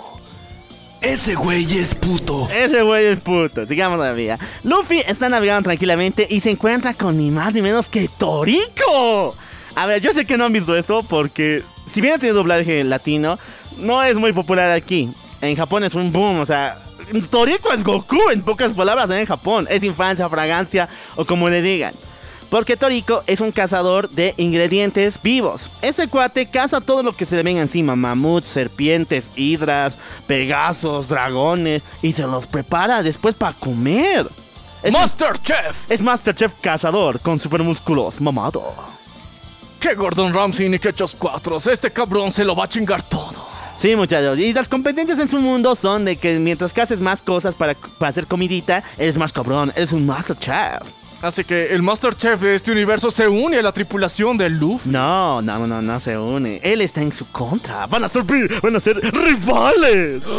Ese 1.00 1.36
güey 1.36 1.78
es 1.78 1.94
puto. 1.94 2.48
Ese 2.50 2.82
güey 2.82 3.06
es 3.06 3.20
puto, 3.20 3.64
sigamos 3.66 3.98
todavía. 3.98 4.38
Luffy 4.64 4.98
está 5.06 5.28
navegando 5.28 5.68
tranquilamente 5.68 6.26
y 6.28 6.40
se 6.40 6.50
encuentra 6.50 6.94
con 6.94 7.16
ni 7.16 7.30
más 7.30 7.55
ni 7.55 7.62
menos 7.62 7.88
que 7.88 8.09
Toriko. 8.09 9.36
A 9.76 9.86
ver, 9.86 10.00
yo 10.02 10.10
sé 10.10 10.24
que 10.24 10.36
no 10.36 10.44
han 10.44 10.52
visto 10.52 10.76
esto 10.76 11.05
porque 11.05 11.62
si 11.86 12.00
bien 12.00 12.14
ha 12.14 12.18
tenido 12.18 12.38
doblaje 12.38 12.82
latino, 12.82 13.38
no 13.76 14.02
es 14.02 14.16
muy 14.16 14.32
popular 14.32 14.72
aquí. 14.72 15.09
En 15.40 15.55
Japón 15.55 15.84
es 15.84 15.94
un 15.94 16.12
boom, 16.12 16.40
o 16.40 16.46
sea, 16.46 16.82
Toriko 17.30 17.72
es 17.72 17.84
Goku 17.84 18.30
en 18.32 18.42
pocas 18.42 18.72
palabras 18.72 19.09
en 19.10 19.24
Japón. 19.24 19.68
Es 19.70 19.84
infancia, 19.84 20.28
fragancia 20.28 20.88
o 21.14 21.24
como 21.24 21.48
le 21.48 21.62
digan. 21.62 21.94
Porque 22.51 22.77
Toriko 22.77 23.23
es 23.27 23.41
un 23.41 23.53
cazador 23.53 24.09
de 24.11 24.35
ingredientes 24.39 25.20
vivos. 25.23 25.70
Ese 25.83 26.09
cuate 26.09 26.47
caza 26.47 26.81
todo 26.81 27.03
lo 27.03 27.15
que 27.15 27.27
se 27.27 27.37
le 27.37 27.43
venga 27.43 27.61
encima: 27.61 27.95
mamuts, 27.95 28.47
serpientes, 28.47 29.31
hidras, 29.37 29.97
pegasos, 30.27 31.09
dragones. 31.09 31.83
Y 32.01 32.12
se 32.12 32.27
los 32.27 32.47
prepara 32.47 33.03
después 33.03 33.35
para 33.35 33.53
comer. 33.53 34.29
Es, 34.83 34.93
Master 34.93 35.37
Chef. 35.43 35.91
es 35.91 36.01
Masterchef 36.01 36.55
cazador 36.61 37.20
con 37.20 37.39
supermúsculos, 37.39 38.20
mamado. 38.20 38.75
Que 39.81 39.95
Gordon 39.95 40.33
Ramsay 40.33 40.69
ni 40.69 40.79
que 40.79 40.93
Chos 40.93 41.15
Cuatros. 41.19 41.66
Este 41.66 41.91
cabrón 41.91 42.31
se 42.31 42.45
lo 42.45 42.55
va 42.55 42.65
a 42.65 42.69
chingar 42.69 43.03
todo. 43.03 43.47
Sí, 43.77 43.95
muchachos. 43.95 44.39
Y 44.39 44.53
las 44.53 44.69
competencias 44.69 45.19
en 45.19 45.29
su 45.29 45.41
mundo 45.41 45.75
son 45.75 46.05
de 46.05 46.16
que 46.16 46.39
mientras 46.39 46.73
que 46.73 46.81
haces 46.81 47.01
más 47.01 47.23
cosas 47.23 47.55
para, 47.55 47.75
para 47.75 48.11
hacer 48.11 48.27
comidita, 48.27 48.83
eres 48.97 49.19
más 49.19 49.33
cabrón. 49.33 49.73
Eres 49.77 49.93
un 49.93 50.07
Masterchef. 50.07 50.98
Así 51.20 51.43
que 51.43 51.74
el 51.74 51.82
Master 51.82 52.15
Chef 52.15 52.40
de 52.40 52.55
este 52.55 52.70
universo 52.70 53.11
se 53.11 53.27
une 53.27 53.59
a 53.59 53.62
la 53.62 53.73
tripulación 53.73 54.39
de 54.39 54.49
Luffy. 54.49 54.90
No, 54.90 55.43
no, 55.43 55.66
no, 55.66 55.82
no 55.82 56.01
se 56.01 56.16
une. 56.16 56.61
Él 56.62 56.81
está 56.81 57.03
en 57.03 57.12
su 57.12 57.27
contra. 57.27 57.86
Van 57.89 58.05
a 58.05 58.09
ser, 58.09 58.23
van 58.62 58.77
a 58.77 58.81
ser 58.81 58.97
rivales. 58.97 60.23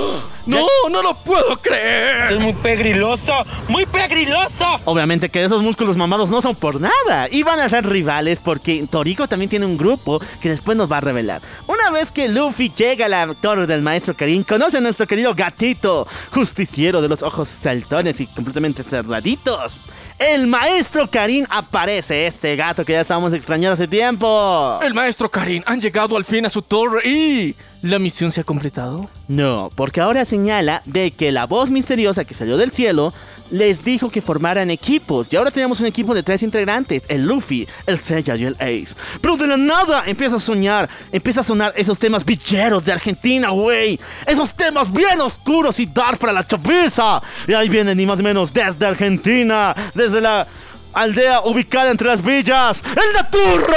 No, 0.45 0.65
no 0.89 1.03
lo 1.03 1.13
puedo 1.13 1.61
creer. 1.61 2.33
Es 2.33 2.39
muy 2.39 2.53
pegriloso, 2.53 3.45
muy 3.67 3.85
pegriloso. 3.85 4.79
Obviamente 4.85 5.29
que 5.29 5.43
esos 5.43 5.61
músculos 5.61 5.95
mamados 5.95 6.31
no 6.31 6.41
son 6.41 6.55
por 6.55 6.81
nada. 6.81 7.27
Y 7.29 7.43
van 7.43 7.59
a 7.59 7.69
ser 7.69 7.85
rivales 7.85 8.39
porque 8.39 8.83
Toriko 8.89 9.27
también 9.27 9.49
tiene 9.49 9.67
un 9.67 9.77
grupo 9.77 10.19
que 10.41 10.49
después 10.49 10.75
nos 10.75 10.91
va 10.91 10.97
a 10.97 11.01
revelar. 11.01 11.43
Una 11.67 11.91
vez 11.91 12.11
que 12.11 12.29
Luffy 12.29 12.71
llega 12.75 13.05
a 13.05 13.09
la 13.09 13.31
torre 13.35 13.67
del 13.67 13.83
maestro 13.83 14.15
Karin, 14.15 14.43
conoce 14.43 14.77
a 14.77 14.81
nuestro 14.81 15.05
querido 15.05 15.35
gatito, 15.35 16.07
justiciero 16.31 16.99
de 16.99 17.09
los 17.09 17.21
ojos 17.21 17.47
saltones 17.47 18.19
y 18.19 18.25
completamente 18.25 18.83
cerraditos. 18.83 19.77
El 20.19 20.47
maestro 20.47 21.09
Karin 21.09 21.47
aparece, 21.49 22.27
este 22.27 22.57
gato 22.57 22.83
que 22.83 22.91
ya 22.91 23.01
estábamos 23.01 23.33
extrañando 23.33 23.73
hace 23.73 23.87
tiempo. 23.87 24.77
El 24.83 24.93
maestro 24.93 25.31
Karin 25.31 25.63
han 25.65 25.79
llegado 25.79 26.17
al 26.17 26.25
fin 26.25 26.45
a 26.45 26.49
su 26.49 26.61
torre 26.61 27.07
y... 27.07 27.55
¿La 27.81 27.97
misión 27.97 28.29
se 28.29 28.41
ha 28.41 28.43
completado? 28.43 29.09
No, 29.29 29.71
porque 29.73 30.01
ahora 30.01 30.25
señala 30.25 30.81
de 30.85 31.11
que 31.11 31.31
la 31.31 31.45
voz 31.45 31.71
misteriosa 31.71 32.25
que 32.25 32.33
salió 32.33 32.57
del 32.57 32.71
cielo 32.71 33.13
les 33.51 33.85
dijo 33.85 34.11
que 34.11 34.21
formaran 34.21 34.69
equipos. 34.69 35.27
Y 35.31 35.37
ahora 35.37 35.49
tenemos 35.49 35.79
un 35.79 35.85
equipo 35.85 36.13
de 36.13 36.21
tres 36.21 36.43
integrantes, 36.43 37.03
el 37.07 37.25
Luffy, 37.25 37.65
el 37.85 37.97
Seiya 37.97 38.35
y 38.35 38.43
el 38.43 38.55
Ace. 38.55 38.95
Pero 39.21 39.37
de 39.37 39.47
la 39.47 39.55
nada 39.55 40.03
empieza 40.07 40.35
a 40.35 40.39
soñar, 40.39 40.89
empieza 41.13 41.39
a 41.39 41.43
sonar 41.43 41.71
esos 41.77 41.97
temas 41.97 42.25
bicheros 42.25 42.83
de 42.83 42.91
Argentina, 42.91 43.51
güey. 43.51 43.97
Esos 44.27 44.53
temas 44.55 44.91
bien 44.91 45.21
oscuros 45.21 45.79
y 45.79 45.85
dark 45.85 46.19
para 46.19 46.33
la 46.33 46.45
chaviza. 46.45 47.21
Y 47.47 47.53
ahí 47.53 47.69
vienen 47.69 47.97
ni 47.97 48.05
más 48.05 48.17
ni 48.17 48.23
menos 48.23 48.51
desde 48.51 48.85
Argentina, 48.85 49.73
desde 49.93 50.19
la 50.19 50.45
aldea 50.91 51.43
ubicada 51.45 51.91
entre 51.91 52.09
las 52.09 52.21
villas, 52.21 52.83
el 52.83 53.13
Naturro. 53.13 53.73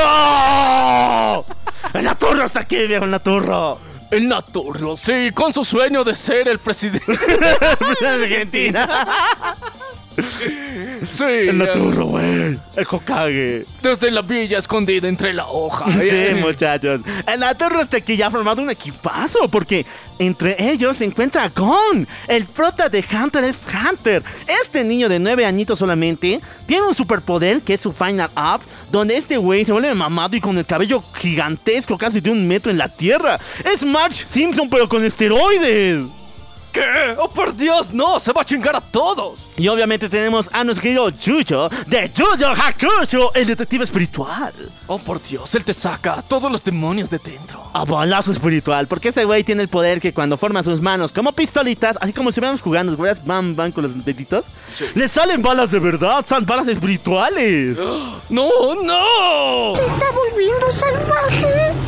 El 1.95 2.05
Naturro 2.05 2.45
está 2.45 2.61
aquí, 2.61 2.87
viejo, 2.87 3.05
el 3.05 3.11
Naturro. 3.11 3.92
El 4.13 4.29
Naturro, 4.29 4.95
sí, 4.95 5.31
con 5.33 5.55
su 5.55 5.65
sueño 5.65 6.05
de 6.05 6.15
ser 6.15 6.47
el 6.47 6.59
presidente. 6.59 7.17
de 8.01 8.09
Argentina. 8.09 9.57
Sí, 11.07 11.25
El 11.25 11.59
Naturro, 11.59 12.07
güey. 12.07 12.59
El 12.77 12.87
Hokage. 12.89 13.67
desde 13.83 14.11
la 14.11 14.23
villa 14.23 14.59
escondida 14.59 15.09
entre 15.09 15.33
la 15.33 15.47
hoja. 15.47 15.87
Sí, 15.91 16.35
muchachos. 16.41 17.01
El 17.27 17.41
Naturro 17.41 17.81
está 17.81 17.97
aquí 17.97 18.17
ya 18.17 18.29
ha 18.29 18.31
formado 18.31 18.63
un 18.63 18.71
equipazo 18.71 19.49
porque 19.49 19.85
entre 20.19 20.71
ellos 20.71 20.97
se 20.97 21.05
encuentra 21.05 21.49
Gon. 21.49 22.07
El 22.29 22.47
prota 22.47 22.89
de 22.89 23.05
Hunter 23.13 23.45
x 23.45 23.67
Hunter. 23.73 24.23
Este 24.63 24.85
niño 24.85 25.09
de 25.09 25.19
9 25.19 25.45
añitos 25.45 25.79
solamente 25.79 26.41
tiene 26.67 26.87
un 26.87 26.95
superpoder 26.95 27.63
que 27.63 27.75
es 27.75 27.81
su 27.81 27.93
Final 27.93 28.31
Up, 28.37 28.61
donde 28.91 29.17
este 29.17 29.37
güey 29.37 29.65
se 29.65 29.73
vuelve 29.73 29.95
mamado 29.95 30.37
y 30.37 30.41
con 30.41 30.57
el 30.57 30.67
cabello 30.67 31.03
gigantesco, 31.15 31.99
casi 31.99 32.21
de 32.21 32.31
un 32.31 32.47
metro 32.47 32.71
en 32.71 32.79
la 32.79 32.89
tierra. 32.89 33.41
Es 33.65 33.85
Marge 33.85 34.25
Simpson, 34.27 34.69
pero 34.71 34.89
con 34.89 35.05
esteroides. 35.05 36.05
¿Qué? 36.73 37.15
¡Oh, 37.19 37.29
por 37.29 37.55
Dios! 37.55 37.93
¡No! 37.93 38.19
¡Se 38.19 38.33
va 38.33 38.41
a 38.41 38.45
chingar 38.45 38.75
a 38.75 38.81
todos! 38.81 39.41
Y 39.63 39.69
obviamente 39.69 40.09
tenemos 40.09 40.51
a 40.53 40.65
nuestro 40.65 40.83
querido 40.83 41.09
Yuyo 41.09 41.69
de 41.87 42.11
Yuyo 42.13 42.49
Hakusho, 42.49 43.33
el 43.33 43.47
detective 43.47 43.85
espiritual. 43.85 44.53
¡Oh, 44.89 44.99
por 44.99 45.23
Dios! 45.23 45.55
Él 45.55 45.65
te 45.65 45.73
saca 45.73 46.15
a 46.15 46.23
todos 46.23 46.51
los 46.51 46.65
demonios 46.65 47.09
de 47.09 47.21
dentro. 47.21 47.71
A 47.73 47.85
balazo 47.85 48.33
espiritual, 48.33 48.89
porque 48.89 49.11
este 49.11 49.25
güey 49.25 49.45
tiene 49.45 49.63
el 49.63 49.69
poder 49.69 50.01
que 50.01 50.13
cuando 50.13 50.37
forma 50.37 50.65
sus 50.65 50.81
manos 50.81 51.13
como 51.13 51.31
pistolitas, 51.31 51.97
así 52.01 52.13
como 52.13 52.31
si 52.31 52.41
estuviéramos 52.41 52.61
jugando, 52.61 52.97
güey, 52.97 53.15
van, 53.25 53.55
van 53.55 53.71
con 53.71 53.85
los 53.85 54.05
deditos, 54.05 54.47
le 54.97 55.07
salen 55.07 55.43
balas 55.43 55.71
de 55.71 55.79
verdad, 55.79 56.27
son 56.29 56.45
balas 56.45 56.67
espirituales. 56.67 57.77
¡No, 58.31 58.75
no! 58.83 59.75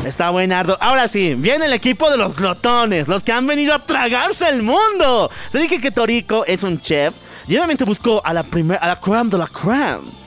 Está 0.06 0.30
buenardo. 0.30 0.78
Ahora 0.80 1.08
sí, 1.08 1.34
viene 1.34 1.64
el 1.64 1.72
equipo 1.72 2.08
de 2.08 2.18
los 2.18 2.36
glotones, 2.36 3.08
los 3.08 3.24
que 3.24 3.32
han 3.32 3.48
venido 3.48 3.74
a 3.74 3.84
tragarse 3.84 4.48
el 4.48 4.62
mundo. 4.62 5.28
Te 5.50 5.58
dije 5.58 5.80
que 5.80 5.90
Toriko 5.90 6.44
es 6.46 6.62
un 6.62 6.80
chef 6.80 7.14
y 7.46 7.56
obviamente 7.56 7.84
buscó 7.84 8.20
a 8.24 8.32
la 8.32 8.42
primera, 8.42 8.80
a 8.80 8.88
la 8.88 9.00
creme 9.00 9.30
de 9.30 9.38
la 9.38 9.46
creme. 9.46 10.24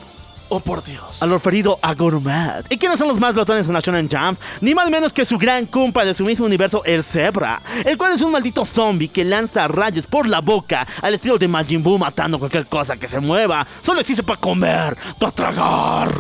¡Oh, 0.50 0.62
por 0.62 0.82
Dios! 0.82 1.22
Al 1.22 1.30
referido 1.30 1.78
a 1.82 1.94
Gourmet. 1.94 2.64
¿Y 2.70 2.78
quiénes 2.78 2.98
son 2.98 3.10
los 3.10 3.20
más 3.20 3.34
glotones 3.34 3.68
en 3.68 3.74
la 3.74 3.82
Shonen 3.82 4.08
Jump? 4.10 4.40
Ni 4.62 4.74
más 4.74 4.86
ni 4.86 4.92
menos 4.92 5.12
que 5.12 5.26
su 5.26 5.38
gran 5.38 5.66
compa 5.66 6.06
de 6.06 6.14
su 6.14 6.24
mismo 6.24 6.46
universo, 6.46 6.84
el 6.86 7.04
Zebra. 7.04 7.62
El 7.84 7.98
cual 7.98 8.14
es 8.14 8.22
un 8.22 8.32
maldito 8.32 8.64
zombie 8.64 9.10
que 9.10 9.26
lanza 9.26 9.68
rayos 9.68 10.08
por 10.08 10.26
la 10.28 10.40
boca 10.40 10.88
al 11.02 11.14
estilo 11.14 11.38
de 11.38 11.50
Majin 11.50 11.84
Buu 11.84 11.98
matando 11.98 12.40
cualquier 12.40 12.66
cosa 12.68 12.96
que 12.96 13.10
se 13.10 13.20
mueva. 13.20 13.68
Solo 13.82 14.00
existe 14.00 14.24
para 14.24 14.40
comer, 14.40 14.98
para 15.20 15.32
tragar. 15.34 16.12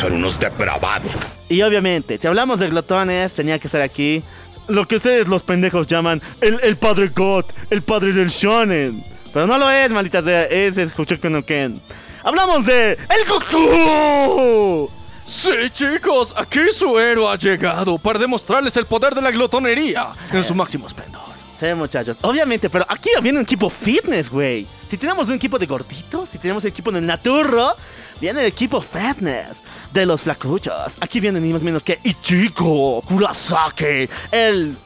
Son 0.00 0.12
unos 0.12 0.38
depravados. 0.38 1.10
Y 1.48 1.62
obviamente, 1.62 2.18
si 2.20 2.28
hablamos 2.28 2.60
de 2.60 2.68
glotones, 2.68 3.34
tenía 3.34 3.58
que 3.58 3.68
ser 3.68 3.82
aquí 3.82 4.22
lo 4.68 4.86
que 4.86 4.96
ustedes 4.96 5.26
los 5.26 5.42
pendejos 5.42 5.88
llaman 5.88 6.22
el, 6.40 6.60
el 6.62 6.76
padre 6.76 7.08
God, 7.08 7.44
el 7.70 7.82
padre 7.82 8.12
del 8.12 8.28
shonen. 8.28 9.13
Pero 9.34 9.48
no 9.48 9.58
lo 9.58 9.68
es, 9.68 9.90
maldita 9.90 10.22
sea, 10.22 10.44
es 10.44 10.78
Hoshiko 10.96 11.28
no 11.28 11.44
Ken. 11.44 11.80
Hablamos 12.22 12.64
de 12.64 12.92
el 12.92 13.28
Goku. 13.28 14.88
Sí, 15.26 15.50
chicos, 15.72 16.32
aquí 16.36 16.60
su 16.70 16.96
héroe 17.00 17.32
ha 17.32 17.34
llegado 17.34 17.98
para 17.98 18.20
demostrarles 18.20 18.76
el 18.76 18.86
poder 18.86 19.12
de 19.12 19.20
la 19.20 19.32
glotonería 19.32 20.12
en 20.30 20.44
su 20.44 20.54
máximo 20.54 20.86
esplendor. 20.86 21.22
Sí, 21.58 21.66
muchachos. 21.74 22.16
Obviamente, 22.22 22.70
pero 22.70 22.86
aquí 22.88 23.10
viene 23.22 23.38
un 23.38 23.42
equipo 23.42 23.68
fitness, 23.68 24.30
güey. 24.30 24.68
Si 24.88 24.96
tenemos 24.96 25.28
un 25.28 25.34
equipo 25.34 25.58
de 25.58 25.66
gorditos, 25.66 26.28
si 26.28 26.38
tenemos 26.38 26.62
el 26.64 26.70
equipo 26.70 26.92
de 26.92 27.00
Naturro, 27.00 27.74
viene 28.20 28.40
el 28.40 28.46
equipo 28.46 28.80
fitness 28.80 29.62
de 29.92 30.06
los 30.06 30.22
flacuchos. 30.22 30.96
Aquí 31.00 31.18
viene 31.18 31.40
ni 31.40 31.52
más 31.52 31.62
menos 31.62 31.82
que 31.82 31.98
Ichigo 32.04 33.02
Kurasaki, 33.02 34.08
el, 34.30 34.76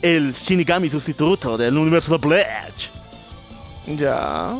el 0.00 0.32
Shinigami 0.32 0.88
sustituto 0.88 1.58
del 1.58 1.76
universo 1.76 2.16
de 2.16 2.26
Bleach. 2.26 2.99
Ya. 3.86 4.56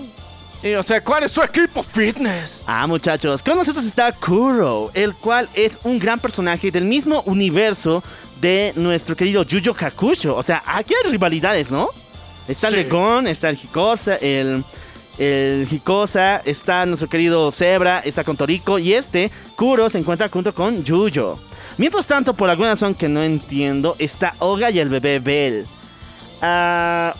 Y 0.62 0.74
o 0.74 0.82
sea, 0.82 1.02
¿cuál 1.02 1.22
es 1.24 1.30
su 1.32 1.42
equipo 1.42 1.82
fitness? 1.82 2.62
Ah, 2.66 2.86
muchachos, 2.86 3.42
con 3.42 3.56
nosotros 3.56 3.84
está 3.86 4.12
Kuro, 4.12 4.90
el 4.92 5.14
cual 5.14 5.48
es 5.54 5.78
un 5.84 5.98
gran 5.98 6.18
personaje 6.18 6.70
del 6.70 6.84
mismo 6.84 7.22
universo 7.26 8.02
de 8.40 8.72
nuestro 8.76 9.16
querido 9.16 9.42
Yuyo 9.42 9.74
Hakusho. 9.78 10.36
O 10.36 10.42
sea, 10.42 10.62
aquí 10.66 10.92
hay 11.02 11.10
rivalidades, 11.10 11.70
¿no? 11.70 11.88
Está 12.46 12.68
el 12.68 12.74
Sí. 12.74 12.82
de 12.82 12.88
Gon, 12.90 13.26
está 13.26 13.48
el 13.48 13.56
Hikosa, 13.56 14.16
el, 14.16 14.64
el 15.18 15.66
Hikosa, 15.70 16.38
está 16.44 16.84
nuestro 16.84 17.08
querido 17.08 17.50
Zebra, 17.52 18.00
está 18.00 18.22
con 18.24 18.36
Toriko 18.36 18.78
y 18.78 18.92
este, 18.92 19.30
Kuro, 19.56 19.88
se 19.88 19.98
encuentra 19.98 20.28
junto 20.28 20.54
con 20.54 20.82
Yuyo. 20.84 21.38
Mientras 21.78 22.06
tanto, 22.06 22.34
por 22.34 22.50
alguna 22.50 22.70
razón 22.70 22.94
que 22.94 23.08
no 23.08 23.22
entiendo, 23.22 23.96
está 23.98 24.34
Oga 24.40 24.70
y 24.70 24.78
el 24.78 24.88
bebé 24.90 25.20
Bell. 25.20 25.66
Ah, 26.42 27.14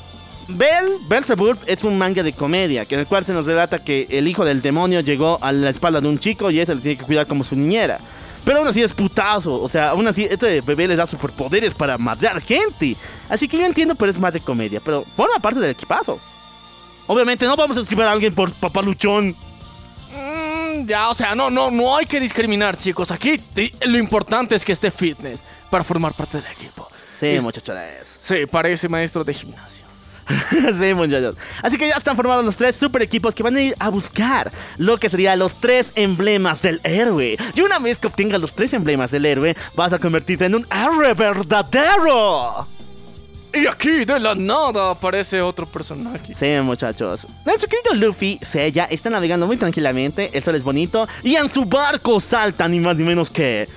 Bell, 0.57 0.99
Belzebub 1.09 1.59
es 1.67 1.85
un 1.85 1.97
manga 1.99 2.23
de 2.23 2.33
comedia, 2.33 2.85
que 2.87 2.95
en 2.95 3.01
el 3.03 3.07
cual 3.07 3.25
se 3.25 3.33
nos 3.33 3.47
relata 3.47 3.83
que 3.83 4.07
el 4.11 4.27
hijo 4.29 4.45
del 4.45 4.63
demonio 4.63 5.01
llegó 5.01 5.39
a 5.43 5.53
la 5.53 5.71
espalda 5.71 6.01
de 6.01 6.09
un 6.09 6.19
chico 6.19 6.51
y 6.51 6.61
ese 6.61 6.75
le 6.75 6.81
tiene 6.81 6.99
que 6.99 7.05
cuidar 7.05 7.27
como 7.27 7.45
su 7.45 7.57
niñera. 7.57 7.99
Pero 8.45 8.59
aún 8.59 8.69
así 8.69 8.83
es 8.83 8.95
putazo, 8.95 9.61
o 9.61 9.69
sea, 9.69 9.91
aún 9.91 10.07
así 10.09 10.25
este 10.25 10.63
bebé 10.63 10.89
les 10.89 10.97
da 10.97 11.07
superpoderes 11.07 11.75
para 11.75 11.99
madrear 11.99 12.41
gente. 12.41 12.97
Así 13.29 13.47
que 13.47 13.59
yo 13.59 13.67
entiendo, 13.67 13.95
pero 13.95 14.11
es 14.11 14.19
más 14.19 14.33
de 14.33 14.41
comedia, 14.41 14.81
pero 14.85 15.05
forma 15.05 15.39
parte 15.41 15.61
del 15.61 15.71
equipazo. 15.73 16.19
Obviamente 17.07 17.45
no 17.45 17.55
vamos 17.57 17.77
a 17.77 17.81
escribir 17.81 18.07
a 18.07 18.13
alguien 18.13 18.35
por 18.35 18.53
papaluchón. 18.55 19.37
Mm, 20.13 20.87
ya, 20.87 21.11
o 21.11 21.15
sea, 21.15 21.35
no, 21.35 21.51
no, 21.51 21.71
no 21.71 21.97
hay 21.97 22.07
que 22.07 22.19
discriminar, 22.19 22.77
chicos. 22.77 23.11
Aquí 23.11 23.41
lo 23.87 23.99
importante 23.99 24.55
es 24.55 24.65
que 24.65 24.73
esté 24.73 24.91
fitness 24.91 25.45
para 25.71 25.85
formar 25.85 26.15
parte 26.15 26.41
del 26.41 26.51
equipo. 26.51 26.89
Sí, 27.17 27.27
Es- 27.27 27.43
muchachones. 27.43 28.19
Sí, 28.23 28.47
parece 28.47 28.89
maestro 28.89 29.23
de 29.23 29.35
gimnasio. 29.35 29.90
sí, 30.79 30.95
muchachos. 30.95 31.37
Así 31.63 31.77
que 31.77 31.89
ya 31.89 31.97
están 31.97 32.17
formados 32.17 32.45
los 32.45 32.57
tres 32.57 32.77
super 32.77 33.03
equipos 33.03 33.35
que 33.35 33.43
van 33.43 33.57
a 33.57 33.61
ir 33.61 33.75
a 33.79 33.89
buscar 33.89 34.53
lo 34.79 34.99
que 34.99 35.09
serían 35.09 35.39
los 35.39 35.55
tres 35.55 35.93
emblemas 35.95 36.63
del 36.63 36.81
héroe. 36.85 37.37
Y 37.55 37.61
una 37.61 37.79
vez 37.79 37.99
que 37.99 38.07
obtengas 38.07 38.41
los 38.41 38.55
tres 38.55 38.73
emblemas 38.73 39.11
del 39.11 39.27
héroe, 39.27 39.57
vas 39.75 39.93
a 39.93 39.99
convertirte 39.99 40.47
en 40.47 40.55
un 40.55 40.67
héroe 40.71 41.15
verdadero. 41.15 42.69
Y 43.53 43.67
aquí 43.67 44.05
de 44.05 44.21
la 44.21 44.35
nada 44.37 44.91
aparece 44.91 45.43
otro 45.43 45.67
personaje. 45.67 46.35
Sí, 46.35 46.61
muchachos. 46.63 47.27
Nuestro 47.45 47.69
querido 47.69 47.95
Luffy, 47.95 48.39
Seiya, 48.41 48.85
está 48.85 49.11
navegando 49.11 49.47
muy 49.47 49.57
tranquilamente, 49.57 50.31
el 50.33 50.45
sol 50.45 50.55
es 50.55 50.63
bonito, 50.63 51.09
y 51.25 51.35
en 51.35 51.51
su 51.51 51.65
barco 51.65 52.21
salta 52.21 52.69
ni 52.69 52.79
más 52.79 52.97
ni 52.97 53.05
menos 53.05 53.31
que... 53.31 53.69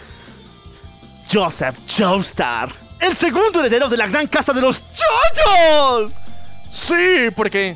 Joseph 1.32 1.78
Joestar, 1.88 2.70
el 3.00 3.16
segundo 3.16 3.62
heredero 3.62 3.88
de 3.90 3.98
la 3.98 4.08
gran 4.08 4.28
casa 4.28 4.54
de 4.54 4.62
los 4.62 4.84
Chojos. 4.92 6.23
Sí, 6.74 7.30
porque 7.36 7.76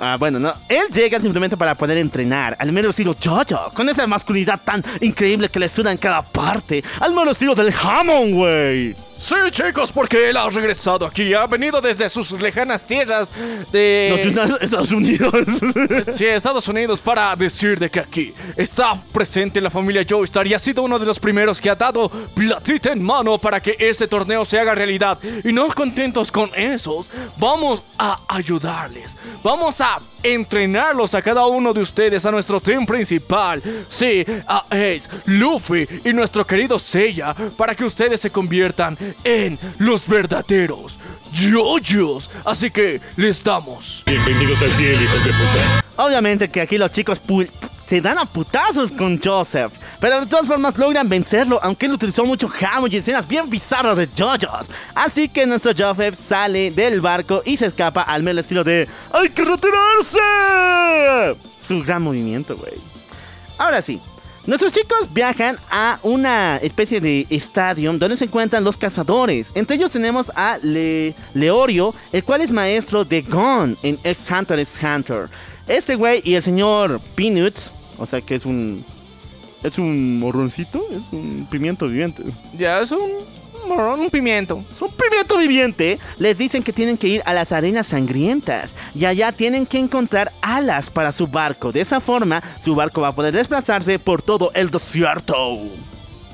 Ah, 0.00 0.16
bueno, 0.18 0.38
no. 0.38 0.54
Él 0.68 0.86
llega 0.92 1.20
simplemente 1.20 1.56
para 1.56 1.76
poder 1.76 1.98
entrenar, 1.98 2.56
al 2.58 2.72
menos 2.72 2.90
estilo 2.90 3.16
Jojo, 3.20 3.70
con 3.74 3.88
esa 3.88 4.06
masculinidad 4.06 4.60
tan 4.62 4.82
increíble 5.00 5.48
que 5.48 5.58
le 5.58 5.68
suda 5.68 5.90
en 5.90 5.98
cada 5.98 6.22
parte, 6.22 6.84
al 7.00 7.12
menos 7.12 7.32
estilo 7.32 7.54
del 7.54 7.72
Hammond, 7.72 8.34
güey. 8.34 9.07
Sí, 9.18 9.34
chicos, 9.50 9.90
porque 9.90 10.30
él 10.30 10.36
ha 10.36 10.48
regresado 10.48 11.04
aquí. 11.04 11.34
Ha 11.34 11.46
venido 11.48 11.80
desde 11.80 12.08
sus 12.08 12.30
lejanas 12.40 12.86
tierras 12.86 13.30
de... 13.72 14.32
Los 14.32 14.62
Estados 14.62 14.92
Unidos. 14.92 15.32
Sí, 16.14 16.26
Estados 16.26 16.68
Unidos 16.68 17.00
para 17.00 17.34
decir 17.34 17.78
de 17.78 17.90
que 17.90 18.00
aquí 18.00 18.32
está 18.56 18.94
presente 19.12 19.60
la 19.60 19.70
familia 19.70 20.04
Joestar 20.08 20.46
y 20.46 20.54
ha 20.54 20.58
sido 20.58 20.82
uno 20.82 20.98
de 20.98 21.06
los 21.06 21.18
primeros 21.18 21.60
que 21.60 21.68
ha 21.68 21.74
dado 21.74 22.08
platita 22.34 22.92
en 22.92 23.02
mano 23.02 23.38
para 23.38 23.60
que 23.60 23.76
este 23.78 24.06
torneo 24.06 24.44
se 24.44 24.58
haga 24.58 24.74
realidad. 24.74 25.18
Y 25.44 25.52
no 25.52 25.68
contentos 25.68 26.30
con 26.30 26.50
esos, 26.54 27.10
vamos 27.36 27.84
a 27.98 28.20
ayudarles. 28.28 29.16
Vamos 29.42 29.80
a 29.80 30.00
entrenarlos 30.22 31.14
a 31.14 31.22
cada 31.22 31.46
uno 31.46 31.72
de 31.72 31.80
ustedes, 31.80 32.24
a 32.26 32.30
nuestro 32.30 32.60
team 32.60 32.86
principal. 32.86 33.62
Sí, 33.88 34.24
a 34.46 34.64
Ace, 34.70 35.08
Luffy 35.26 35.86
y 36.04 36.12
nuestro 36.12 36.46
querido 36.46 36.78
Seiya, 36.78 37.34
para 37.56 37.74
que 37.74 37.84
ustedes 37.84 38.20
se 38.20 38.30
conviertan 38.30 38.96
en 39.24 39.58
los 39.78 40.06
verdaderos 40.08 40.98
Yoyos. 41.32 42.30
Así 42.44 42.70
que 42.70 43.00
les 43.16 43.42
damos. 43.44 44.02
Bienvenidos 44.06 44.62
al 44.62 44.70
cielo, 44.72 45.02
hijos 45.02 45.24
de 45.24 45.30
puta. 45.30 45.84
Obviamente 45.96 46.48
que 46.48 46.60
aquí 46.60 46.78
los 46.78 46.92
chicos 46.92 47.20
pu- 47.20 47.48
se 47.88 48.00
dan 48.00 48.18
a 48.18 48.24
putazos 48.26 48.90
con 48.90 49.18
Joseph, 49.22 49.72
pero 50.00 50.20
de 50.20 50.26
todas 50.26 50.46
formas 50.46 50.76
logran 50.76 51.08
vencerlo, 51.08 51.58
aunque 51.62 51.86
él 51.86 51.92
utilizó 51.92 52.24
mucho 52.26 52.48
Hammond 52.60 52.92
y 52.92 52.98
escenas 52.98 53.26
bien 53.26 53.48
bizarras 53.48 53.96
de 53.96 54.06
JoJo's. 54.08 54.68
Así 54.94 55.28
que 55.28 55.46
nuestro 55.46 55.72
Joseph 55.76 56.14
sale 56.14 56.70
del 56.70 57.00
barco 57.00 57.42
y 57.44 57.56
se 57.56 57.66
escapa 57.66 58.02
al 58.02 58.22
mero 58.22 58.40
estilo 58.40 58.62
de 58.64 58.86
¡Hay 59.12 59.30
que 59.30 59.44
retirarse! 59.44 61.38
Su 61.60 61.82
gran 61.82 62.02
movimiento, 62.02 62.56
güey. 62.56 62.74
Ahora 63.56 63.82
sí. 63.82 64.00
Nuestros 64.46 64.72
chicos 64.72 65.12
viajan 65.12 65.58
a 65.70 65.98
una 66.02 66.56
especie 66.56 67.02
de 67.02 67.26
estadio 67.28 67.92
donde 67.92 68.16
se 68.16 68.24
encuentran 68.24 68.64
los 68.64 68.78
cazadores. 68.78 69.52
Entre 69.54 69.76
ellos 69.76 69.90
tenemos 69.90 70.32
a 70.34 70.56
Le- 70.62 71.14
Leorio, 71.34 71.94
el 72.12 72.24
cual 72.24 72.40
es 72.40 72.50
maestro 72.50 73.04
de 73.04 73.20
Gon 73.20 73.76
en 73.82 73.98
X 74.02 74.24
Hunter 74.30 74.58
x 74.58 74.80
Hunter. 74.82 75.28
Este 75.66 75.96
güey 75.96 76.22
y 76.24 76.34
el 76.34 76.42
señor 76.42 76.98
Peanuts, 77.14 77.72
o 77.98 78.06
sea 78.06 78.20
que 78.20 78.34
es 78.34 78.44
un. 78.44 78.84
Es 79.62 79.76
un 79.76 80.20
morroncito, 80.20 80.86
es 80.92 81.12
un 81.12 81.46
pimiento 81.50 81.88
viviente. 81.88 82.22
Ya 82.56 82.80
es 82.80 82.92
un 82.92 83.10
morrón, 83.68 84.00
un 84.00 84.10
pimiento. 84.10 84.64
Es 84.70 84.80
un 84.80 84.90
pimiento 84.90 85.36
viviente. 85.36 85.98
Les 86.16 86.38
dicen 86.38 86.62
que 86.62 86.72
tienen 86.72 86.96
que 86.96 87.08
ir 87.08 87.22
a 87.26 87.34
las 87.34 87.50
arenas 87.50 87.88
sangrientas. 87.88 88.76
Y 88.94 89.04
allá 89.04 89.32
tienen 89.32 89.66
que 89.66 89.78
encontrar 89.78 90.32
alas 90.42 90.90
para 90.90 91.10
su 91.10 91.26
barco. 91.26 91.72
De 91.72 91.80
esa 91.80 92.00
forma, 92.00 92.42
su 92.60 92.76
barco 92.76 93.00
va 93.00 93.08
a 93.08 93.14
poder 93.14 93.34
desplazarse 93.34 93.98
por 93.98 94.22
todo 94.22 94.52
el 94.54 94.70
desierto. 94.70 95.58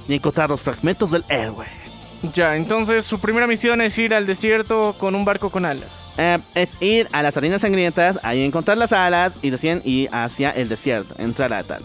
Y 0.06 0.14
encontrar 0.14 0.50
los 0.50 0.60
fragmentos 0.60 1.10
del 1.10 1.24
héroe. 1.30 1.83
Ya, 2.32 2.56
entonces 2.56 3.04
su 3.04 3.18
primera 3.18 3.46
misión 3.46 3.80
es 3.80 3.98
ir 3.98 4.14
al 4.14 4.26
desierto 4.26 4.94
con 4.98 5.14
un 5.14 5.24
barco 5.24 5.50
con 5.50 5.64
alas. 5.64 6.12
Eh, 6.16 6.38
es 6.54 6.74
ir 6.80 7.08
a 7.12 7.22
las 7.22 7.36
arenas 7.36 7.60
sangrientas, 7.62 8.18
ahí 8.22 8.42
encontrar 8.42 8.78
las 8.78 8.92
alas 8.92 9.36
y 9.42 9.50
deciden 9.50 9.82
ir 9.84 10.08
hacia 10.12 10.50
el 10.50 10.68
desierto. 10.68 11.14
Entrar 11.18 11.52
a 11.52 11.62
tal. 11.62 11.82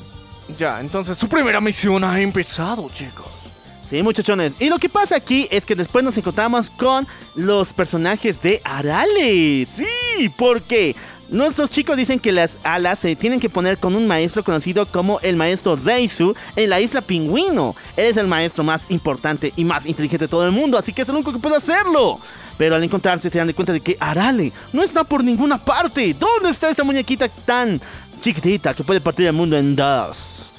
Ya, 0.58 0.80
entonces 0.80 1.18
su 1.18 1.28
primera 1.28 1.60
misión 1.62 2.04
ha 2.04 2.20
empezado, 2.20 2.90
chicos. 2.94 3.50
Sí, 3.84 4.04
muchachones. 4.04 4.54
Y 4.60 4.70
lo 4.70 4.78
que 4.78 4.88
pasa 4.88 5.16
aquí 5.16 5.48
es 5.50 5.66
que 5.66 5.76
después 5.76 6.04
nos 6.06 6.16
encontramos 6.16 6.70
con 6.70 7.08
los 7.34 7.74
personajes 7.74 8.40
de 8.42 8.62
Arale. 8.64 9.66
Sí, 9.66 10.30
porque 10.38 10.96
nuestros 11.32 11.70
chicos 11.70 11.96
dicen 11.96 12.20
que 12.20 12.32
las 12.32 12.58
alas 12.64 13.00
se 13.00 13.16
tienen 13.16 13.40
que 13.40 13.50
poner 13.50 13.78
con 13.78 13.96
un 13.96 14.08
maestro 14.08 14.44
conocido 14.44 14.86
como 14.86 15.20
el 15.22 15.36
maestro 15.36 15.78
Zeisu 15.78 16.34
en 16.56 16.70
la 16.70 16.80
isla 16.80 17.02
Pingüino. 17.02 17.76
Él 17.96 18.06
es 18.06 18.18
el 18.18 18.28
maestro 18.28 18.64
más 18.64 18.86
importante 18.90 19.54
y 19.56 19.64
más 19.64 19.86
inteligente 19.86 20.26
de 20.26 20.30
todo 20.30 20.46
el 20.46 20.52
mundo, 20.52 20.78
así 20.78 20.94
que 20.94 21.04
es 21.04 21.10
el 21.10 21.16
único 21.16 21.32
que 21.32 21.40
puede 21.40 21.58
hacerlo. 21.58 22.20
Pero 22.58 22.76
al 22.76 22.84
encontrarse 22.84 23.30
se 23.30 23.38
dan 23.38 23.48
de 23.48 23.54
cuenta 23.54 23.74
de 23.74 23.82
que 23.82 23.98
Arale 24.00 24.52
no 24.74 24.84
está 24.84 25.04
por 25.04 25.24
ninguna 25.24 25.64
parte. 25.64 26.14
¿Dónde 26.14 26.50
está 26.50 26.70
esa 26.70 26.84
muñequita 26.84 27.30
tan 27.30 27.80
chiquitita 28.20 28.74
que 28.74 28.84
puede 28.84 29.00
partir 29.00 29.28
el 29.28 29.34
mundo 29.34 29.56
en 29.58 29.76
dos? 29.76 30.52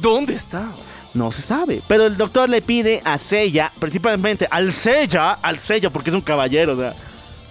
¿Dónde 0.00 0.34
está? 0.34 0.72
No 1.14 1.30
se 1.30 1.42
sabe. 1.42 1.82
Pero 1.86 2.06
el 2.06 2.16
doctor 2.16 2.48
le 2.48 2.60
pide 2.60 3.00
a 3.04 3.18
Seiya, 3.18 3.72
principalmente 3.78 4.46
al 4.50 4.72
Seiya, 4.72 5.32
al 5.32 5.58
Seiya 5.58 5.90
porque 5.90 6.10
es 6.10 6.16
un 6.16 6.22
caballero, 6.22 6.74
o 6.74 6.76
sea, 6.76 6.94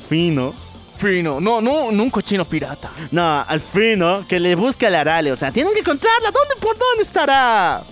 fino. 0.07 0.66
Fino, 0.97 1.39
no, 1.39 1.61
no, 1.61 1.91
no 1.91 2.03
un 2.03 2.09
cochino 2.09 2.43
pirata. 2.45 2.89
No, 3.11 3.45
al 3.47 3.61
fino, 3.61 4.25
que 4.27 4.39
le 4.39 4.55
busque 4.55 4.87
al 4.87 4.95
Arale. 4.95 5.31
O 5.31 5.35
sea, 5.35 5.51
tienen 5.51 5.73
que 5.73 5.81
encontrarla. 5.81 6.31
¿Dónde, 6.31 6.55
por 6.59 6.75
dónde 6.77 7.03
estará? 7.03 7.83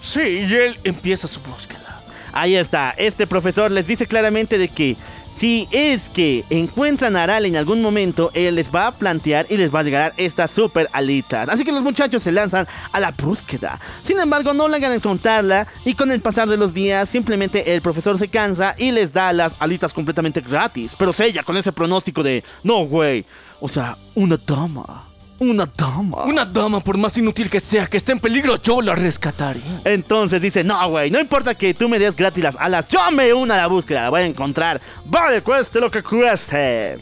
Sí, 0.00 0.46
y 0.48 0.54
él 0.54 0.78
empieza 0.84 1.26
su 1.26 1.40
búsqueda. 1.40 2.00
Ahí 2.32 2.54
está. 2.54 2.94
Este 2.96 3.26
profesor 3.26 3.70
les 3.70 3.86
dice 3.86 4.06
claramente 4.06 4.56
de 4.58 4.68
que 4.68 4.96
si 5.36 5.68
es 5.70 6.08
que 6.08 6.44
encuentran 6.50 7.16
a 7.16 7.24
Arale 7.24 7.48
en 7.48 7.56
algún 7.56 7.82
momento, 7.82 8.30
él 8.34 8.54
les 8.54 8.72
va 8.72 8.86
a 8.86 8.92
plantear 8.92 9.46
y 9.50 9.56
les 9.56 9.74
va 9.74 9.80
a 9.80 9.82
llegar 9.82 10.14
estas 10.16 10.50
super 10.50 10.88
alitas. 10.92 11.48
Así 11.48 11.64
que 11.64 11.72
los 11.72 11.82
muchachos 11.82 12.22
se 12.22 12.32
lanzan 12.32 12.66
a 12.92 13.00
la 13.00 13.10
búsqueda. 13.10 13.80
Sin 14.02 14.18
embargo, 14.18 14.54
no 14.54 14.68
logran 14.68 14.92
encontrarla 14.92 15.66
y 15.84 15.94
con 15.94 16.10
el 16.12 16.20
pasar 16.20 16.48
de 16.48 16.56
los 16.56 16.74
días, 16.74 17.08
simplemente 17.08 17.74
el 17.74 17.82
profesor 17.82 18.18
se 18.18 18.28
cansa 18.28 18.74
y 18.78 18.92
les 18.92 19.12
da 19.12 19.32
las 19.32 19.54
alitas 19.58 19.92
completamente 19.92 20.40
gratis. 20.40 20.94
Pero 20.98 21.12
Sella 21.12 21.42
con 21.42 21.56
ese 21.56 21.72
pronóstico 21.72 22.22
de, 22.22 22.44
no, 22.62 22.84
güey, 22.86 23.26
o 23.60 23.68
sea, 23.68 23.98
una 24.14 24.36
dama. 24.36 25.13
Una 25.38 25.66
dama. 25.76 26.24
Una 26.24 26.44
dama, 26.44 26.80
por 26.80 26.96
más 26.96 27.18
inútil 27.18 27.50
que 27.50 27.58
sea, 27.58 27.86
que 27.86 27.96
esté 27.96 28.12
en 28.12 28.20
peligro, 28.20 28.56
yo 28.62 28.80
la 28.80 28.94
rescataría. 28.94 29.80
Entonces 29.84 30.40
dice, 30.40 30.62
no, 30.62 30.88
güey, 30.88 31.10
no 31.10 31.18
importa 31.18 31.54
que 31.54 31.74
tú 31.74 31.88
me 31.88 31.98
des 31.98 32.14
gratis 32.14 32.42
las 32.42 32.56
alas, 32.56 32.88
yo 32.88 33.00
me 33.10 33.32
uno 33.34 33.52
a 33.52 33.56
la 33.56 33.66
búsqueda, 33.66 34.02
la 34.02 34.10
voy 34.10 34.22
a 34.22 34.24
encontrar. 34.24 34.80
Vale, 35.04 35.42
cueste 35.42 35.80
lo 35.80 35.90
que 35.90 36.02
cueste. 36.02 36.98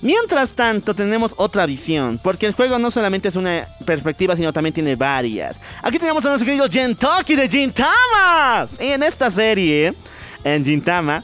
Mientras 0.00 0.52
tanto, 0.54 0.94
tenemos 0.94 1.32
otra 1.36 1.64
visión, 1.64 2.20
porque 2.22 2.46
el 2.46 2.54
juego 2.54 2.78
no 2.78 2.90
solamente 2.90 3.28
es 3.28 3.36
una 3.36 3.68
perspectiva, 3.84 4.34
sino 4.34 4.52
también 4.52 4.74
tiene 4.74 4.96
varias. 4.96 5.60
Aquí 5.80 5.98
tenemos 5.98 6.24
a 6.24 6.30
nuestro 6.30 6.46
querido 6.46 6.66
Gentoki 6.68 7.36
de 7.36 7.48
Gintama. 7.48 8.66
Y 8.80 8.86
en 8.86 9.04
esta 9.04 9.30
serie, 9.30 9.94
en 10.42 10.64
Gintama, 10.64 11.22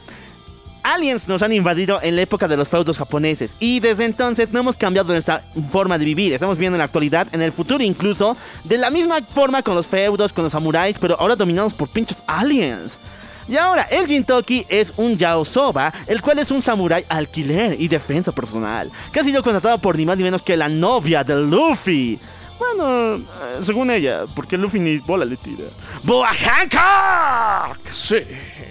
aliens 0.83 1.27
nos 1.27 1.41
han 1.41 1.53
invadido 1.53 1.99
en 2.01 2.15
la 2.15 2.21
época 2.21 2.47
de 2.47 2.57
los 2.57 2.67
feudos 2.67 2.97
japoneses 2.97 3.55
y 3.59 3.79
desde 3.79 4.05
entonces 4.05 4.51
no 4.51 4.59
hemos 4.59 4.77
cambiado 4.77 5.13
nuestra 5.13 5.43
forma 5.69 5.97
de 5.97 6.05
vivir. 6.05 6.33
Estamos 6.33 6.57
viendo 6.57 6.75
en 6.75 6.79
la 6.79 6.85
actualidad, 6.85 7.27
en 7.33 7.41
el 7.41 7.51
futuro 7.51 7.83
incluso, 7.83 8.35
de 8.63 8.77
la 8.77 8.89
misma 8.89 9.19
forma 9.29 9.61
con 9.61 9.75
los 9.75 9.87
feudos, 9.87 10.33
con 10.33 10.43
los 10.43 10.51
samuráis, 10.51 10.97
pero 10.99 11.19
ahora 11.19 11.35
dominados 11.35 11.73
por 11.73 11.89
pinches 11.89 12.23
aliens. 12.27 12.99
Y 13.47 13.57
ahora, 13.57 13.81
el 13.89 14.05
Jintoki 14.05 14.63
es 14.69 14.93
un 14.95 15.17
Yaosoba, 15.17 15.91
el 16.05 16.21
cual 16.21 16.37
es 16.37 16.51
un 16.51 16.61
samurái 16.61 17.05
alquiler 17.09 17.75
y 17.81 17.87
defensa 17.87 18.31
personal, 18.31 18.91
que 19.11 19.19
ha 19.19 19.23
sido 19.23 19.41
contratado 19.41 19.79
por 19.79 19.97
ni 19.97 20.05
más 20.05 20.17
ni 20.17 20.23
menos 20.23 20.43
que 20.43 20.55
la 20.55 20.69
novia 20.69 21.23
de 21.23 21.35
Luffy. 21.35 22.19
Bueno, 22.59 23.15
eh, 23.15 23.57
según 23.61 23.89
ella, 23.89 24.25
porque 24.35 24.55
Luffy 24.55 24.79
ni 24.79 24.97
bola 24.99 25.25
le 25.25 25.37
tira. 25.37 25.63
¡Boa 26.03 26.29
Hancock! 26.29 27.79
Sí, 27.89 28.17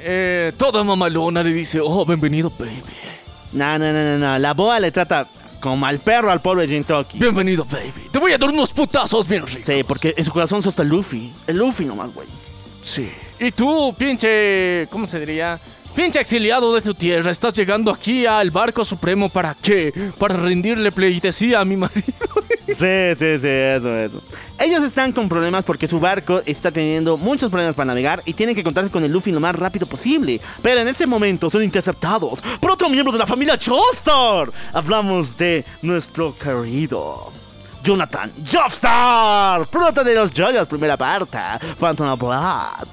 eh, 0.01 0.53
toda 0.57 0.85
mamalona 0.85 1.43
le 1.43 1.51
dice, 1.53 1.81
oh, 1.83 2.05
bienvenido, 2.05 2.51
baby. 2.51 2.83
No, 3.53 3.79
no, 3.79 3.93
no, 3.93 4.05
no, 4.05 4.19
no. 4.19 4.39
La 4.39 4.55
boa 4.55 4.79
le 4.81 4.91
trata 4.91 5.27
como 5.61 5.87
al 5.87 5.99
perro 5.99 6.31
al 6.31 6.41
pobre 6.41 6.69
Jintoki. 6.69 7.19
Bienvenido, 7.19 7.65
baby. 7.65 8.09
Te 8.13 8.19
voy 8.19 8.33
a 8.33 8.39
dar 8.39 8.51
unos 8.51 8.73
putazos 8.73 9.27
bien 9.27 9.47
ricos. 9.47 9.67
Sí, 9.67 9.85
porque 9.85 10.15
en 10.17 10.25
su 10.25 10.33
corazón 10.33 10.63
sos 10.63 10.79
el 10.79 10.89
Luffy. 10.89 11.33
El 11.47 11.57
Luffy 11.57 11.85
nomás, 11.85 12.13
güey. 12.13 12.29
Sí. 12.83 13.11
Y 13.41 13.51
tú, 13.51 13.95
pinche. 13.97 14.87
¿Cómo 14.91 15.07
se 15.07 15.21
diría? 15.21 15.59
Pinche 15.95 16.21
exiliado 16.21 16.75
de 16.75 16.81
tu 16.81 16.95
tierra, 16.95 17.31
estás 17.31 17.55
llegando 17.55 17.91
aquí 17.91 18.25
al 18.25 18.51
barco 18.51 18.85
supremo 18.85 19.29
para 19.29 19.55
qué? 19.55 19.93
Para 20.19 20.37
rendirle 20.37 20.93
pleitesía 20.93 21.61
a 21.61 21.65
mi 21.65 21.77
marido. 21.77 22.05
Sí, 22.69 23.15
sí, 23.19 23.39
sí, 23.39 23.49
eso, 23.49 23.97
eso. 23.97 24.23
Ellos 24.59 24.83
están 24.83 25.11
con 25.13 25.27
problemas 25.27 25.65
porque 25.65 25.87
su 25.87 25.99
barco 26.01 26.43
está 26.45 26.71
teniendo 26.71 27.17
muchos 27.17 27.51
problemas 27.51 27.75
para 27.75 27.87
navegar 27.87 28.23
y 28.27 28.35
tienen 28.35 28.55
que 28.55 28.61
encontrarse 28.61 28.91
con 28.91 29.03
el 29.03 29.11
Luffy 29.11 29.33
lo 29.33 29.41
más 29.41 29.57
rápido 29.57 29.87
posible. 29.87 30.39
Pero 30.61 30.83
en 30.83 30.87
este 30.87 31.07
momento 31.07 31.49
son 31.49 31.63
interceptados 31.63 32.41
por 32.61 32.73
otro 32.73 32.91
miembro 32.91 33.11
de 33.11 33.21
la 33.21 33.27
familia 33.27 33.59
Joestar. 33.59 34.53
Hablamos 34.75 35.35
de 35.39 35.65
nuestro 35.81 36.37
querido 36.37 37.33
Jonathan 37.83 38.31
Joestar, 38.45 39.67
prota 39.69 40.05
de 40.05 40.15
los 40.15 40.31
Joyos, 40.31 40.69
primera 40.69 40.99
parte, 40.99 41.39
Phantom 41.81 42.11
of 42.11 42.21
Blood. 42.21 42.89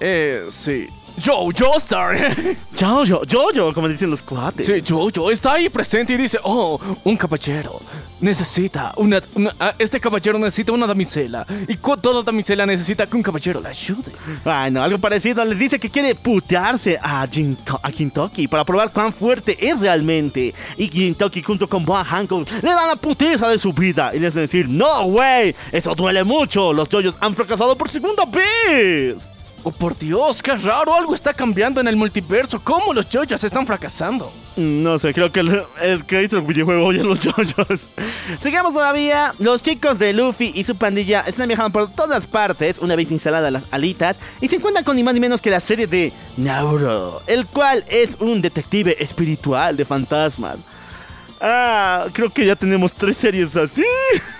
Eh, 0.00 0.46
sí. 0.50 0.88
Joe, 1.22 1.52
Joestar. 1.56 2.16
Jojo, 2.78 3.20
Jojo, 3.30 3.74
como 3.74 3.88
dicen 3.88 4.10
los 4.10 4.22
cuates. 4.22 4.66
Sí, 4.66 4.82
Jojo 4.86 5.30
está 5.30 5.52
ahí 5.54 5.68
presente 5.68 6.14
y 6.14 6.16
dice, 6.16 6.38
oh, 6.42 6.78
un 7.04 7.16
caballero 7.16 7.80
necesita 8.20 8.92
una, 8.96 9.20
una- 9.34 9.54
ah, 9.58 9.74
este 9.78 9.98
caballero 9.98 10.38
necesita 10.38 10.72
una 10.72 10.86
damisela 10.86 11.46
y 11.66 11.76
toda 11.76 12.22
damisela 12.22 12.66
necesita 12.66 13.06
que 13.06 13.16
un 13.16 13.22
caballero 13.22 13.60
la 13.60 13.70
ayude. 13.70 14.12
Ay, 14.44 14.70
no, 14.70 14.82
algo 14.82 14.98
parecido. 14.98 15.44
Les 15.44 15.58
dice 15.58 15.78
que 15.78 15.90
quiere 15.90 16.14
putearse 16.14 16.98
a, 17.02 17.26
Jinto 17.30 17.80
a 17.82 17.90
Kintoki 17.90 18.46
para 18.48 18.64
probar 18.64 18.92
cuán 18.92 19.12
fuerte 19.12 19.56
es 19.60 19.80
realmente. 19.80 20.54
Y 20.76 20.88
Kintoki 20.88 21.42
junto 21.42 21.68
con 21.68 21.84
Boa 21.84 22.04
Hancock 22.04 22.48
le 22.62 22.70
dan 22.70 22.88
la 22.88 22.96
putiza 22.96 23.48
de 23.48 23.58
su 23.58 23.72
vida. 23.72 24.14
Y 24.14 24.20
les 24.20 24.34
decir, 24.34 24.68
no, 24.68 25.04
güey, 25.04 25.54
eso 25.72 25.94
duele 25.94 26.24
mucho. 26.24 26.72
Los 26.72 26.88
yoyos 26.88 27.16
han 27.20 27.34
fracasado 27.34 27.76
por 27.76 27.88
segunda 27.88 28.24
vez. 28.26 29.16
Oh, 29.62 29.70
por 29.70 29.96
Dios, 29.98 30.40
qué 30.40 30.56
raro, 30.56 30.94
algo 30.94 31.14
está 31.14 31.34
cambiando 31.34 31.82
en 31.82 31.88
el 31.88 31.94
multiverso. 31.94 32.60
¿Cómo 32.64 32.94
los 32.94 33.08
yoyos 33.10 33.44
están 33.44 33.66
fracasando? 33.66 34.32
No 34.56 34.98
sé, 34.98 35.12
creo 35.12 35.30
que 35.30 35.40
el, 35.40 35.64
el 35.82 36.06
que 36.06 36.22
hizo 36.22 36.38
el 36.38 36.42
videojuego 36.44 36.86
oye 36.86 37.00
a 37.00 37.04
los 37.04 37.20
yoyos. 37.20 37.90
Sigamos 38.40 38.72
todavía. 38.72 39.34
Los 39.38 39.60
chicos 39.62 39.98
de 39.98 40.14
Luffy 40.14 40.52
y 40.54 40.64
su 40.64 40.76
pandilla 40.76 41.20
están 41.20 41.46
viajando 41.46 41.72
por 41.72 41.92
todas 41.92 42.26
partes 42.26 42.78
una 42.78 42.96
vez 42.96 43.10
instaladas 43.10 43.52
las 43.52 43.64
alitas 43.70 44.18
y 44.40 44.48
se 44.48 44.56
encuentran 44.56 44.82
con 44.84 44.96
ni 44.96 45.02
más 45.02 45.12
ni 45.12 45.20
menos 45.20 45.42
que 45.42 45.50
la 45.50 45.60
serie 45.60 45.86
de 45.86 46.10
Nauro, 46.38 47.20
el 47.26 47.46
cual 47.46 47.84
es 47.88 48.16
un 48.18 48.40
detective 48.40 48.96
espiritual 49.02 49.76
de 49.76 49.84
fantasmas. 49.84 50.56
Ah, 51.38 52.06
creo 52.12 52.30
que 52.30 52.46
ya 52.46 52.56
tenemos 52.56 52.94
tres 52.94 53.18
series 53.18 53.56
así. 53.56 53.84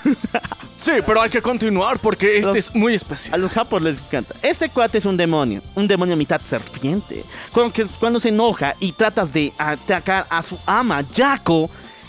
Sí, 0.80 0.92
pero 1.06 1.20
hay 1.20 1.28
que 1.28 1.42
continuar 1.42 1.98
porque 1.98 2.38
este 2.38 2.46
Los- 2.48 2.56
es 2.56 2.74
muy 2.74 2.94
A 2.94 2.96
especial. 2.96 3.38
los 3.38 3.52
japos 3.52 3.82
les 3.82 3.98
encanta. 4.00 4.34
Este 4.40 4.70
cuate 4.70 4.96
es 4.96 5.04
un 5.04 5.14
demonio, 5.14 5.60
un 5.74 5.86
demonio 5.86 6.16
mitad 6.16 6.40
serpiente. 6.40 7.22
Cuando, 7.52 7.74
cuando 7.98 8.18
se 8.18 8.30
enoja 8.30 8.74
y 8.80 8.92
tratas 8.92 9.30
de 9.30 9.52
atacar 9.58 10.26
a 10.30 10.40
su 10.40 10.58
ama, 10.64 11.02
Jaco, 11.14 11.68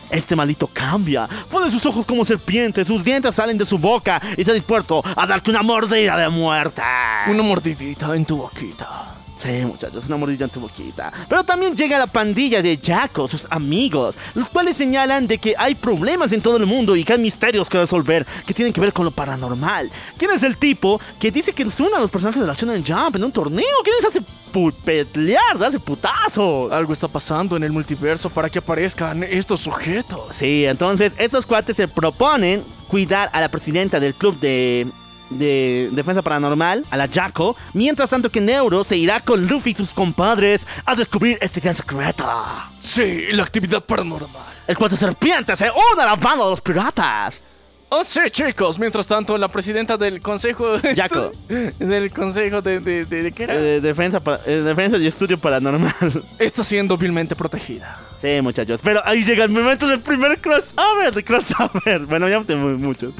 este 0.09 0.37
maldito 0.37 0.67
cambia. 0.67 1.27
Pone 1.49 1.69
sus 1.69 1.85
ojos 1.85 2.05
como 2.05 2.23
serpientes, 2.23 2.87
sus 2.87 3.03
dientes 3.03 3.35
salen 3.35 3.57
de 3.57 3.65
su 3.65 3.77
boca 3.77 4.21
y 4.37 4.41
está 4.41 4.53
dispuesto 4.53 5.03
a 5.17 5.25
darte 5.27 5.51
una 5.51 5.63
mordida 5.63 6.15
de 6.15 6.29
muerte. 6.29 6.81
Una 7.27 7.43
mordidita 7.43 8.15
en 8.15 8.23
tu 8.25 8.37
boquita. 8.37 9.15
Sí, 9.41 9.65
muchachos, 9.65 10.05
una 10.05 10.17
mordida 10.17 10.45
en 10.45 10.51
tu 10.51 10.59
boquita. 10.59 11.11
Pero 11.27 11.43
también 11.43 11.75
llega 11.75 11.97
la 11.97 12.07
pandilla 12.07 12.61
de 12.61 12.79
Jaco, 12.83 13.27
sus 13.27 13.47
amigos, 13.49 14.15
los 14.35 14.49
cuales 14.49 14.77
señalan 14.77 15.25
de 15.27 15.39
que 15.39 15.55
hay 15.57 15.73
problemas 15.75 16.31
en 16.31 16.41
todo 16.41 16.57
el 16.57 16.65
mundo 16.67 16.95
y 16.95 17.03
que 17.03 17.13
hay 17.13 17.19
misterios 17.19 17.67
que 17.69 17.79
resolver 17.79 18.25
que 18.45 18.53
tienen 18.53 18.71
que 18.71 18.79
ver 18.81 18.93
con 18.93 19.05
lo 19.05 19.11
paranormal. 19.11 19.89
¿Quién 20.17 20.31
es 20.31 20.43
el 20.43 20.57
tipo 20.57 21.01
que 21.19 21.31
dice 21.31 21.53
que 21.53 21.63
nos 21.65 21.79
a 21.81 21.99
los 21.99 22.11
personajes 22.11 22.39
de 22.41 22.47
la 22.47 22.53
Shonen 22.53 22.83
Jump 22.85 23.15
en 23.15 23.23
un 23.23 23.31
torneo? 23.31 23.65
¿Quién 23.83 23.95
les 23.99 24.05
hace 24.09 24.21
pu- 24.53 24.73
pelear, 24.73 25.57
darse 25.57 25.79
putazos? 25.79 26.71
Algo 26.71 26.93
está 26.93 27.07
pasando 27.07 27.57
en 27.57 27.63
el 27.63 27.71
multiverso 27.71 28.29
para 28.29 28.49
que 28.49 28.59
aparezcan 28.59 29.23
estos 29.23 29.61
sujetos. 29.61 30.35
Sí, 30.35 30.65
entonces 30.65 31.13
estos 31.17 31.47
cuates 31.47 31.75
se 31.77 31.87
proponen 31.87 32.63
cuidar 32.87 33.29
a 33.33 33.41
la 33.41 33.49
presidenta 33.49 33.99
del 33.99 34.13
club 34.13 34.39
de, 34.39 34.87
de 35.31 35.89
defensa 35.91 36.21
paranormal, 36.21 36.85
a 36.89 36.97
la 36.97 37.07
Jaco, 37.07 37.55
mientras 37.73 38.09
tanto 38.09 38.29
que 38.29 38.41
Neuro 38.41 38.83
se 38.83 38.97
irá 38.97 39.19
con 39.19 39.47
Luffy 39.47 39.71
y 39.71 39.75
sus 39.75 39.93
compadres 39.93 40.67
a 40.85 40.95
descubrir 40.95 41.37
este 41.41 41.59
gran 41.59 41.75
secreto. 41.75 42.25
Sí, 42.79 43.27
la 43.31 43.43
actividad 43.43 43.83
paranormal. 43.83 44.29
El 44.67 44.77
cuate 44.77 44.95
serpiente 44.95 45.55
se 45.55 45.65
une 45.65 46.01
a 46.01 46.05
la 46.05 46.15
banda 46.15 46.45
de 46.45 46.51
los 46.51 46.61
piratas. 46.61 47.41
Oh, 47.93 48.05
sí, 48.05 48.21
chicos. 48.29 48.79
Mientras 48.79 49.05
tanto, 49.05 49.37
la 49.37 49.49
presidenta 49.49 49.97
del 49.97 50.21
consejo. 50.21 50.75
Jaco. 50.95 51.33
del 51.77 52.13
consejo 52.13 52.61
de. 52.61 52.79
¿De, 52.79 53.05
de, 53.05 53.23
de 53.23 53.31
qué 53.33 53.43
era? 53.43 53.55
Eh, 53.55 53.81
defensa, 53.81 54.21
eh, 54.45 54.61
defensa 54.63 54.97
y 54.97 55.07
estudio 55.07 55.37
paranormal. 55.37 55.91
Está 56.39 56.63
siendo 56.63 56.97
vilmente 56.97 57.35
protegida. 57.35 57.99
Sí, 58.21 58.39
muchachos. 58.41 58.81
Pero 58.83 59.01
ahí 59.03 59.23
llega 59.23 59.43
el 59.43 59.49
momento 59.49 59.87
del 59.87 59.99
primer 59.99 60.39
crossover. 60.39 61.13
De 61.13 61.23
crossover. 61.23 62.01
Bueno, 62.07 62.29
ya 62.29 62.39
tenemos 62.41 62.79
muchos. 62.79 63.13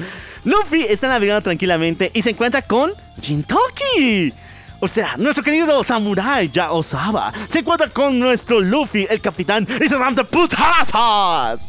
Luffy 0.44 0.82
está 0.82 1.08
navegando 1.08 1.42
tranquilamente 1.42 2.10
y 2.14 2.22
se 2.22 2.30
encuentra 2.30 2.62
con 2.62 2.92
Jintoki. 3.20 4.32
O 4.80 4.88
sea, 4.88 5.16
nuestro 5.16 5.44
querido 5.44 5.82
samurai 5.84 6.50
ya 6.50 6.72
Osaba 6.72 7.32
se 7.48 7.60
encuentra 7.60 7.88
con 7.88 8.18
nuestro 8.18 8.60
Luffy, 8.60 9.06
el 9.08 9.20
capitán, 9.20 9.66
y 9.80 9.88
se 9.88 9.96
dan 9.96 10.14
de 10.14 10.24
putazas. 10.24 11.68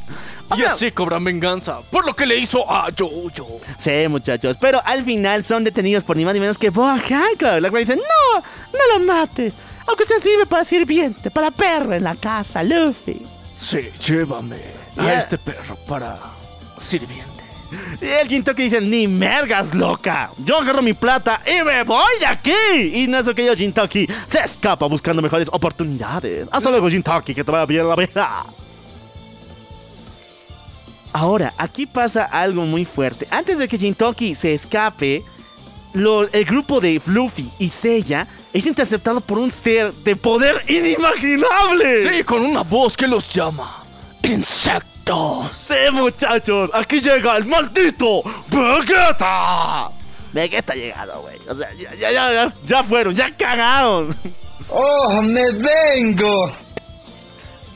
Y 0.56 0.64
así 0.64 0.92
cobran 0.92 1.24
venganza 1.24 1.82
por 1.92 2.06
lo 2.06 2.16
que 2.16 2.26
le 2.26 2.38
hizo 2.38 2.70
a 2.72 2.90
Jojo. 2.98 3.60
Sí, 3.78 4.08
muchachos, 4.10 4.58
pero 4.60 4.82
al 4.84 5.04
final 5.04 5.44
son 5.44 5.64
detenidos 5.64 6.04
por 6.04 6.18
ni 6.18 6.26
más 6.26 6.34
ni 6.34 6.40
menos 6.40 6.58
que 6.58 6.70
Boa 6.70 6.98
Hancock, 7.00 7.62
la 7.62 7.70
cual 7.70 7.84
dice, 7.84 7.96
no, 7.96 8.40
no 8.40 8.98
lo 9.00 9.06
mates, 9.06 9.54
aunque 9.88 10.06
se 10.06 10.20
sirve 10.22 10.46
para 10.46 10.64
sirviente, 10.66 11.30
para 11.32 11.52
perro 11.52 11.94
en 11.94 12.04
la 12.04 12.16
casa, 12.16 12.64
Luffy. 12.64 13.26
Sí, 13.56 13.90
llévame 14.08 14.60
a 14.98 15.14
este 15.14 15.38
perro 15.38 15.76
para 15.88 16.20
sirviente. 16.78 17.32
Y 18.02 18.06
el 18.06 18.28
quinto 18.28 18.54
que 18.54 18.64
dice, 18.64 18.82
ni 18.82 19.08
mergas, 19.08 19.74
loca. 19.74 20.32
Yo 20.38 20.60
agarro 20.60 20.82
mi 20.84 20.94
plata 20.94 21.42
y 21.46 21.64
me 21.64 21.84
voy 21.84 22.20
de 22.20 22.26
aquí. 22.28 22.52
Y 22.94 23.08
no 23.08 23.18
es 23.18 23.26
lo 23.26 23.34
que 23.34 23.46
yo, 23.46 23.56
Jintoki, 23.56 24.08
se 24.30 24.40
escapa 24.44 24.86
buscando 24.86 25.22
mejores 25.24 25.48
oportunidades. 25.52 26.48
Hasta 26.52 26.70
luego, 26.70 26.88
Jintoki, 26.88 27.34
que 27.34 27.44
te 27.44 27.52
vaya 27.52 27.66
bien 27.66 27.88
la 27.90 27.96
vida. 27.96 28.46
Ahora, 31.14 31.54
aquí 31.58 31.86
pasa 31.86 32.24
algo 32.26 32.64
muy 32.66 32.86
fuerte. 32.86 33.28
Antes 33.30 33.58
de 33.60 33.68
que 33.68 33.78
Jintoki 33.78 34.34
se 34.36 34.54
escape, 34.54 35.24
lo- 35.94 36.28
el 36.32 36.46
grupo 36.46 36.80
de 36.80 37.00
Fluffy 37.00 37.52
y 37.60 37.70
Seiya 37.70 38.28
es 38.54 38.66
interceptado 38.68 39.20
por 39.20 39.40
un 39.40 39.50
ser 39.50 39.92
de 39.94 40.16
poder 40.16 40.64
inimaginable. 40.68 42.04
Sí, 42.04 42.24
con 42.24 42.46
una 42.46 42.62
voz 42.62 42.96
que 42.96 43.08
los 43.08 43.34
llama. 43.34 43.84
Insectos. 44.22 44.94
Sí, 45.52 45.92
muchachos, 45.92 46.70
aquí 46.74 47.02
llega 47.02 47.36
el 47.36 47.46
maldito 47.46 48.24
Vegeta. 48.50 49.90
Vegeta 50.32 50.74
ha 50.74 50.76
llegado, 50.76 51.22
güey. 51.22 51.38
O 51.50 51.56
sea, 51.56 51.74
ya, 51.74 51.94
ya, 51.94 52.12
ya, 52.12 52.32
ya, 52.32 52.56
ya 52.64 52.84
fueron, 52.84 53.14
ya 53.14 53.36
cagaron. 53.36 54.16
¡Oh, 54.70 55.22
me 55.22 55.52
vengo! 55.52 56.52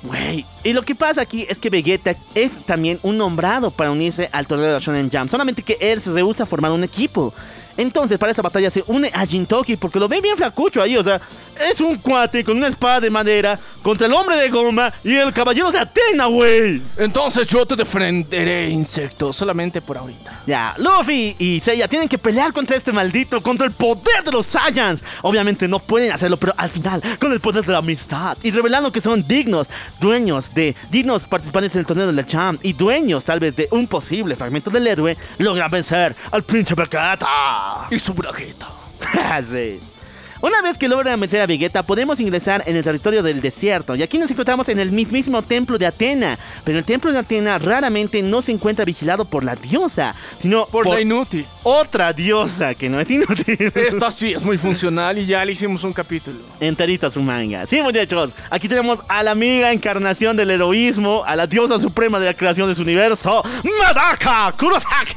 Güey, 0.04 0.46
y 0.64 0.74
lo 0.74 0.84
que 0.84 0.96
pasa 0.96 1.22
aquí 1.22 1.46
es 1.50 1.58
que 1.58 1.70
Vegeta 1.70 2.16
es 2.34 2.66
también 2.66 3.00
un 3.04 3.18
nombrado 3.18 3.72
para 3.72 3.92
unirse 3.92 4.30
al 4.32 4.48
torneo 4.48 4.68
de 4.68 4.74
la 4.74 4.80
Shonen 4.80 5.10
Jam. 5.10 5.28
Solamente 5.28 5.64
que 5.64 5.78
él 5.82 6.00
se 6.00 6.12
rehúsa 6.12 6.44
a 6.44 6.46
formar 6.46 6.72
un 6.72 6.84
equipo. 6.84 7.34
Entonces, 7.78 8.18
para 8.18 8.32
esta 8.32 8.42
batalla 8.42 8.72
se 8.72 8.84
une 8.88 9.12
a 9.14 9.26
Jintoki 9.26 9.78
porque 9.78 10.00
lo 10.00 10.08
ve 10.08 10.20
bien 10.20 10.36
flacucho 10.36 10.82
ahí. 10.82 10.98
O 10.98 11.04
sea, 11.04 11.22
es 11.70 11.80
un 11.80 11.98
cuate 11.98 12.44
con 12.44 12.58
una 12.58 12.68
espada 12.68 13.00
de 13.00 13.10
madera 13.10 13.60
contra 13.82 14.08
el 14.08 14.14
hombre 14.14 14.36
de 14.36 14.50
goma 14.50 14.92
y 15.04 15.16
el 15.16 15.32
caballero 15.32 15.72
de 15.72 15.80
Atena, 15.80 16.26
güey. 16.26 16.82
Entonces 16.98 17.48
yo 17.48 17.66
te 17.66 17.76
defenderé, 17.76 18.70
insecto, 18.70 19.32
solamente 19.32 19.82
por 19.82 19.98
ahorita. 19.98 20.42
Ya, 20.46 20.76
Luffy 20.78 21.36
y 21.40 21.60
Seiya 21.60 21.88
tienen 21.88 22.08
que 22.08 22.18
pelear 22.18 22.54
contra 22.54 22.76
este 22.76 22.92
maldito, 22.92 23.42
contra 23.42 23.68
el 23.68 23.74
poder 23.74 24.24
de 24.24 24.32
los 24.32 24.46
Saiyans. 24.46 25.04
Obviamente 25.22 25.68
no 25.68 25.80
pueden 25.80 26.12
hacerlo, 26.12 26.38
pero 26.38 26.54
al 26.58 26.70
final, 26.70 27.02
con 27.20 27.32
el 27.32 27.40
poder 27.40 27.66
de 27.66 27.72
la 27.72 27.80
amistad 27.80 28.38
y 28.44 28.52
revelando 28.52 28.92
que 28.92 29.02
son 29.02 29.28
dignos, 29.28 29.68
dueños 30.00 30.54
de, 30.54 30.76
dignos 30.90 31.26
participantes 31.28 31.74
en 31.76 31.80
el 31.82 31.86
torneo 31.86 32.08
de 32.08 32.14
la 32.14 32.26
Champ 32.26 32.60
y 32.64 32.74
dueños 32.74 33.24
tal 33.24 33.40
vez 33.40 33.56
de 33.56 33.68
un 33.72 33.88
posible 33.88 34.36
fragmento 34.36 34.70
del 34.70 34.88
héroe, 34.88 35.18
logran 35.38 35.70
vencer 35.70 36.16
al 36.32 36.44
pinche 36.44 36.76
Vegeta. 37.76 37.88
Y 37.96 38.00
su 38.00 38.14
bragueta. 38.14 38.68
sí. 39.44 39.80
Una 40.42 40.62
vez 40.62 40.78
que 40.78 40.88
logran 40.88 41.20
vencer 41.20 41.42
a 41.42 41.48
Vegeta, 41.48 41.84
podemos 41.84 42.20
ingresar 42.20 42.64
en 42.68 42.76
el 42.76 42.84
territorio 42.84 43.24
del 43.24 43.42
desierto. 43.42 43.96
Y 43.96 44.04
aquí 44.04 44.18
nos 44.18 44.30
encontramos 44.32 44.70
en 44.70 44.80
el 44.80 44.92
mismísimo 44.92 45.42
templo 45.42 45.78
de 45.78 45.88
Atena. 45.88 46.38
Pero 46.64 46.78
el 46.78 46.86
templo 46.86 47.12
de 47.12 47.20
Atena 47.20 47.58
raramente 47.58 48.22
no 48.22 48.42
se 48.42 48.52
encuentra 48.52 48.86
vigilado 48.86 49.26
por 49.26 49.44
la 49.44 49.56
diosa, 49.56 50.16
sino 50.40 50.68
Por, 50.68 50.88
la 50.88 51.02
inútil. 51.02 51.46
otra 51.64 52.14
diosa 52.14 52.76
que 52.76 52.90
no 52.90 53.00
es 53.00 53.10
inútil. 53.10 53.72
Esta 53.76 54.12
sí 54.12 54.34
es 54.34 54.44
muy 54.44 54.58
funcional 54.58 55.18
y 55.18 55.26
ya 55.26 55.44
le 55.44 55.54
hicimos 55.54 55.84
un 55.84 55.94
capítulo. 55.94 56.38
Enterito 56.60 57.08
a 57.08 57.12
su 57.12 57.22
manga. 57.22 57.66
Sí, 57.66 57.82
muchachos. 57.82 58.32
Aquí 58.50 58.68
tenemos 58.68 59.00
a 59.08 59.24
la 59.24 59.32
amiga 59.32 59.72
encarnación 59.72 60.38
del 60.38 60.52
heroísmo, 60.52 61.24
a 61.26 61.36
la 61.36 61.48
diosa 61.48 61.80
suprema 61.80 62.20
de 62.20 62.28
la 62.28 62.34
creación 62.36 62.68
de 62.70 62.76
su 62.76 62.84
universo, 62.84 63.44
Madaka 63.80 64.54
Kurosake. 64.58 65.16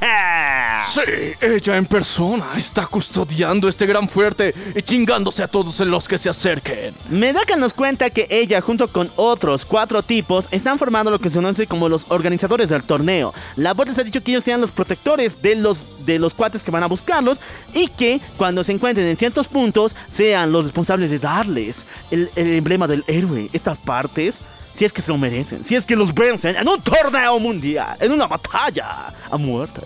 Sí, 0.89 1.01
ella 1.41 1.77
en 1.77 1.87
persona 1.87 2.47
está 2.57 2.87
custodiando 2.87 3.69
este 3.69 3.87
gran 3.87 4.09
fuerte 4.09 4.55
y 4.75 4.83
chingándose 5.11 5.43
a 5.43 5.49
todos 5.49 5.81
los 5.81 6.07
que 6.07 6.19
se 6.19 6.29
acerquen. 6.29 6.95
Medaka 7.09 7.57
nos 7.57 7.75
cuenta 7.75 8.11
que 8.11 8.29
ella, 8.31 8.61
junto 8.61 8.87
con 8.87 9.11
otros 9.17 9.65
cuatro 9.65 10.05
tipos, 10.05 10.47
están 10.53 10.79
formando 10.79 11.11
lo 11.11 11.19
que 11.19 11.29
se 11.29 11.35
conoce 11.35 11.67
como 11.67 11.89
los 11.89 12.07
organizadores 12.11 12.69
del 12.69 12.85
torneo. 12.85 13.35
La 13.57 13.75
voz 13.75 13.89
les 13.89 13.99
ha 13.99 14.05
dicho 14.05 14.23
que 14.23 14.31
ellos 14.31 14.45
sean 14.45 14.61
los 14.61 14.71
protectores 14.71 15.43
de 15.43 15.57
los, 15.57 15.85
de 16.07 16.21
los 16.21 16.33
cuates 16.33 16.63
que 16.63 16.71
van 16.71 16.85
a 16.85 16.87
buscarlos 16.87 17.41
y 17.75 17.89
que 17.89 18.21
cuando 18.37 18.63
se 18.63 18.71
encuentren 18.71 19.05
en 19.09 19.17
ciertos 19.17 19.49
puntos 19.49 19.97
sean 20.09 20.53
los 20.53 20.63
responsables 20.67 21.11
de 21.11 21.19
darles 21.19 21.87
el, 22.13 22.31
el 22.37 22.53
emblema 22.53 22.87
del 22.87 23.03
héroe, 23.09 23.51
estas 23.53 23.79
partes. 23.79 24.41
Si 24.75 24.85
es 24.85 24.93
que 24.93 25.03
se 25.03 25.11
lo 25.11 25.19
merecen, 25.19 25.65
si 25.65 25.75
es 25.75 25.85
que 25.85 25.97
los 25.97 26.15
vencen 26.15 26.55
en 26.55 26.69
un 26.69 26.81
torneo 26.81 27.41
mundial, 27.41 27.97
en 27.99 28.13
una 28.13 28.29
batalla 28.29 29.13
a 29.29 29.37
muerte. 29.37 29.81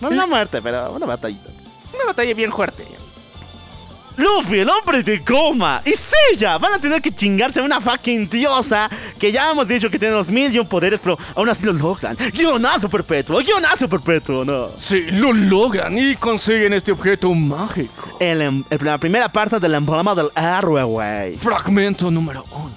No 0.00 0.08
una 0.08 0.26
muerte, 0.26 0.62
pero 0.62 0.90
una 0.92 1.04
batallita. 1.04 1.50
Una 1.92 2.06
batalla 2.06 2.32
bien 2.32 2.50
fuerte. 2.50 2.86
Luffy, 4.18 4.58
el 4.60 4.68
hombre 4.68 5.02
de 5.02 5.18
goma, 5.18 5.80
y 5.84 5.92
Seiya 5.92 6.58
van 6.58 6.74
a 6.74 6.78
tener 6.78 7.00
que 7.00 7.10
chingarse 7.10 7.60
a 7.60 7.62
una 7.62 7.80
fucking 7.80 8.28
diosa 8.28 8.90
que 9.18 9.30
ya 9.32 9.50
hemos 9.50 9.66
dicho 9.68 9.88
que 9.88 9.98
tiene 9.98 10.14
los 10.14 10.28
mil 10.28 10.52
y 10.52 10.58
un 10.58 10.66
poderes, 10.66 11.00
pero 11.02 11.16
aún 11.36 11.48
así 11.48 11.64
lo 11.64 11.72
logran. 11.72 12.16
Guionazo 12.34 12.88
perpetuo, 12.88 13.38
guionazo 13.38 13.88
perpetuo, 13.88 14.44
¿no? 14.44 14.70
Sí, 14.76 15.02
lo 15.12 15.32
logran 15.32 15.96
y 15.98 16.16
consiguen 16.16 16.72
este 16.72 16.92
objeto 16.92 17.32
mágico. 17.32 18.16
El, 18.20 18.42
em- 18.42 18.64
el- 18.70 18.78
la 18.84 18.98
primera 18.98 19.28
parte 19.30 19.58
del 19.60 19.74
emblema 19.74 20.14
del 20.14 20.30
héroe, 20.34 20.82
güey. 20.82 21.36
Fragmento 21.36 22.10
número 22.10 22.44
uno. 22.50 22.74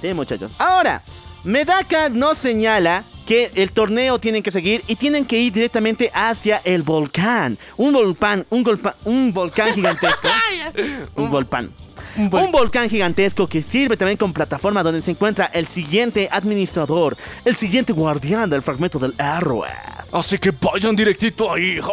Sí, 0.00 0.12
muchachos. 0.12 0.50
Ahora, 0.58 1.02
Medaka 1.44 2.08
nos 2.08 2.38
señala 2.38 3.04
que 3.26 3.50
el 3.54 3.70
torneo 3.72 4.18
tienen 4.18 4.42
que 4.42 4.50
seguir 4.50 4.82
y 4.86 4.96
tienen 4.96 5.24
que 5.24 5.38
ir 5.38 5.52
directamente 5.52 6.10
hacia 6.14 6.60
el 6.64 6.82
volcán. 6.82 7.58
Un 7.76 7.92
volcán, 7.92 8.46
un, 8.50 8.64
golpa- 8.64 8.96
un 9.04 9.32
volcán 9.32 9.72
gigantesco. 9.74 10.28
un 11.16 11.30
volcán. 11.30 11.70
Un, 12.16 12.28
volcán 12.52 12.90
gigantesco 12.90 13.46
que 13.46 13.62
sirve 13.62 13.96
también 13.96 14.18
como 14.18 14.34
plataforma 14.34 14.82
donde 14.82 15.00
se 15.00 15.12
encuentra 15.12 15.46
el 15.46 15.66
siguiente 15.66 16.28
administrador, 16.30 17.16
el 17.44 17.56
siguiente 17.56 17.92
guardián 17.94 18.50
del 18.50 18.60
fragmento 18.60 18.98
del 18.98 19.14
héroe. 19.18 19.68
Así 20.12 20.36
que 20.38 20.50
vayan 20.50 20.94
directito 20.94 21.50
ahí. 21.52 21.78
ja. 21.80 21.92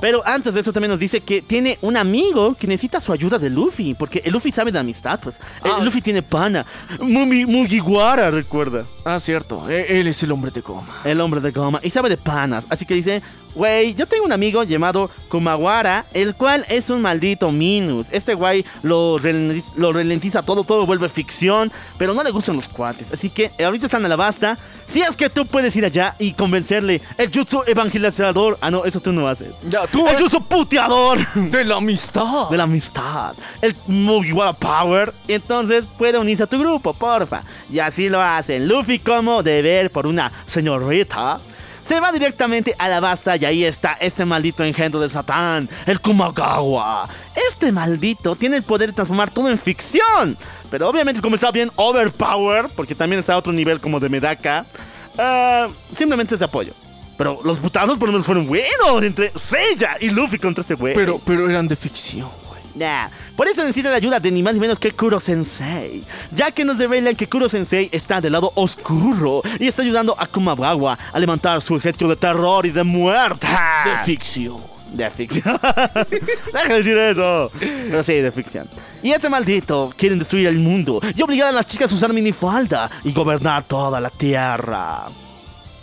Pero 0.00 0.22
antes 0.26 0.54
de 0.54 0.60
eso 0.60 0.72
también 0.72 0.90
nos 0.90 1.00
dice 1.00 1.20
que 1.20 1.42
tiene 1.42 1.78
un 1.82 1.96
amigo 1.96 2.54
que 2.54 2.66
necesita 2.66 3.00
su 3.00 3.12
ayuda 3.12 3.38
de 3.38 3.50
Luffy, 3.50 3.94
porque 3.94 4.22
el 4.24 4.32
Luffy 4.32 4.50
sabe 4.52 4.72
de 4.72 4.78
amistad, 4.78 5.20
pues. 5.22 5.36
El 5.64 5.70
Ah. 5.72 5.80
Luffy 5.84 6.00
tiene 6.00 6.22
pana. 6.22 6.64
Mugiwara, 7.00 8.30
recuerda. 8.30 8.86
Ah, 9.04 9.18
cierto. 9.18 9.68
e- 9.68 10.00
Él 10.00 10.08
es 10.08 10.22
el 10.22 10.32
hombre 10.32 10.50
de 10.50 10.60
goma. 10.60 11.00
El 11.04 11.20
hombre 11.20 11.40
de 11.40 11.50
goma. 11.50 11.80
Y 11.82 11.90
sabe 11.90 12.08
de 12.08 12.16
panas. 12.16 12.66
Así 12.68 12.84
que 12.84 12.94
dice, 12.94 13.22
güey, 13.54 13.94
yo 13.94 14.06
tengo 14.06 14.24
un 14.24 14.32
amigo 14.32 14.62
llamado 14.62 15.10
Kumawara, 15.28 16.06
el 16.12 16.34
cual 16.34 16.64
es 16.68 16.90
un 16.90 17.00
maldito 17.02 17.50
Minus. 17.50 18.08
Este 18.10 18.34
güey 18.34 18.64
lo, 18.82 19.18
ralentiza, 19.18 19.68
lo 19.76 19.92
ralentiza 19.92 20.42
todo, 20.42 20.64
todo 20.64 20.86
vuelve 20.86 21.08
ficción, 21.08 21.72
pero 21.98 22.12
no 22.14 22.22
le 22.22 22.30
gustan 22.30 22.56
los 22.56 22.68
cuates. 22.68 23.10
Así 23.12 23.30
que 23.30 23.52
eh, 23.58 23.64
ahorita 23.64 23.86
están 23.86 24.04
a 24.04 24.08
la 24.08 24.16
basta. 24.16 24.58
Si 24.86 25.00
es 25.00 25.16
que 25.16 25.30
tú 25.30 25.46
puedes 25.46 25.74
ir 25.76 25.84
allá 25.84 26.16
y 26.18 26.32
convencerle 26.32 27.00
el 27.16 27.30
jutsu 27.30 27.62
evangelizador. 27.66 28.58
Ah, 28.60 28.70
no, 28.72 28.84
eso 28.84 28.98
tú 29.00 29.12
no 29.12 29.28
haces. 29.28 29.48
Ya, 29.68 29.86
tú 29.86 30.06
El 30.08 30.16
jutsu 30.18 30.42
puteador. 30.42 31.18
de 31.34 31.64
la 31.64 31.76
amistad. 31.76 32.50
de 32.50 32.56
la 32.56 32.64
amistad, 32.64 33.34
el 33.62 33.74
Mugiwara 33.86 34.52
Power, 34.52 35.14
entonces 35.28 35.84
puede 35.96 36.18
unirse 36.18 36.42
a 36.42 36.46
tu 36.46 36.58
grupo, 36.58 36.92
porfa. 36.92 37.44
Y 37.72 37.78
así 37.78 38.08
lo 38.08 38.20
hacen. 38.20 38.66
Luffy, 38.66 38.89
como 38.98 39.42
deber 39.42 39.90
por 39.90 40.06
una 40.06 40.32
señorita, 40.46 41.40
se 41.84 41.98
va 41.98 42.12
directamente 42.12 42.74
a 42.78 42.88
la 42.88 43.00
basta 43.00 43.36
y 43.36 43.44
ahí 43.44 43.64
está 43.64 43.94
este 43.94 44.24
maldito 44.24 44.62
engendro 44.62 45.00
de 45.00 45.08
Satán, 45.08 45.68
el 45.86 46.00
Kumagawa. 46.00 47.08
Este 47.50 47.72
maldito 47.72 48.36
tiene 48.36 48.58
el 48.58 48.62
poder 48.62 48.90
de 48.90 48.94
transformar 48.94 49.30
todo 49.30 49.48
en 49.48 49.58
ficción. 49.58 50.36
Pero 50.70 50.88
obviamente 50.88 51.20
como 51.20 51.34
está 51.34 51.50
bien 51.50 51.70
overpower, 51.76 52.68
porque 52.76 52.94
también 52.94 53.20
está 53.20 53.34
a 53.34 53.38
otro 53.38 53.52
nivel 53.52 53.80
como 53.80 53.98
de 53.98 54.08
Medaka, 54.08 54.66
ah, 55.18 55.68
simplemente 55.92 56.34
es 56.34 56.38
de 56.38 56.44
apoyo. 56.44 56.74
Pero 57.18 57.40
los 57.44 57.58
putazos 57.58 57.98
por 57.98 58.08
lo 58.08 58.12
menos 58.12 58.24
fueron 58.24 58.46
buenos 58.46 59.02
entre 59.02 59.32
Seiya 59.36 59.96
y 60.00 60.10
Luffy 60.10 60.38
contra 60.38 60.62
este 60.62 60.74
güey. 60.74 60.94
Pero, 60.94 61.18
pero 61.18 61.50
eran 61.50 61.68
de 61.68 61.76
ficción. 61.76 62.39
Nah, 62.74 63.08
por 63.36 63.48
eso 63.48 63.62
necesita 63.62 63.90
la 63.90 63.96
ayuda 63.96 64.20
de 64.20 64.30
ni 64.30 64.42
más 64.42 64.54
ni 64.54 64.60
menos 64.60 64.78
que 64.78 64.92
Kuro 64.92 65.18
Sensei, 65.18 66.04
ya 66.30 66.50
que 66.50 66.64
nos 66.64 66.78
revelan 66.78 67.16
que 67.16 67.28
Kuro 67.28 67.48
Sensei 67.48 67.88
está 67.92 68.20
del 68.20 68.32
lado 68.32 68.52
oscuro 68.54 69.42
y 69.58 69.66
está 69.66 69.82
ayudando 69.82 70.14
a 70.18 70.26
Kumagawa 70.26 70.98
a 71.12 71.18
levantar 71.18 71.60
su 71.62 71.76
ejército 71.76 72.08
de 72.08 72.16
terror 72.16 72.66
y 72.66 72.70
de 72.70 72.84
muerte. 72.84 73.46
De 73.84 74.04
ficción. 74.04 74.60
De 74.92 75.10
ficción. 75.10 75.58
Deja 76.52 76.68
de 76.68 76.74
decir 76.74 76.98
eso. 76.98 77.50
Pero 77.58 78.02
sí, 78.02 78.14
de 78.14 78.32
ficción. 78.32 78.68
Y 79.02 79.12
este 79.12 79.28
maldito 79.28 79.92
quieren 79.96 80.18
destruir 80.18 80.46
el 80.48 80.58
mundo 80.58 81.00
y 81.14 81.22
obligar 81.22 81.48
a 81.48 81.52
las 81.52 81.66
chicas 81.66 81.90
a 81.92 81.94
usar 81.94 82.12
minifalda 82.12 82.90
y 83.04 83.12
gobernar 83.12 83.64
toda 83.64 84.00
la 84.00 84.10
tierra. 84.10 85.08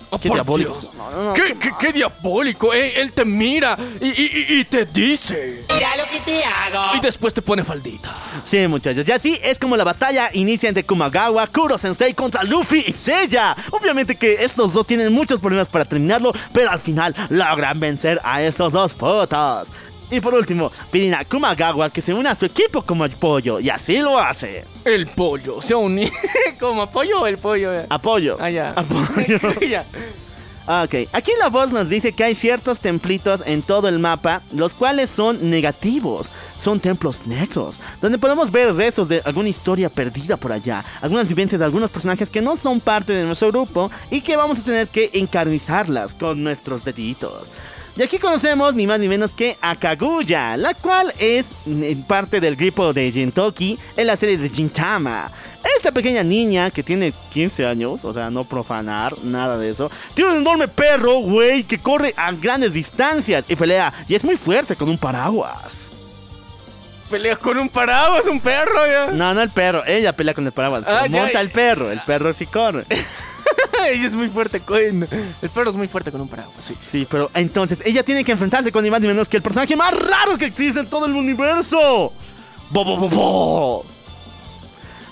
Oh, 0.09 0.17
Qué 0.19 0.29
diabólico. 0.29 0.71
Dios. 0.79 0.93
No, 0.95 1.11
no, 1.11 1.23
no, 1.25 1.33
¿Qué, 1.33 1.55
qué- 1.59 1.71
qué 1.77 1.91
diabólico. 1.93 2.73
eh, 2.73 3.01
Él 3.01 3.11
te 3.11 3.25
mira 3.25 3.77
y, 3.99 4.07
y- 4.07 4.45
y- 4.49 4.59
y 4.59 4.65
te 4.65 4.85
dice. 4.85 5.65
Mira 5.73 5.97
lo 5.97 6.05
que 6.09 6.19
te 6.21 6.43
hago. 6.45 6.95
Y 6.95 7.01
después 7.01 7.33
te 7.33 7.41
pone 7.41 7.63
faldita. 7.63 8.13
Sí, 8.43 8.67
muchachos, 8.67 9.05
y 9.07 9.11
así 9.11 9.39
es 9.43 9.59
como 9.59 9.75
la 9.75 9.83
batalla 9.83 10.29
inicia 10.33 10.69
entre 10.69 10.85
Kumagawa, 10.85 11.45
Kuro 11.47 11.77
Sensei 11.77 12.13
contra 12.13 12.43
Luffy 12.43 12.85
y 12.87 12.91
Seiya. 12.93 13.55
Obviamente 13.71 14.15
que 14.15 14.35
estos 14.45 14.71
dos 14.73 14.87
tienen 14.87 15.11
muchos 15.11 15.39
problemas 15.41 15.67
para 15.67 15.83
terminarlo, 15.85 16.31
pero 16.53 16.71
al 16.71 16.79
final 16.79 17.13
logran 17.29 17.79
vencer 17.79 18.21
a 18.23 18.41
estos 18.41 18.71
dos 18.73 18.93
putos. 18.93 19.67
Y 20.09 20.21
por 20.21 20.33
último, 20.33 20.71
piden 20.89 21.15
a 21.15 21.25
Kumagawa 21.25 21.89
que 21.89 21.99
se 21.99 22.13
una 22.13 22.31
a 22.31 22.35
su 22.35 22.45
equipo 22.45 22.81
como 22.81 23.03
apoyo, 23.03 23.59
y 23.59 23.69
así 23.69 23.97
lo 23.97 24.17
hace. 24.17 24.63
El 24.87 25.07
pollo 25.07 25.61
se 25.61 25.75
unió. 25.75 26.09
¿Como 26.59 26.83
apoyo 26.83 27.19
o 27.19 27.27
el 27.27 27.37
pollo? 27.37 27.71
Apoyo. 27.89 28.37
Ah, 28.39 28.49
ya. 28.49 28.69
Apoyo. 28.69 29.37
ya. 29.69 29.85
Ok, 30.65 31.09
aquí 31.11 31.31
la 31.39 31.49
voz 31.49 31.73
nos 31.73 31.89
dice 31.89 32.13
que 32.13 32.23
hay 32.23 32.35
ciertos 32.35 32.79
templitos 32.79 33.43
en 33.45 33.63
todo 33.63 33.89
el 33.89 33.99
mapa, 33.99 34.41
los 34.53 34.73
cuales 34.73 35.09
son 35.09 35.49
negativos, 35.49 36.31
son 36.57 36.79
templos 36.79 37.27
negros, 37.27 37.79
donde 38.01 38.17
podemos 38.17 38.49
ver 38.49 38.73
restos 38.75 39.09
de 39.09 39.21
alguna 39.25 39.49
historia 39.49 39.89
perdida 39.89 40.37
por 40.37 40.53
allá, 40.53 40.83
algunas 41.01 41.27
vivencias 41.27 41.59
de 41.59 41.65
algunos 41.65 41.89
personajes 41.89 42.29
que 42.29 42.41
no 42.41 42.55
son 42.55 42.79
parte 42.79 43.13
de 43.13 43.23
nuestro 43.25 43.49
grupo 43.49 43.91
y 44.09 44.21
que 44.21 44.37
vamos 44.37 44.59
a 44.59 44.63
tener 44.63 44.87
que 44.87 45.09
encarnizarlas 45.13 46.15
con 46.15 46.43
nuestros 46.43 46.83
deditos. 46.83 47.49
Y 47.97 48.03
aquí 48.03 48.19
conocemos 48.19 48.75
ni 48.75 48.85
más 48.85 48.99
ni 48.99 49.07
menos 49.07 49.33
que 49.33 49.57
a 49.59 49.75
Kaguya, 49.75 50.55
la 50.55 50.75
cual 50.75 51.11
es 51.17 51.47
mm, 51.65 52.01
parte 52.07 52.39
del 52.39 52.55
grupo 52.55 52.93
de 52.93 53.11
Jintoki 53.11 53.79
en 53.95 54.05
la 54.05 54.15
serie 54.15 54.37
de 54.37 54.49
Gintama. 54.49 55.31
Esta 55.77 55.91
pequeña 55.91 56.21
niña 56.23 56.69
que 56.69 56.83
tiene 56.83 57.11
15 57.33 57.65
años, 57.65 58.05
o 58.05 58.13
sea, 58.13 58.29
no 58.29 58.43
profanar, 58.43 59.17
nada 59.23 59.57
de 59.57 59.71
eso, 59.71 59.89
tiene 60.13 60.29
un 60.31 60.37
enorme 60.37 60.67
perro, 60.67 61.15
güey, 61.21 61.63
que 61.63 61.79
corre 61.79 62.13
a 62.17 62.31
grandes 62.33 62.73
distancias 62.73 63.45
y 63.47 63.55
pelea, 63.55 63.91
y 64.07 64.13
es 64.13 64.23
muy 64.23 64.35
fuerte 64.37 64.75
con 64.75 64.89
un 64.89 64.97
paraguas. 64.99 65.91
Pelea 67.09 67.35
con 67.37 67.57
un 67.57 67.69
paraguas, 67.69 68.27
un 68.27 68.39
perro. 68.39 68.85
Ya. 68.85 69.07
No, 69.11 69.33
no 69.33 69.41
el 69.41 69.49
perro, 69.49 69.83
ella 69.87 70.13
pelea 70.15 70.35
con 70.35 70.45
el 70.45 70.51
paraguas, 70.51 70.83
Ah, 70.85 71.07
ya. 71.07 71.19
monta 71.19 71.41
el 71.41 71.49
perro, 71.49 71.91
el 71.91 72.01
perro 72.01 72.31
sí 72.33 72.45
corre. 72.45 72.85
Ella 73.91 74.05
es 74.05 74.15
muy 74.15 74.29
fuerte 74.29 74.59
con. 74.59 74.77
El 74.77 75.49
perro 75.53 75.69
es 75.69 75.75
muy 75.75 75.87
fuerte 75.87 76.11
con 76.11 76.21
un 76.21 76.27
paraguas, 76.27 76.63
sí. 76.63 76.75
Sí, 76.79 77.07
pero 77.09 77.29
entonces 77.33 77.79
ella 77.85 78.03
tiene 78.03 78.23
que 78.23 78.31
enfrentarse 78.31 78.71
con 78.71 78.83
ni 78.83 78.89
más 78.89 79.01
ni 79.01 79.07
menos 79.07 79.29
que 79.29 79.37
el 79.37 79.43
personaje 79.43 79.75
más 79.75 79.91
raro 79.97 80.37
que 80.37 80.45
existe 80.45 80.79
en 80.79 80.87
todo 80.87 81.05
el 81.05 81.13
universo. 81.13 82.11
Bo, 82.69 82.83
bo, 82.83 82.97
bo, 82.97 83.09
bo. 83.09 83.85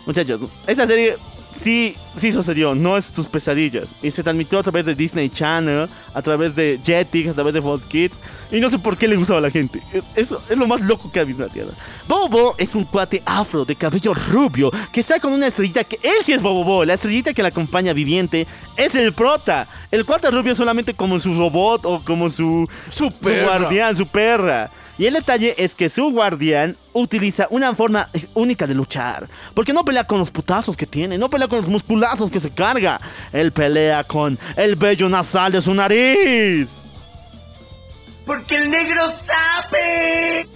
Muchachos, 0.05 0.41
esta 0.67 0.85
serie 0.85 1.17
sí, 1.59 1.95
sí 2.17 2.31
sucedió, 2.31 2.75
no 2.75 2.97
es 2.97 3.05
sus 3.05 3.27
pesadillas. 3.27 3.93
Y 4.01 4.11
se 4.11 4.23
transmitió 4.23 4.59
a 4.59 4.63
través 4.63 4.85
de 4.85 4.95
Disney 4.95 5.29
Channel, 5.29 5.89
a 6.13 6.21
través 6.21 6.55
de 6.55 6.79
Jetix, 6.83 7.29
a 7.29 7.33
través 7.33 7.53
de 7.53 7.61
Fox 7.61 7.85
Kids. 7.85 8.19
Y 8.51 8.59
no 8.59 8.69
sé 8.69 8.79
por 8.79 8.97
qué 8.97 9.07
le 9.07 9.15
gustaba 9.15 9.39
a 9.39 9.41
la 9.41 9.51
gente. 9.51 9.81
Es, 9.91 10.03
eso 10.15 10.41
es 10.49 10.57
lo 10.57 10.67
más 10.67 10.81
loco 10.81 11.11
que 11.11 11.19
ha 11.19 11.23
visto 11.23 11.43
en 11.43 11.47
la 11.47 11.53
Tierra. 11.53 11.71
Bobo 12.07 12.55
es 12.57 12.75
un 12.75 12.85
cuate 12.85 13.21
afro 13.25 13.65
de 13.65 13.75
cabello 13.75 14.13
rubio 14.13 14.71
que 14.91 14.99
está 14.99 15.19
con 15.19 15.33
una 15.33 15.47
estrellita 15.47 15.83
que 15.83 15.99
él 16.03 16.23
sí 16.23 16.33
es 16.33 16.41
Bobo. 16.41 16.85
La 16.85 16.93
estrellita 16.93 17.33
que 17.33 17.41
la 17.41 17.49
acompaña 17.49 17.93
viviente 17.93 18.47
es 18.77 18.95
el 18.95 19.13
prota. 19.13 19.67
El 19.91 20.05
cuate 20.05 20.31
rubio 20.31 20.51
es 20.51 20.57
solamente 20.57 20.93
como 20.93 21.19
su 21.19 21.33
robot 21.37 21.85
o 21.85 22.03
como 22.03 22.29
su, 22.29 22.67
Su 22.89 23.11
guardián, 23.21 23.95
su 23.95 24.07
perra. 24.07 24.71
Y 24.97 25.05
el 25.05 25.13
detalle 25.13 25.55
es 25.57 25.75
que 25.75 25.89
su 25.89 26.11
guardián 26.11 26.77
utiliza 26.93 27.47
una 27.49 27.75
forma 27.75 28.07
única 28.33 28.65
de 28.65 28.73
luchar. 28.73 29.27
Porque 29.53 29.73
no 29.73 29.83
pelea 29.83 30.05
con 30.05 30.19
los 30.19 30.31
putazos 30.31 30.77
que 30.77 30.85
tiene, 30.85 31.17
no 31.17 31.29
pelea 31.29 31.47
con 31.47 31.59
los 31.59 31.67
musculazos 31.67 32.31
que 32.31 32.39
se 32.39 32.51
carga. 32.51 32.99
Él 33.33 33.51
pelea 33.51 34.03
con 34.05 34.39
el 34.55 34.75
vello 34.75 35.09
nasal 35.09 35.51
de 35.51 35.61
su 35.61 35.73
nariz. 35.73 36.69
Porque 38.25 38.55
el 38.55 38.69
negro 38.69 39.13
sabe. 39.25 40.47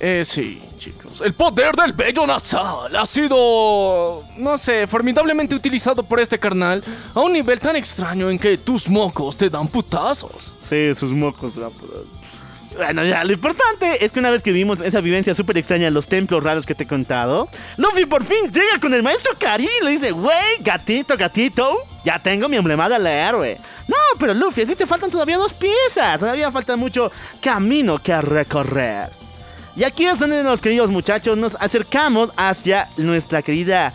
Eh, 0.00 0.22
sí, 0.24 0.62
chicos. 0.78 1.20
El 1.20 1.34
poder 1.34 1.76
del 1.76 1.92
vello 1.92 2.26
nasal 2.26 2.96
ha 2.96 3.06
sido, 3.06 4.24
no 4.38 4.58
sé, 4.58 4.86
formidablemente 4.86 5.54
utilizado 5.54 6.02
por 6.02 6.18
este 6.18 6.38
carnal 6.38 6.82
a 7.14 7.20
un 7.20 7.32
nivel 7.32 7.60
tan 7.60 7.76
extraño 7.76 8.30
en 8.30 8.38
que 8.38 8.56
tus 8.56 8.88
mocos 8.88 9.36
te 9.36 9.50
dan 9.50 9.68
putazos. 9.68 10.54
Sí, 10.58 10.94
sus 10.94 11.12
mocos. 11.12 11.52
Bueno, 12.76 13.04
ya, 13.04 13.22
lo 13.22 13.32
importante 13.32 14.04
es 14.04 14.10
que 14.10 14.18
una 14.18 14.30
vez 14.30 14.42
que 14.42 14.50
vimos 14.50 14.80
esa 14.80 15.00
vivencia 15.00 15.34
súper 15.34 15.58
extraña 15.58 15.86
en 15.86 15.94
los 15.94 16.08
templos 16.08 16.42
raros 16.42 16.66
que 16.66 16.74
te 16.74 16.84
he 16.84 16.86
contado, 16.86 17.48
Luffy 17.76 18.06
por 18.06 18.24
fin 18.24 18.50
llega 18.50 18.80
con 18.80 18.92
el 18.94 19.02
maestro 19.02 19.36
Karin 19.38 19.68
y 19.80 19.84
le 19.84 19.90
dice, 19.92 20.12
wey, 20.12 20.58
gatito, 20.60 21.16
gatito, 21.16 21.76
ya 22.04 22.20
tengo 22.20 22.48
mi 22.48 22.56
emblema 22.56 22.88
del 22.88 23.06
héroe. 23.06 23.60
No, 23.86 23.96
pero 24.18 24.34
Luffy, 24.34 24.62
así 24.62 24.74
te 24.74 24.86
faltan 24.86 25.10
todavía 25.10 25.36
dos 25.36 25.52
piezas, 25.52 26.18
todavía 26.18 26.50
falta 26.50 26.74
mucho 26.76 27.12
camino 27.40 28.02
que 28.02 28.20
recorrer. 28.20 29.10
Y 29.76 29.84
aquí 29.84 30.06
es 30.06 30.18
donde 30.18 30.42
los 30.42 30.60
queridos 30.60 30.90
muchachos 30.90 31.36
nos 31.36 31.56
acercamos 31.56 32.30
hacia 32.36 32.88
nuestra 32.96 33.42
querida 33.42 33.92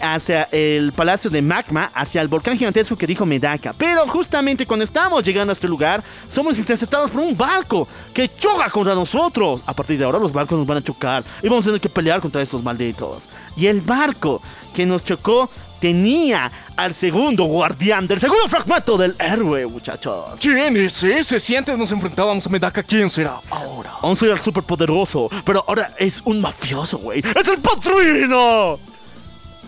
hacia 0.00 0.44
el 0.52 0.92
palacio 0.92 1.30
de 1.30 1.42
Magma, 1.42 1.90
hacia 1.94 2.20
el 2.20 2.28
volcán 2.28 2.56
gigantesco 2.56 2.96
que 2.96 3.06
dijo 3.06 3.26
Medaka. 3.26 3.72
Pero 3.72 4.06
justamente 4.08 4.66
cuando 4.66 4.84
estamos 4.84 5.22
llegando 5.24 5.50
a 5.50 5.54
este 5.54 5.68
lugar, 5.68 6.02
somos 6.28 6.58
interceptados 6.58 7.10
por 7.10 7.22
un 7.22 7.36
barco 7.36 7.88
que 8.12 8.28
choca 8.28 8.70
contra 8.70 8.94
nosotros. 8.94 9.60
A 9.66 9.74
partir 9.74 9.98
de 9.98 10.04
ahora 10.04 10.18
los 10.18 10.32
barcos 10.32 10.58
nos 10.58 10.66
van 10.66 10.78
a 10.78 10.82
chocar 10.82 11.24
y 11.42 11.48
vamos 11.48 11.64
a 11.64 11.68
tener 11.68 11.80
que 11.80 11.88
pelear 11.88 12.20
contra 12.20 12.42
estos 12.42 12.62
malditos. 12.62 13.28
Y 13.56 13.66
el 13.66 13.80
barco 13.80 14.40
que 14.74 14.86
nos 14.86 15.04
chocó 15.04 15.50
tenía 15.80 16.50
al 16.76 16.94
segundo 16.94 17.44
guardián 17.44 18.06
del 18.06 18.20
segundo 18.20 18.48
fragmento 18.48 18.96
del 18.96 19.14
héroe, 19.18 19.66
muchachos. 19.66 20.38
¿Quién 20.40 20.76
es 20.76 21.02
ese? 21.02 21.38
Si 21.38 21.56
antes 21.56 21.78
nos 21.78 21.92
enfrentábamos 21.92 22.46
a 22.46 22.50
Medaka, 22.50 22.82
¿quién 22.82 23.08
será 23.10 23.40
ahora? 23.50 23.92
Aún 24.02 24.16
soy 24.16 24.30
el 24.30 24.38
superpoderoso, 24.38 25.30
pero 25.44 25.64
ahora 25.66 25.94
es 25.98 26.22
un 26.24 26.40
mafioso, 26.40 26.98
güey. 26.98 27.20
¡Es 27.20 27.48
el 27.48 27.58
padrino! 27.60 28.78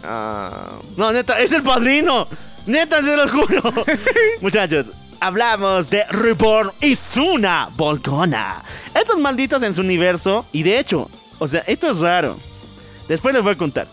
No, 0.02 1.12
neta, 1.12 1.40
es 1.40 1.52
el 1.52 1.62
padrino. 1.62 2.28
Neta, 2.66 3.02
se 3.02 3.16
lo 3.16 3.28
juro. 3.28 3.62
Muchachos, 4.40 4.86
hablamos 5.20 5.88
de 5.90 6.04
Reborn 6.04 6.72
y 6.80 6.96
Suna 6.96 7.70
Volcona. 7.76 8.62
Estos 8.94 9.18
malditos 9.18 9.62
en 9.62 9.74
su 9.74 9.80
universo, 9.80 10.46
y 10.52 10.62
de 10.62 10.78
hecho, 10.78 11.10
o 11.38 11.48
sea, 11.48 11.60
esto 11.66 11.90
es 11.90 11.98
raro. 11.98 12.36
Después 13.08 13.34
les 13.34 13.42
voy 13.42 13.52
a 13.52 13.58
contar. 13.58 13.88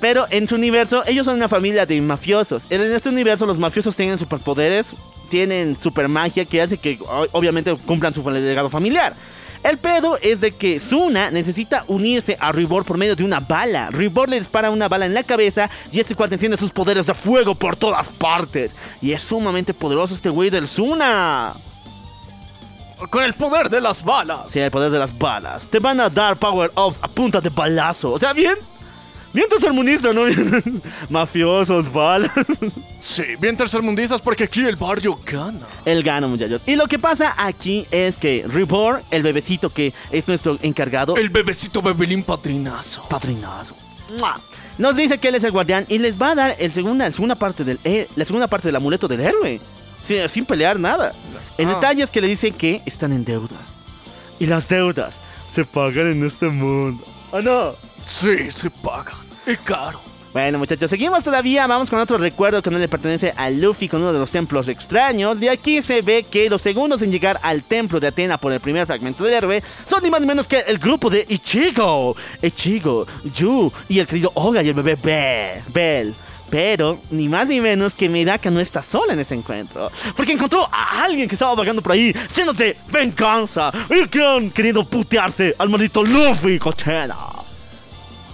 Pero 0.00 0.26
en 0.30 0.48
su 0.48 0.54
universo, 0.54 1.02
ellos 1.06 1.26
son 1.26 1.36
una 1.36 1.48
familia 1.48 1.84
de 1.84 2.00
mafiosos. 2.00 2.66
En 2.70 2.80
este 2.80 3.08
universo, 3.08 3.44
los 3.44 3.58
mafiosos 3.58 3.96
tienen 3.96 4.16
superpoderes, 4.18 4.96
tienen 5.28 5.76
super 5.76 6.08
magia 6.08 6.44
que 6.44 6.62
hace 6.62 6.78
que 6.78 6.98
obviamente 7.32 7.74
cumplan 7.76 8.14
su 8.14 8.28
legado 8.30 8.70
familiar. 8.70 9.14
El 9.62 9.76
pedo 9.76 10.18
es 10.22 10.40
de 10.40 10.52
que 10.52 10.80
Suna 10.80 11.30
necesita 11.30 11.84
unirse 11.86 12.36
a 12.40 12.50
Reborn 12.50 12.84
por 12.84 12.96
medio 12.96 13.14
de 13.14 13.24
una 13.24 13.40
bala. 13.40 13.90
Reborn 13.90 14.30
le 14.30 14.38
dispara 14.38 14.70
una 14.70 14.88
bala 14.88 15.04
en 15.04 15.12
la 15.12 15.22
cabeza 15.22 15.68
y 15.92 16.00
este 16.00 16.14
cual 16.14 16.32
enciende 16.32 16.56
sus 16.56 16.72
poderes 16.72 17.06
de 17.06 17.12
fuego 17.12 17.54
por 17.54 17.76
todas 17.76 18.08
partes. 18.08 18.74
Y 19.02 19.12
es 19.12 19.20
sumamente 19.20 19.74
poderoso 19.74 20.14
este 20.14 20.30
güey 20.30 20.48
del 20.48 20.66
Suna. 20.66 21.54
con 23.10 23.22
el 23.22 23.34
poder 23.34 23.68
de 23.68 23.82
las 23.82 24.02
balas. 24.02 24.40
Sí, 24.48 24.60
el 24.60 24.70
poder 24.70 24.90
de 24.90 24.98
las 24.98 25.16
balas. 25.18 25.68
Te 25.68 25.78
van 25.78 26.00
a 26.00 26.08
dar 26.08 26.38
power-ups 26.38 27.00
a 27.02 27.08
punta 27.08 27.40
de 27.40 27.50
balazo. 27.50 28.12
O 28.12 28.18
sea, 28.18 28.32
bien. 28.32 28.56
Bien 29.32 29.46
tercermundista, 29.48 30.12
¿no? 30.12 30.22
Mafiosos, 31.10 31.92
balas. 31.92 32.30
Sí, 33.00 33.22
bien 33.40 33.56
tercermundistas 33.56 34.20
porque 34.20 34.44
aquí 34.44 34.60
el 34.64 34.76
barrio 34.76 35.20
gana. 35.24 35.66
El 35.84 36.02
gana, 36.02 36.26
muchachos. 36.26 36.62
Y 36.66 36.74
lo 36.76 36.86
que 36.86 36.98
pasa 36.98 37.34
aquí 37.38 37.86
es 37.90 38.16
que 38.18 38.44
Reborn, 38.48 39.02
el 39.10 39.22
bebecito 39.22 39.70
que 39.70 39.94
es 40.10 40.26
nuestro 40.28 40.58
encargado, 40.62 41.16
El 41.16 41.30
bebecito 41.30 41.80
bebelín 41.80 42.22
patrinazo. 42.24 43.06
patrinazo, 43.08 43.76
¡mua! 44.18 44.40
nos 44.78 44.96
dice 44.96 45.18
que 45.18 45.28
él 45.28 45.34
es 45.34 45.44
el 45.44 45.52
guardián 45.52 45.84
y 45.88 45.98
les 45.98 46.20
va 46.20 46.30
a 46.30 46.34
dar 46.34 46.56
el 46.58 46.72
segunda, 46.72 47.04
la 47.04 47.12
segunda 47.12 47.34
parte 47.34 47.64
del 47.64 47.78
eh, 47.84 48.08
la 48.16 48.24
segunda 48.24 48.48
parte 48.48 48.68
del 48.68 48.76
amuleto 48.76 49.06
del 49.08 49.20
héroe. 49.20 49.60
Sin, 50.02 50.26
sin 50.28 50.44
pelear 50.46 50.78
nada. 50.80 51.12
El 51.58 51.68
Ah. 51.68 51.74
detalle 51.74 52.02
es 52.02 52.10
que 52.10 52.20
le 52.20 52.26
dicen 52.26 52.54
que 52.54 52.82
están 52.86 53.12
en 53.12 53.24
deuda. 53.24 53.56
Y 54.38 54.46
las 54.46 54.66
deudas 54.68 55.16
se 55.52 55.64
pagan 55.64 56.08
en 56.08 56.24
este 56.24 56.46
mundo. 56.48 57.04
¿O 57.30 57.40
no? 57.42 57.74
Sí, 58.06 58.50
se 58.50 58.70
pagan. 58.70 59.19
Y 59.46 59.56
caro. 59.56 60.00
Bueno, 60.32 60.58
muchachos, 60.58 60.88
seguimos 60.90 61.24
todavía. 61.24 61.66
Vamos 61.66 61.90
con 61.90 61.98
otro 61.98 62.16
recuerdo 62.16 62.62
que 62.62 62.70
no 62.70 62.78
le 62.78 62.86
pertenece 62.86 63.34
a 63.36 63.50
Luffy 63.50 63.88
con 63.88 64.00
uno 64.00 64.12
de 64.12 64.20
los 64.20 64.30
templos 64.30 64.68
extraños. 64.68 65.40
De 65.40 65.50
aquí 65.50 65.82
se 65.82 66.02
ve 66.02 66.22
que 66.22 66.48
los 66.48 66.62
segundos 66.62 67.02
en 67.02 67.10
llegar 67.10 67.40
al 67.42 67.64
templo 67.64 67.98
de 67.98 68.06
Atena 68.06 68.38
por 68.38 68.52
el 68.52 68.60
primer 68.60 68.86
fragmento 68.86 69.24
del 69.24 69.34
héroe 69.34 69.60
son 69.88 70.04
ni 70.04 70.10
más 70.10 70.20
ni 70.20 70.28
menos 70.28 70.46
que 70.46 70.60
el 70.60 70.78
grupo 70.78 71.10
de 71.10 71.26
Ichigo. 71.28 72.14
Ichigo, 72.42 73.06
Yu 73.34 73.72
y 73.88 73.98
el 73.98 74.06
querido 74.06 74.30
Oga 74.34 74.62
y 74.62 74.68
el 74.68 74.74
bebé 74.74 74.94
Be- 74.94 75.62
Bell. 75.72 76.14
Pero, 76.48 77.00
ni 77.10 77.28
más 77.28 77.48
ni 77.48 77.60
menos 77.60 77.94
que 77.96 78.08
Medaka 78.08 78.50
no 78.52 78.60
está 78.60 78.82
sola 78.82 79.12
en 79.14 79.20
ese 79.20 79.34
encuentro. 79.34 79.90
Porque 80.16 80.32
encontró 80.32 80.68
a 80.70 81.02
alguien 81.02 81.28
que 81.28 81.34
estaba 81.34 81.54
vagando 81.56 81.82
por 81.82 81.92
ahí, 81.92 82.12
lleno 82.36 82.52
de 82.52 82.76
venganza. 82.92 83.72
Y 83.88 84.06
que 84.08 84.24
han 84.24 84.50
querido 84.50 84.84
putearse 84.84 85.54
al 85.58 85.68
maldito 85.70 86.04
Luffy, 86.04 86.58
cochena. 86.60 87.16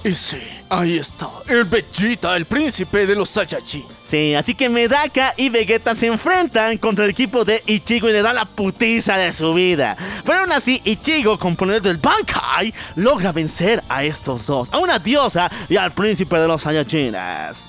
Y 0.07 0.13
sí, 0.13 0.39
ahí 0.71 0.99
está. 0.99 1.29
El 1.49 1.65
Vegeta, 1.65 2.37
el 2.37 2.45
príncipe 2.45 3.09
de 3.09 3.17
los 3.17 3.29
Saiyajin. 3.29 3.85
Sí, 4.05 4.37
así 4.37 4.55
que 4.55 4.69
Medaka 4.69 5.35
y 5.37 5.49
Vegeta 5.49 5.97
se 5.97 6.07
enfrentan 6.07 6.79
contra 6.79 7.05
el 7.05 7.11
equipo 7.11 7.45
de 7.45 7.61
Ichigo 7.67 8.09
y 8.09 8.13
le 8.13 8.23
dan 8.23 8.37
la 8.37 8.45
putiza 8.45 9.17
de 9.17 9.33
su 9.33 9.53
vida. 9.53 9.97
Pero 10.25 10.39
aún 10.39 10.53
así, 10.53 10.81
Ichigo, 10.85 11.41
con 11.41 11.57
poder 11.57 11.83
del 11.83 11.97
Bankai, 11.97 12.73
logra 12.95 13.33
vencer 13.33 13.83
a 13.89 14.05
estos 14.05 14.47
dos, 14.47 14.69
a 14.71 14.79
una 14.79 15.01
diosa 15.01 15.51
y 15.69 15.77
al 15.77 15.91
príncipe 15.91 16.39
de 16.39 16.47
los 16.47 16.61
Saiyajines. 16.63 17.69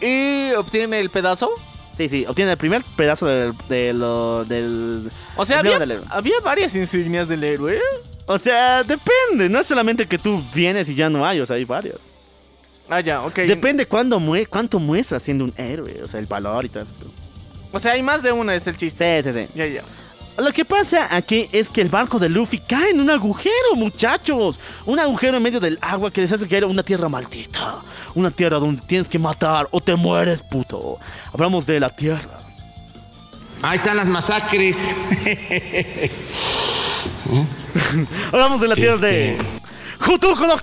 ¿Y 0.00 0.52
obtiene 0.54 0.98
el 0.98 1.10
pedazo? 1.10 1.50
Sí, 1.96 2.08
sí, 2.08 2.24
obtiene 2.26 2.52
el 2.52 2.56
primer 2.56 2.82
pedazo 2.96 3.26
del... 3.26 3.52
de 3.68 3.92
lo- 3.92 4.44
del 4.44 5.10
O 5.36 5.44
sea, 5.44 5.58
había, 5.58 5.78
del 5.78 6.00
había 6.08 6.40
varias 6.40 6.74
insignias 6.74 7.28
del 7.28 7.44
héroe. 7.44 7.78
O 8.26 8.38
sea, 8.38 8.82
depende, 8.84 9.48
no 9.50 9.58
es 9.60 9.66
solamente 9.66 10.06
que 10.06 10.16
tú 10.18 10.42
vienes 10.54 10.88
y 10.88 10.94
ya 10.94 11.10
no 11.10 11.26
hay, 11.26 11.40
o 11.40 11.46
sea, 11.46 11.56
hay 11.56 11.64
varias. 11.64 12.02
Ah, 12.88 13.00
ya, 13.00 13.22
ok. 13.22 13.34
Depende 13.40 13.86
cuándo 13.86 14.18
mue- 14.18 14.46
cuánto 14.48 14.78
muestras 14.80 15.22
siendo 15.22 15.44
un 15.44 15.52
héroe, 15.56 16.00
o 16.02 16.08
sea, 16.08 16.20
el 16.20 16.26
valor 16.26 16.64
y 16.64 16.68
todo 16.68 16.82
eso. 16.84 16.94
O 17.72 17.78
sea, 17.78 17.92
hay 17.92 18.02
más 18.02 18.22
de 18.22 18.32
una, 18.32 18.54
es 18.54 18.66
el 18.66 18.76
chiste. 18.76 19.22
Sí, 19.22 19.30
sí, 19.30 19.38
sí. 19.46 19.48
Ya, 19.54 19.66
ya. 19.66 19.82
Lo 20.38 20.52
que 20.52 20.64
pasa 20.64 21.14
aquí 21.14 21.48
es 21.52 21.68
que 21.68 21.82
el 21.82 21.90
barco 21.90 22.18
de 22.18 22.30
Luffy 22.30 22.58
cae 22.58 22.90
en 22.90 23.00
un 23.00 23.10
agujero, 23.10 23.76
muchachos. 23.76 24.58
Un 24.86 24.98
agujero 24.98 25.36
en 25.36 25.42
medio 25.42 25.60
del 25.60 25.78
agua 25.82 26.10
que 26.10 26.22
les 26.22 26.32
hace 26.32 26.48
caer 26.48 26.64
a 26.64 26.66
una 26.66 26.82
tierra 26.82 27.08
maldita. 27.10 27.76
Una 28.14 28.30
tierra 28.30 28.58
donde 28.58 28.80
tienes 28.86 29.08
que 29.08 29.18
matar 29.18 29.68
o 29.70 29.80
te 29.80 29.94
mueres, 29.96 30.42
puto. 30.42 30.98
Hablamos 31.32 31.66
de 31.66 31.78
la 31.78 31.90
tierra. 31.90 32.40
Ahí 33.62 33.76
están 33.76 33.96
las 33.98 34.06
masacres. 34.06 34.78
Hablamos 38.32 38.60
de 38.62 38.68
la 38.68 38.74
tierra 38.74 38.94
Este- 38.94 39.06
de... 39.06 39.59
Jutuko 40.00 40.46
no. 40.46 40.56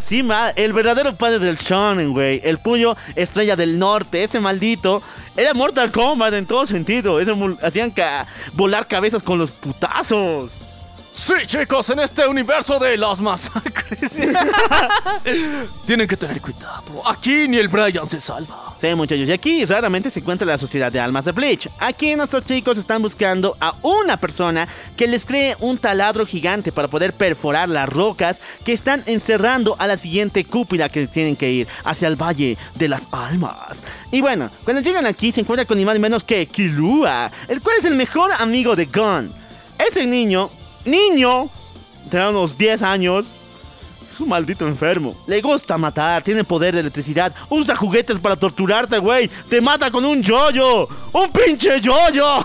Sí, 0.00 0.22
ma, 0.22 0.50
el 0.50 0.72
verdadero 0.72 1.14
padre 1.16 1.38
del 1.38 1.56
shonen, 1.56 2.12
güey. 2.12 2.40
El 2.44 2.58
puño 2.58 2.96
estrella 3.16 3.56
del 3.56 3.78
norte. 3.78 4.24
Ese 4.24 4.40
maldito 4.40 5.02
era 5.36 5.54
Mortal 5.54 5.90
Kombat 5.90 6.34
en 6.34 6.46
todo 6.46 6.66
sentido. 6.66 7.18
Ese 7.18 7.32
hacían 7.62 7.92
volar 8.52 8.86
cabezas 8.86 9.22
con 9.22 9.38
los 9.38 9.50
putazos. 9.50 10.58
Sí, 11.14 11.34
chicos, 11.44 11.90
en 11.90 11.98
este 11.98 12.26
universo 12.26 12.78
de 12.78 12.96
las 12.96 13.20
masacres. 13.20 14.18
Tienen 15.86 16.06
que 16.06 16.16
tener 16.16 16.40
cuidado. 16.40 17.06
Aquí 17.06 17.46
ni 17.48 17.58
el 17.58 17.68
Brian 17.68 18.08
se 18.08 18.18
salva. 18.18 18.74
Sí, 18.78 18.94
muchachos, 18.94 19.28
y 19.28 19.32
aquí 19.32 19.62
raramente 19.66 20.08
se 20.08 20.20
encuentra 20.20 20.46
la 20.46 20.56
sociedad 20.56 20.90
de 20.90 20.98
almas 20.98 21.26
de 21.26 21.32
Bleach. 21.32 21.68
Aquí 21.80 22.16
nuestros 22.16 22.44
chicos 22.44 22.78
están 22.78 23.02
buscando 23.02 23.58
a 23.60 23.76
una 23.82 24.16
persona 24.16 24.66
que 24.96 25.06
les 25.06 25.26
cree 25.26 25.54
un 25.60 25.76
taladro 25.76 26.24
gigante 26.24 26.72
para 26.72 26.88
poder 26.88 27.12
perforar 27.12 27.68
las 27.68 27.90
rocas 27.90 28.40
que 28.64 28.72
están 28.72 29.02
encerrando 29.04 29.76
a 29.78 29.86
la 29.86 29.98
siguiente 29.98 30.46
cúpula 30.46 30.88
que 30.88 31.06
tienen 31.08 31.36
que 31.36 31.52
ir 31.52 31.68
hacia 31.84 32.08
el 32.08 32.16
Valle 32.16 32.56
de 32.74 32.88
las 32.88 33.06
Almas. 33.12 33.82
Y 34.10 34.22
bueno, 34.22 34.50
cuando 34.64 34.80
llegan 34.80 35.04
aquí 35.04 35.30
se 35.30 35.42
encuentran 35.42 35.66
con 35.66 35.76
ni 35.76 35.84
más 35.84 35.94
ni 35.94 36.00
menos 36.00 36.24
que 36.24 36.46
Killua, 36.46 37.30
el 37.48 37.60
cual 37.60 37.76
es 37.78 37.84
el 37.84 37.96
mejor 37.96 38.32
amigo 38.32 38.74
de 38.74 38.86
Gon. 38.86 39.32
Ese 39.78 40.06
niño, 40.06 40.50
niño, 40.84 41.50
de 42.10 42.28
unos 42.28 42.56
10 42.56 42.82
años, 42.82 43.26
es 44.10 44.20
un 44.20 44.28
maldito 44.28 44.66
enfermo. 44.66 45.16
Le 45.26 45.40
gusta 45.40 45.78
matar, 45.78 46.22
tiene 46.22 46.44
poder 46.44 46.74
de 46.74 46.80
electricidad, 46.80 47.34
usa 47.48 47.74
juguetes 47.74 48.20
para 48.20 48.36
torturarte, 48.36 48.98
güey. 48.98 49.30
Te 49.48 49.60
mata 49.60 49.90
con 49.90 50.04
un 50.04 50.22
yoyo. 50.22 50.86
¡Un 51.12 51.30
pinche 51.30 51.80
yoyo! 51.80 52.44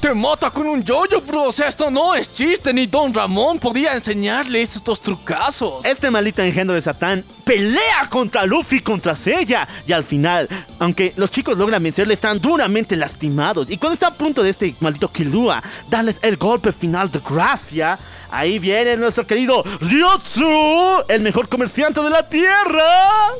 Te 0.00 0.14
mata 0.14 0.48
con 0.50 0.68
un 0.68 0.84
yoyo, 0.84 1.20
bro. 1.20 1.44
O 1.44 1.52
sea, 1.52 1.66
esto 1.66 1.90
no 1.90 2.14
es 2.14 2.32
chiste. 2.32 2.72
Ni 2.72 2.86
Don 2.86 3.12
Ramón 3.12 3.58
podía 3.58 3.94
enseñarle 3.94 4.62
estos 4.62 5.02
trucazos. 5.02 5.84
Este 5.84 6.08
maldito 6.08 6.40
engendro 6.40 6.76
de 6.76 6.80
Satán 6.80 7.24
pelea 7.44 8.08
contra 8.08 8.46
Luffy, 8.46 8.78
contra 8.78 9.16
Seiya. 9.16 9.66
Y 9.88 9.92
al 9.92 10.04
final, 10.04 10.48
aunque 10.78 11.14
los 11.16 11.32
chicos 11.32 11.58
logran 11.58 11.82
vencerle, 11.82 12.14
están 12.14 12.40
duramente 12.40 12.94
lastimados. 12.94 13.68
Y 13.70 13.76
cuando 13.76 13.94
está 13.94 14.08
a 14.08 14.14
punto 14.14 14.44
de 14.44 14.50
este 14.50 14.72
maldito 14.78 15.10
Killua 15.10 15.60
darles 15.90 16.20
el 16.22 16.36
golpe 16.36 16.70
final 16.70 17.10
de 17.10 17.18
gracia, 17.18 17.98
ahí 18.30 18.60
viene 18.60 18.96
nuestro 18.96 19.26
querido 19.26 19.64
Ryotsu, 19.80 21.02
el 21.08 21.22
mejor 21.22 21.48
comerciante 21.48 22.00
de 22.00 22.10
la 22.10 22.28
tierra. 22.28 23.32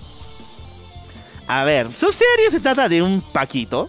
A 1.47 1.62
ver, 1.62 1.94
su 1.94 2.10
serie 2.10 2.51
se 2.51 2.59
trata 2.59 2.89
de 2.89 3.01
un 3.01 3.20
Paquito. 3.20 3.89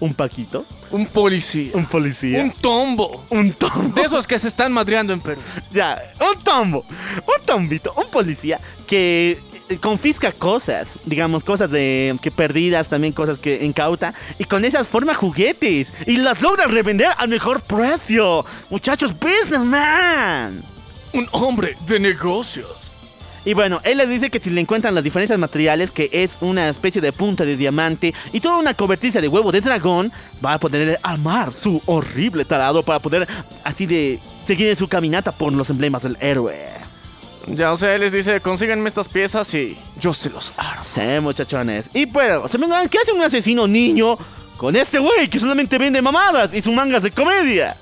Un 0.00 0.12
Paquito. 0.12 0.66
Un 0.90 1.06
policía. 1.06 1.70
Un 1.74 1.86
policía. 1.86 2.42
Un 2.42 2.50
tombo. 2.50 3.24
Un 3.30 3.52
tombo. 3.52 3.94
De 3.94 4.02
esos 4.02 4.26
que 4.26 4.38
se 4.38 4.48
están 4.48 4.72
madreando 4.72 5.12
en 5.12 5.20
Perú. 5.20 5.40
Ya, 5.72 6.02
un 6.20 6.42
tombo. 6.42 6.84
Un 6.88 7.46
tombito. 7.46 7.92
Un 7.96 8.10
policía 8.10 8.60
que 8.86 9.38
eh, 9.68 9.78
confisca 9.78 10.32
cosas, 10.32 10.88
digamos, 11.04 11.44
cosas 11.44 11.70
de 11.70 12.16
que 12.20 12.32
perdidas, 12.32 12.88
también 12.88 13.12
cosas 13.12 13.38
que 13.38 13.64
incauta, 13.64 14.14
y 14.36 14.44
con 14.44 14.64
esas 14.64 14.88
forma 14.88 15.14
juguetes 15.14 15.92
y 16.06 16.16
las 16.16 16.42
logra 16.42 16.66
revender 16.66 17.08
al 17.16 17.28
mejor 17.28 17.62
precio. 17.62 18.44
Muchachos, 18.68 19.14
businessman. 19.18 20.64
Un 21.12 21.28
hombre 21.30 21.76
de 21.86 22.00
negocios. 22.00 22.89
Y 23.44 23.54
bueno, 23.54 23.80
él 23.84 23.98
les 23.98 24.08
dice 24.08 24.30
que 24.30 24.38
si 24.38 24.50
le 24.50 24.60
encuentran 24.60 24.94
las 24.94 25.02
diferentes 25.02 25.38
materiales, 25.38 25.90
que 25.90 26.10
es 26.12 26.36
una 26.40 26.68
especie 26.68 27.00
de 27.00 27.12
punta 27.12 27.44
de 27.44 27.56
diamante 27.56 28.14
y 28.32 28.40
toda 28.40 28.58
una 28.58 28.74
cobertiza 28.74 29.20
de 29.20 29.28
huevo 29.28 29.50
de 29.50 29.62
dragón, 29.62 30.12
va 30.44 30.54
a 30.54 30.60
poder 30.60 30.98
armar 31.02 31.52
su 31.54 31.80
horrible 31.86 32.44
talado 32.44 32.82
para 32.82 32.98
poder 32.98 33.26
así 33.64 33.86
de 33.86 34.20
seguir 34.46 34.68
en 34.68 34.76
su 34.76 34.88
caminata 34.88 35.32
por 35.32 35.52
los 35.52 35.70
emblemas 35.70 36.02
del 36.02 36.18
héroe. 36.20 36.54
Ya, 37.46 37.72
o 37.72 37.76
sea, 37.76 37.94
él 37.94 38.02
les 38.02 38.12
dice, 38.12 38.40
consíganme 38.40 38.86
estas 38.86 39.08
piezas 39.08 39.52
y 39.54 39.76
yo 39.98 40.12
se 40.12 40.28
los 40.28 40.52
armo. 40.58 40.84
Sí, 40.84 41.20
muchachones. 41.22 41.88
Y 41.94 42.04
bueno, 42.04 42.46
se 42.46 42.58
me 42.58 42.68
dan, 42.68 42.88
¿qué 42.88 42.98
hace 42.98 43.12
un 43.12 43.22
asesino 43.22 43.66
niño 43.66 44.18
con 44.58 44.76
este 44.76 44.98
güey 44.98 45.28
que 45.28 45.38
solamente 45.38 45.78
vende 45.78 46.02
mamadas 46.02 46.52
y 46.52 46.60
sus 46.60 46.74
mangas 46.74 47.02
de 47.02 47.10
comedia? 47.10 47.76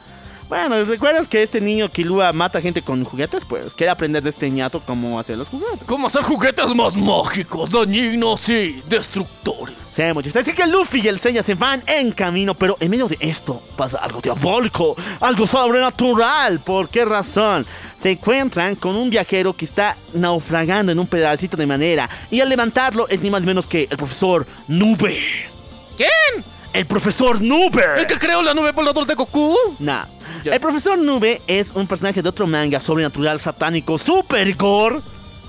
Bueno, 0.48 0.82
¿recuerdas 0.86 1.28
que 1.28 1.42
este 1.42 1.60
niño 1.60 1.90
Kilua 1.90 2.32
mata 2.32 2.62
gente 2.62 2.80
con 2.80 3.04
juguetes? 3.04 3.44
Pues 3.44 3.74
quiere 3.74 3.90
aprender 3.90 4.22
de 4.22 4.30
este 4.30 4.48
ñato 4.48 4.80
cómo 4.80 5.20
hacer 5.20 5.36
los 5.36 5.48
juguetes. 5.48 5.80
¿Cómo 5.84 6.06
hacer 6.06 6.22
juguetes 6.22 6.74
más 6.74 6.96
mágicos, 6.96 7.70
dañinos 7.70 8.48
y 8.48 8.82
destructores? 8.88 9.76
Sí, 9.82 10.04
muchachos. 10.14 10.40
Así 10.40 10.54
que 10.54 10.66
Luffy 10.66 11.02
y 11.04 11.08
el 11.08 11.18
Seiya 11.18 11.42
se 11.42 11.54
van 11.54 11.82
en 11.86 12.12
camino, 12.12 12.54
pero 12.54 12.78
en 12.80 12.90
medio 12.90 13.08
de 13.08 13.18
esto 13.20 13.62
pasa 13.76 13.98
algo 13.98 14.22
diabólico, 14.22 14.96
algo 15.20 15.46
sobrenatural. 15.46 16.60
¿Por 16.60 16.88
qué 16.88 17.04
razón? 17.04 17.66
Se 18.00 18.12
encuentran 18.12 18.74
con 18.76 18.96
un 18.96 19.10
viajero 19.10 19.54
que 19.54 19.66
está 19.66 19.98
naufragando 20.14 20.92
en 20.92 20.98
un 20.98 21.06
pedacito 21.06 21.58
de 21.58 21.66
madera 21.66 22.08
y 22.30 22.40
al 22.40 22.48
levantarlo 22.48 23.06
es 23.08 23.20
ni 23.20 23.28
más 23.28 23.42
ni 23.42 23.48
menos 23.48 23.66
que 23.66 23.86
el 23.90 23.98
profesor 23.98 24.46
Nube. 24.66 25.18
¿Quién? 25.94 26.57
El 26.78 26.86
profesor 26.86 27.42
Nube. 27.42 27.82
¿El 27.98 28.06
que 28.06 28.16
creó 28.20 28.40
la 28.40 28.54
nube 28.54 28.70
volador 28.70 29.04
de 29.04 29.16
Goku? 29.16 29.52
Nah. 29.80 30.04
El 30.44 30.60
profesor 30.60 30.96
Nube 30.96 31.42
es 31.48 31.72
un 31.74 31.88
personaje 31.88 32.22
de 32.22 32.28
otro 32.28 32.46
manga 32.46 32.78
sobrenatural 32.78 33.40
satánico 33.40 33.98
super 33.98 34.54
gore. 34.54 35.00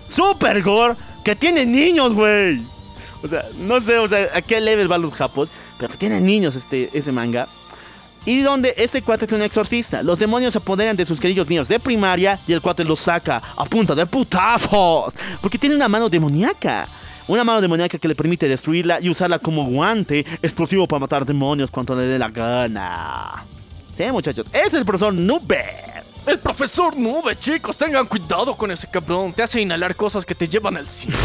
Super 0.10 0.64
gore. 0.64 0.95
Que 1.23 1.35
tiene 1.35 1.68
niños, 1.68 2.15
güey. 2.15 2.64
O 3.22 3.27
sea, 3.27 3.45
no 3.60 3.80
sé, 3.80 3.99
o 3.99 4.07
sea, 4.07 4.27
a 4.34 4.41
qué 4.41 4.60
level 4.60 4.88
van 4.88 5.03
los 5.03 5.14
japos. 5.14 5.51
Pero 5.77 5.91
que 5.91 5.99
tiene 5.99 6.19
niños 6.19 6.56
este, 6.56 6.89
este 6.93 7.11
manga. 7.11 7.47
Y 8.26 8.41
donde 8.41 8.73
este 8.76 9.03
cuate 9.03 9.26
es 9.26 9.31
un 9.31 9.43
exorcista. 9.43 10.01
Los 10.01 10.18
demonios 10.18 10.53
se 10.53 10.57
apoderan 10.57 10.97
de 10.97 11.06
sus 11.06 11.19
queridos 11.19 11.47
niños 11.47 11.68
de 11.68 11.80
primaria 11.80 12.39
y 12.47 12.53
el 12.53 12.61
cuate 12.61 12.84
los 12.84 12.97
saca 12.97 13.39
a 13.56 13.65
punta 13.65 13.93
de 13.93 14.07
putazos. 14.07 15.14
Porque 15.41 15.60
tiene 15.60 15.76
una 15.76 15.89
mano 15.89 16.10
demoníaca. 16.10 16.88
Una 17.30 17.43
mano 17.43 17.61
demoníaca 17.61 17.99
que 17.99 18.07
le 18.07 18.15
permite 18.15 18.47
destruirla 18.47 18.99
y 18.99 19.07
usarla 19.07 19.38
como 19.38 19.64
guante 19.65 20.26
explosivo 20.41 20.88
para 20.88 21.01
matar 21.01 21.23
demonios 21.27 21.69
cuando 21.69 21.95
le 21.95 22.06
dé 22.06 22.18
la 22.18 22.30
gana. 22.30 23.45
Sí, 23.95 24.06
muchachos, 24.11 24.47
es 24.51 24.73
el 24.73 24.84
profesor 24.84 25.14
Nube. 25.14 25.64
El 26.26 26.39
profesor 26.39 26.97
Nube, 26.97 27.38
chicos, 27.38 27.77
tengan 27.77 28.07
cuidado 28.07 28.57
con 28.57 28.72
ese 28.72 28.89
cabrón. 28.89 29.31
Te 29.31 29.43
hace 29.43 29.61
inhalar 29.61 29.95
cosas 29.95 30.26
que 30.26 30.34
te 30.34 30.47
llevan 30.47 30.76
al 30.77 30.88
cielo. 30.88 31.19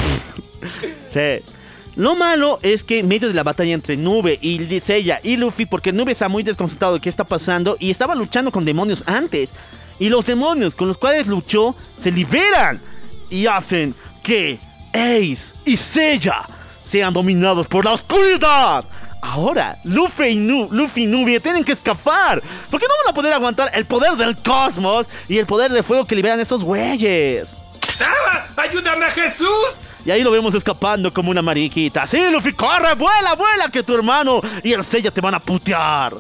sí. 1.09 1.43
Lo 1.97 2.15
malo 2.17 2.59
es 2.61 2.85
que 2.85 2.99
en 2.99 3.09
medio 3.09 3.29
de 3.29 3.35
la 3.35 3.43
batalla 3.43 3.73
entre 3.73 3.97
Nube 3.97 4.39
y 4.43 4.59
Seiya 4.81 5.21
y 5.23 5.39
Luffy, 5.39 5.65
porque 5.65 5.91
Nube 5.91 6.13
está 6.13 6.29
muy 6.29 6.43
desconcertado 6.43 6.95
de 6.95 7.01
qué 7.01 7.09
está 7.09 7.25
pasando 7.25 7.79
y 7.81 7.91
estaba 7.91 8.15
luchando 8.15 8.53
con 8.53 8.67
demonios 8.67 9.05
antes. 9.07 9.53
Y 9.99 10.11
los 10.11 10.27
demonios 10.27 10.75
con 10.75 10.87
los 10.87 10.99
cuales 10.99 11.29
luchó 11.29 11.75
se 11.99 12.13
liberan 12.13 12.79
y 13.31 13.47
hacen 13.47 13.95
que 14.23 14.59
Ace 14.95 15.53
y 15.65 15.77
Seiya 15.77 16.47
sean 16.85 17.13
dominados 17.13 17.67
por 17.67 17.85
la 17.85 17.93
oscuridad. 17.93 18.85
Ahora, 19.21 19.79
Luffy 19.85 20.29
y, 20.29 20.37
nu 20.37 20.69
Luffy 20.71 21.07
Nubia 21.07 21.41
tienen 21.41 21.65
que 21.65 21.73
escapar. 21.73 22.43
Porque 22.71 22.87
no 22.87 22.95
van 23.05 23.13
a 23.13 23.15
poder 23.15 23.33
aguantar 23.33 23.71
el 23.75 23.87
poder 23.87 24.13
del 24.17 24.37
cosmos 24.37 25.07
y 25.29 25.39
el 25.39 25.47
poder 25.47 25.73
de 25.73 25.83
fuego 25.83 26.05
que 26.05 26.15
liberan 26.15 26.39
esos 26.39 26.63
güeyes. 26.63 27.57
¡Ah! 28.01 28.45
¡Ayúdame, 28.57 29.07
Jesús! 29.07 29.79
Y 30.05 30.11
ahí 30.11 30.23
lo 30.23 30.31
vemos 30.31 30.55
escapando 30.55 31.13
como 31.13 31.31
una 31.31 31.41
mariquita. 31.41 32.07
Sí, 32.07 32.21
Luffy, 32.31 32.53
corre, 32.53 32.95
vuela, 32.95 33.35
vuela, 33.35 33.71
que 33.71 33.83
tu 33.83 33.95
hermano 33.95 34.43
y 34.63 34.73
el 34.73 34.85
Seiya 34.85 35.11
te 35.11 35.23
van 35.23 35.35
a 35.35 35.41
putear. 35.41 36.15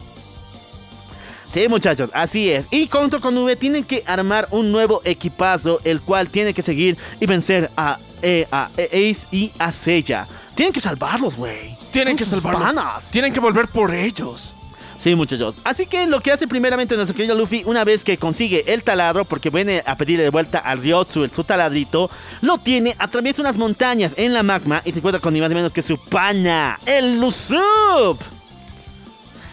Sí, 1.46 1.68
muchachos, 1.68 2.10
así 2.14 2.50
es. 2.50 2.66
Y 2.70 2.88
junto 2.88 3.20
con 3.20 3.34
Nube 3.34 3.54
tienen 3.54 3.84
que 3.84 4.02
armar 4.06 4.48
un 4.50 4.72
nuevo 4.72 5.02
equipazo, 5.04 5.78
el 5.84 6.00
cual 6.00 6.28
tiene 6.30 6.54
que 6.54 6.62
seguir 6.62 6.96
y 7.20 7.26
vencer 7.26 7.70
a, 7.76 7.98
eh, 8.24 8.48
a 8.50 8.70
Ace 8.76 9.26
y 9.30 9.52
a 9.58 9.70
Seiya. 9.70 10.26
Tienen 10.54 10.72
que 10.72 10.80
salvarlos, 10.80 11.36
güey. 11.36 11.76
Tienen 11.90 12.16
que 12.16 12.24
salvarlos. 12.24 13.04
Tienen 13.10 13.32
que 13.32 13.38
volver 13.38 13.68
por 13.68 13.94
ellos. 13.94 14.54
Sí, 14.98 15.14
muchachos. 15.14 15.56
Así 15.64 15.84
que 15.84 16.06
lo 16.06 16.20
que 16.20 16.32
hace 16.32 16.48
primeramente 16.48 16.96
nuestro 16.96 17.14
querido 17.14 17.34
Luffy, 17.34 17.62
una 17.66 17.84
vez 17.84 18.02
que 18.02 18.16
consigue 18.16 18.72
el 18.72 18.82
taladro, 18.82 19.26
porque 19.26 19.50
viene 19.50 19.82
a 19.84 19.98
pedirle 19.98 20.22
de 20.22 20.30
vuelta 20.30 20.60
al 20.60 20.80
Ryotsu, 20.80 21.28
su 21.28 21.44
taladrito, 21.44 22.10
lo 22.40 22.56
tiene, 22.56 22.96
atraviesa 22.98 23.42
unas 23.42 23.58
montañas 23.58 24.14
en 24.16 24.32
la 24.32 24.42
magma 24.42 24.80
y 24.82 24.92
se 24.92 25.00
encuentra 25.00 25.20
con 25.20 25.34
ni 25.34 25.40
más 25.40 25.50
ni 25.50 25.56
menos 25.56 25.72
que 25.72 25.82
su 25.82 25.98
pana, 25.98 26.80
el 26.86 27.22
Usopp. 27.22 28.22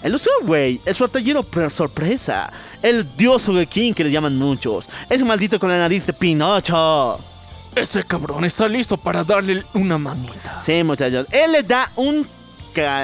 El 0.02 0.15
Usopp, 0.15 0.45
güey, 0.45 0.80
es 0.85 0.95
su 0.95 1.03
atallero 1.03 1.45
sorpresa. 1.69 2.52
El 2.81 3.18
dios 3.18 3.52
King 3.69 3.93
que 3.93 4.06
le 4.06 4.11
llaman 4.11 4.38
muchos. 4.38 4.88
Es 5.10 5.22
un 5.22 5.27
maldito 5.27 5.60
con 5.60 5.69
la 5.69 5.77
nariz 5.77 6.06
de 6.06 6.14
Pinocho. 6.14 7.31
Ese 7.76 8.03
cabrón 8.03 8.43
está 8.43 8.68
listo 8.68 8.98
para 8.98 9.23
darle 9.23 9.64
una 9.73 9.98
manita. 9.98 10.61
Sí, 10.64 10.84
muchachos. 10.84 11.26
Él 11.31 11.53
le 11.53 11.64
da 11.64 11.91
un 11.95 12.27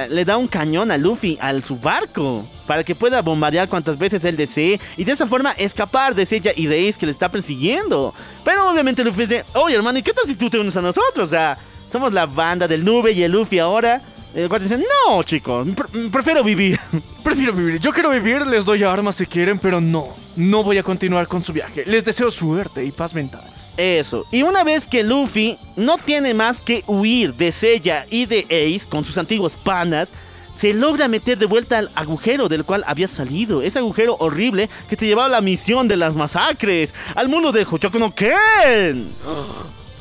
le 0.09 0.23
da 0.23 0.37
un 0.37 0.47
cañón 0.47 0.91
a 0.91 0.97
Luffy 0.97 1.37
al 1.41 1.61
su 1.61 1.77
barco 1.77 2.47
para 2.65 2.83
que 2.83 2.95
pueda 2.95 3.21
bombardear 3.21 3.67
cuantas 3.67 3.97
veces 3.97 4.23
él 4.23 4.37
desee 4.37 4.79
y 4.95 5.03
de 5.03 5.11
esa 5.11 5.27
forma 5.27 5.51
escapar 5.51 6.15
de 6.15 6.25
Seiya 6.25 6.53
y 6.55 6.67
de 6.67 6.87
Ace 6.87 6.99
que 6.99 7.05
le 7.05 7.11
está 7.11 7.29
persiguiendo. 7.29 8.13
Pero 8.43 8.69
obviamente 8.69 9.03
Luffy 9.03 9.25
dice, 9.25 9.45
oye 9.53 9.75
hermano, 9.75 9.99
¿y 9.99 10.03
qué 10.03 10.13
tal 10.13 10.25
si 10.25 10.35
tú 10.35 10.49
te 10.49 10.59
unes 10.59 10.77
a 10.77 10.81
nosotros? 10.81 11.27
O 11.27 11.29
sea, 11.29 11.57
somos 11.91 12.13
la 12.13 12.25
banda 12.25 12.67
del 12.67 12.85
Nube 12.85 13.11
y 13.11 13.23
el 13.23 13.31
Luffy 13.31 13.59
ahora. 13.59 14.01
El 14.33 14.49
cual 14.49 14.61
dice, 14.61 14.77
no 14.77 15.23
chicos, 15.23 15.67
prefiero 16.11 16.43
vivir. 16.43 16.79
Prefiero 17.23 17.53
vivir. 17.53 17.79
Yo 17.79 17.91
quiero 17.91 18.11
vivir, 18.11 18.45
les 18.45 18.65
doy 18.65 18.83
armas 18.83 19.15
si 19.15 19.25
quieren, 19.25 19.57
pero 19.57 19.81
no. 19.81 20.09
No 20.35 20.63
voy 20.63 20.77
a 20.77 20.83
continuar 20.83 21.27
con 21.27 21.43
su 21.43 21.51
viaje. 21.51 21.83
Les 21.85 22.05
deseo 22.05 22.29
suerte 22.29 22.85
y 22.85 22.91
paz 22.91 23.15
mental. 23.15 23.43
Eso. 23.77 24.25
Y 24.31 24.41
una 24.41 24.63
vez 24.63 24.87
que 24.87 25.03
Luffy 25.03 25.57
no 25.75 25.97
tiene 25.97 26.33
más 26.33 26.59
que 26.59 26.83
huir 26.87 27.35
de 27.35 27.51
Seiya 27.51 28.07
y 28.09 28.25
de 28.25 28.45
Ace 28.45 28.89
con 28.89 29.03
sus 29.03 29.17
antiguos 29.17 29.53
panas, 29.55 30.09
se 30.57 30.73
logra 30.73 31.07
meter 31.07 31.37
de 31.37 31.45
vuelta 31.45 31.77
al 31.77 31.91
agujero 31.93 32.49
del 32.49 32.65
cual 32.65 32.83
había 32.87 33.07
salido. 33.07 33.61
Ese 33.61 33.77
agujero 33.77 34.17
horrible 34.19 34.69
que 34.89 34.97
te 34.97 35.05
llevaba 35.05 35.27
a 35.27 35.29
la 35.29 35.41
misión 35.41 35.87
de 35.87 35.97
las 35.97 36.15
masacres. 36.15 36.95
Al 37.13 37.29
mundo 37.29 37.51
de 37.51 37.65
Hochoku 37.69 37.99
no 37.99 38.13
Ken. 38.13 39.13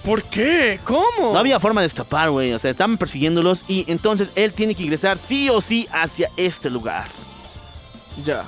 ¿Por 0.02 0.22
qué? 0.22 0.80
¿Cómo? 0.84 1.32
No 1.32 1.38
había 1.38 1.60
forma 1.60 1.82
de 1.82 1.88
escapar, 1.88 2.30
güey. 2.30 2.52
O 2.52 2.58
sea, 2.58 2.70
estaban 2.70 2.96
persiguiéndolos 2.96 3.64
y 3.68 3.84
entonces 3.88 4.30
él 4.34 4.54
tiene 4.54 4.74
que 4.74 4.84
ingresar 4.84 5.18
sí 5.18 5.50
o 5.50 5.60
sí 5.60 5.86
hacia 5.92 6.30
este 6.38 6.70
lugar. 6.70 7.06
Ya. 8.24 8.46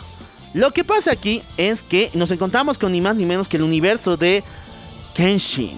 Lo 0.55 0.71
que 0.73 0.85
pasa 0.85 1.13
aquí 1.13 1.43
es 1.59 1.83
que 1.83 2.11
nos 2.15 2.31
encontramos 2.31 2.79
con 2.79 2.93
ni 2.93 3.03
más 3.03 3.17
ni 3.17 3.27
menos 3.27 3.49
que 3.49 3.59
el 3.59 3.65
universo 3.65 4.17
de 4.17 4.43
Kenshin. 5.19 5.77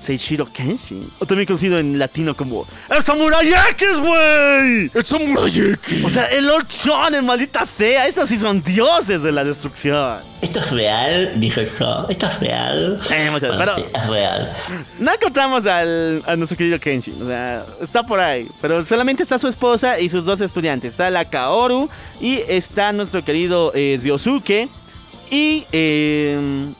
Seishiro 0.00 0.52
Kenshin, 0.52 1.08
o 1.20 1.24
también 1.24 1.46
conocido 1.46 1.78
en 1.78 1.96
latino 1.96 2.36
como 2.36 2.66
¡El 2.90 3.02
Samurai 3.02 3.48
X, 3.70 3.98
güey! 4.00 4.90
¡El 4.92 5.04
Samurai 5.04 5.48
X! 5.48 6.04
O 6.04 6.10
sea, 6.10 6.26
el 6.26 6.46
Lord 6.46 6.66
Shonen, 6.68 7.24
maldita 7.24 7.64
sea, 7.64 8.06
estos 8.08 8.28
sí 8.28 8.36
son 8.36 8.60
dioses 8.62 9.22
de 9.22 9.30
la 9.30 9.44
destrucción. 9.44 10.18
¿Esto 10.42 10.58
es 10.58 10.70
real? 10.72 11.30
Dijo 11.36 11.60
eso. 11.60 12.06
¿Esto 12.10 12.26
es 12.26 12.40
real? 12.40 13.00
Sí, 13.02 13.14
muchas 13.30 13.56
Bueno, 13.56 13.58
pero 13.58 13.74
sí, 13.76 13.84
es 13.94 14.06
real. 14.08 14.52
no 14.98 15.14
encontramos 15.14 15.64
al, 15.66 16.22
a 16.26 16.34
nuestro 16.34 16.58
querido 16.58 16.80
Kenshin. 16.80 17.22
O 17.22 17.26
sea, 17.26 17.64
está 17.80 18.02
por 18.02 18.18
ahí. 18.18 18.48
Pero 18.60 18.84
solamente 18.84 19.22
está 19.22 19.38
su 19.38 19.46
esposa 19.46 20.00
y 20.00 20.10
sus 20.10 20.24
dos 20.24 20.40
estudiantes. 20.40 20.90
Está 20.90 21.08
la 21.10 21.24
Kaoru 21.30 21.88
y 22.20 22.40
está 22.48 22.92
nuestro 22.92 23.24
querido 23.24 23.70
eh, 23.74 23.98
Ryosuke. 24.02 24.68
Y 25.30 25.64
eh, 25.72 26.74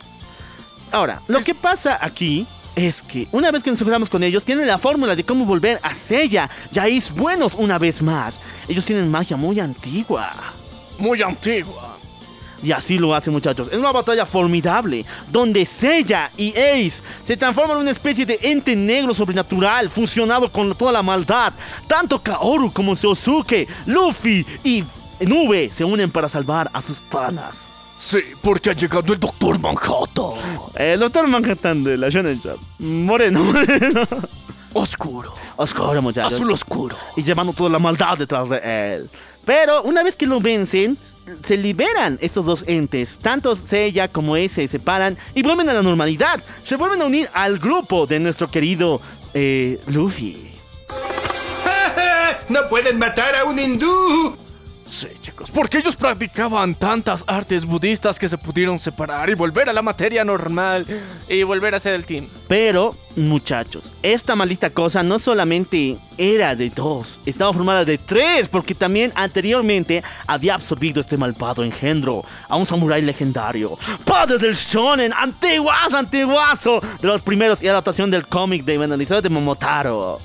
ahora, 0.95 1.23
lo 1.27 1.41
que 1.41 1.55
pasa 1.55 1.99
aquí 2.01 2.47
es 2.77 3.03
que 3.03 3.29
una 3.33 3.51
vez 3.51 3.63
que 3.63 3.71
nos 3.71 3.81
encontramos 3.81 4.09
con 4.09 4.23
ellos, 4.23 4.45
tienen 4.45 4.67
la 4.67 4.79
fórmula 4.79 5.15
de 5.15 5.25
cómo 5.25 5.45
volver 5.45 5.79
a 5.83 5.95
Seiya. 5.95 6.51
Yaís 6.73 7.13
buenos 7.13 7.55
una 7.55 7.79
vez 7.79 8.03
más. 8.03 8.41
Ellos 8.69 8.85
tienen 8.85 9.11
magia 9.11 9.37
muy 9.37 9.61
antigua. 9.61 10.33
Muy 10.99 11.23
antigua. 11.23 11.99
Y 12.63 12.73
así 12.73 12.99
lo 12.99 13.15
hacen 13.15 13.33
muchachos. 13.33 13.69
Es 13.71 13.79
una 13.79 13.93
batalla 13.93 14.25
formidable, 14.25 15.05
donde 15.31 15.67
Seiya 15.67 16.31
y 16.37 16.51
Ace 16.51 17.03
se 17.23 17.37
transforman 17.37 17.77
en 17.77 17.83
una 17.83 17.91
especie 17.91 18.25
de 18.25 18.39
ente 18.43 18.75
negro 18.75 19.13
sobrenatural, 19.13 19.91
funcionado 19.91 20.51
con 20.51 20.75
toda 20.75 20.93
la 20.93 21.03
maldad. 21.03 21.53
Tanto 21.87 22.23
Kaoru 22.23 22.73
como 22.73 22.97
Sosuke, 22.97 23.69
Luffy 23.87 24.47
y 24.65 24.83
Nube 25.21 25.71
se 25.73 25.85
unen 25.85 26.11
para 26.11 26.29
salvar 26.29 26.71
a 26.73 26.81
sus 26.81 27.01
panas. 27.01 27.64
Sí, 27.97 28.19
porque 28.43 28.71
ha 28.71 28.73
llegado 28.73 29.13
el 29.13 29.21
Doctor 29.21 29.59
Manhattan. 29.61 30.35
El 30.75 31.01
Doctor 31.01 31.29
Manhattan 31.29 31.85
de 31.85 31.97
la 31.97 32.09
Shonen 32.09 32.41
Jump. 32.41 32.59
Moreno, 32.79 33.45
moreno. 33.45 34.03
Oscuro. 34.73 35.33
Oscuro, 35.57 36.03
muchachos. 36.03 36.35
Azul 36.35 36.51
oscuro. 36.51 36.97
Y 37.17 37.23
llevando 37.23 37.53
toda 37.53 37.71
la 37.71 37.79
maldad 37.79 38.19
detrás 38.19 38.49
de 38.49 38.59
él. 38.97 39.11
Pero 39.45 39.83
una 39.83 40.03
vez 40.03 40.17
que 40.17 40.27
lo 40.27 40.41
vencen, 40.41 40.99
se 41.45 41.57
liberan 41.57 42.19
estos 42.21 42.47
dos 42.47 42.65
entes. 42.67 43.19
Tanto 43.21 43.55
Seiya 43.55 44.09
como 44.09 44.37
ese 44.37 44.63
se 44.63 44.69
separan 44.69 45.17
y 45.35 45.43
vuelven 45.43 45.69
a 45.69 45.75
la 45.75 45.83
normalidad. 45.83 46.43
Se 46.63 46.77
vuelven 46.77 47.03
a 47.03 47.05
unir 47.05 47.31
al 47.33 47.59
grupo 47.59 48.07
de 48.07 48.19
nuestro 48.19 48.51
querido 48.51 49.01
eh, 49.33 49.81
Luffy. 49.87 50.51
¡No 52.49 52.69
pueden 52.69 52.99
matar 52.99 53.37
a 53.37 53.45
un 53.45 53.59
hindú! 53.59 54.37
Sí, 54.87 55.09
chicos, 55.19 55.51
porque 55.51 55.79
ellos 55.79 55.97
practicaban 55.97 56.75
tantas 56.75 57.25
artes 57.27 57.65
budistas 57.65 58.19
que 58.19 58.29
se 58.29 58.37
pudieron 58.37 58.79
separar 58.79 59.31
y 59.31 59.35
volver 59.35 59.71
a 59.71 59.73
la 59.73 59.81
materia 59.81 60.25
normal 60.25 60.87
y 61.27 61.43
volver 61.43 61.75
a 61.75 61.81
ser 61.81 61.95
el 61.95 62.05
team. 62.05 62.29
Pero, 62.49 62.95
muchachos, 63.17 63.91
esta 64.03 64.37
maldita 64.37 64.69
cosa 64.69 65.03
no 65.03 65.19
solamente 65.19 65.97
era 66.19 66.55
de 66.55 66.69
dos, 66.69 67.19
estaba 67.25 67.55
formada 67.55 67.87
de 67.87 67.97
tres, 67.97 68.49
porque 68.49 68.75
también 68.75 69.11
anteriormente 69.15 70.03
había 70.27 70.55
absorbido 70.55 71.01
este 71.01 71.17
malvado 71.17 71.65
engendro 71.65 72.23
a 72.47 72.57
un 72.57 72.67
samurái 72.67 73.01
legendario, 73.01 73.79
padre 74.05 74.37
del 74.37 74.55
shonen, 74.55 75.15
antiguazo, 75.15 75.97
antiguazo, 75.97 76.81
de 77.01 77.09
los 77.09 77.23
primeros 77.23 77.63
y 77.63 77.69
adaptación 77.69 78.11
del 78.11 78.27
cómic 78.27 78.65
de 78.65 78.77
Banalizado 78.77 79.23
de 79.23 79.31
Momotaro. 79.31 80.21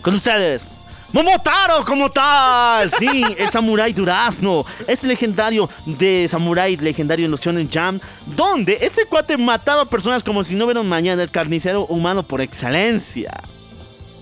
Con 0.00 0.14
ustedes. 0.14 0.75
Momotaro 1.16 1.82
como 1.86 2.10
tal, 2.10 2.90
sí, 2.90 3.24
el 3.38 3.48
samurái 3.48 3.94
durazno, 3.94 4.66
este 4.86 5.06
legendario 5.06 5.66
de 5.86 6.26
samurái 6.28 6.76
legendario 6.76 7.24
en 7.24 7.30
los 7.30 7.40
Shonen 7.40 7.70
Jam, 7.70 7.98
donde 8.26 8.76
este 8.82 9.06
cuate 9.06 9.38
mataba 9.38 9.86
personas 9.86 10.22
como 10.22 10.44
si 10.44 10.54
no 10.54 10.66
hubiera 10.66 10.82
un 10.82 10.88
mañana, 10.90 11.22
el 11.22 11.30
carnicero 11.30 11.86
humano 11.86 12.22
por 12.22 12.42
excelencia. 12.42 13.32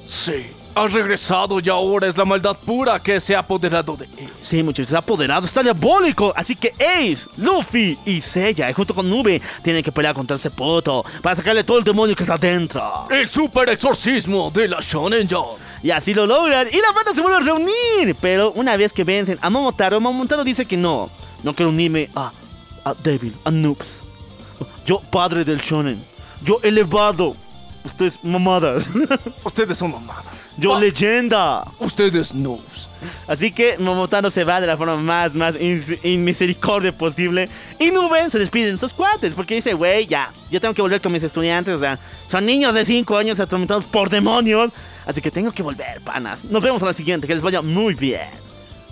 Sí, 0.07 0.47
ha 0.75 0.87
regresado 0.87 1.61
y 1.63 1.69
ahora 1.69 2.07
es 2.07 2.17
la 2.17 2.25
maldad 2.25 2.57
pura 2.57 2.99
que 3.01 3.21
se 3.21 3.35
ha 3.35 3.41
apoderado 3.41 3.97
de 3.97 4.07
él. 4.17 4.29
Sí, 4.43 4.63
muchachos, 4.63 4.89
está 4.89 4.99
apoderado, 4.99 5.47
está 5.47 5.63
diabólico. 5.63 6.33
Así 6.37 6.57
que 6.57 6.75
Ace, 6.79 7.29
Luffy 7.37 7.99
y 8.05 8.21
Seiya, 8.21 8.73
junto 8.73 8.95
con 8.95 9.09
Nube, 9.09 9.41
tienen 9.63 9.83
que 9.83 9.93
pelear 9.93 10.15
contra 10.15 10.37
ese 10.37 10.51
puto 10.51 11.05
para 11.23 11.37
sacarle 11.37 11.65
todo 11.65 11.79
el 11.79 11.85
demonio 11.85 12.17
que 12.17 12.25
está 12.25 12.35
adentro. 12.35 13.07
El 13.11 13.29
super 13.29 13.69
exorcismo 13.69 14.51
de 14.51 14.69
la 14.69 14.79
Shonen 14.81 15.29
Jump. 15.29 15.59
Y 15.83 15.91
así 15.91 16.15
lo 16.15 16.27
logran 16.27 16.67
y 16.73 16.77
la 16.81 16.93
banda 16.93 17.15
se 17.15 17.21
vuelve 17.21 17.39
a 17.39 17.41
reunir. 17.41 18.17
Pero 18.21 18.53
una 18.53 18.77
vez 18.77 18.93
que 18.93 19.05
vencen 19.05 19.39
a 19.41 19.51
Momotaro, 19.51 20.01
Momotaro 20.01 20.45
dice 20.45 20.67
que 20.67 20.77
no. 20.77 21.11
No 21.43 21.55
quiero 21.55 21.71
unirme 21.71 22.11
a, 22.15 22.33
a 22.85 22.95
Devil, 22.95 23.35
a 23.45 23.51
Noobs. 23.51 24.03
Yo, 24.87 25.01
padre 25.01 25.45
del 25.45 25.59
shonen. 25.59 26.03
Yo, 26.43 26.59
elevado. 26.63 27.37
Ustedes, 27.85 28.19
mamadas. 28.23 28.89
Ustedes 29.45 29.77
son 29.77 29.93
mamadas. 29.93 30.25
Yo, 30.57 30.79
leyenda. 30.79 31.65
Ustedes 31.79 32.35
noobs. 32.35 32.89
Así 33.27 33.53
que 33.53 33.77
Momotaro 33.77 34.31
se 34.31 34.45
va 34.45 34.61
de 34.61 34.67
la 34.67 34.77
forma 34.77 34.97
más, 34.97 35.35
más 35.35 35.55
inmisericordia 36.03 36.97
posible. 36.97 37.51
Y 37.79 37.91
Nube 37.91 38.31
se 38.31 38.39
despiden 38.39 38.79
sus 38.79 38.93
cuates. 38.93 39.35
Porque 39.35 39.57
dice, 39.57 39.75
güey, 39.75 40.07
ya, 40.07 40.33
yo 40.51 40.61
tengo 40.61 40.73
que 40.75 40.83
volver 40.83 41.01
con 41.01 41.13
mis 41.13 41.23
estudiantes. 41.23 41.75
O 41.75 41.79
sea, 41.79 41.99
son 42.27 42.47
niños 42.47 42.75
de 42.75 42.85
5 42.85 43.17
años 43.17 43.39
atormentados 43.41 43.85
por 43.85 44.09
demonios. 44.09 44.73
Así 45.07 45.21
que 45.21 45.31
tengo 45.31 45.53
que 45.53 45.63
volver, 45.63 46.01
panas. 46.01 46.45
Nos 46.45 46.63
vemos 46.63 46.83
a 46.83 46.87
la 46.87 46.93
siguiente. 46.95 47.27
Que 47.27 47.35
les 47.35 47.43
vaya 47.43 47.61
muy 47.61 47.95
bien. 47.95 48.31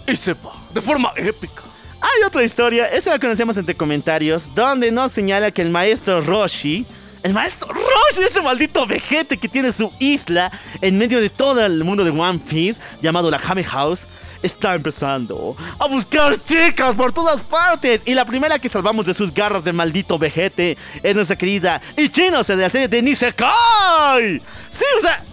Y 0.07 0.15
se 0.17 0.35
va 0.35 0.53
de 0.75 0.83
forma 0.83 1.13
épica. 1.17 1.63
Hay 2.03 2.25
otra 2.27 2.43
historia, 2.43 2.89
esta 2.89 3.11
la 3.11 3.21
conocemos 3.21 3.57
entre 3.57 3.77
comentarios, 3.77 4.53
donde 4.57 4.91
nos 4.91 5.13
señala 5.13 5.53
que 5.53 5.63
el 5.63 5.71
maestro 5.71 6.21
Roshi, 6.21 6.85
el 7.23 7.33
maestro 7.33 7.69
Roshi, 7.69 8.23
ese 8.29 8.41
maldito 8.43 8.87
vejete 8.87 9.37
que 9.39 9.49
tiene 9.49 9.73
su 9.73 9.93
isla 9.99 10.51
en 10.81 10.99
medio 10.99 11.21
de 11.21 11.31
todo 11.31 11.65
el 11.65 11.85
mundo 11.85 12.05
de 12.05 12.11
One 12.11 12.41
Piece, 12.41 12.81
llamado 13.01 13.31
la 13.31 13.39
Hame 13.39 13.65
House, 13.65 14.07
está 14.43 14.75
empezando 14.75 15.57
a 15.79 15.87
buscar 15.87 16.37
chicas 16.43 16.95
por 16.97 17.13
todas 17.13 17.43
partes. 17.43 18.03
Y 18.05 18.15
la 18.15 18.25
primera 18.25 18.59
que 18.59 18.69
salvamos 18.69 19.07
de 19.07 19.15
sus 19.15 19.33
garras 19.33 19.65
de 19.65 19.73
maldito 19.73 20.19
vejete 20.19 20.77
es 21.03 21.15
nuestra 21.15 21.37
querida 21.37 21.81
Ichinose 21.97 22.57
de 22.57 22.63
la 22.63 22.71
serie 22.71 22.89
de 22.89 23.03
Nisekai. 23.03 24.43
Sí, 24.71 24.85
o 24.99 25.01
sea, 25.01 25.25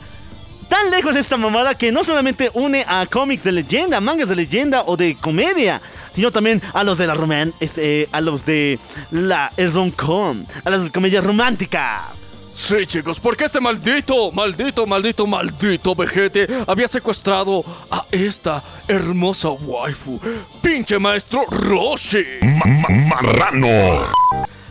Tan 0.70 0.92
lejos 0.92 1.16
esta 1.16 1.36
mamada 1.36 1.76
que 1.76 1.92
no 1.92 2.04
solamente 2.04 2.52
une 2.54 2.86
a 2.88 3.06
cómics 3.08 3.44
de 3.44 3.52
leyenda, 3.52 4.00
mangas 4.00 4.30
de 4.30 4.36
leyenda 4.36 4.84
o 4.86 4.96
de 4.96 5.16
comedia, 5.16 5.82
sino 6.14 6.32
también 6.32 6.62
a 6.74 6.84
los 6.84 6.98
de 7.00 7.08
la 7.08 7.16
roman 7.16 7.54
eh, 7.60 8.08
a 8.12 8.22
los 8.22 8.46
de 8.46 8.80
la 9.12 9.52
el 9.58 9.74
rom-com, 9.74 10.46
a 10.64 10.70
las 10.70 10.90
comedias 10.92 11.24
románticas. 11.24 12.20
Sí, 12.52 12.86
chicos, 12.86 13.20
porque 13.20 13.46
este 13.46 13.62
maldito, 13.62 14.32
maldito, 14.32 14.86
maldito, 14.86 15.26
maldito 15.26 15.96
vejete 15.96 16.48
había 16.68 16.88
secuestrado 16.88 17.64
a 17.90 18.06
esta 18.12 18.62
hermosa 18.88 19.50
waifu. 19.50 20.20
Pinche 20.62 21.00
maestro 21.00 21.46
Roshi. 21.50 22.26
Marrano. 23.08 24.12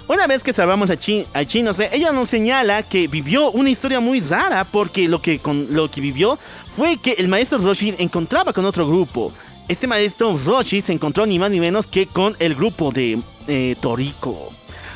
Una 0.09 0.27
vez 0.27 0.43
que 0.43 0.55
salvamos 0.55 0.89
a, 0.89 0.97
Chi, 0.97 1.27
a 1.35 1.45
Chinose, 1.45 1.91
ella 1.93 2.13
nos 2.13 2.31
señala 2.31 2.83
que 2.83 3.09
vivió 3.09 3.51
una 3.51 3.69
historia 3.69 4.01
muy 4.01 4.21
rara 4.21 4.65
porque 4.65 5.07
lo 5.07 5.21
que, 5.21 5.39
con, 5.39 5.67
lo 5.71 5.91
que 5.91 6.01
vivió 6.01 6.39
fue 6.75 6.97
que 6.97 7.13
el 7.19 7.29
maestro 7.29 7.59
Roshi 7.59 7.95
encontraba 7.99 8.55
con 8.55 8.65
otro 8.65 8.89
grupo. 8.89 9.33
Este 9.69 9.87
maestro 9.87 10.35
Roshi 10.39 10.81
se 10.81 10.95
encontró 10.95 11.27
ni 11.27 11.39
más 11.39 11.51
ni 11.51 11.61
menos 11.61 11.87
que 11.87 12.07
con 12.07 12.35
el 12.39 12.55
grupo 12.55 12.91
de 12.91 13.19
eh, 13.49 13.77
Toriko. 13.81 14.51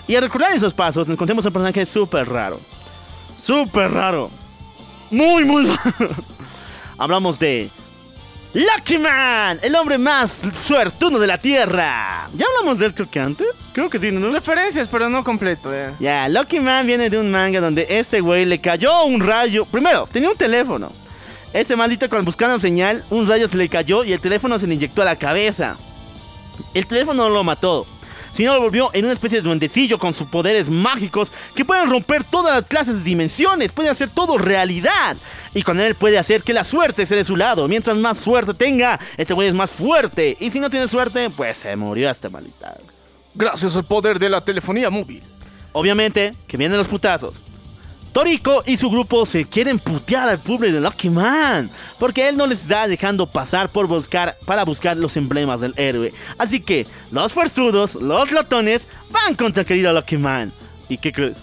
Y 0.09 0.15
al 0.15 0.23
recordar 0.23 0.55
esos 0.55 0.73
pasos, 0.73 1.07
nos 1.07 1.15
encontramos 1.15 1.45
un 1.45 1.53
personaje 1.53 1.85
súper 1.85 2.27
raro. 2.31 2.59
Súper 3.37 3.93
raro. 3.93 4.31
Muy, 5.11 5.45
muy 5.45 5.67
raro. 5.99 6.15
Hablamos 6.97 7.39
de 7.39 7.69
Lucky 8.55 8.99
Man, 8.99 9.59
el 9.63 9.75
hombre 9.77 9.97
más 9.97 10.43
suertudo 10.55 11.19
de 11.19 11.27
la 11.27 11.39
Tierra. 11.39 12.29
¿Ya 12.35 12.45
hablamos 12.47 12.79
de 12.79 12.85
él 12.87 12.95
creo 12.95 13.11
que 13.11 13.19
antes? 13.19 13.49
Creo 13.73 13.89
que 13.89 13.99
sí, 13.99 14.13
¿no? 14.13 14.31
Referencias, 14.31 14.89
pero 14.89 15.09
no 15.09 15.25
completo, 15.25 15.73
eh. 15.73 15.95
Ya, 15.99 16.29
Lucky 16.29 16.61
Man 16.61 16.87
viene 16.87 17.09
de 17.09 17.17
un 17.17 17.31
manga 17.31 17.63
donde 17.63 17.87
este 17.89 18.21
güey 18.21 18.45
le 18.45 18.61
cayó 18.61 19.05
un 19.05 19.21
rayo. 19.21 19.65
Primero, 19.65 20.07
tenía 20.07 20.29
un 20.29 20.37
teléfono. 20.37 20.93
Este 21.55 21.77
maldito 21.77 22.07
cuando 22.11 22.27
buscando 22.27 22.59
señal, 22.59 23.03
un 23.09 23.27
rayo 23.27 23.49
se 23.49 23.57
le 23.57 23.71
cayó 23.71 24.05
y 24.05 24.13
el 24.13 24.21
teléfono 24.21 24.59
se 24.59 24.67
le 24.67 24.75
inyectó 24.75 25.01
a 25.01 25.07
la 25.07 25.17
cabeza. 25.17 25.79
El 26.75 26.87
teléfono 26.87 27.25
no 27.25 27.31
lo 27.31 27.45
mató, 27.45 27.87
sino 28.33 28.55
lo 28.55 28.63
volvió 28.63 28.91
en 28.93 29.05
una 29.05 29.15
especie 29.15 29.39
de 29.39 29.43
duendecillo 29.43 29.99
con 29.99 30.13
sus 30.13 30.29
poderes 30.29 30.71
mágicos 30.71 31.33
que 31.55 31.65
pueden 31.65 31.91
romper 31.91 32.25
todas 32.25 32.55
las 32.55 32.65
clases 32.65 32.99
de 32.99 33.05
dimensiones, 33.05 33.73
pueden 33.73 33.93
hacer 33.93 34.11
todo 34.11 34.39
realidad. 34.39 35.17
Y 35.55 35.63
con 35.63 35.81
él 35.81 35.95
puede 35.95 36.19
hacer 36.19 36.43
que 36.43 36.53
la 36.53 36.65
suerte 36.65 37.03
esté 37.03 37.17
de 37.17 37.25
su 37.25 37.37
lado. 37.37 37.69
Mientras 37.69 37.97
más 37.97 38.19
suerte 38.19 38.55
tenga, 38.55 38.99
este 39.17 39.35
güey 39.35 39.49
es 39.49 39.55
más 39.55 39.71
fuerte. 39.71 40.37
Y 40.41 40.51
si 40.51 40.61
no 40.61 40.71
tiene 40.71 40.89
suerte, 40.89 41.31
pues 41.31 41.59
se 41.59 41.77
murió 41.77 42.11
este 42.11 42.29
maldita. 42.29 42.77
Gracias 43.35 43.77
al 43.77 43.85
poder 43.85 44.19
de 44.19 44.29
la 44.29 44.45
telefonía 44.45 44.91
móvil. 44.91 45.23
Obviamente, 45.73 46.35
que 46.47 46.57
vienen 46.57 46.79
los 46.79 46.89
putazos. 46.89 47.43
Toriko 48.13 48.63
y 48.67 48.77
su 48.77 48.91
grupo 48.91 49.25
se 49.25 49.47
quieren 49.47 49.79
putear 49.79 50.29
al 50.29 50.39
público 50.39 50.75
de 50.75 50.81
Lucky 50.81 51.09
Man, 51.09 51.71
porque 51.99 52.29
él 52.29 52.37
no 52.37 52.47
les 52.47 52.61
está 52.61 52.87
dejando 52.87 53.27
pasar 53.27 53.71
por 53.71 53.87
buscar 53.87 54.37
para 54.45 54.65
buscar 54.65 54.97
los 54.97 55.17
emblemas 55.17 55.61
del 55.61 55.75
héroe. 55.77 56.13
Así 56.39 56.61
que 56.61 56.87
los 57.11 57.33
forzudos, 57.33 57.95
los 57.95 58.31
lotones, 58.31 58.89
van 59.11 59.35
contra 59.35 59.63
el 59.63 59.67
querido 59.67 59.93
Lucky 59.93 60.19
Man. 60.19 60.53
¿Y 60.89 60.99
qué 60.99 61.13
crees? 61.13 61.39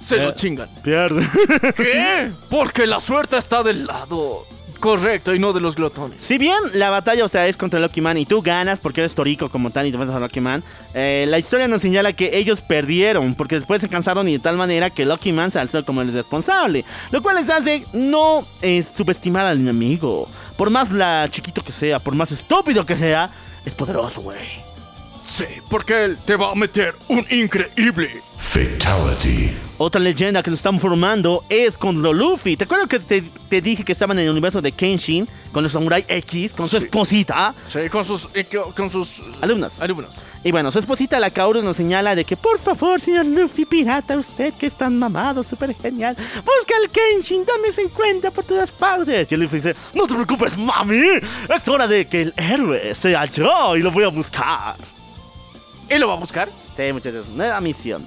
se 0.00 0.16
lo 0.16 0.30
Eh, 0.30 0.34
chingan. 0.34 0.68
Pierde. 0.82 1.24
¿Qué? 1.76 2.32
Porque 2.50 2.86
la 2.86 2.98
suerte 2.98 3.36
está 3.38 3.62
del 3.62 3.86
lado 3.86 4.44
correcto 4.82 5.32
y 5.32 5.38
no 5.38 5.52
de 5.52 5.60
los 5.60 5.76
glotones. 5.76 6.20
Si 6.20 6.38
bien 6.38 6.58
la 6.74 6.90
batalla, 6.90 7.24
o 7.24 7.28
sea, 7.28 7.46
es 7.46 7.56
contra 7.56 7.78
Lucky 7.78 8.00
Man 8.00 8.18
y 8.18 8.26
tú 8.26 8.42
ganas 8.42 8.80
porque 8.80 9.00
eres 9.00 9.14
torico 9.14 9.48
como 9.48 9.70
tal 9.70 9.86
y 9.86 9.90
te 9.90 9.94
enfrentas 9.94 10.16
a 10.16 10.20
Lucky 10.20 10.40
Man, 10.40 10.64
eh, 10.92 11.24
la 11.28 11.38
historia 11.38 11.68
nos 11.68 11.82
señala 11.82 12.12
que 12.14 12.36
ellos 12.36 12.62
perdieron 12.62 13.36
porque 13.36 13.54
después 13.54 13.80
se 13.80 13.88
cansaron 13.88 14.28
y 14.28 14.32
de 14.32 14.38
tal 14.40 14.56
manera 14.56 14.90
que 14.90 15.06
Lucky 15.06 15.32
Man 15.32 15.52
se 15.52 15.60
alzó 15.60 15.84
como 15.84 16.02
el 16.02 16.12
responsable, 16.12 16.84
lo 17.12 17.22
cual 17.22 17.36
les 17.36 17.48
hace 17.48 17.86
no 17.92 18.44
eh, 18.60 18.82
subestimar 18.82 19.46
al 19.46 19.60
enemigo. 19.60 20.28
Por 20.56 20.68
más 20.70 20.88
chiquito 21.30 21.62
que 21.62 21.70
sea, 21.70 22.00
por 22.00 22.16
más 22.16 22.32
estúpido 22.32 22.84
que 22.84 22.96
sea, 22.96 23.30
es 23.64 23.76
poderoso, 23.76 24.20
güey. 24.20 24.61
Sí, 25.22 25.44
porque 25.70 26.04
él 26.04 26.18
te 26.24 26.36
va 26.36 26.50
a 26.50 26.54
meter 26.54 26.94
un 27.08 27.24
increíble. 27.30 28.20
Fatality. 28.38 29.52
Otra 29.78 30.00
leyenda 30.00 30.42
que 30.42 30.50
nos 30.50 30.58
están 30.58 30.78
formando 30.78 31.44
es 31.48 31.76
con 31.78 32.02
lo 32.02 32.12
Luffy. 32.12 32.56
¿Te 32.56 32.64
acuerdas 32.64 32.88
que 32.88 32.98
te, 33.00 33.22
te 33.48 33.60
dije 33.60 33.84
que 33.84 33.92
estaban 33.92 34.18
en 34.18 34.24
el 34.26 34.30
universo 34.30 34.60
de 34.60 34.72
Kenshin 34.72 35.28
con 35.52 35.62
los 35.62 35.72
Samurai 35.72 36.04
X, 36.08 36.52
con 36.52 36.68
su 36.68 36.76
esposita? 36.76 37.54
Sí, 37.66 37.88
con 37.90 38.04
sus, 38.04 38.28
eh, 38.34 38.44
co- 38.44 38.72
con 38.76 38.90
sus 38.90 39.22
Alumnas. 39.40 39.80
alumnos. 39.80 40.14
Y 40.44 40.50
bueno, 40.50 40.70
su 40.72 40.78
esposita 40.80 41.18
la 41.20 41.30
Kaoru 41.30 41.62
nos 41.62 41.76
señala 41.76 42.14
de 42.16 42.24
que 42.24 42.36
por 42.36 42.58
favor, 42.58 43.00
señor 43.00 43.26
Luffy 43.26 43.64
pirata, 43.64 44.16
usted 44.16 44.52
que 44.54 44.66
es 44.66 44.74
tan 44.74 44.98
mamado, 44.98 45.42
súper 45.44 45.74
genial, 45.76 46.16
busca 46.16 46.74
el 46.82 46.90
Kenshin 46.90 47.44
donde 47.44 47.72
se 47.72 47.82
encuentra 47.82 48.30
por 48.32 48.44
todas 48.44 48.70
partes. 48.72 49.28
Y 49.30 49.34
el 49.34 49.40
Luffy 49.42 49.56
dice, 49.56 49.74
no 49.94 50.06
te 50.06 50.14
preocupes, 50.14 50.56
mami, 50.58 50.96
es 51.54 51.68
hora 51.68 51.86
de 51.86 52.06
que 52.06 52.22
el 52.22 52.34
héroe 52.36 52.94
sea 52.94 53.24
yo 53.26 53.76
y 53.76 53.82
lo 53.82 53.90
voy 53.92 54.04
a 54.04 54.08
buscar. 54.08 54.76
¿Y 55.88 55.98
lo 55.98 56.08
va 56.08 56.14
a 56.14 56.18
buscar? 56.18 56.48
Sí, 56.76 56.92
muchachos, 56.92 57.28
nueva 57.28 57.60
misión. 57.60 58.06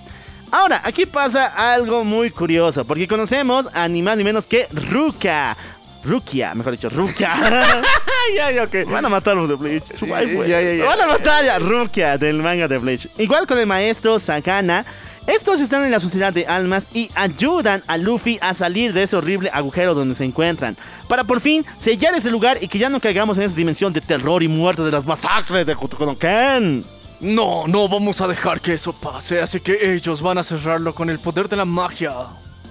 Ahora, 0.51 0.81
aquí 0.83 1.05
pasa 1.05 1.73
algo 1.73 2.03
muy 2.03 2.29
curioso, 2.29 2.85
porque 2.85 3.07
conocemos 3.07 3.67
a 3.73 3.87
ni 3.87 4.01
más 4.01 4.17
ni 4.17 4.23
menos 4.23 4.47
que 4.47 4.67
Ruka. 4.71 5.57
Rukia, 6.05 6.53
mejor 6.53 6.73
dicho, 6.73 6.89
Rukia. 6.89 7.33
ya, 8.37 8.51
ya, 8.51 8.63
ok. 8.63 8.89
Van 8.89 9.05
a 9.05 9.09
matar 9.09 9.33
a 9.33 9.35
los 9.35 9.49
de 9.49 9.55
Bleach. 9.55 9.91
Su 9.91 10.05
ya, 10.05 10.21
ya, 10.21 10.73
ya. 10.73 10.85
Van 10.85 11.01
a 11.01 11.07
matar 11.07 11.43
a 11.49 11.59
Rukia 11.59 12.17
del 12.17 12.41
manga 12.41 12.67
de 12.67 12.77
Bleach. 12.77 13.09
Igual 13.17 13.47
con 13.47 13.57
el 13.57 13.65
maestro 13.65 14.19
Sagana. 14.19 14.85
Estos 15.27 15.59
están 15.59 15.83
en 15.83 15.89
la 15.89 15.99
sociedad 15.99 16.31
de 16.31 16.45
almas 16.45 16.87
y 16.93 17.09
ayudan 17.15 17.83
a 17.87 17.97
Luffy 17.97 18.37
a 18.41 18.53
salir 18.53 18.93
de 18.93 19.01
ese 19.01 19.17
horrible 19.17 19.49
agujero 19.51 19.95
donde 19.95 20.13
se 20.13 20.23
encuentran. 20.23 20.77
Para 21.07 21.23
por 21.23 21.41
fin 21.41 21.65
sellar 21.79 22.13
ese 22.13 22.29
lugar 22.29 22.59
y 22.61 22.67
que 22.67 22.77
ya 22.77 22.89
no 22.89 22.99
caigamos 22.99 23.39
en 23.39 23.45
esa 23.45 23.55
dimensión 23.55 23.91
de 23.91 24.01
terror 24.01 24.43
y 24.43 24.47
muerte 24.47 24.83
de 24.83 24.91
las 24.91 25.07
masacres 25.07 25.65
de 25.65 25.75
Kutukonoken. 25.75 26.94
No, 27.25 27.65
no 27.67 27.89
vamos 27.89 28.21
a 28.21 28.27
dejar 28.27 28.61
que 28.61 28.73
eso 28.73 28.93
pase, 28.93 29.41
así 29.41 29.59
que 29.59 29.95
ellos 29.95 30.21
van 30.21 30.37
a 30.37 30.43
cerrarlo 30.43 30.93
con 30.93 31.09
el 31.09 31.17
poder 31.17 31.49
de 31.49 31.55
la 31.55 31.65
magia 31.65 32.13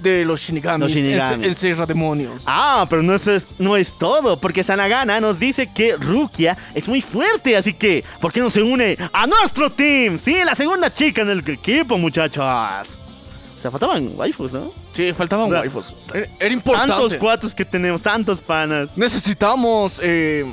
de 0.01 0.25
los 0.25 0.41
Shinigamis. 0.41 0.81
Los 0.81 0.93
Shinigamis. 0.93 1.45
El, 1.45 1.57
Serra 1.57 1.87
Demonios. 1.87 2.45
Ah, 2.47 2.87
pero 2.89 3.03
no 3.03 3.15
es, 3.15 3.49
no 3.59 3.77
es 3.77 3.99
todo, 3.99 4.39
porque 4.39 4.63
Sanagana 4.63 5.21
nos 5.21 5.41
dice 5.41 5.73
que 5.75 5.97
Rukia 5.97 6.57
es 6.73 6.87
muy 6.87 7.01
fuerte, 7.01 7.57
así 7.57 7.73
que, 7.73 8.05
¿por 8.21 8.33
qué 8.33 8.39
no 8.39 8.49
se 8.49 8.63
une 8.63 8.97
a 9.13 9.27
nuestro 9.27 9.73
team? 9.73 10.19
Sí, 10.19 10.37
la 10.45 10.55
segunda 10.55 10.93
chica 10.93 11.23
en 11.23 11.31
el 11.31 11.49
equipo, 11.49 11.99
muchachos. 11.99 12.45
O 13.59 13.61
sea, 13.61 13.73
faltaban 13.73 14.13
waifus, 14.15 14.53
¿no? 14.53 14.73
Sí, 14.93 15.13
faltaban 15.15 15.47
O 15.47 15.51
sea, 15.51 15.61
waifus. 15.63 15.97
Era, 16.15 16.29
era 16.39 16.55
importante. 16.55 16.93
Tantos 16.93 17.15
cuatos 17.15 17.55
que 17.57 17.65
tenemos, 17.65 18.01
tantos 18.03 18.41
panas. 18.41 18.91
Necesitamos 18.95 20.01
eh, 20.01 20.45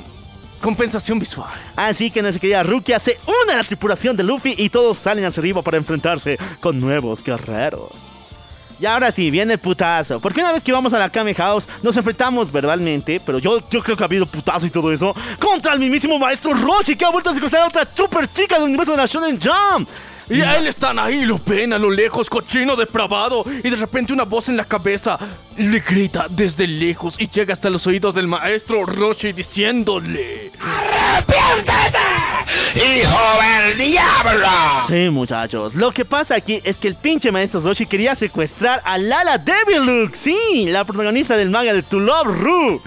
compensación 0.62 1.18
visual. 1.18 1.50
Así 1.76 2.10
que 2.10 2.22
nuestra 2.22 2.40
querida 2.40 2.62
Rukia 2.62 2.98
se 2.98 3.18
une 3.26 3.52
a 3.52 3.56
la 3.56 3.64
tripulación 3.64 4.16
de 4.16 4.22
Luffy 4.22 4.54
y 4.56 4.70
todos 4.70 4.96
salen 4.96 5.26
hacia 5.26 5.40
arriba 5.40 5.60
para 5.60 5.76
enfrentarse 5.76 6.38
con 6.60 6.80
nuevos 6.80 7.22
guerreros. 7.22 7.90
Y 8.80 8.86
ahora 8.86 9.12
sí, 9.12 9.30
viene 9.30 9.52
el 9.52 9.58
putazo. 9.60 10.18
Porque 10.18 10.40
una 10.40 10.50
vez 10.50 10.62
que 10.64 10.72
vamos 10.72 10.92
a 10.92 10.98
la 10.98 11.10
Kame 11.10 11.34
House, 11.34 11.68
nos 11.82 11.96
enfrentamos 11.96 12.50
verbalmente, 12.50 13.20
pero 13.24 13.38
yo, 13.38 13.60
yo 13.70 13.80
creo 13.80 13.96
que 13.96 14.02
ha 14.02 14.06
habido 14.06 14.26
putazo 14.26 14.66
y 14.66 14.70
todo 14.70 14.90
eso, 14.90 15.14
contra 15.38 15.74
el 15.74 15.78
mismísimo 15.78 16.18
maestro 16.18 16.52
Roshi, 16.54 16.96
que 16.96 17.04
ha 17.04 17.10
vuelto 17.10 17.30
a 17.30 17.34
secuestrar 17.34 17.62
a 17.62 17.68
otra 17.68 17.86
super 17.94 18.26
chica 18.32 18.56
del 18.56 18.64
universo 18.64 18.92
de 18.92 18.96
la 18.96 19.06
Shonen 19.06 19.38
Jump. 19.40 19.88
Y 20.32 20.40
a 20.40 20.56
él 20.56 20.66
están 20.66 20.98
ahí, 20.98 21.24
lo 21.26 21.40
ven 21.44 21.72
a 21.72 21.78
lo 21.78 21.90
lejos, 21.90 22.30
cochino 22.30 22.76
depravado. 22.76 23.44
Y 23.62 23.68
de 23.68 23.76
repente 23.76 24.12
una 24.12 24.24
voz 24.24 24.48
en 24.48 24.56
la 24.56 24.64
cabeza 24.64 25.18
le 25.56 25.80
grita 25.80 26.26
desde 26.30 26.66
lejos 26.66 27.16
y 27.18 27.28
llega 27.28 27.52
hasta 27.52 27.68
los 27.68 27.86
oídos 27.86 28.14
del 28.14 28.28
maestro 28.28 28.86
Roshi 28.86 29.32
diciéndole: 29.32 30.50
¡Hijo 32.74 33.20
del 33.42 33.78
diablo! 33.78 34.48
Sí, 34.88 35.10
muchachos. 35.10 35.74
Lo 35.74 35.92
que 35.92 36.04
pasa 36.04 36.34
aquí 36.36 36.60
es 36.64 36.78
que 36.78 36.88
el 36.88 36.94
pinche 36.94 37.30
maestro 37.30 37.60
Roshi 37.60 37.86
quería 37.86 38.14
secuestrar 38.14 38.80
a 38.84 38.96
Lala 38.98 39.38
Deviluke. 39.38 40.14
Sí, 40.14 40.66
la 40.68 40.84
protagonista 40.84 41.36
del 41.36 41.50
manga 41.50 41.74
de 41.74 41.82
To 41.82 42.00
Love 42.00 42.26
Ru. 42.26 42.82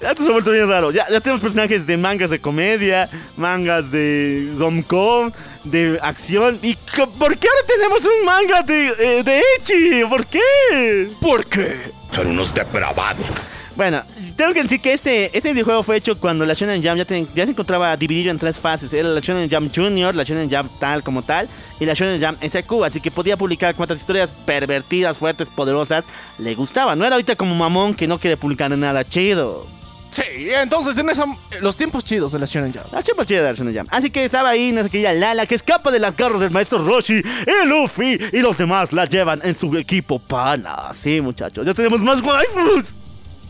Esto 0.00 0.24
se 0.24 0.30
ha 0.30 0.32
vuelto 0.32 0.50
bien 0.50 0.68
raro. 0.68 0.90
Ya, 0.90 1.06
ya 1.08 1.20
tenemos 1.20 1.40
personajes 1.40 1.86
de 1.86 1.96
mangas 1.96 2.30
de 2.30 2.40
comedia, 2.40 3.08
mangas 3.36 3.92
de 3.92 4.52
Zomcom, 4.56 5.30
de 5.64 5.98
acción. 6.02 6.58
¿Y 6.62 6.74
por 7.18 7.36
qué 7.38 7.48
ahora 7.48 7.66
tenemos 7.66 8.04
un 8.04 8.24
manga 8.24 8.62
de, 8.62 8.88
eh, 9.18 9.22
de 9.22 9.42
Echi? 9.58 10.04
¿Por 10.08 10.26
qué? 10.26 11.10
¿Por 11.20 11.46
qué? 11.46 11.92
Son 12.12 12.26
unos 12.28 12.52
depravados. 12.52 13.26
Bueno, 13.74 14.02
tengo 14.36 14.52
que 14.52 14.62
decir 14.62 14.82
que 14.82 14.92
este, 14.92 15.34
este 15.36 15.50
videojuego 15.52 15.82
fue 15.82 15.96
hecho 15.96 16.18
cuando 16.20 16.44
la 16.44 16.52
Shonen 16.52 16.82
Jump 16.84 16.98
ya, 16.98 17.04
ten- 17.06 17.26
ya 17.34 17.46
se 17.46 17.52
encontraba 17.52 17.96
dividido 17.96 18.30
en 18.30 18.38
tres 18.38 18.60
fases. 18.60 18.92
Era 18.92 19.08
la 19.08 19.20
Shonen 19.20 19.48
Jump 19.50 19.74
Junior, 19.74 20.14
la 20.14 20.24
Shonen 20.24 20.50
Jump 20.50 20.70
tal 20.78 21.02
como 21.02 21.22
tal 21.22 21.48
y 21.80 21.86
la 21.86 21.94
Shonen 21.94 22.22
Jump 22.22 22.42
SQ. 22.44 22.84
Así 22.84 23.00
que 23.00 23.10
podía 23.10 23.38
publicar 23.38 23.74
cuantas 23.74 23.98
historias 23.98 24.30
pervertidas, 24.44 25.16
fuertes, 25.16 25.48
poderosas 25.48 26.04
le 26.38 26.54
gustaba. 26.54 26.94
No 26.96 27.06
era 27.06 27.14
ahorita 27.14 27.34
como 27.34 27.54
mamón 27.54 27.94
que 27.94 28.06
no 28.06 28.18
quiere 28.18 28.36
publicar 28.36 28.70
nada 28.76 29.04
chido. 29.06 29.66
Sí, 30.12 30.22
entonces 30.50 30.96
en 30.98 31.08
esa, 31.08 31.24
los 31.62 31.74
tiempos 31.74 32.04
chidos 32.04 32.32
de 32.32 32.38
la 32.38 32.44
Shonen 32.44 32.70
Jump. 32.70 32.92
La 32.92 33.02
chupa 33.02 33.24
chida 33.24 33.40
de 33.42 33.48
la 33.48 33.54
Shonen 33.54 33.74
Jump. 33.74 33.88
Así 33.90 34.10
que 34.10 34.26
estaba 34.26 34.50
ahí 34.50 34.70
nuestra 34.70 34.90
querida 34.90 35.14
Lala 35.14 35.46
que 35.46 35.54
escapa 35.54 35.90
de 35.90 35.98
las 35.98 36.14
garras 36.14 36.40
del 36.40 36.50
maestro 36.50 36.84
Roshi 36.84 37.14
y 37.14 37.66
Luffy 37.66 38.18
y 38.30 38.40
los 38.40 38.58
demás 38.58 38.92
la 38.92 39.06
llevan 39.06 39.40
en 39.42 39.58
su 39.58 39.74
equipo 39.74 40.18
pana. 40.18 40.90
Sí, 40.92 41.22
muchachos, 41.22 41.66
ya 41.66 41.72
tenemos 41.72 42.00
más 42.02 42.20
waifus. 42.20 42.94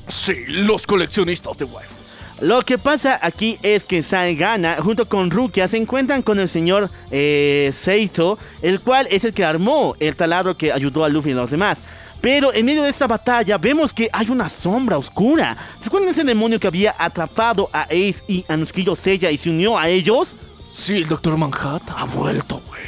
Sí, 0.06 0.44
los 0.47 0.86
coleccionistas 0.86 1.59
de 1.59 1.64
waifus. 1.64 1.97
Lo 2.40 2.62
que 2.62 2.78
pasa 2.78 3.18
aquí 3.20 3.59
es 3.62 3.84
que 3.84 4.05
Saigana, 4.05 4.76
junto 4.80 5.09
con 5.09 5.32
Rukia, 5.32 5.66
se 5.66 5.78
encuentran 5.78 6.22
con 6.22 6.39
el 6.39 6.48
señor 6.48 6.90
eh, 7.10 7.72
Seito, 7.74 8.39
el 8.62 8.80
cual 8.80 9.09
es 9.10 9.24
el 9.24 9.34
que 9.34 9.44
armó 9.44 9.97
el 9.98 10.14
taladro 10.14 10.56
que 10.56 10.72
ayudó 10.72 11.05
a 11.05 11.09
Luffy 11.09 11.30
y 11.30 11.32
a 11.32 11.36
los 11.36 11.51
demás. 11.51 11.78
Pero 12.22 12.54
en 12.54 12.64
medio 12.64 12.84
de 12.84 12.88
esta 12.88 13.08
batalla 13.08 13.58
vemos 13.58 13.92
que 13.92 14.08
hay 14.12 14.30
una 14.30 14.48
sombra 14.48 14.96
oscura. 14.96 15.56
¿Se 15.80 15.88
acuerdan 15.88 16.06
de 16.06 16.12
ese 16.12 16.24
demonio 16.24 16.60
que 16.60 16.68
había 16.68 16.94
atrapado 16.96 17.68
a 17.72 17.82
Ace 17.82 18.22
y 18.28 18.44
a 18.48 18.56
querido 18.58 18.94
Seiya 18.94 19.32
y 19.32 19.36
se 19.36 19.50
unió 19.50 19.76
a 19.76 19.88
ellos? 19.88 20.36
Sí, 20.70 20.98
el 20.98 21.08
Doctor 21.08 21.36
Manhattan. 21.36 21.96
Ha 21.98 22.04
vuelto, 22.04 22.62
güey. 22.68 22.82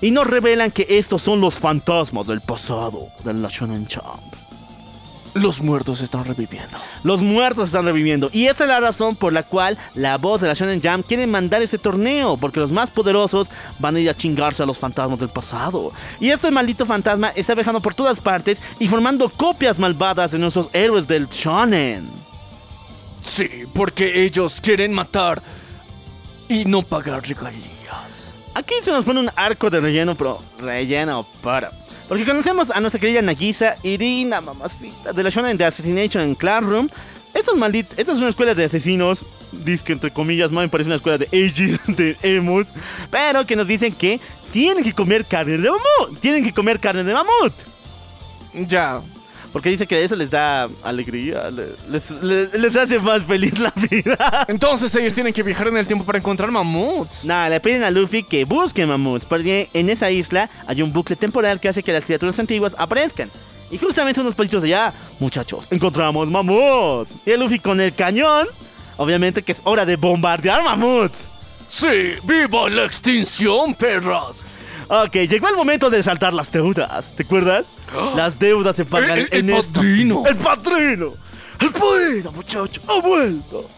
Y 0.00 0.10
nos 0.10 0.26
revelan 0.26 0.72
que 0.72 0.84
estos 0.88 1.22
son 1.22 1.40
los 1.40 1.54
fantasmas 1.54 2.26
del 2.26 2.40
pasado 2.40 3.06
de 3.24 3.32
la 3.34 3.48
Shonen 3.48 3.86
Jump. 3.86 4.31
Los 5.34 5.62
muertos 5.62 6.02
están 6.02 6.24
reviviendo. 6.24 6.76
Los 7.02 7.22
muertos 7.22 7.66
están 7.66 7.86
reviviendo. 7.86 8.28
Y 8.32 8.46
esta 8.46 8.64
es 8.64 8.68
la 8.68 8.80
razón 8.80 9.16
por 9.16 9.32
la 9.32 9.42
cual 9.42 9.78
la 9.94 10.18
voz 10.18 10.42
de 10.42 10.48
la 10.48 10.54
Shonen 10.54 10.82
Jam 10.82 11.02
quiere 11.02 11.26
mandar 11.26 11.62
ese 11.62 11.78
torneo. 11.78 12.36
Porque 12.36 12.60
los 12.60 12.70
más 12.70 12.90
poderosos 12.90 13.48
van 13.78 13.96
a 13.96 14.00
ir 14.00 14.10
a 14.10 14.16
chingarse 14.16 14.62
a 14.62 14.66
los 14.66 14.78
fantasmas 14.78 15.18
del 15.18 15.30
pasado. 15.30 15.92
Y 16.20 16.28
este 16.28 16.50
maldito 16.50 16.84
fantasma 16.84 17.32
está 17.34 17.54
viajando 17.54 17.80
por 17.80 17.94
todas 17.94 18.20
partes 18.20 18.60
y 18.78 18.88
formando 18.88 19.30
copias 19.30 19.78
malvadas 19.78 20.32
de 20.32 20.38
nuestros 20.38 20.68
héroes 20.72 21.08
del 21.08 21.28
Shonen. 21.28 22.10
Sí, 23.22 23.64
porque 23.72 24.24
ellos 24.24 24.60
quieren 24.60 24.92
matar 24.92 25.42
y 26.48 26.64
no 26.66 26.82
pagar 26.82 27.26
regalías. 27.26 28.34
Aquí 28.54 28.74
se 28.82 28.90
nos 28.90 29.04
pone 29.04 29.20
un 29.20 29.30
arco 29.34 29.70
de 29.70 29.80
relleno, 29.80 30.14
pero 30.14 30.42
relleno 30.58 31.26
para. 31.40 31.70
Porque 32.12 32.26
conocemos 32.26 32.70
a 32.70 32.78
nuestra 32.78 33.00
querida 33.00 33.22
Nagisa, 33.22 33.78
Irina, 33.82 34.42
mamacita, 34.42 35.14
de 35.14 35.22
la 35.22 35.30
Shonen 35.30 35.56
de 35.56 35.64
Assassination 35.64 36.34
Classroom. 36.34 36.90
Estos 37.32 37.56
malditos, 37.56 37.98
esta 37.98 38.12
es 38.12 38.18
una 38.18 38.28
escuela 38.28 38.54
de 38.54 38.64
asesinos, 38.64 39.24
disque 39.50 39.94
entre 39.94 40.12
comillas, 40.12 40.50
más 40.50 40.64
me 40.64 40.68
parece 40.68 40.88
una 40.88 40.96
escuela 40.96 41.16
de 41.16 41.24
ages, 41.32 41.80
de 41.86 42.18
emos, 42.22 42.74
pero 43.10 43.46
que 43.46 43.56
nos 43.56 43.66
dicen 43.66 43.94
que 43.94 44.20
tienen 44.50 44.84
que 44.84 44.92
comer 44.92 45.24
carne 45.24 45.56
de 45.56 45.70
mamut, 45.70 46.20
tienen 46.20 46.44
que 46.44 46.52
comer 46.52 46.80
carne 46.80 47.02
de 47.02 47.14
mamut. 47.14 47.54
Ya. 48.68 49.00
Porque 49.52 49.68
dice 49.68 49.86
que 49.86 50.02
eso 50.02 50.16
les 50.16 50.30
da 50.30 50.68
alegría, 50.82 51.50
le- 51.50 51.74
les, 51.90 52.10
les- 52.22 52.54
les 52.54 52.74
hace 52.76 52.98
más 53.00 53.22
feliz 53.24 53.58
la 53.58 53.72
vida. 53.76 54.44
Entonces 54.48 54.94
ellos 54.94 55.12
tienen 55.12 55.32
que 55.34 55.42
viajar 55.42 55.68
en 55.68 55.76
el 55.76 55.86
tiempo 55.86 56.04
para 56.06 56.18
encontrar 56.18 56.50
mamuts. 56.50 57.24
Nada, 57.24 57.50
le 57.50 57.60
piden 57.60 57.82
a 57.82 57.90
Luffy 57.90 58.22
que 58.22 58.44
busque 58.46 58.86
mamuts, 58.86 59.26
porque 59.26 59.68
en 59.74 59.90
esa 59.90 60.10
isla 60.10 60.48
hay 60.66 60.80
un 60.80 60.92
bucle 60.92 61.16
temporal 61.16 61.60
que 61.60 61.68
hace 61.68 61.82
que 61.82 61.92
las 61.92 62.04
criaturas 62.04 62.38
antiguas 62.38 62.74
aparezcan. 62.78 63.30
Y 63.70 63.78
justamente 63.78 64.20
unos 64.20 64.34
pasitos 64.34 64.62
allá, 64.62 64.92
muchachos, 65.18 65.66
encontramos 65.70 66.30
mamuts. 66.30 67.10
Y 67.26 67.30
el 67.32 67.40
Luffy 67.40 67.58
con 67.58 67.80
el 67.80 67.94
cañón, 67.94 68.46
obviamente 68.96 69.42
que 69.42 69.52
es 69.52 69.60
hora 69.64 69.84
de 69.84 69.96
bombardear 69.96 70.62
mamuts. 70.62 71.28
Sí, 71.66 72.14
viva 72.24 72.68
la 72.68 72.84
extinción, 72.84 73.74
perras. 73.74 74.44
Ok, 74.88 75.12
llegó 75.28 75.48
el 75.48 75.56
momento 75.56 75.90
de 75.90 76.02
saltar 76.02 76.34
las 76.34 76.50
deudas. 76.52 77.14
¿Te 77.16 77.22
acuerdas? 77.22 77.66
Las 78.16 78.38
deudas 78.38 78.74
se 78.76 78.84
pagan 78.84 79.18
El- 79.18 79.28
el 79.30 79.50
en 79.50 79.50
esto. 79.50 79.72
padrino. 79.80 80.24
El 80.26 80.36
padrino. 80.36 81.12
El 81.60 81.70
padrino, 81.70 82.32
muchacho. 82.32 82.80
Ha 82.88 83.00
vuelto. 83.00 83.68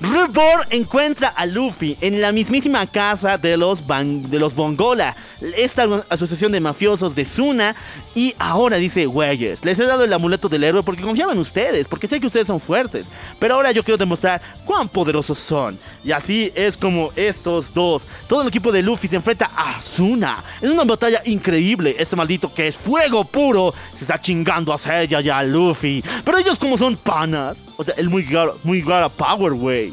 Reborn 0.00 0.66
encuentra 0.70 1.28
a 1.28 1.44
Luffy 1.44 1.96
en 2.00 2.20
la 2.22 2.32
mismísima 2.32 2.86
casa 2.86 3.36
de 3.36 3.56
los, 3.56 3.84
de 3.86 4.38
los 4.38 4.54
Bongola, 4.54 5.14
esta 5.56 5.86
asociación 6.08 6.52
de 6.52 6.60
mafiosos 6.60 7.14
de 7.14 7.24
Suna. 7.26 7.76
Y 8.14 8.34
ahora 8.38 8.78
dice, 8.78 9.06
güeyes, 9.06 9.64
les 9.64 9.78
he 9.78 9.84
dado 9.84 10.04
el 10.04 10.12
amuleto 10.12 10.48
del 10.48 10.64
héroe 10.64 10.82
porque 10.82 11.02
confiaba 11.02 11.32
en 11.32 11.38
ustedes, 11.38 11.86
porque 11.86 12.08
sé 12.08 12.18
que 12.18 12.26
ustedes 12.26 12.46
son 12.46 12.60
fuertes. 12.60 13.08
Pero 13.38 13.54
ahora 13.54 13.72
yo 13.72 13.84
quiero 13.84 13.98
demostrar 13.98 14.40
cuán 14.64 14.88
poderosos 14.88 15.38
son. 15.38 15.78
Y 16.02 16.12
así 16.12 16.50
es 16.54 16.76
como 16.76 17.12
estos 17.14 17.72
dos, 17.74 18.06
todo 18.26 18.42
el 18.42 18.48
equipo 18.48 18.72
de 18.72 18.82
Luffy 18.82 19.06
se 19.06 19.16
enfrenta 19.16 19.50
a 19.54 19.78
Suna 19.80 20.42
en 20.62 20.70
una 20.70 20.84
batalla 20.84 21.20
increíble. 21.26 21.94
Este 21.98 22.16
maldito 22.16 22.52
que 22.52 22.68
es 22.68 22.76
fuego 22.76 23.24
puro 23.24 23.74
se 23.94 24.04
está 24.04 24.18
chingando 24.18 24.72
a 24.72 25.02
ella 25.02 25.20
ya 25.20 25.38
a 25.38 25.44
Luffy. 25.44 26.02
Pero 26.24 26.38
ellos 26.38 26.58
como 26.58 26.78
son 26.78 26.96
panas, 26.96 27.58
o 27.76 27.84
sea, 27.84 27.94
el 27.96 28.08
muy 28.08 28.24
gara, 28.24 28.52
muy 28.62 28.82
Power, 29.16 29.52
güey. 29.52 29.89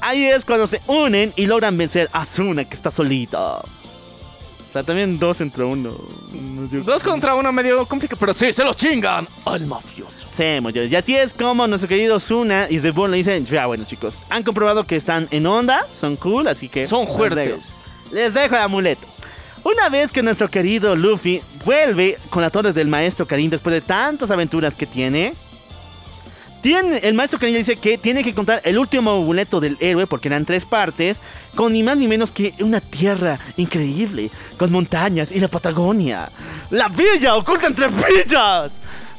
Ahí 0.00 0.24
es 0.24 0.44
cuando 0.44 0.66
se 0.66 0.80
unen 0.86 1.32
y 1.36 1.46
logran 1.46 1.76
vencer 1.76 2.08
a 2.12 2.24
Suna 2.24 2.64
que 2.64 2.74
está 2.74 2.90
solito. 2.90 3.38
O 3.38 4.72
sea, 4.72 4.82
también 4.82 5.18
dos 5.18 5.40
entre 5.40 5.64
uno. 5.64 5.96
Dos 6.84 7.02
contra 7.02 7.34
uno 7.34 7.52
medio 7.52 7.86
complicado, 7.86 8.18
pero 8.18 8.32
sí, 8.32 8.52
se 8.52 8.64
lo 8.64 8.74
chingan 8.74 9.26
al 9.44 9.66
mafioso. 9.66 10.28
Sí, 10.36 10.58
muchachos. 10.60 10.90
Y 10.90 10.96
así 10.96 11.16
es 11.16 11.32
como 11.32 11.66
nuestro 11.66 11.88
querido 11.88 12.18
Suna 12.20 12.66
y 12.68 12.78
Zebon 12.78 13.10
le 13.10 13.18
dicen, 13.18 13.44
ya 13.46 13.66
bueno 13.66 13.84
chicos, 13.84 14.18
han 14.28 14.42
comprobado 14.42 14.84
que 14.84 14.96
están 14.96 15.28
en 15.30 15.46
onda, 15.46 15.86
son 15.94 16.16
cool, 16.16 16.48
así 16.48 16.68
que... 16.68 16.84
Son 16.84 17.04
les 17.06 17.16
fuertes. 17.16 17.46
dejo. 17.46 18.14
Les 18.14 18.34
dejo 18.34 18.56
el 18.56 18.62
amuleto. 18.62 19.06
Una 19.64 19.88
vez 19.88 20.12
que 20.12 20.22
nuestro 20.22 20.48
querido 20.48 20.94
Luffy 20.94 21.42
vuelve 21.64 22.18
con 22.30 22.42
la 22.42 22.50
torre 22.50 22.72
del 22.72 22.86
maestro 22.86 23.26
Karin 23.26 23.50
después 23.50 23.74
de 23.74 23.80
tantas 23.80 24.30
aventuras 24.30 24.76
que 24.76 24.86
tiene, 24.86 25.34
tiene 26.66 26.98
el 26.98 27.14
maestro 27.14 27.38
Karin 27.38 27.58
dice 27.58 27.76
que 27.76 27.96
tiene 27.96 28.24
que 28.24 28.34
contar 28.34 28.60
el 28.64 28.76
último 28.76 29.12
amuleto 29.12 29.60
del 29.60 29.76
héroe, 29.78 30.08
porque 30.08 30.26
eran 30.26 30.44
tres 30.44 30.64
partes, 30.64 31.18
con 31.54 31.72
ni 31.72 31.84
más 31.84 31.96
ni 31.96 32.08
menos 32.08 32.32
que 32.32 32.54
una 32.58 32.80
tierra 32.80 33.38
increíble, 33.56 34.32
con 34.58 34.72
montañas 34.72 35.30
y 35.30 35.38
la 35.38 35.46
Patagonia. 35.46 36.28
¡La 36.70 36.88
villa 36.88 37.36
oculta 37.36 37.68
entre 37.68 37.86
villas! 37.86 38.72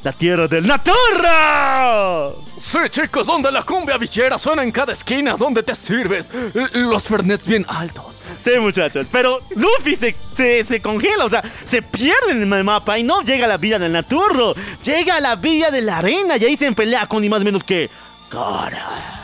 ¡La 0.04 0.12
tierra 0.12 0.46
del 0.46 0.64
Natorra! 0.66 2.30
Sí, 2.56 2.78
chicos, 2.90 3.26
donde 3.26 3.50
la 3.50 3.62
cumbia 3.62 3.98
villera 3.98 4.38
suena 4.38 4.62
en 4.62 4.70
cada 4.70 4.92
esquina, 4.92 5.34
donde 5.36 5.62
te 5.62 5.74
sirves 5.74 6.30
l- 6.54 6.68
los 6.72 7.04
fernets 7.04 7.46
bien 7.46 7.64
altos. 7.68 8.18
Sí, 8.44 8.58
muchachos, 8.60 9.06
pero 9.10 9.40
Luffy 9.56 9.96
se, 9.96 10.14
se, 10.36 10.64
se 10.64 10.80
congela, 10.80 11.24
o 11.24 11.28
sea, 11.28 11.42
se 11.64 11.82
pierde 11.82 12.30
en 12.32 12.52
el 12.52 12.64
mapa 12.64 12.98
y 12.98 13.02
no 13.02 13.22
llega 13.22 13.46
a 13.46 13.48
la 13.48 13.56
villa 13.56 13.78
del 13.78 13.92
Naturro, 13.92 14.54
llega 14.84 15.16
a 15.16 15.20
la 15.20 15.36
villa 15.36 15.70
de 15.70 15.82
la 15.82 15.98
arena 15.98 16.36
y 16.36 16.44
ahí 16.44 16.56
se 16.56 16.70
pelea 16.72 17.06
con 17.06 17.20
ni 17.22 17.28
más 17.28 17.42
menos 17.42 17.64
que 17.64 17.90
Gara. 18.30 19.14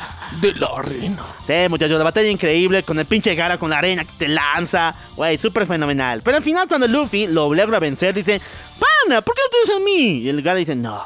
De 0.40 0.52
la 0.54 0.66
arena. 0.66 1.22
Sí, 1.46 1.52
muchachos, 1.68 1.96
la 1.96 2.02
batalla 2.04 2.28
increíble 2.28 2.82
con 2.82 2.98
el 2.98 3.06
pinche 3.06 3.36
Gara 3.36 3.56
con 3.56 3.70
la 3.70 3.78
arena 3.78 4.04
que 4.04 4.12
te 4.18 4.26
lanza, 4.28 4.92
güey, 5.14 5.38
súper 5.38 5.64
fenomenal. 5.66 6.22
Pero 6.24 6.38
al 6.38 6.42
final 6.42 6.66
cuando 6.66 6.88
Luffy 6.88 7.28
lo 7.28 7.54
logra 7.54 7.78
vencer, 7.78 8.12
dice, 8.14 8.40
pana, 8.78 9.20
¿por 9.22 9.34
qué 9.34 9.40
no 9.44 9.50
tú 9.50 9.56
dices 9.64 9.76
a 9.76 9.80
mí? 9.80 10.18
Y 10.18 10.28
el 10.28 10.42
Gara 10.42 10.58
dice, 10.58 10.74
no, 10.76 11.02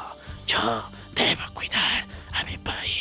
yo 0.47 0.89
debo 1.15 1.41
cuidar 1.53 2.05
a 2.33 2.43
mi 2.43 2.57
país. 2.57 2.95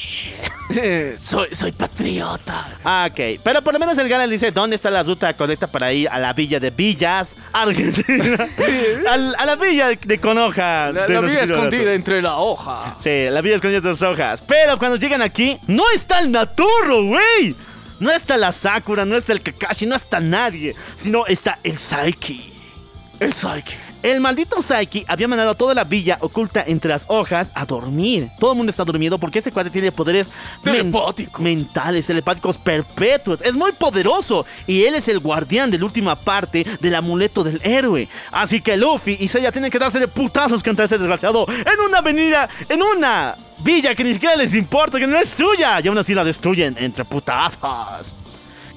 Soy, 1.19 1.49
soy 1.53 1.73
patriota. 1.73 2.79
Ah, 2.85 3.09
ok, 3.11 3.41
pero 3.43 3.63
por 3.63 3.73
lo 3.73 3.79
menos 3.79 3.97
el 3.97 4.07
Gara 4.09 4.27
le 4.27 4.33
dice 4.35 4.51
dónde 4.53 4.77
está 4.77 4.91
la 4.91 5.03
ruta 5.03 5.35
correcta 5.35 5.67
para 5.67 5.91
ir 5.95 6.09
a 6.11 6.19
la 6.19 6.35
villa 6.35 6.61
de 6.61 6.71
Villas, 6.71 7.35
Argentina. 7.55 8.47
Al- 9.09 9.35
a 9.39 9.47
la 9.47 9.57
villa 9.57 9.89
de 9.89 10.21
Conoja. 10.21 10.93
La, 10.93 11.07
de 11.07 11.15
la 11.15 11.21
los 11.23 11.31
vía 11.31 11.41
Kiloratos. 11.41 11.51
escondida 11.51 11.95
entre 11.95 12.21
la 12.21 12.37
hoja. 12.37 12.97
Sí, 13.03 13.29
la 13.31 13.41
villa 13.41 13.55
escondida 13.57 13.79
entre 13.79 13.93
las 13.93 14.03
hojas. 14.03 14.45
Pero 14.47 14.79
cuando 14.79 14.97
llegan 14.99 15.23
aquí, 15.23 15.59
no 15.67 15.85
está 15.95 16.19
el 16.21 16.31
Naturo, 16.31 17.03
güey. 17.05 17.57
No 17.99 18.11
está 18.13 18.37
la 18.37 18.53
Sakura, 18.53 19.07
no 19.07 19.17
está 19.17 19.33
el 19.33 19.41
Kakashi, 19.43 19.87
no 19.87 19.97
está 19.97 20.21
nadie. 20.21 20.75
Sino 20.97 21.25
está 21.27 21.59
el 21.65 21.79
Saiki. 21.79 22.53
El 23.19 23.33
Psyche. 23.33 23.79
El 24.03 24.21
maldito 24.21 24.63
Saiki 24.63 25.05
había 25.09 25.27
mandado 25.27 25.51
a 25.51 25.55
toda 25.55 25.75
la 25.75 25.83
villa 25.85 26.19
oculta 26.21 26.63
entre 26.67 26.89
las 26.91 27.05
hojas 27.09 27.51
a 27.55 27.67
dormir. 27.67 28.31
Todo 28.39 28.53
el 28.53 28.57
mundo 28.57 28.71
está 28.71 28.85
durmiendo 28.85 29.19
porque 29.19 29.39
este 29.41 29.51
cuate 29.51 29.71
tiene 29.71 29.91
poderes 29.91 30.27
men- 30.73 30.93
mentales, 31.41 32.07
telepáticos 32.07 32.59
perpetuos. 32.59 33.43
Es 33.43 33.55
muy 33.55 33.73
poderoso 33.73 34.47
y 34.69 34.85
él 34.85 34.95
es 34.95 35.09
el 35.09 35.19
guardián 35.19 35.71
de 35.71 35.79
la 35.79 35.85
última 35.85 36.15
parte 36.15 36.65
del 36.81 36.95
amuleto 36.95 37.43
del 37.43 37.61
héroe. 37.65 38.09
Así 38.31 38.61
que 38.61 38.77
Luffy 38.77 39.17
y 39.19 39.27
Seiya 39.27 39.51
tienen 39.51 39.71
que 39.71 39.79
darse 39.81 39.99
de 39.99 40.07
putazos 40.09 40.63
contra 40.63 40.85
ese 40.85 40.97
desgraciado 40.97 41.45
en 41.49 41.81
una 41.87 41.99
avenida, 41.99 42.49
en 42.69 42.81
una 42.83 43.37
villa 43.65 43.95
que 43.97 44.05
ni 44.05 44.15
siquiera 44.15 44.37
les 44.37 44.55
importa, 44.55 45.01
que 45.01 45.09
no 45.09 45.19
es 45.19 45.29
suya. 45.31 45.81
Y 45.83 45.89
aún 45.89 45.99
así 45.99 46.15
la 46.15 46.23
destruyen 46.23 46.77
entre 46.79 47.05
putazos. 47.05 48.15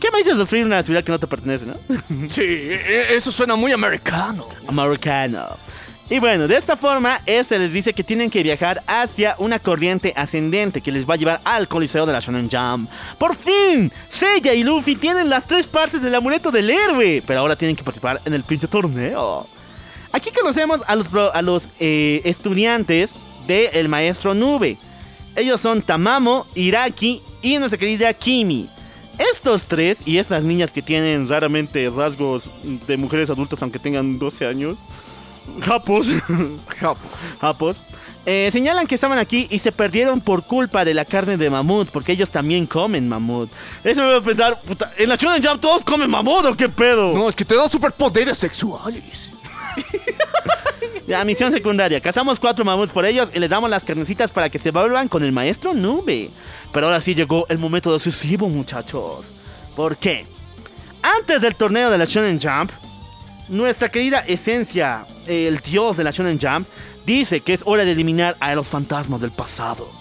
¿Qué 0.02 0.10
me 0.11 0.18
dices 0.18 0.34
de 0.34 0.40
destruir 0.40 0.65
una 0.65 0.84
ciudad 0.84 1.03
que 1.03 1.11
no 1.11 1.19
te 1.19 1.28
pertenece, 1.28 1.65
no? 1.65 1.76
Sí, 2.30 2.41
e- 2.44 3.15
eso 3.15 3.32
suena 3.32 3.56
muy 3.56 3.72
americano. 3.72 4.48
americano. 4.68 5.48
Y 6.10 6.19
bueno, 6.19 6.45
de 6.49 6.57
esta 6.57 6.76
forma, 6.76 7.22
este 7.26 7.57
les 7.57 7.72
dice 7.72 7.94
que 7.94 8.03
tienen 8.03 8.30
que 8.30 8.44
viajar 8.44 8.84
hacia 8.86 9.36
una 9.38 9.60
corriente 9.60 10.11
ascendente 10.18 10.82
que 10.82 10.91
les 10.91 11.10
va 11.10 11.14
a 11.14 11.18
llevar 11.18 11.40
al 11.45 11.69
Coliseo 11.69 12.06
de 12.06 12.11
la 12.11 12.19
Shonen 12.19 12.49
Jump. 12.52 12.90
¡Por 13.18 13.34
fin! 13.34 13.90
Seiya 14.10 14.53
y 14.53 14.64
Luffy 14.64 14.98
tienen 14.98 15.30
las 15.30 15.48
tres 15.48 15.68
partes 15.68 16.02
del 16.02 16.14
amuleto 16.14 16.52
del 16.52 16.69
héroe, 16.69 17.23
pero 17.26 17.40
ahora 17.40 17.56
tienen 17.56 17.78
que 17.78 17.84
participar 17.84 18.19
en 18.26 18.34
el 18.34 18.44
pinche 18.44 18.68
torneo. 18.68 19.48
Aquí 20.11 20.32
conocemos 20.32 20.82
a 20.86 20.95
los, 20.98 21.07
a 21.34 21.41
los 21.41 21.69
eh, 21.80 22.22
estudiantes 22.26 23.11
del 23.48 23.88
maestro 23.88 24.34
Nube. 24.34 24.78
Ellos 25.38 25.61
son 25.61 25.82
Tamamo, 25.82 26.45
Iraki 26.56 27.22
y 27.41 27.57
nuestra 27.57 27.80
querida 27.80 28.14
Kimi. 28.14 28.69
Estos 29.17 29.65
tres 29.65 29.99
y 30.05 30.17
estas 30.17 30.43
niñas 30.43 30.71
que 30.71 30.81
tienen 30.81 31.27
raramente 31.27 31.89
rasgos 31.89 32.49
de 32.88 32.97
mujeres 32.97 33.29
adultas 33.29 33.61
aunque 33.61 33.79
tengan 33.79 34.17
12 34.19 34.45
años, 34.47 34.77
japos, 35.61 36.07
Japos. 36.79 37.11
japos, 37.39 37.77
eh, 38.25 38.49
señalan 38.51 38.88
que 38.88 38.95
estaban 38.95 39.17
aquí 39.19 39.47
y 39.49 39.59
se 39.59 39.71
perdieron 39.71 40.21
por 40.21 40.43
culpa 40.43 40.85
de 40.85 40.93
la 40.93 41.05
carne 41.05 41.38
de 41.38 41.49
mamut, 41.49 41.89
porque 41.89 42.11
ellos 42.11 42.29
también 42.29 42.65
comen 42.67 43.07
mamut. 43.09 43.49
Eso 43.83 44.01
me 44.01 44.11
va 44.11 44.17
a 44.17 44.21
pensar, 44.21 44.59
puta, 44.61 44.91
en 44.97 45.09
la 45.09 45.15
Shonen 45.15 45.43
Jump 45.43 45.59
todos 45.61 45.83
comen 45.83 46.09
mamut 46.09 46.45
o 46.45 46.55
qué 46.55 46.69
pedo. 46.69 47.13
No, 47.13 47.27
es 47.27 47.35
que 47.35 47.45
te 47.45 47.55
dan 47.55 47.69
superpoderes 47.69 48.38
sexuales. 48.38 49.35
La 51.11 51.25
misión 51.25 51.51
secundaria. 51.51 51.99
Cazamos 51.99 52.39
cuatro 52.39 52.63
mamuts 52.63 52.93
por 52.93 53.05
ellos 53.05 53.31
y 53.33 53.39
les 53.39 53.49
damos 53.49 53.69
las 53.69 53.83
carnecitas 53.83 54.31
para 54.31 54.49
que 54.49 54.57
se 54.57 54.71
vuelvan 54.71 55.09
con 55.09 55.25
el 55.25 55.33
maestro 55.33 55.73
Nube. 55.73 56.29
Pero 56.71 56.85
ahora 56.85 57.01
sí 57.01 57.13
llegó 57.13 57.45
el 57.49 57.57
momento 57.57 57.91
decisivo, 57.91 58.47
muchachos. 58.47 59.33
¿Por 59.75 59.97
qué? 59.97 60.25
Antes 61.01 61.41
del 61.41 61.55
torneo 61.55 61.89
de 61.89 61.97
la 61.97 62.05
Shonen 62.05 62.39
Jump, 62.39 62.71
nuestra 63.49 63.89
querida 63.89 64.19
esencia, 64.19 65.05
el 65.27 65.57
dios 65.57 65.97
de 65.97 66.05
la 66.05 66.11
Shonen 66.11 66.39
Jump, 66.39 66.65
dice 67.05 67.41
que 67.41 67.55
es 67.55 67.61
hora 67.65 67.83
de 67.83 67.91
eliminar 67.91 68.38
a 68.39 68.55
los 68.55 68.69
fantasmas 68.69 69.19
del 69.19 69.31
pasado. 69.31 69.91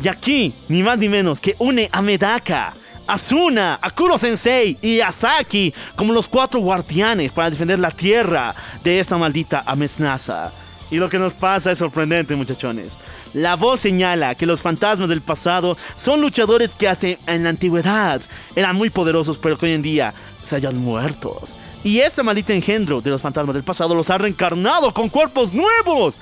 Y 0.00 0.06
aquí, 0.06 0.54
ni 0.68 0.84
más 0.84 0.98
ni 0.98 1.08
menos 1.08 1.40
que 1.40 1.56
une 1.58 1.88
a 1.90 2.00
Medaka, 2.00 2.76
a 3.06 3.18
Suna, 3.18 3.78
a 3.80 3.90
Kuro 3.90 4.18
Sensei 4.18 4.78
y 4.80 5.00
a 5.00 5.12
Saki 5.12 5.72
como 5.96 6.12
los 6.12 6.28
cuatro 6.28 6.60
guardianes 6.60 7.32
para 7.32 7.50
defender 7.50 7.78
la 7.78 7.90
tierra 7.90 8.54
de 8.82 9.00
esta 9.00 9.16
maldita 9.16 9.62
amenaza. 9.66 10.52
Y 10.90 10.96
lo 10.96 11.08
que 11.08 11.18
nos 11.18 11.32
pasa 11.32 11.72
es 11.72 11.78
sorprendente, 11.78 12.36
muchachones. 12.36 12.92
La 13.32 13.56
voz 13.56 13.80
señala 13.80 14.36
que 14.36 14.46
los 14.46 14.62
fantasmas 14.62 15.08
del 15.08 15.20
pasado 15.20 15.76
son 15.96 16.20
luchadores 16.20 16.70
que 16.72 16.88
hace 16.88 17.18
en 17.26 17.42
la 17.42 17.50
antigüedad 17.50 18.20
eran 18.54 18.76
muy 18.76 18.90
poderosos, 18.90 19.38
pero 19.38 19.58
que 19.58 19.66
hoy 19.66 19.72
en 19.72 19.82
día 19.82 20.14
se 20.48 20.56
hayan 20.56 20.76
muertos. 20.76 21.56
Y 21.82 21.98
este 21.98 22.22
maldito 22.22 22.52
engendro 22.52 23.00
de 23.00 23.10
los 23.10 23.20
fantasmas 23.20 23.54
del 23.54 23.64
pasado 23.64 23.94
los 23.94 24.08
ha 24.08 24.18
reencarnado 24.18 24.94
con 24.94 25.08
cuerpos 25.08 25.52
nuevos. 25.52 26.16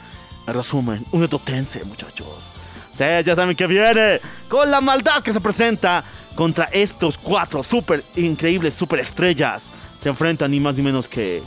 En 0.46 0.54
resumen, 0.54 1.04
un 1.12 1.22
etotense, 1.22 1.84
muchachos. 1.84 2.50
Sí, 2.96 3.04
ya 3.24 3.36
saben 3.36 3.56
que 3.56 3.66
viene 3.66 4.20
con 4.48 4.70
la 4.70 4.80
maldad 4.80 5.22
que 5.22 5.32
se 5.32 5.40
presenta 5.40 6.04
contra 6.34 6.64
estos 6.66 7.18
cuatro 7.18 7.62
super 7.62 8.02
increíbles 8.16 8.74
superestrellas. 8.74 9.66
Se 10.00 10.08
enfrentan 10.08 10.50
ni 10.50 10.60
más 10.60 10.74
ni 10.74 10.82
menos 10.82 11.08
que 11.08 11.42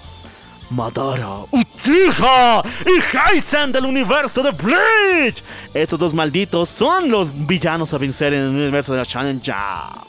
Madara, 0.70 1.42
Uchiha 1.52 2.64
y 2.86 3.34
Heisen 3.34 3.72
del 3.72 3.86
universo 3.86 4.42
de 4.42 4.52
Bleach. 4.52 5.44
Estos 5.74 6.00
dos 6.00 6.14
malditos 6.14 6.70
son 6.70 7.10
los 7.10 7.30
villanos 7.46 7.94
a 7.94 7.98
vencer 7.98 8.34
en 8.34 8.42
el 8.42 8.50
universo 8.50 8.94
de 8.94 9.00
la 9.00 9.06
Shonen 9.06 9.42
Jump. 9.44 10.06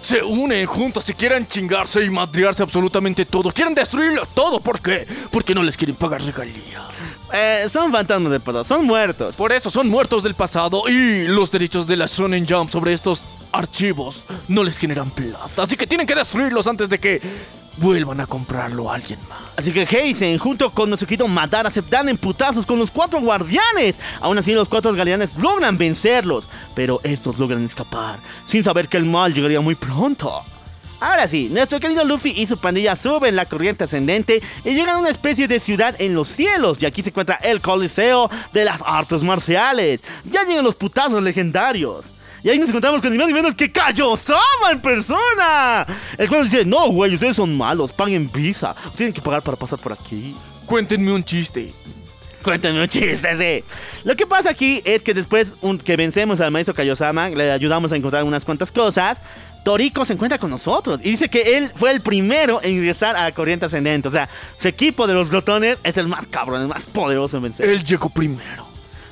Se 0.00 0.22
unen 0.22 0.66
juntos 0.66 1.08
y 1.08 1.14
quieren 1.14 1.48
chingarse 1.48 2.04
y 2.04 2.10
madrearse 2.10 2.62
absolutamente 2.62 3.24
todo. 3.24 3.50
Quieren 3.50 3.74
destruirlo 3.74 4.24
todo. 4.34 4.60
¿Por 4.60 4.80
qué? 4.80 5.06
Porque 5.32 5.54
no 5.54 5.62
les 5.62 5.76
quieren 5.76 5.96
pagar 5.96 6.22
regalías. 6.22 6.84
Eh, 7.32 7.66
son 7.68 7.90
fantasmas 7.90 8.30
del 8.30 8.40
pasado, 8.40 8.62
son 8.62 8.86
muertos. 8.86 9.34
Por 9.34 9.50
eso 9.50 9.68
son 9.68 9.88
muertos 9.88 10.22
del 10.22 10.34
pasado 10.34 10.88
y 10.88 11.26
los 11.26 11.50
derechos 11.50 11.86
de 11.86 11.96
la 11.96 12.06
Shonen 12.06 12.46
Jump 12.48 12.70
sobre 12.70 12.92
estos 12.92 13.26
archivos 13.52 14.24
no 14.48 14.62
les 14.62 14.78
generan 14.78 15.10
plata. 15.10 15.62
Así 15.62 15.76
que 15.76 15.86
tienen 15.86 16.06
que 16.06 16.14
destruirlos 16.14 16.66
antes 16.66 16.88
de 16.88 16.98
que 16.98 17.20
vuelvan 17.76 18.20
a 18.20 18.26
comprarlo 18.26 18.90
a 18.90 18.94
alguien 18.94 19.18
más. 19.28 19.38
Así 19.56 19.72
que 19.72 19.82
Heisen, 19.82 20.38
junto 20.38 20.70
con 20.70 20.94
Madara, 21.28 21.70
se 21.70 21.82
dan 21.82 22.08
en 22.08 22.16
putazos 22.16 22.66
con 22.66 22.78
los 22.78 22.90
cuatro 22.90 23.20
guardianes. 23.20 23.96
Aún 24.20 24.38
así, 24.38 24.52
los 24.52 24.68
cuatro 24.68 24.94
guardianes 24.94 25.36
logran 25.38 25.78
vencerlos, 25.78 26.46
pero 26.74 27.00
estos 27.02 27.38
logran 27.38 27.64
escapar, 27.64 28.18
sin 28.44 28.64
saber 28.64 28.88
que 28.88 28.96
el 28.96 29.04
mal 29.04 29.34
llegaría 29.34 29.60
muy 29.60 29.74
pronto. 29.74 30.42
Ahora 30.98 31.28
sí, 31.28 31.50
nuestro 31.50 31.78
querido 31.78 32.06
Luffy 32.06 32.32
y 32.34 32.46
su 32.46 32.56
pandilla 32.56 32.96
suben 32.96 33.36
la 33.36 33.44
corriente 33.44 33.84
ascendente 33.84 34.42
y 34.64 34.70
llegan 34.70 34.96
a 34.96 34.98
una 34.98 35.10
especie 35.10 35.46
de 35.46 35.60
ciudad 35.60 35.94
en 35.98 36.14
los 36.14 36.28
cielos. 36.28 36.82
Y 36.82 36.86
aquí 36.86 37.02
se 37.02 37.10
encuentra 37.10 37.36
el 37.36 37.60
Coliseo 37.60 38.30
de 38.54 38.64
las 38.64 38.82
artes 38.84 39.22
marciales. 39.22 40.02
Ya 40.24 40.44
llegan 40.44 40.64
los 40.64 40.74
putazos 40.74 41.22
legendarios. 41.22 42.14
Y 42.46 42.50
ahí 42.50 42.60
nos 42.60 42.68
encontramos 42.68 43.00
con 43.00 43.10
ni 43.10 43.18
más 43.18 43.26
ni 43.26 43.32
menos 43.32 43.56
que 43.56 43.72
Kaiosama 43.72 44.70
en 44.70 44.80
persona. 44.80 45.84
El 46.16 46.28
cual 46.28 46.44
dice, 46.44 46.64
no, 46.64 46.90
güey, 46.92 47.12
ustedes 47.14 47.34
son 47.34 47.56
malos, 47.56 47.90
paguen 47.90 48.30
visa. 48.32 48.72
Tienen 48.96 49.12
que 49.12 49.20
pagar 49.20 49.42
para 49.42 49.56
pasar 49.56 49.80
por 49.80 49.92
aquí. 49.92 50.32
Cuéntenme 50.64 51.12
un 51.12 51.24
chiste. 51.24 51.74
Cuéntenme 52.44 52.82
un 52.82 52.86
chiste, 52.86 53.36
sí. 53.36 53.64
Lo 54.04 54.14
que 54.14 54.28
pasa 54.28 54.50
aquí 54.50 54.80
es 54.84 55.02
que 55.02 55.12
después 55.12 55.54
un- 55.60 55.76
que 55.78 55.96
vencemos 55.96 56.40
al 56.40 56.52
maestro 56.52 56.72
Kaiosama, 56.72 57.30
le 57.30 57.50
ayudamos 57.50 57.90
a 57.90 57.96
encontrar 57.96 58.22
unas 58.22 58.44
cuantas 58.44 58.70
cosas. 58.70 59.20
Toriko 59.64 60.04
se 60.04 60.12
encuentra 60.12 60.38
con 60.38 60.50
nosotros 60.50 61.00
y 61.02 61.10
dice 61.10 61.28
que 61.28 61.56
él 61.56 61.72
fue 61.74 61.90
el 61.90 62.00
primero 62.00 62.60
en 62.62 62.76
ingresar 62.76 63.16
a 63.16 63.22
la 63.24 63.32
corriente 63.34 63.66
ascendente. 63.66 64.06
O 64.06 64.12
sea, 64.12 64.28
su 64.56 64.68
equipo 64.68 65.08
de 65.08 65.14
los 65.14 65.30
glotones 65.30 65.78
es 65.82 65.96
el 65.96 66.06
más 66.06 66.28
cabrón, 66.28 66.62
el 66.62 66.68
más 66.68 66.84
poderoso 66.84 67.38
en 67.38 67.42
vencer. 67.42 67.68
Él 67.68 67.82
llegó 67.82 68.08
primero. 68.08 68.65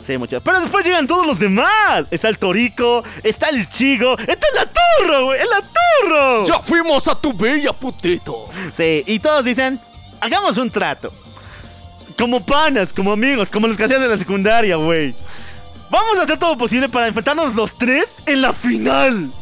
Sí, 0.04 0.18
muchachos. 0.18 0.42
Pero 0.44 0.60
después 0.60 0.84
llegan 0.84 1.06
todos 1.06 1.26
los 1.26 1.38
demás. 1.38 2.04
Está 2.10 2.28
el 2.28 2.38
Toriko, 2.38 3.02
está 3.22 3.48
el 3.48 3.66
Chigo, 3.68 4.18
está 4.18 4.46
el 4.52 4.58
Aturro, 4.58 5.24
güey, 5.26 5.40
el 5.40 5.48
Aturro. 5.50 6.44
¡Ya 6.44 6.58
fuimos 6.58 7.08
a 7.08 7.18
tu 7.18 7.32
bella 7.32 7.72
putito! 7.72 8.48
Sí, 8.74 9.02
y 9.06 9.18
todos 9.18 9.44
dicen, 9.46 9.80
hagamos 10.20 10.58
un 10.58 10.70
trato. 10.70 11.10
Como 12.18 12.44
panas, 12.44 12.92
como 12.92 13.12
amigos, 13.12 13.50
como 13.50 13.66
los 13.66 13.78
que 13.78 13.84
hacían 13.84 14.02
en 14.02 14.10
la 14.10 14.18
secundaria, 14.18 14.76
güey. 14.76 15.14
Vamos 15.88 16.18
a 16.18 16.24
hacer 16.24 16.38
todo 16.38 16.58
posible 16.58 16.90
para 16.90 17.06
enfrentarnos 17.06 17.54
los 17.54 17.76
tres 17.78 18.04
en 18.26 18.42
la 18.42 18.52
final. 18.52 19.32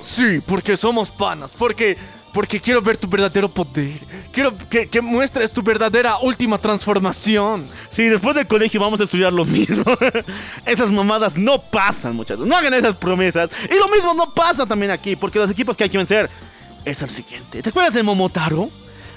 Sí, 0.00 0.40
porque 0.46 0.78
somos 0.78 1.10
panas, 1.10 1.54
porque 1.58 1.98
porque 2.32 2.60
quiero 2.60 2.80
ver 2.82 2.96
tu 2.96 3.08
verdadero 3.08 3.48
poder. 3.48 3.98
Quiero 4.32 4.56
que, 4.56 4.88
que 4.88 5.00
muestres 5.00 5.52
tu 5.52 5.62
verdadera 5.62 6.18
última 6.18 6.58
transformación. 6.58 7.68
Sí, 7.90 8.04
después 8.04 8.34
del 8.34 8.46
colegio 8.46 8.80
vamos 8.80 9.00
a 9.00 9.04
estudiar 9.04 9.32
lo 9.32 9.44
mismo. 9.44 9.84
esas 10.66 10.90
mamadas 10.90 11.36
no 11.36 11.60
pasan, 11.60 12.14
muchachos. 12.14 12.46
No 12.46 12.56
hagan 12.56 12.74
esas 12.74 12.96
promesas. 12.96 13.50
Y 13.64 13.78
lo 13.78 13.88
mismo 13.88 14.14
no 14.14 14.32
pasa 14.34 14.66
también 14.66 14.90
aquí, 14.90 15.16
porque 15.16 15.38
los 15.38 15.50
equipos 15.50 15.76
que 15.76 15.84
hay 15.84 15.90
que 15.90 15.98
vencer 15.98 16.30
es 16.84 17.02
el 17.02 17.10
siguiente. 17.10 17.62
¿Te 17.62 17.70
acuerdas 17.70 17.94
del 17.94 18.04
Momotaro? 18.04 18.70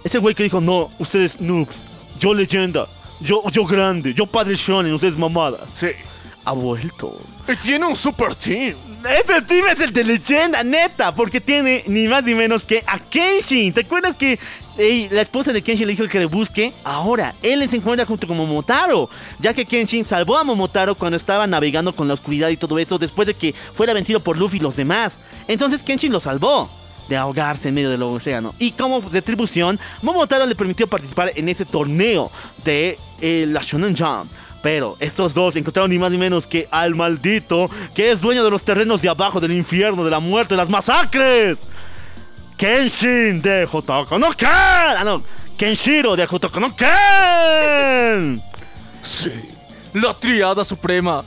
Ese 0.04 0.18
güey 0.18 0.34
que 0.34 0.44
dijo, 0.44 0.60
no, 0.62 0.90
ustedes 0.98 1.40
noobs, 1.40 1.84
yo 2.20 2.34
leyenda, 2.34 2.88
yo, 3.20 3.44
yo 3.52 3.66
grande, 3.66 4.14
yo 4.14 4.26
padre 4.26 4.56
shonen, 4.56 4.94
ustedes 4.94 5.18
mamadas. 5.18 5.72
Sí. 5.72 5.90
Ha 6.44 6.54
vuelto. 6.54 7.20
Y 7.48 7.56
tiene 7.58 7.86
un 7.86 7.96
super 7.96 8.36
team. 8.36 8.76
Este 9.10 9.42
team 9.42 9.68
es 9.68 9.80
el 9.80 9.94
de 9.94 10.04
leyenda, 10.04 10.64
neta, 10.64 11.16
porque 11.16 11.42
tiene 11.42 11.84
ni 11.88 12.08
más 12.08 12.24
ni 12.24 12.36
menos 12.36 12.64
que 12.64 12.84
a 12.86 13.00
Kenshin. 13.00 13.74
¿Te 13.74 13.82
acuerdas 13.82 14.16
que 14.16 14.38
la 15.12 15.22
esposa 15.22 15.52
de 15.52 15.64
Kenshin 15.64 15.88
le 15.88 15.94
dijo 15.94 16.08
que 16.08 16.20
le 16.20 16.26
busque? 16.26 16.72
Ahora, 16.84 17.34
él 17.42 17.68
se 17.68 17.78
encuentra 17.78 18.06
junto 18.06 18.28
con 18.28 18.38
Momotaro, 18.38 19.10
ya 19.40 19.54
que 19.54 19.66
Kenshin 19.66 20.06
salvó 20.06 20.38
a 20.38 20.44
Momotaro 20.44 20.94
cuando 20.94 21.18
estaba 21.18 21.48
navegando 21.48 21.96
con 21.96 22.08
la 22.08 22.14
oscuridad 22.14 22.50
y 22.50 22.58
todo 22.58 22.78
eso, 22.78 23.00
después 23.00 23.26
de 23.28 23.34
que 23.34 23.56
fuera 23.74 23.94
vencido 23.94 24.20
por 24.20 24.38
Luffy 24.38 24.58
y 24.58 24.60
los 24.62 24.76
demás. 24.76 25.18
Entonces 25.48 25.82
Kenshin 25.82 26.12
lo 26.12 26.20
salvó 26.20 26.70
de 27.10 27.18
ahogarse 27.18 27.70
en 27.70 27.76
medio 27.76 27.90
del 27.90 28.04
océano. 28.04 28.54
Y 28.60 28.72
como 28.72 29.02
retribución, 29.02 29.80
Momotaro 30.04 30.46
le 30.46 30.56
permitió 30.56 30.86
participar 30.88 31.32
en 31.36 31.50
ese 31.50 31.66
torneo 31.66 32.32
de 32.64 33.00
eh, 33.20 33.46
la 33.48 33.62
Shonen 33.62 33.96
Jump. 33.98 34.32
Pero 34.62 34.96
estos 35.00 35.34
dos 35.34 35.56
encontraron 35.56 35.90
ni 35.90 35.98
más 35.98 36.12
ni 36.12 36.18
menos 36.18 36.46
que 36.48 36.68
al 36.72 36.96
maldito 36.96 37.70
que 37.96 38.12
es 38.12 38.22
dueño 38.22 38.44
de 38.44 38.52
los 38.52 38.64
terrenos 38.64 39.02
de 39.02 39.10
abajo 39.10 39.40
del 39.40 39.52
infierno, 39.54 40.04
de 40.04 40.12
la 40.12 40.20
muerte, 40.20 40.54
de 40.54 40.58
las 40.58 40.70
masacres. 40.70 41.60
Kenshin 42.58 43.42
de 43.42 43.68
Hotoku 43.72 44.20
no 44.20 44.32
Ken. 44.34 44.50
Ah, 44.50 45.02
no. 45.04 45.24
Kenshiro 45.58 46.16
de 46.16 46.28
Ken. 46.78 48.42
Sí. 49.02 49.32
La 49.94 50.14
triada 50.14 50.64
suprema 50.64 51.24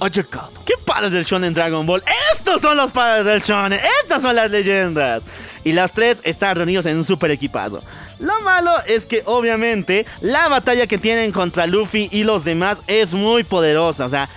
ha 0.00 0.08
llegado. 0.08 0.50
¿Qué 0.64 0.74
padres 0.84 1.12
del 1.12 1.24
Shonen 1.24 1.54
Dragon 1.54 1.86
Ball? 1.86 2.02
Estos 2.34 2.60
son 2.60 2.76
los 2.76 2.90
padres 2.90 3.24
del 3.24 3.40
Shonen. 3.40 3.80
Estas 4.02 4.22
son 4.22 4.34
las 4.34 4.50
leyendas. 4.50 5.22
Y 5.64 5.72
las 5.72 5.92
tres 5.92 6.18
están 6.24 6.56
reunidos 6.56 6.86
en 6.86 6.96
un 6.96 7.04
super 7.04 7.30
equipazo. 7.30 7.82
Lo 8.18 8.40
malo 8.40 8.72
es 8.86 9.06
que 9.06 9.22
obviamente 9.26 10.06
la 10.20 10.48
batalla 10.48 10.86
que 10.86 10.98
tienen 10.98 11.30
contra 11.32 11.66
Luffy 11.66 12.08
y 12.10 12.24
los 12.24 12.44
demás 12.44 12.78
es 12.88 13.14
muy 13.14 13.44
poderosa. 13.44 14.06
O 14.06 14.08
sea, 14.08 14.28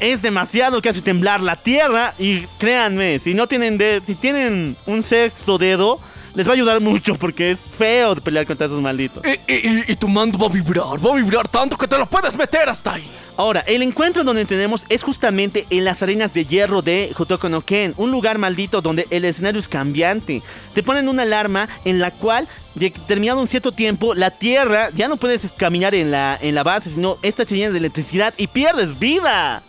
es 0.00 0.22
demasiado 0.22 0.82
que 0.82 0.88
hace 0.88 1.02
temblar 1.02 1.40
la 1.40 1.54
tierra. 1.56 2.14
Y 2.18 2.40
créanme, 2.58 3.20
si 3.20 3.34
no 3.34 3.46
tienen 3.46 3.78
de- 3.78 4.02
si 4.04 4.16
tienen 4.16 4.76
un 4.86 5.02
sexto 5.04 5.56
dedo, 5.56 6.00
les 6.34 6.46
va 6.48 6.50
a 6.50 6.54
ayudar 6.54 6.80
mucho 6.80 7.14
porque 7.14 7.52
es 7.52 7.58
feo 7.78 8.14
de 8.16 8.20
pelear 8.20 8.44
contra 8.46 8.66
esos 8.66 8.80
malditos. 8.80 9.22
Y, 9.46 9.52
y- 9.52 9.84
y 9.86 9.94
tu 9.94 10.08
mando 10.08 10.36
va 10.38 10.46
a 10.46 10.50
vibrar, 10.50 11.04
va 11.04 11.12
a 11.12 11.16
vibrar 11.16 11.46
tanto 11.46 11.76
que 11.76 11.86
te 11.86 11.96
lo 11.96 12.06
puedes 12.06 12.36
meter 12.36 12.68
hasta 12.68 12.94
ahí. 12.94 13.08
Ahora, 13.36 13.60
el 13.60 13.82
encuentro 13.82 14.24
donde 14.24 14.44
tenemos 14.44 14.84
es 14.90 15.02
justamente 15.02 15.66
en 15.70 15.86
las 15.86 16.02
arenas 16.02 16.34
de 16.34 16.44
hierro 16.44 16.82
de 16.82 17.12
Hotoku 17.16 17.48
no 17.48 17.62
Ken, 17.62 17.94
un 17.96 18.10
lugar 18.10 18.38
maldito 18.38 18.82
donde 18.82 19.06
el 19.10 19.24
escenario 19.24 19.58
es 19.58 19.68
cambiante. 19.68 20.42
Te 20.74 20.82
ponen 20.82 21.08
una 21.08 21.22
alarma 21.22 21.66
en 21.86 21.98
la 21.98 22.10
cual, 22.10 22.46
de 22.74 22.90
terminado 22.90 23.40
un 23.40 23.48
cierto 23.48 23.72
tiempo, 23.72 24.14
la 24.14 24.30
tierra 24.30 24.90
ya 24.94 25.08
no 25.08 25.16
puedes 25.16 25.50
caminar 25.52 25.94
en 25.94 26.10
la, 26.10 26.38
en 26.42 26.54
la 26.54 26.62
base, 26.62 26.90
sino 26.90 27.16
esta 27.22 27.46
se 27.46 27.56
de 27.56 27.78
electricidad 27.78 28.34
y 28.36 28.48
pierdes 28.48 28.98
vida. 28.98 29.62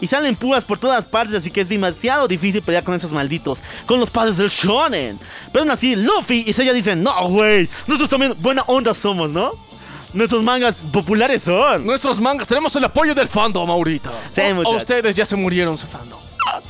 Y 0.00 0.08
salen 0.08 0.36
púas 0.36 0.64
por 0.64 0.78
todas 0.78 1.04
partes, 1.04 1.36
así 1.36 1.50
que 1.50 1.62
es 1.62 1.68
demasiado 1.68 2.28
difícil 2.28 2.60
pelear 2.60 2.84
con 2.84 2.94
esos 2.94 3.12
malditos, 3.12 3.62
con 3.86 4.00
los 4.00 4.10
padres 4.10 4.36
del 4.36 4.50
shonen. 4.50 5.18
Pero 5.52 5.62
aún 5.62 5.70
así, 5.70 5.96
Luffy 5.96 6.44
y 6.46 6.52
Seiya 6.52 6.72
dicen, 6.72 7.02
no, 7.02 7.28
güey, 7.28 7.68
nosotros 7.86 8.10
también 8.10 8.34
buena 8.38 8.62
onda 8.66 8.92
somos, 8.92 9.30
¿no? 9.30 9.52
Nuestros 10.12 10.42
mangas 10.42 10.82
populares 10.92 11.42
son. 11.42 11.84
Nuestros 11.84 12.20
mangas, 12.20 12.46
tenemos 12.46 12.74
el 12.76 12.84
apoyo 12.84 13.14
del 13.14 13.28
fandom 13.28 13.70
ahorita. 13.70 14.10
Sí, 14.32 14.40
a, 14.40 14.54
muchachos. 14.54 14.78
ustedes 14.82 15.14
ya 15.16 15.26
se 15.26 15.36
murieron 15.36 15.76
su 15.76 15.86
fandom. 15.86 16.18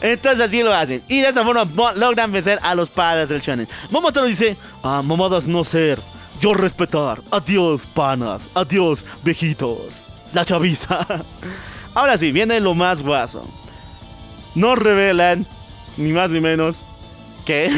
Entonces 0.00 0.48
así 0.48 0.62
lo 0.62 0.74
hacen. 0.74 1.02
Y 1.08 1.20
de 1.20 1.28
esta 1.28 1.44
forma 1.44 1.64
mo- 1.64 1.92
logran 1.92 2.32
vencer 2.32 2.58
a 2.62 2.74
los 2.74 2.90
padres 2.90 3.28
del 3.28 3.40
shonen. 3.40 3.68
Momotaro 3.90 4.26
dice, 4.26 4.56
ah, 4.82 5.02
mamadas 5.04 5.46
no 5.46 5.62
ser, 5.64 5.98
yo 6.40 6.54
respetar. 6.54 7.20
Adiós, 7.30 7.82
panas. 7.94 8.42
Adiós, 8.54 9.04
viejitos. 9.22 9.78
La 10.32 10.44
chaviza. 10.44 11.06
Ahora 11.94 12.18
sí, 12.18 12.32
viene 12.32 12.58
lo 12.60 12.74
más 12.74 13.02
guaso. 13.02 13.46
Nos 14.54 14.78
revelan, 14.78 15.46
ni 15.96 16.12
más 16.12 16.30
ni 16.30 16.40
menos, 16.40 16.76
que 17.44 17.70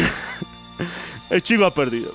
el 1.31 1.43
chico 1.43 1.65
ha 1.67 1.75
perdido. 1.75 2.15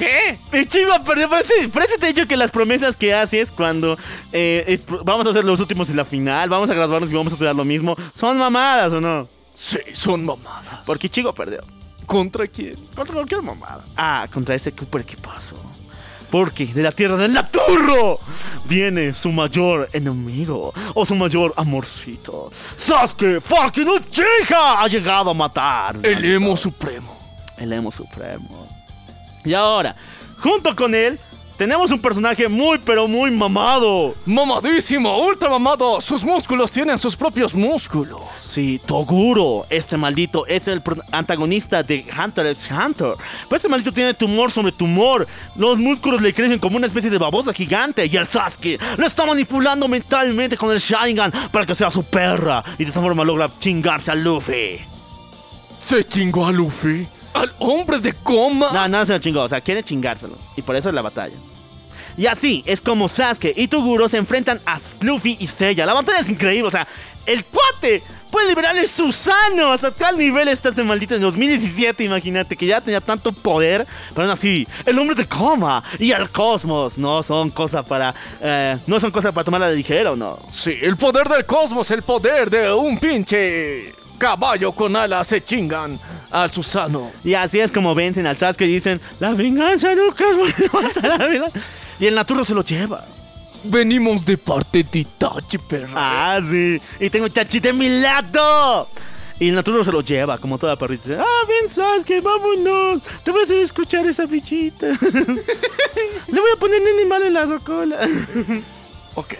¿Qué? 0.00 0.38
El 0.50 0.66
chico 0.66 0.92
ha 0.94 1.04
perdido. 1.04 1.28
Por 1.28 1.82
eso 1.82 1.94
te 2.00 2.06
he 2.06 2.12
dicho 2.14 2.26
que 2.26 2.36
las 2.36 2.50
promesas 2.50 2.96
que 2.96 3.12
haces 3.14 3.50
cuando 3.50 3.98
eh, 4.32 4.64
es- 4.66 4.80
vamos 5.04 5.26
a 5.26 5.32
ser 5.34 5.44
los 5.44 5.60
últimos 5.60 5.90
en 5.90 5.96
la 5.96 6.04
final, 6.06 6.48
vamos 6.48 6.70
a 6.70 6.74
graduarnos 6.74 7.10
y 7.10 7.14
vamos 7.14 7.32
a 7.32 7.34
estudiar 7.34 7.54
lo 7.54 7.64
mismo, 7.66 7.94
son 8.14 8.38
mamadas 8.38 8.92
o 8.94 9.00
no? 9.00 9.28
Sí, 9.52 9.78
son 9.92 10.24
mamadas. 10.24 10.80
Porque 10.86 11.08
Chico 11.10 11.34
perdió. 11.34 11.60
¿Contra 12.06 12.46
quién? 12.48 12.76
Contra 12.96 13.14
cualquier 13.14 13.42
mamada. 13.42 13.84
Ah, 13.96 14.26
contra 14.32 14.54
este 14.54 14.70
super 14.76 15.02
equipazo. 15.02 15.56
Porque 16.30 16.64
de 16.66 16.82
la 16.82 16.92
tierra 16.92 17.16
del 17.16 17.32
Naturro 17.34 18.20
viene 18.64 19.12
su 19.12 19.30
mayor 19.32 19.90
enemigo 19.92 20.72
o 20.94 21.04
su 21.04 21.14
mayor 21.14 21.52
amorcito. 21.56 22.50
Sasuke 22.76 23.40
fucking 23.42 23.88
Uchiha 23.88 24.80
ha 24.80 24.86
llegado 24.86 25.30
a 25.30 25.34
matar. 25.34 25.98
El 26.02 26.24
emo 26.24 26.56
supremo. 26.56 27.18
El 27.58 27.72
emo 27.72 27.90
supremo. 27.90 28.69
Y 29.44 29.54
ahora, 29.54 29.96
junto 30.38 30.74
con 30.76 30.94
él, 30.94 31.18
tenemos 31.60 31.90
un 31.90 32.00
personaje 32.00 32.48
muy 32.48 32.78
pero 32.78 33.06
muy 33.06 33.30
mamado. 33.30 34.14
Mamadísimo, 34.24 35.22
ultra 35.26 35.50
mamado. 35.50 36.00
Sus 36.00 36.24
músculos 36.24 36.70
tienen 36.70 36.96
sus 36.96 37.14
propios 37.14 37.54
músculos. 37.54 38.22
Sí, 38.38 38.80
Toguro, 38.86 39.66
este 39.68 39.98
maldito 39.98 40.46
es 40.46 40.68
el 40.68 40.82
antagonista 41.12 41.82
de 41.82 42.06
Hunter 42.18 42.46
x 42.46 42.66
Hunter. 42.70 43.12
Pero 43.42 43.56
este 43.56 43.68
maldito 43.68 43.92
tiene 43.92 44.14
tumor 44.14 44.50
sobre 44.50 44.72
tumor. 44.72 45.26
Los 45.54 45.78
músculos 45.78 46.22
le 46.22 46.32
crecen 46.32 46.58
como 46.58 46.78
una 46.78 46.86
especie 46.86 47.10
de 47.10 47.18
babosa 47.18 47.52
gigante. 47.52 48.06
Y 48.06 48.16
el 48.16 48.26
Sasuke 48.26 48.80
lo 48.96 49.06
está 49.06 49.26
manipulando 49.26 49.86
mentalmente 49.86 50.56
con 50.56 50.70
el 50.70 50.78
Sharingan 50.78 51.30
para 51.52 51.66
que 51.66 51.74
sea 51.74 51.90
su 51.90 52.04
perra. 52.04 52.64
Y 52.78 52.84
de 52.84 52.90
esa 52.90 53.02
forma 53.02 53.22
logra 53.22 53.50
chingarse 53.58 54.10
a 54.10 54.14
Luffy. 54.14 54.80
Se 55.78 56.04
chingó 56.04 56.46
a 56.46 56.52
Luffy. 56.52 57.06
Al 57.34 57.54
hombre 57.58 58.00
de 58.00 58.12
coma. 58.12 58.70
No, 58.72 58.88
no 58.88 59.06
se 59.06 59.12
lo 59.12 59.18
chingó, 59.18 59.42
o 59.42 59.48
sea, 59.48 59.60
quiere 59.60 59.82
chingárselo. 59.82 60.36
Y 60.56 60.62
por 60.62 60.76
eso 60.76 60.88
es 60.88 60.94
la 60.94 61.02
batalla. 61.02 61.36
Y 62.16 62.26
así 62.26 62.62
es 62.66 62.80
como 62.80 63.08
Sasuke 63.08 63.54
y 63.56 63.68
Toguro 63.68 64.08
se 64.08 64.16
enfrentan 64.16 64.60
a 64.66 64.80
Luffy 65.00 65.36
y 65.40 65.46
Seiya. 65.46 65.86
La 65.86 65.94
batalla 65.94 66.20
es 66.20 66.28
increíble, 66.28 66.68
o 66.68 66.70
sea, 66.70 66.86
el 67.24 67.44
cuate 67.44 68.02
puede 68.30 68.48
liberar 68.48 68.76
el 68.76 68.88
Susano. 68.88 69.72
Hasta 69.72 69.90
tal 69.90 70.18
nivel 70.18 70.48
está 70.48 70.70
este 70.70 70.82
maldito 70.82 71.14
en 71.14 71.22
2017, 71.22 72.04
imagínate, 72.04 72.56
que 72.56 72.66
ya 72.66 72.80
tenía 72.80 73.00
tanto 73.00 73.32
poder. 73.32 73.86
Pero 74.10 74.22
aún 74.22 74.32
así, 74.32 74.66
el 74.86 74.98
hombre 74.98 75.14
de 75.16 75.26
coma 75.26 75.82
y 75.98 76.12
el 76.12 76.30
cosmos 76.30 76.98
no 76.98 77.22
son 77.22 77.50
cosas 77.50 77.84
para. 77.84 78.14
eh, 78.40 78.78
no 78.86 79.00
son 79.00 79.10
cosas 79.10 79.32
para 79.32 79.44
tomarla 79.44 79.68
de 79.68 79.76
ligero, 79.76 80.16
¿no? 80.16 80.38
Sí, 80.48 80.76
el 80.80 80.96
poder 80.96 81.28
del 81.28 81.46
cosmos, 81.46 81.90
el 81.90 82.02
poder 82.02 82.50
de 82.50 82.72
un 82.72 82.98
pinche 82.98 83.94
caballo 84.20 84.70
con 84.72 84.94
alas 84.94 85.26
se 85.26 85.42
chingan 85.42 85.98
al 86.30 86.50
Susano. 86.50 87.10
Y 87.24 87.32
así 87.32 87.58
es 87.58 87.72
como 87.72 87.94
vencen 87.94 88.26
al 88.26 88.36
Sasuke 88.36 88.66
y 88.66 88.74
dicen: 88.74 89.00
La 89.18 89.32
venganza 89.32 89.94
nunca 89.94 90.24
es 90.28 90.70
buena, 90.70 91.18
la. 91.26 91.50
Y 91.98 92.06
el 92.06 92.14
Naturo 92.14 92.44
se 92.44 92.54
lo 92.54 92.62
lleva. 92.62 93.04
Venimos 93.64 94.24
de 94.24 94.36
parte 94.36 94.84
de 94.84 95.00
Itachi, 95.00 95.58
perro. 95.58 95.94
Ah, 95.96 96.38
sí. 96.48 96.80
Y 97.00 97.10
tengo 97.10 97.26
Itachi 97.26 97.60
de 97.60 97.72
mi 97.72 97.88
lado. 97.88 98.88
Y 99.38 99.48
el 99.48 99.54
Naturo 99.54 99.82
se 99.82 99.90
lo 99.90 100.02
lleva, 100.02 100.36
como 100.36 100.58
toda 100.58 100.76
perrita. 100.76 101.22
Ah, 101.22 101.46
ven, 101.48 101.70
Sasuke, 101.70 102.20
vámonos. 102.20 103.02
Te 103.24 103.30
voy 103.30 103.40
a 103.40 103.44
hacer 103.44 103.56
escuchar 103.56 104.06
esa 104.06 104.26
bichita. 104.26 104.86
Le 106.28 106.40
voy 106.40 106.50
a 106.54 106.58
poner 106.58 106.82
nene 106.82 107.06
malo 107.06 107.24
en 107.24 107.34
la 107.34 107.46
rocola. 107.46 107.98
ok. 109.14 109.34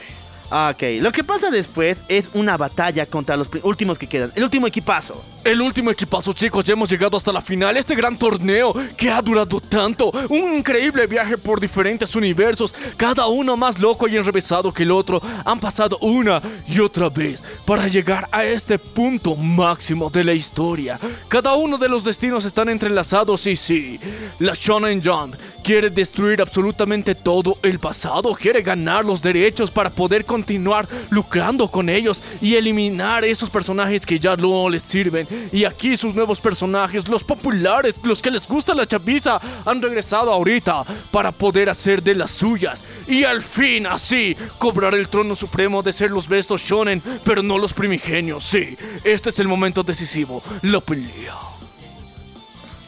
Ok, 0.50 0.82
lo 1.00 1.12
que 1.12 1.22
pasa 1.22 1.48
después 1.50 2.02
es 2.08 2.28
una 2.34 2.56
batalla 2.56 3.06
contra 3.06 3.36
los 3.36 3.48
últimos 3.62 4.00
que 4.00 4.08
quedan. 4.08 4.32
El 4.34 4.42
último 4.42 4.66
equipazo. 4.66 5.24
El 5.42 5.62
último 5.62 5.90
equipazo, 5.90 6.34
chicos, 6.34 6.66
ya 6.66 6.74
hemos 6.74 6.90
llegado 6.90 7.16
hasta 7.16 7.32
la 7.32 7.40
final. 7.40 7.74
Este 7.78 7.94
gran 7.94 8.18
torneo 8.18 8.74
que 8.94 9.10
ha 9.10 9.22
durado 9.22 9.58
tanto. 9.58 10.12
Un 10.28 10.56
increíble 10.56 11.06
viaje 11.06 11.38
por 11.38 11.58
diferentes 11.58 12.14
universos, 12.14 12.74
cada 12.98 13.26
uno 13.26 13.56
más 13.56 13.78
loco 13.78 14.06
y 14.06 14.18
enrevesado 14.18 14.70
que 14.70 14.82
el 14.82 14.90
otro. 14.90 15.22
Han 15.46 15.58
pasado 15.58 15.96
una 16.02 16.42
y 16.66 16.78
otra 16.80 17.08
vez 17.08 17.42
para 17.64 17.88
llegar 17.88 18.28
a 18.30 18.44
este 18.44 18.78
punto 18.78 19.34
máximo 19.34 20.10
de 20.10 20.24
la 20.24 20.34
historia. 20.34 21.00
Cada 21.28 21.54
uno 21.54 21.78
de 21.78 21.88
los 21.88 22.04
destinos 22.04 22.44
están 22.44 22.68
entrelazados 22.68 23.46
y 23.46 23.56
sí, 23.56 23.98
la 24.38 24.52
Shonen 24.52 25.02
Jump 25.02 25.36
quiere 25.62 25.88
destruir 25.88 26.42
absolutamente 26.42 27.14
todo 27.14 27.58
el 27.62 27.78
pasado, 27.78 28.34
quiere 28.34 28.62
ganar 28.62 29.04
los 29.04 29.22
derechos 29.22 29.70
para 29.70 29.90
poder 29.90 30.24
continuar 30.24 30.88
lucrando 31.10 31.68
con 31.68 31.88
ellos 31.88 32.22
y 32.40 32.56
eliminar 32.56 33.24
esos 33.24 33.48
personajes 33.48 34.04
que 34.04 34.18
ya 34.18 34.36
no 34.36 34.68
les 34.68 34.82
sirven. 34.82 35.29
Y 35.52 35.64
aquí 35.64 35.96
sus 35.96 36.14
nuevos 36.14 36.40
personajes, 36.40 37.08
los 37.08 37.24
populares, 37.24 38.00
los 38.02 38.22
que 38.22 38.30
les 38.30 38.46
gusta 38.46 38.74
la 38.74 38.86
chapiza, 38.86 39.40
han 39.64 39.82
regresado 39.82 40.32
ahorita 40.32 40.84
para 41.10 41.32
poder 41.32 41.70
hacer 41.70 42.02
de 42.02 42.14
las 42.14 42.30
suyas. 42.30 42.84
Y 43.06 43.24
al 43.24 43.42
fin, 43.42 43.86
así, 43.86 44.36
cobrar 44.58 44.94
el 44.94 45.08
trono 45.08 45.34
supremo 45.34 45.82
de 45.82 45.92
ser 45.92 46.10
los 46.10 46.28
bestos 46.28 46.62
shonen, 46.62 47.02
pero 47.24 47.42
no 47.42 47.58
los 47.58 47.74
primigenios. 47.74 48.44
Sí, 48.44 48.76
este 49.04 49.30
es 49.30 49.38
el 49.38 49.48
momento 49.48 49.82
decisivo, 49.82 50.42
la 50.62 50.80
pelea. 50.80 51.36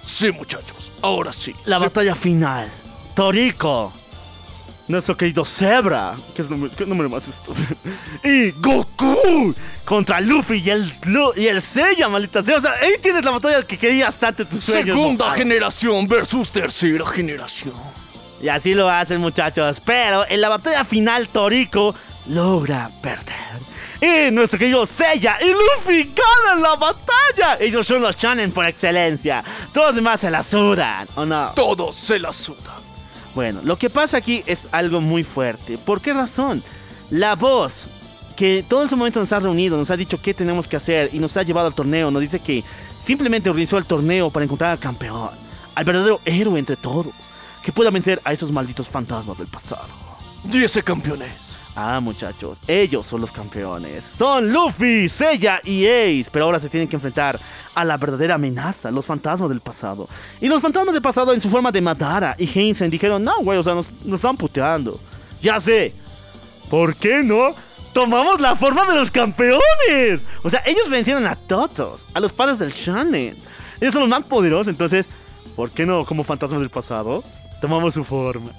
Sí, 0.03 0.31
muchachos, 0.33 0.93
ahora 1.01 1.33
sí. 1.33 1.55
La 1.65 1.79
batalla 1.79 2.15
final. 2.15 2.71
Toriko. 3.15 4.02
Nuestro 4.93 5.17
querido 5.17 5.43
Zebra. 5.43 6.19
Que 6.37 6.43
es 6.43 6.51
nombre, 6.51 6.71
qué 6.77 6.85
nombre 6.85 7.09
más 7.09 7.27
estúpido. 7.27 7.67
Y 8.23 8.51
Goku. 8.51 9.55
Contra 9.87 10.21
Luffy 10.21 10.59
y 10.63 10.69
el, 10.69 10.93
y 11.35 11.47
el 11.47 11.63
Seiya, 11.63 12.11
maldita 12.11 12.43
sea. 12.43 12.59
O 12.59 12.61
sea, 12.61 12.73
ahí 12.73 12.93
tienes 13.01 13.25
la 13.25 13.31
batalla 13.31 13.63
que 13.63 13.79
querías 13.79 14.15
tanto 14.17 14.47
tus 14.47 14.61
sueños. 14.61 14.95
Segunda 14.95 15.25
mojado. 15.25 15.39
generación 15.39 16.07
versus 16.07 16.53
tercera 16.53 17.07
generación. 17.07 17.73
Y 18.43 18.49
así 18.49 18.75
lo 18.75 18.87
hacen, 18.91 19.19
muchachos. 19.19 19.81
Pero 19.83 20.27
en 20.29 20.43
la 20.43 20.51
batalla 20.51 20.85
final, 20.85 21.27
Toriko 21.29 21.95
logra 22.29 22.91
perder. 23.01 23.63
Y 23.99 24.31
nuestro 24.31 24.59
querido 24.59 24.85
Seiya 24.85 25.39
y 25.41 25.53
Luffy 25.53 26.13
ganan 26.15 26.61
la 26.61 26.77
batalla. 26.77 27.57
Ellos 27.59 27.87
son 27.87 28.03
los 28.03 28.15
shonen 28.15 28.53
por 28.53 28.67
excelencia. 28.67 29.43
Todos 29.73 29.87
los 29.87 29.97
demás 29.97 30.21
se 30.21 30.31
la 30.31 30.43
sudan, 30.43 31.09
¿o 31.15 31.25
no? 31.25 31.53
Todos 31.55 31.95
se 31.95 32.19
la 32.19 32.31
sudan. 32.31 32.82
Bueno, 33.35 33.61
lo 33.65 33.79
que 33.79 33.91
pasa 33.91 34.19
aquí 34.19 34.43
es 34.47 34.67
algo 34.73 35.01
muy 35.01 35.25
fuerte. 35.25 35.79
¿Por 35.79 36.01
qué 36.01 36.13
razón? 36.13 36.63
La 37.11 37.35
voz 37.35 37.89
que 38.37 38.65
todo 38.67 38.85
ese 38.85 38.97
momento 38.97 39.21
nos 39.21 39.33
ha 39.33 39.41
reunido, 39.41 39.77
nos 39.77 39.91
ha 39.91 39.97
dicho 39.97 40.21
qué 40.21 40.35
tenemos 40.35 40.69
que 40.69 40.77
hacer 40.77 41.11
y 41.13 41.19
nos 41.19 41.37
ha 41.37 41.43
llevado 41.43 41.67
al 41.67 41.75
torneo, 41.75 42.11
nos 42.11 42.23
dice 42.23 42.41
que 42.41 42.65
simplemente 43.01 43.51
organizó 43.51 43.79
el 43.79 43.85
torneo 43.85 44.31
para 44.31 44.45
encontrar 44.45 44.73
al 44.73 44.79
campeón, 44.79 45.31
al 45.75 45.85
verdadero 45.85 46.21
héroe 46.25 46.59
entre 46.59 46.77
todos, 46.77 47.13
que 47.63 47.73
pueda 47.73 47.91
vencer 47.91 48.21
a 48.25 48.33
esos 48.33 48.51
malditos 48.53 48.89
fantasmas 48.89 49.39
del 49.39 49.47
pasado. 49.47 49.87
Y 50.51 50.59
ese. 51.23 51.62
Ah, 51.75 52.01
muchachos, 52.01 52.59
ellos 52.67 53.07
son 53.07 53.23
los 53.23 53.33
campeones. 53.33 54.05
Son 54.05 54.53
Luffy, 54.53 55.09
Seiya 55.09 55.61
y 55.65 55.87
Ace, 55.87 56.27
pero 56.31 56.45
ahora 56.45 56.61
se 56.61 56.69
tienen 56.69 56.87
que 56.87 56.97
enfrentar 56.97 57.41
a 57.75 57.85
la 57.85 57.97
verdadera 57.97 58.35
amenaza, 58.35 58.91
los 58.91 59.07
fantasmas 59.07 59.49
del 59.49 59.61
pasado. 59.61 60.07
Y 60.41 60.49
los 60.49 60.61
fantasmas 60.61 60.93
del 60.93 61.01
pasado 61.01 61.33
en 61.33 61.41
su 61.41 61.49
forma 61.49 61.73
de 61.73 61.81
Madara 61.81 62.37
y 62.39 62.47
Hansen 62.47 62.91
dijeron, 62.91 63.25
no, 63.25 63.39
güey, 63.41 63.59
o 63.59 63.63
sea, 63.63 63.75
nos, 63.75 63.91
nos 64.05 64.17
están 64.19 64.37
puteando. 64.37 65.01
Ya 65.41 65.59
sé. 65.61 65.95
¿Por 66.69 66.95
qué 66.95 67.25
no? 67.25 67.55
Tomamos 67.95 68.41
la 68.41 68.55
forma 68.55 68.85
de 68.85 68.95
los 68.95 69.11
campeones. 69.11 70.21
O 70.43 70.51
sea, 70.51 70.63
ellos 70.67 70.91
vencieron 70.91 71.27
a 71.27 71.37
todos, 71.37 72.07
a 72.13 72.21
los 72.21 72.35
padres 72.35 72.59
del 72.59 72.71
Shonen. 72.71 73.37
Ellos 73.81 73.95
son 73.95 74.03
los 74.03 74.11
más 74.11 74.25
poderosos, 74.25 74.69
entonces, 74.69 75.09
¿por 75.57 75.71
qué 75.71 75.87
no 75.87 76.05
como 76.05 76.23
fantasmas 76.23 76.61
del 76.61 76.71
pasado? 76.71 77.25
Tomamos 77.63 77.95
su 77.95 78.05
forma. 78.05 78.51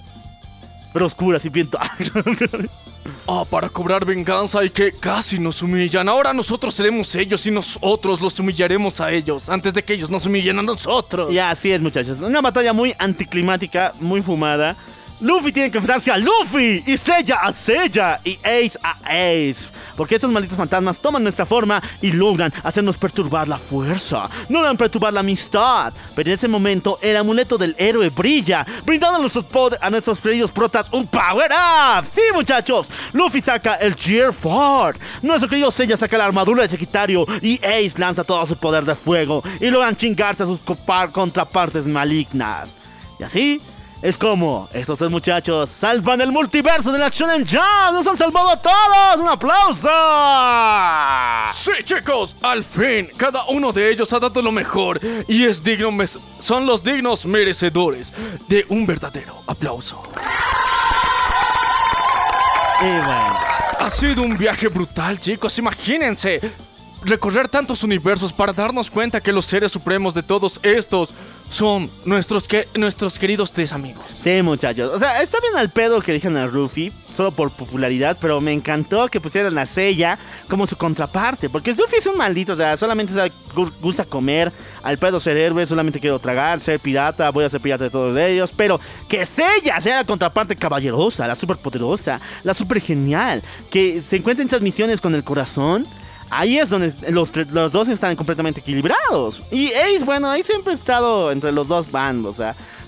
Pero 0.93 1.05
oscura, 1.05 1.37
así 1.37 1.49
bien 1.49 1.69
Ah, 3.27 3.45
para 3.49 3.69
cobrar 3.69 4.05
venganza 4.05 4.63
y 4.63 4.69
que 4.69 4.91
casi 4.91 5.39
nos 5.39 5.61
humillan. 5.61 6.07
Ahora 6.07 6.33
nosotros 6.33 6.73
seremos 6.73 7.13
ellos 7.15 7.45
y 7.47 7.51
nosotros 7.51 8.21
los 8.21 8.39
humillaremos 8.39 9.01
a 9.01 9.11
ellos 9.11 9.49
antes 9.49 9.73
de 9.73 9.83
que 9.83 9.93
ellos 9.93 10.09
nos 10.09 10.25
humillen 10.25 10.59
a 10.59 10.61
nosotros. 10.61 11.31
Y 11.31 11.39
así 11.39 11.71
es, 11.71 11.81
muchachos. 11.81 12.19
Una 12.19 12.41
batalla 12.41 12.73
muy 12.73 12.93
anticlimática, 12.99 13.93
muy 13.99 14.21
fumada. 14.21 14.75
Luffy 15.23 15.53
tiene 15.53 15.71
que 15.71 15.77
enfrentarse 15.77 16.11
a 16.11 16.17
Luffy 16.17 16.83
y 16.85 16.97
Seiya 16.97 17.37
a 17.37 17.53
Seiya 17.53 18.19
y 18.25 18.37
Ace 18.43 18.77
a 18.83 18.97
Ace. 19.05 19.69
Porque 19.95 20.15
estos 20.15 20.29
malditos 20.29 20.57
fantasmas 20.57 20.99
toman 20.99 21.23
nuestra 21.23 21.45
forma 21.45 21.81
y 22.01 22.11
logran 22.11 22.51
hacernos 22.61 22.97
perturbar 22.97 23.47
la 23.47 23.57
fuerza. 23.57 24.29
No 24.49 24.59
logran 24.59 24.75
perturbar 24.75 25.13
la 25.13 25.21
amistad. 25.21 25.93
Pero 26.13 26.29
en 26.29 26.35
ese 26.35 26.49
momento 26.49 26.99
el 27.01 27.15
amuleto 27.15 27.57
del 27.57 27.73
héroe 27.77 28.09
brilla, 28.09 28.65
brindando 28.83 29.15
a 29.15 29.21
nuestros, 29.21 29.45
a 29.79 29.89
nuestros 29.89 30.19
queridos 30.19 30.51
protas 30.51 30.89
un 30.91 31.07
power 31.07 31.51
up. 31.51 32.05
Sí, 32.05 32.21
muchachos. 32.33 32.91
Luffy 33.13 33.39
saca 33.39 33.75
el 33.75 33.95
Gear 33.95 34.33
Ford. 34.33 34.97
Nuestro 35.21 35.47
querido 35.47 35.71
Seiya 35.71 35.95
saca 35.95 36.17
la 36.17 36.25
armadura 36.25 36.63
de 36.63 36.69
Sagitario 36.69 37.25
y 37.41 37.63
Ace 37.63 37.93
lanza 37.97 38.25
todo 38.25 38.45
su 38.45 38.57
poder 38.57 38.83
de 38.83 38.95
fuego 38.95 39.41
y 39.61 39.69
logran 39.69 39.95
chingarse 39.95 40.43
a 40.43 40.47
sus 40.47 40.59
contrapartes 40.59 41.85
malignas. 41.85 42.71
Y 43.17 43.23
así 43.23 43.61
es 44.03 44.17
como 44.17 44.67
estos 44.73 44.97
tres 44.99 45.09
muchachos 45.09 45.69
salvan 45.69 46.19
el 46.19 46.29
multiverso 46.29 46.91
de 46.91 46.99
la 46.99 47.07
Shonen 47.07 47.47
Jump. 47.47 47.93
¡Nos 47.93 48.05
han 48.05 48.17
salvado 48.17 48.49
a 48.49 48.61
todos! 48.61 49.21
¡Un 49.21 49.29
aplauso! 49.29 49.89
Sí, 51.53 51.71
chicos, 51.85 52.35
al 52.41 52.65
fin, 52.65 53.09
cada 53.15 53.45
uno 53.45 53.71
de 53.71 53.89
ellos 53.89 54.11
ha 54.11 54.19
dado 54.19 54.41
lo 54.41 54.51
mejor 54.51 54.99
y 55.25 55.45
es 55.45 55.63
digno, 55.63 55.89
son 56.37 56.65
los 56.65 56.83
dignos 56.83 57.25
merecedores 57.25 58.11
de 58.49 58.65
un 58.67 58.85
verdadero 58.85 59.41
aplauso. 59.47 60.03
Y 62.81 62.85
bueno, 62.85 63.37
Ha 63.79 63.89
sido 63.89 64.21
un 64.23 64.37
viaje 64.37 64.67
brutal, 64.67 65.17
chicos, 65.19 65.57
imagínense. 65.59 66.41
Recorrer 67.05 67.49
tantos 67.49 67.83
universos 67.83 68.31
para 68.31 68.53
darnos 68.53 68.89
cuenta 68.89 69.19
que 69.19 69.33
los 69.33 69.45
seres 69.45 69.71
supremos 69.71 70.13
de 70.13 70.23
todos 70.23 70.59
estos 70.63 71.13
son 71.49 71.91
nuestros, 72.05 72.47
que, 72.47 72.67
nuestros 72.75 73.19
queridos 73.19 73.51
tres 73.51 73.73
amigos. 73.73 74.05
sí, 74.23 74.41
muchachos. 74.41 74.91
O 74.93 74.97
sea, 74.97 75.21
está 75.21 75.39
bien 75.41 75.55
al 75.55 75.69
pedo 75.69 76.01
que 76.01 76.13
dijeron 76.13 76.37
a 76.37 76.47
Luffy, 76.47 76.91
solo 77.13 77.31
por 77.31 77.51
popularidad, 77.51 78.17
pero 78.19 78.41
me 78.41 78.53
encantó 78.53 79.07
que 79.09 79.21
pusieran 79.21 79.57
a 79.57 79.65
Seiya 79.65 80.17
como 80.47 80.65
su 80.65 80.75
contraparte. 80.77 81.49
Porque 81.49 81.73
Luffy 81.73 81.97
es 81.97 82.07
un 82.07 82.17
maldito, 82.17 82.53
o 82.53 82.55
sea, 82.55 82.77
solamente 82.77 83.13
gusta 83.81 84.05
comer, 84.05 84.51
al 84.81 84.97
pedo 84.97 85.19
ser 85.19 85.37
héroe, 85.37 85.65
solamente 85.65 85.99
quiero 85.99 86.17
tragar, 86.19 86.59
ser 86.59 86.79
pirata, 86.79 87.29
voy 87.31 87.45
a 87.45 87.49
ser 87.49 87.61
pirata 87.61 87.83
de 87.83 87.89
todos 87.89 88.17
ellos. 88.17 88.53
Pero 88.55 88.79
que 89.07 89.25
Seiya 89.25 89.79
sea 89.81 89.97
la 89.97 90.05
contraparte 90.05 90.55
caballerosa, 90.55 91.27
la 91.27 91.35
super 91.35 91.57
poderosa, 91.57 92.19
la 92.43 92.53
super 92.53 92.79
genial, 92.81 93.43
que 93.69 94.01
se 94.01 94.15
encuentra 94.15 94.41
en 94.41 94.49
transmisiones 94.49 95.01
con 95.01 95.13
el 95.13 95.23
corazón. 95.23 95.85
Ahí 96.35 96.57
es 96.57 96.69
donde 96.69 96.93
los, 97.09 97.31
los 97.51 97.71
dos 97.71 97.87
están 97.87 98.15
completamente 98.15 98.59
equilibrados. 98.59 99.43
Y 99.51 99.71
Ace, 99.73 100.03
bueno, 100.03 100.29
ahí 100.29 100.43
siempre 100.43 100.73
ha 100.73 100.75
estado 100.75 101.31
entre 101.31 101.51
los 101.51 101.67
dos 101.67 101.91
bandos. 101.91 102.37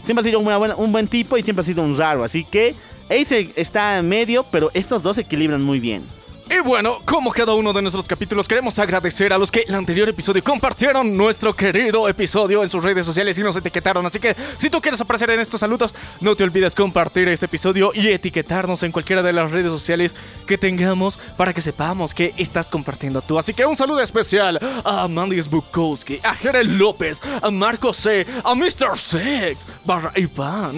Siempre 0.04 0.22
ha 0.22 0.24
sido 0.24 0.40
un 0.40 0.92
buen 0.92 1.08
tipo 1.08 1.38
y 1.38 1.44
siempre 1.44 1.62
ha 1.62 1.66
sido 1.66 1.84
un 1.84 1.98
raro. 1.98 2.24
Así 2.24 2.44
que 2.44 2.76
Ace 3.10 3.52
está 3.56 4.00
en 4.00 4.10
medio, 4.10 4.46
pero 4.52 4.72
estos 4.74 5.04
dos 5.04 5.16
se 5.16 5.22
equilibran 5.22 5.62
muy 5.62 5.80
bien. 5.80 6.04
Y 6.48 6.60
bueno, 6.60 7.00
como 7.06 7.32
cada 7.32 7.56
uno 7.56 7.74
de 7.74 7.82
nuestros 7.82 8.08
capítulos, 8.08 8.48
queremos 8.48 8.78
agradecer 8.78 9.34
a 9.34 9.38
los 9.40 9.50
que 9.50 9.66
el 9.68 9.74
anterior 9.74 10.08
episodio 10.08 10.44
compartieron 10.44 11.18
nuestro 11.18 11.56
querido 11.56 12.08
episodio 12.08 12.62
en 12.62 12.70
sus 12.70 12.84
redes 12.84 13.04
sociales 13.04 13.40
y 13.40 13.42
nos 13.42 13.56
etiquetaron. 13.56 14.06
Así 14.06 14.20
que 14.20 14.36
si 14.60 14.70
tú 14.70 14.80
quieres 14.80 15.02
aparecer 15.02 15.32
en 15.32 15.40
estos 15.40 15.62
saludos, 15.62 15.96
no 16.22 16.36
te 16.36 16.44
olvides 16.44 16.76
compartir 16.76 17.28
este 17.30 17.48
episodio 17.48 17.92
y 17.96 18.10
etiquetarnos 18.10 18.84
en 18.84 18.92
cualquiera 18.92 19.24
de 19.24 19.34
las 19.34 19.52
redes 19.52 19.72
sociales 19.72 20.16
que 20.46 20.60
tengamos 20.60 21.18
para 21.36 21.52
que 21.52 21.62
sepamos 21.62 22.14
que 22.14 22.36
estás 22.38 22.70
compartiendo 22.70 23.24
tú. 23.24 23.40
Así 23.40 23.56
que 23.56 23.66
un 23.66 23.76
saludo 23.76 24.02
especial 24.02 24.60
a 24.84 25.08
Mandis 25.08 25.50
Bukowski, 25.50 26.20
a 26.22 26.36
Jerel 26.36 26.78
López, 26.78 27.24
a 27.42 27.50
Marco 27.50 27.92
C, 27.92 28.24
a 28.44 28.54
Mr. 28.54 28.96
Sex, 28.96 29.66
barra 29.84 30.12
Iván, 30.16 30.78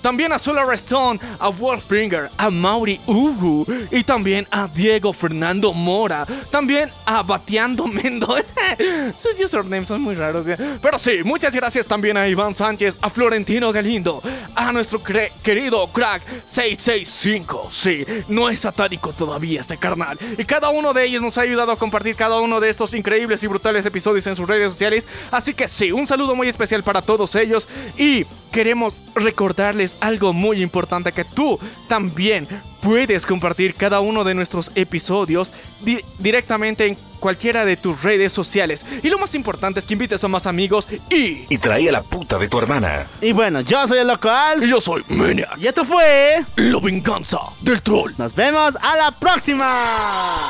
también 0.00 0.32
a 0.32 0.38
Solar 0.38 0.72
Stone, 0.74 1.18
a 1.40 1.48
Wolfbringer, 1.48 2.30
a 2.36 2.50
Mauri 2.50 3.00
Ugu 3.04 3.66
y 3.90 4.04
también 4.04 4.46
a 4.52 4.68
Diego 4.68 5.07
Fernando 5.12 5.72
Mora, 5.72 6.26
también 6.50 6.90
a 7.04 7.22
Bateando 7.22 7.86
Mendo. 7.86 8.36
Sus 9.18 9.40
usernames 9.40 9.88
son 9.88 10.02
muy 10.02 10.14
raros, 10.14 10.46
pero 10.80 10.98
sí, 10.98 11.22
muchas 11.24 11.54
gracias 11.54 11.86
también 11.86 12.16
a 12.16 12.28
Iván 12.28 12.54
Sánchez, 12.54 12.98
a 13.00 13.10
Florentino 13.10 13.72
Galindo, 13.72 14.22
a 14.54 14.72
nuestro 14.72 15.02
querido 15.02 15.86
crack 15.88 16.22
665. 16.44 17.68
Sí, 17.70 18.04
no 18.28 18.48
es 18.48 18.60
satánico 18.60 19.12
todavía 19.12 19.60
este 19.60 19.76
carnal. 19.76 20.18
Y 20.36 20.44
cada 20.44 20.70
uno 20.70 20.92
de 20.92 21.04
ellos 21.04 21.22
nos 21.22 21.38
ha 21.38 21.42
ayudado 21.42 21.72
a 21.72 21.76
compartir 21.76 22.16
cada 22.16 22.40
uno 22.40 22.60
de 22.60 22.68
estos 22.68 22.94
increíbles 22.94 23.42
y 23.42 23.46
brutales 23.46 23.86
episodios 23.86 24.26
en 24.26 24.36
sus 24.36 24.48
redes 24.48 24.72
sociales. 24.72 25.06
Así 25.30 25.54
que 25.54 25.68
sí, 25.68 25.92
un 25.92 26.06
saludo 26.06 26.34
muy 26.34 26.48
especial 26.48 26.82
para 26.82 27.02
todos 27.02 27.34
ellos. 27.34 27.68
Y 27.96 28.26
queremos 28.52 29.04
recordarles 29.14 29.98
algo 30.00 30.32
muy 30.32 30.62
importante 30.62 31.12
que 31.12 31.24
tú 31.24 31.58
también 31.88 32.48
puedes 32.80 33.26
compartir 33.26 33.74
cada 33.74 34.00
uno 34.00 34.24
de 34.24 34.34
nuestros 34.34 34.70
episodios 34.74 35.52
di- 35.80 36.00
directamente 36.18 36.86
en 36.86 36.96
cualquiera 37.20 37.64
de 37.64 37.76
tus 37.76 38.02
redes 38.02 38.32
sociales. 38.32 38.84
Y 39.02 39.10
lo 39.10 39.18
más 39.18 39.34
importante 39.34 39.80
es 39.80 39.86
que 39.86 39.94
invites 39.94 40.22
a 40.22 40.28
más 40.28 40.46
amigos 40.46 40.88
y... 41.10 41.46
Y 41.48 41.58
traía 41.58 41.90
la 41.90 42.02
puta 42.02 42.38
de 42.38 42.48
tu 42.48 42.58
hermana. 42.58 43.06
Y 43.20 43.32
bueno, 43.32 43.60
yo 43.62 43.86
soy 43.88 43.98
el 43.98 44.06
loco 44.06 44.30
Alf. 44.30 44.62
Y 44.64 44.68
yo 44.70 44.80
soy 44.80 45.04
Maniac. 45.08 45.58
Y 45.58 45.66
esto 45.66 45.84
fue. 45.84 46.44
La 46.56 46.78
venganza 46.80 47.38
del 47.60 47.82
troll. 47.82 48.12
Nos 48.18 48.34
vemos 48.34 48.72
a 48.80 48.96
la 48.96 49.10
próxima. 49.18 50.48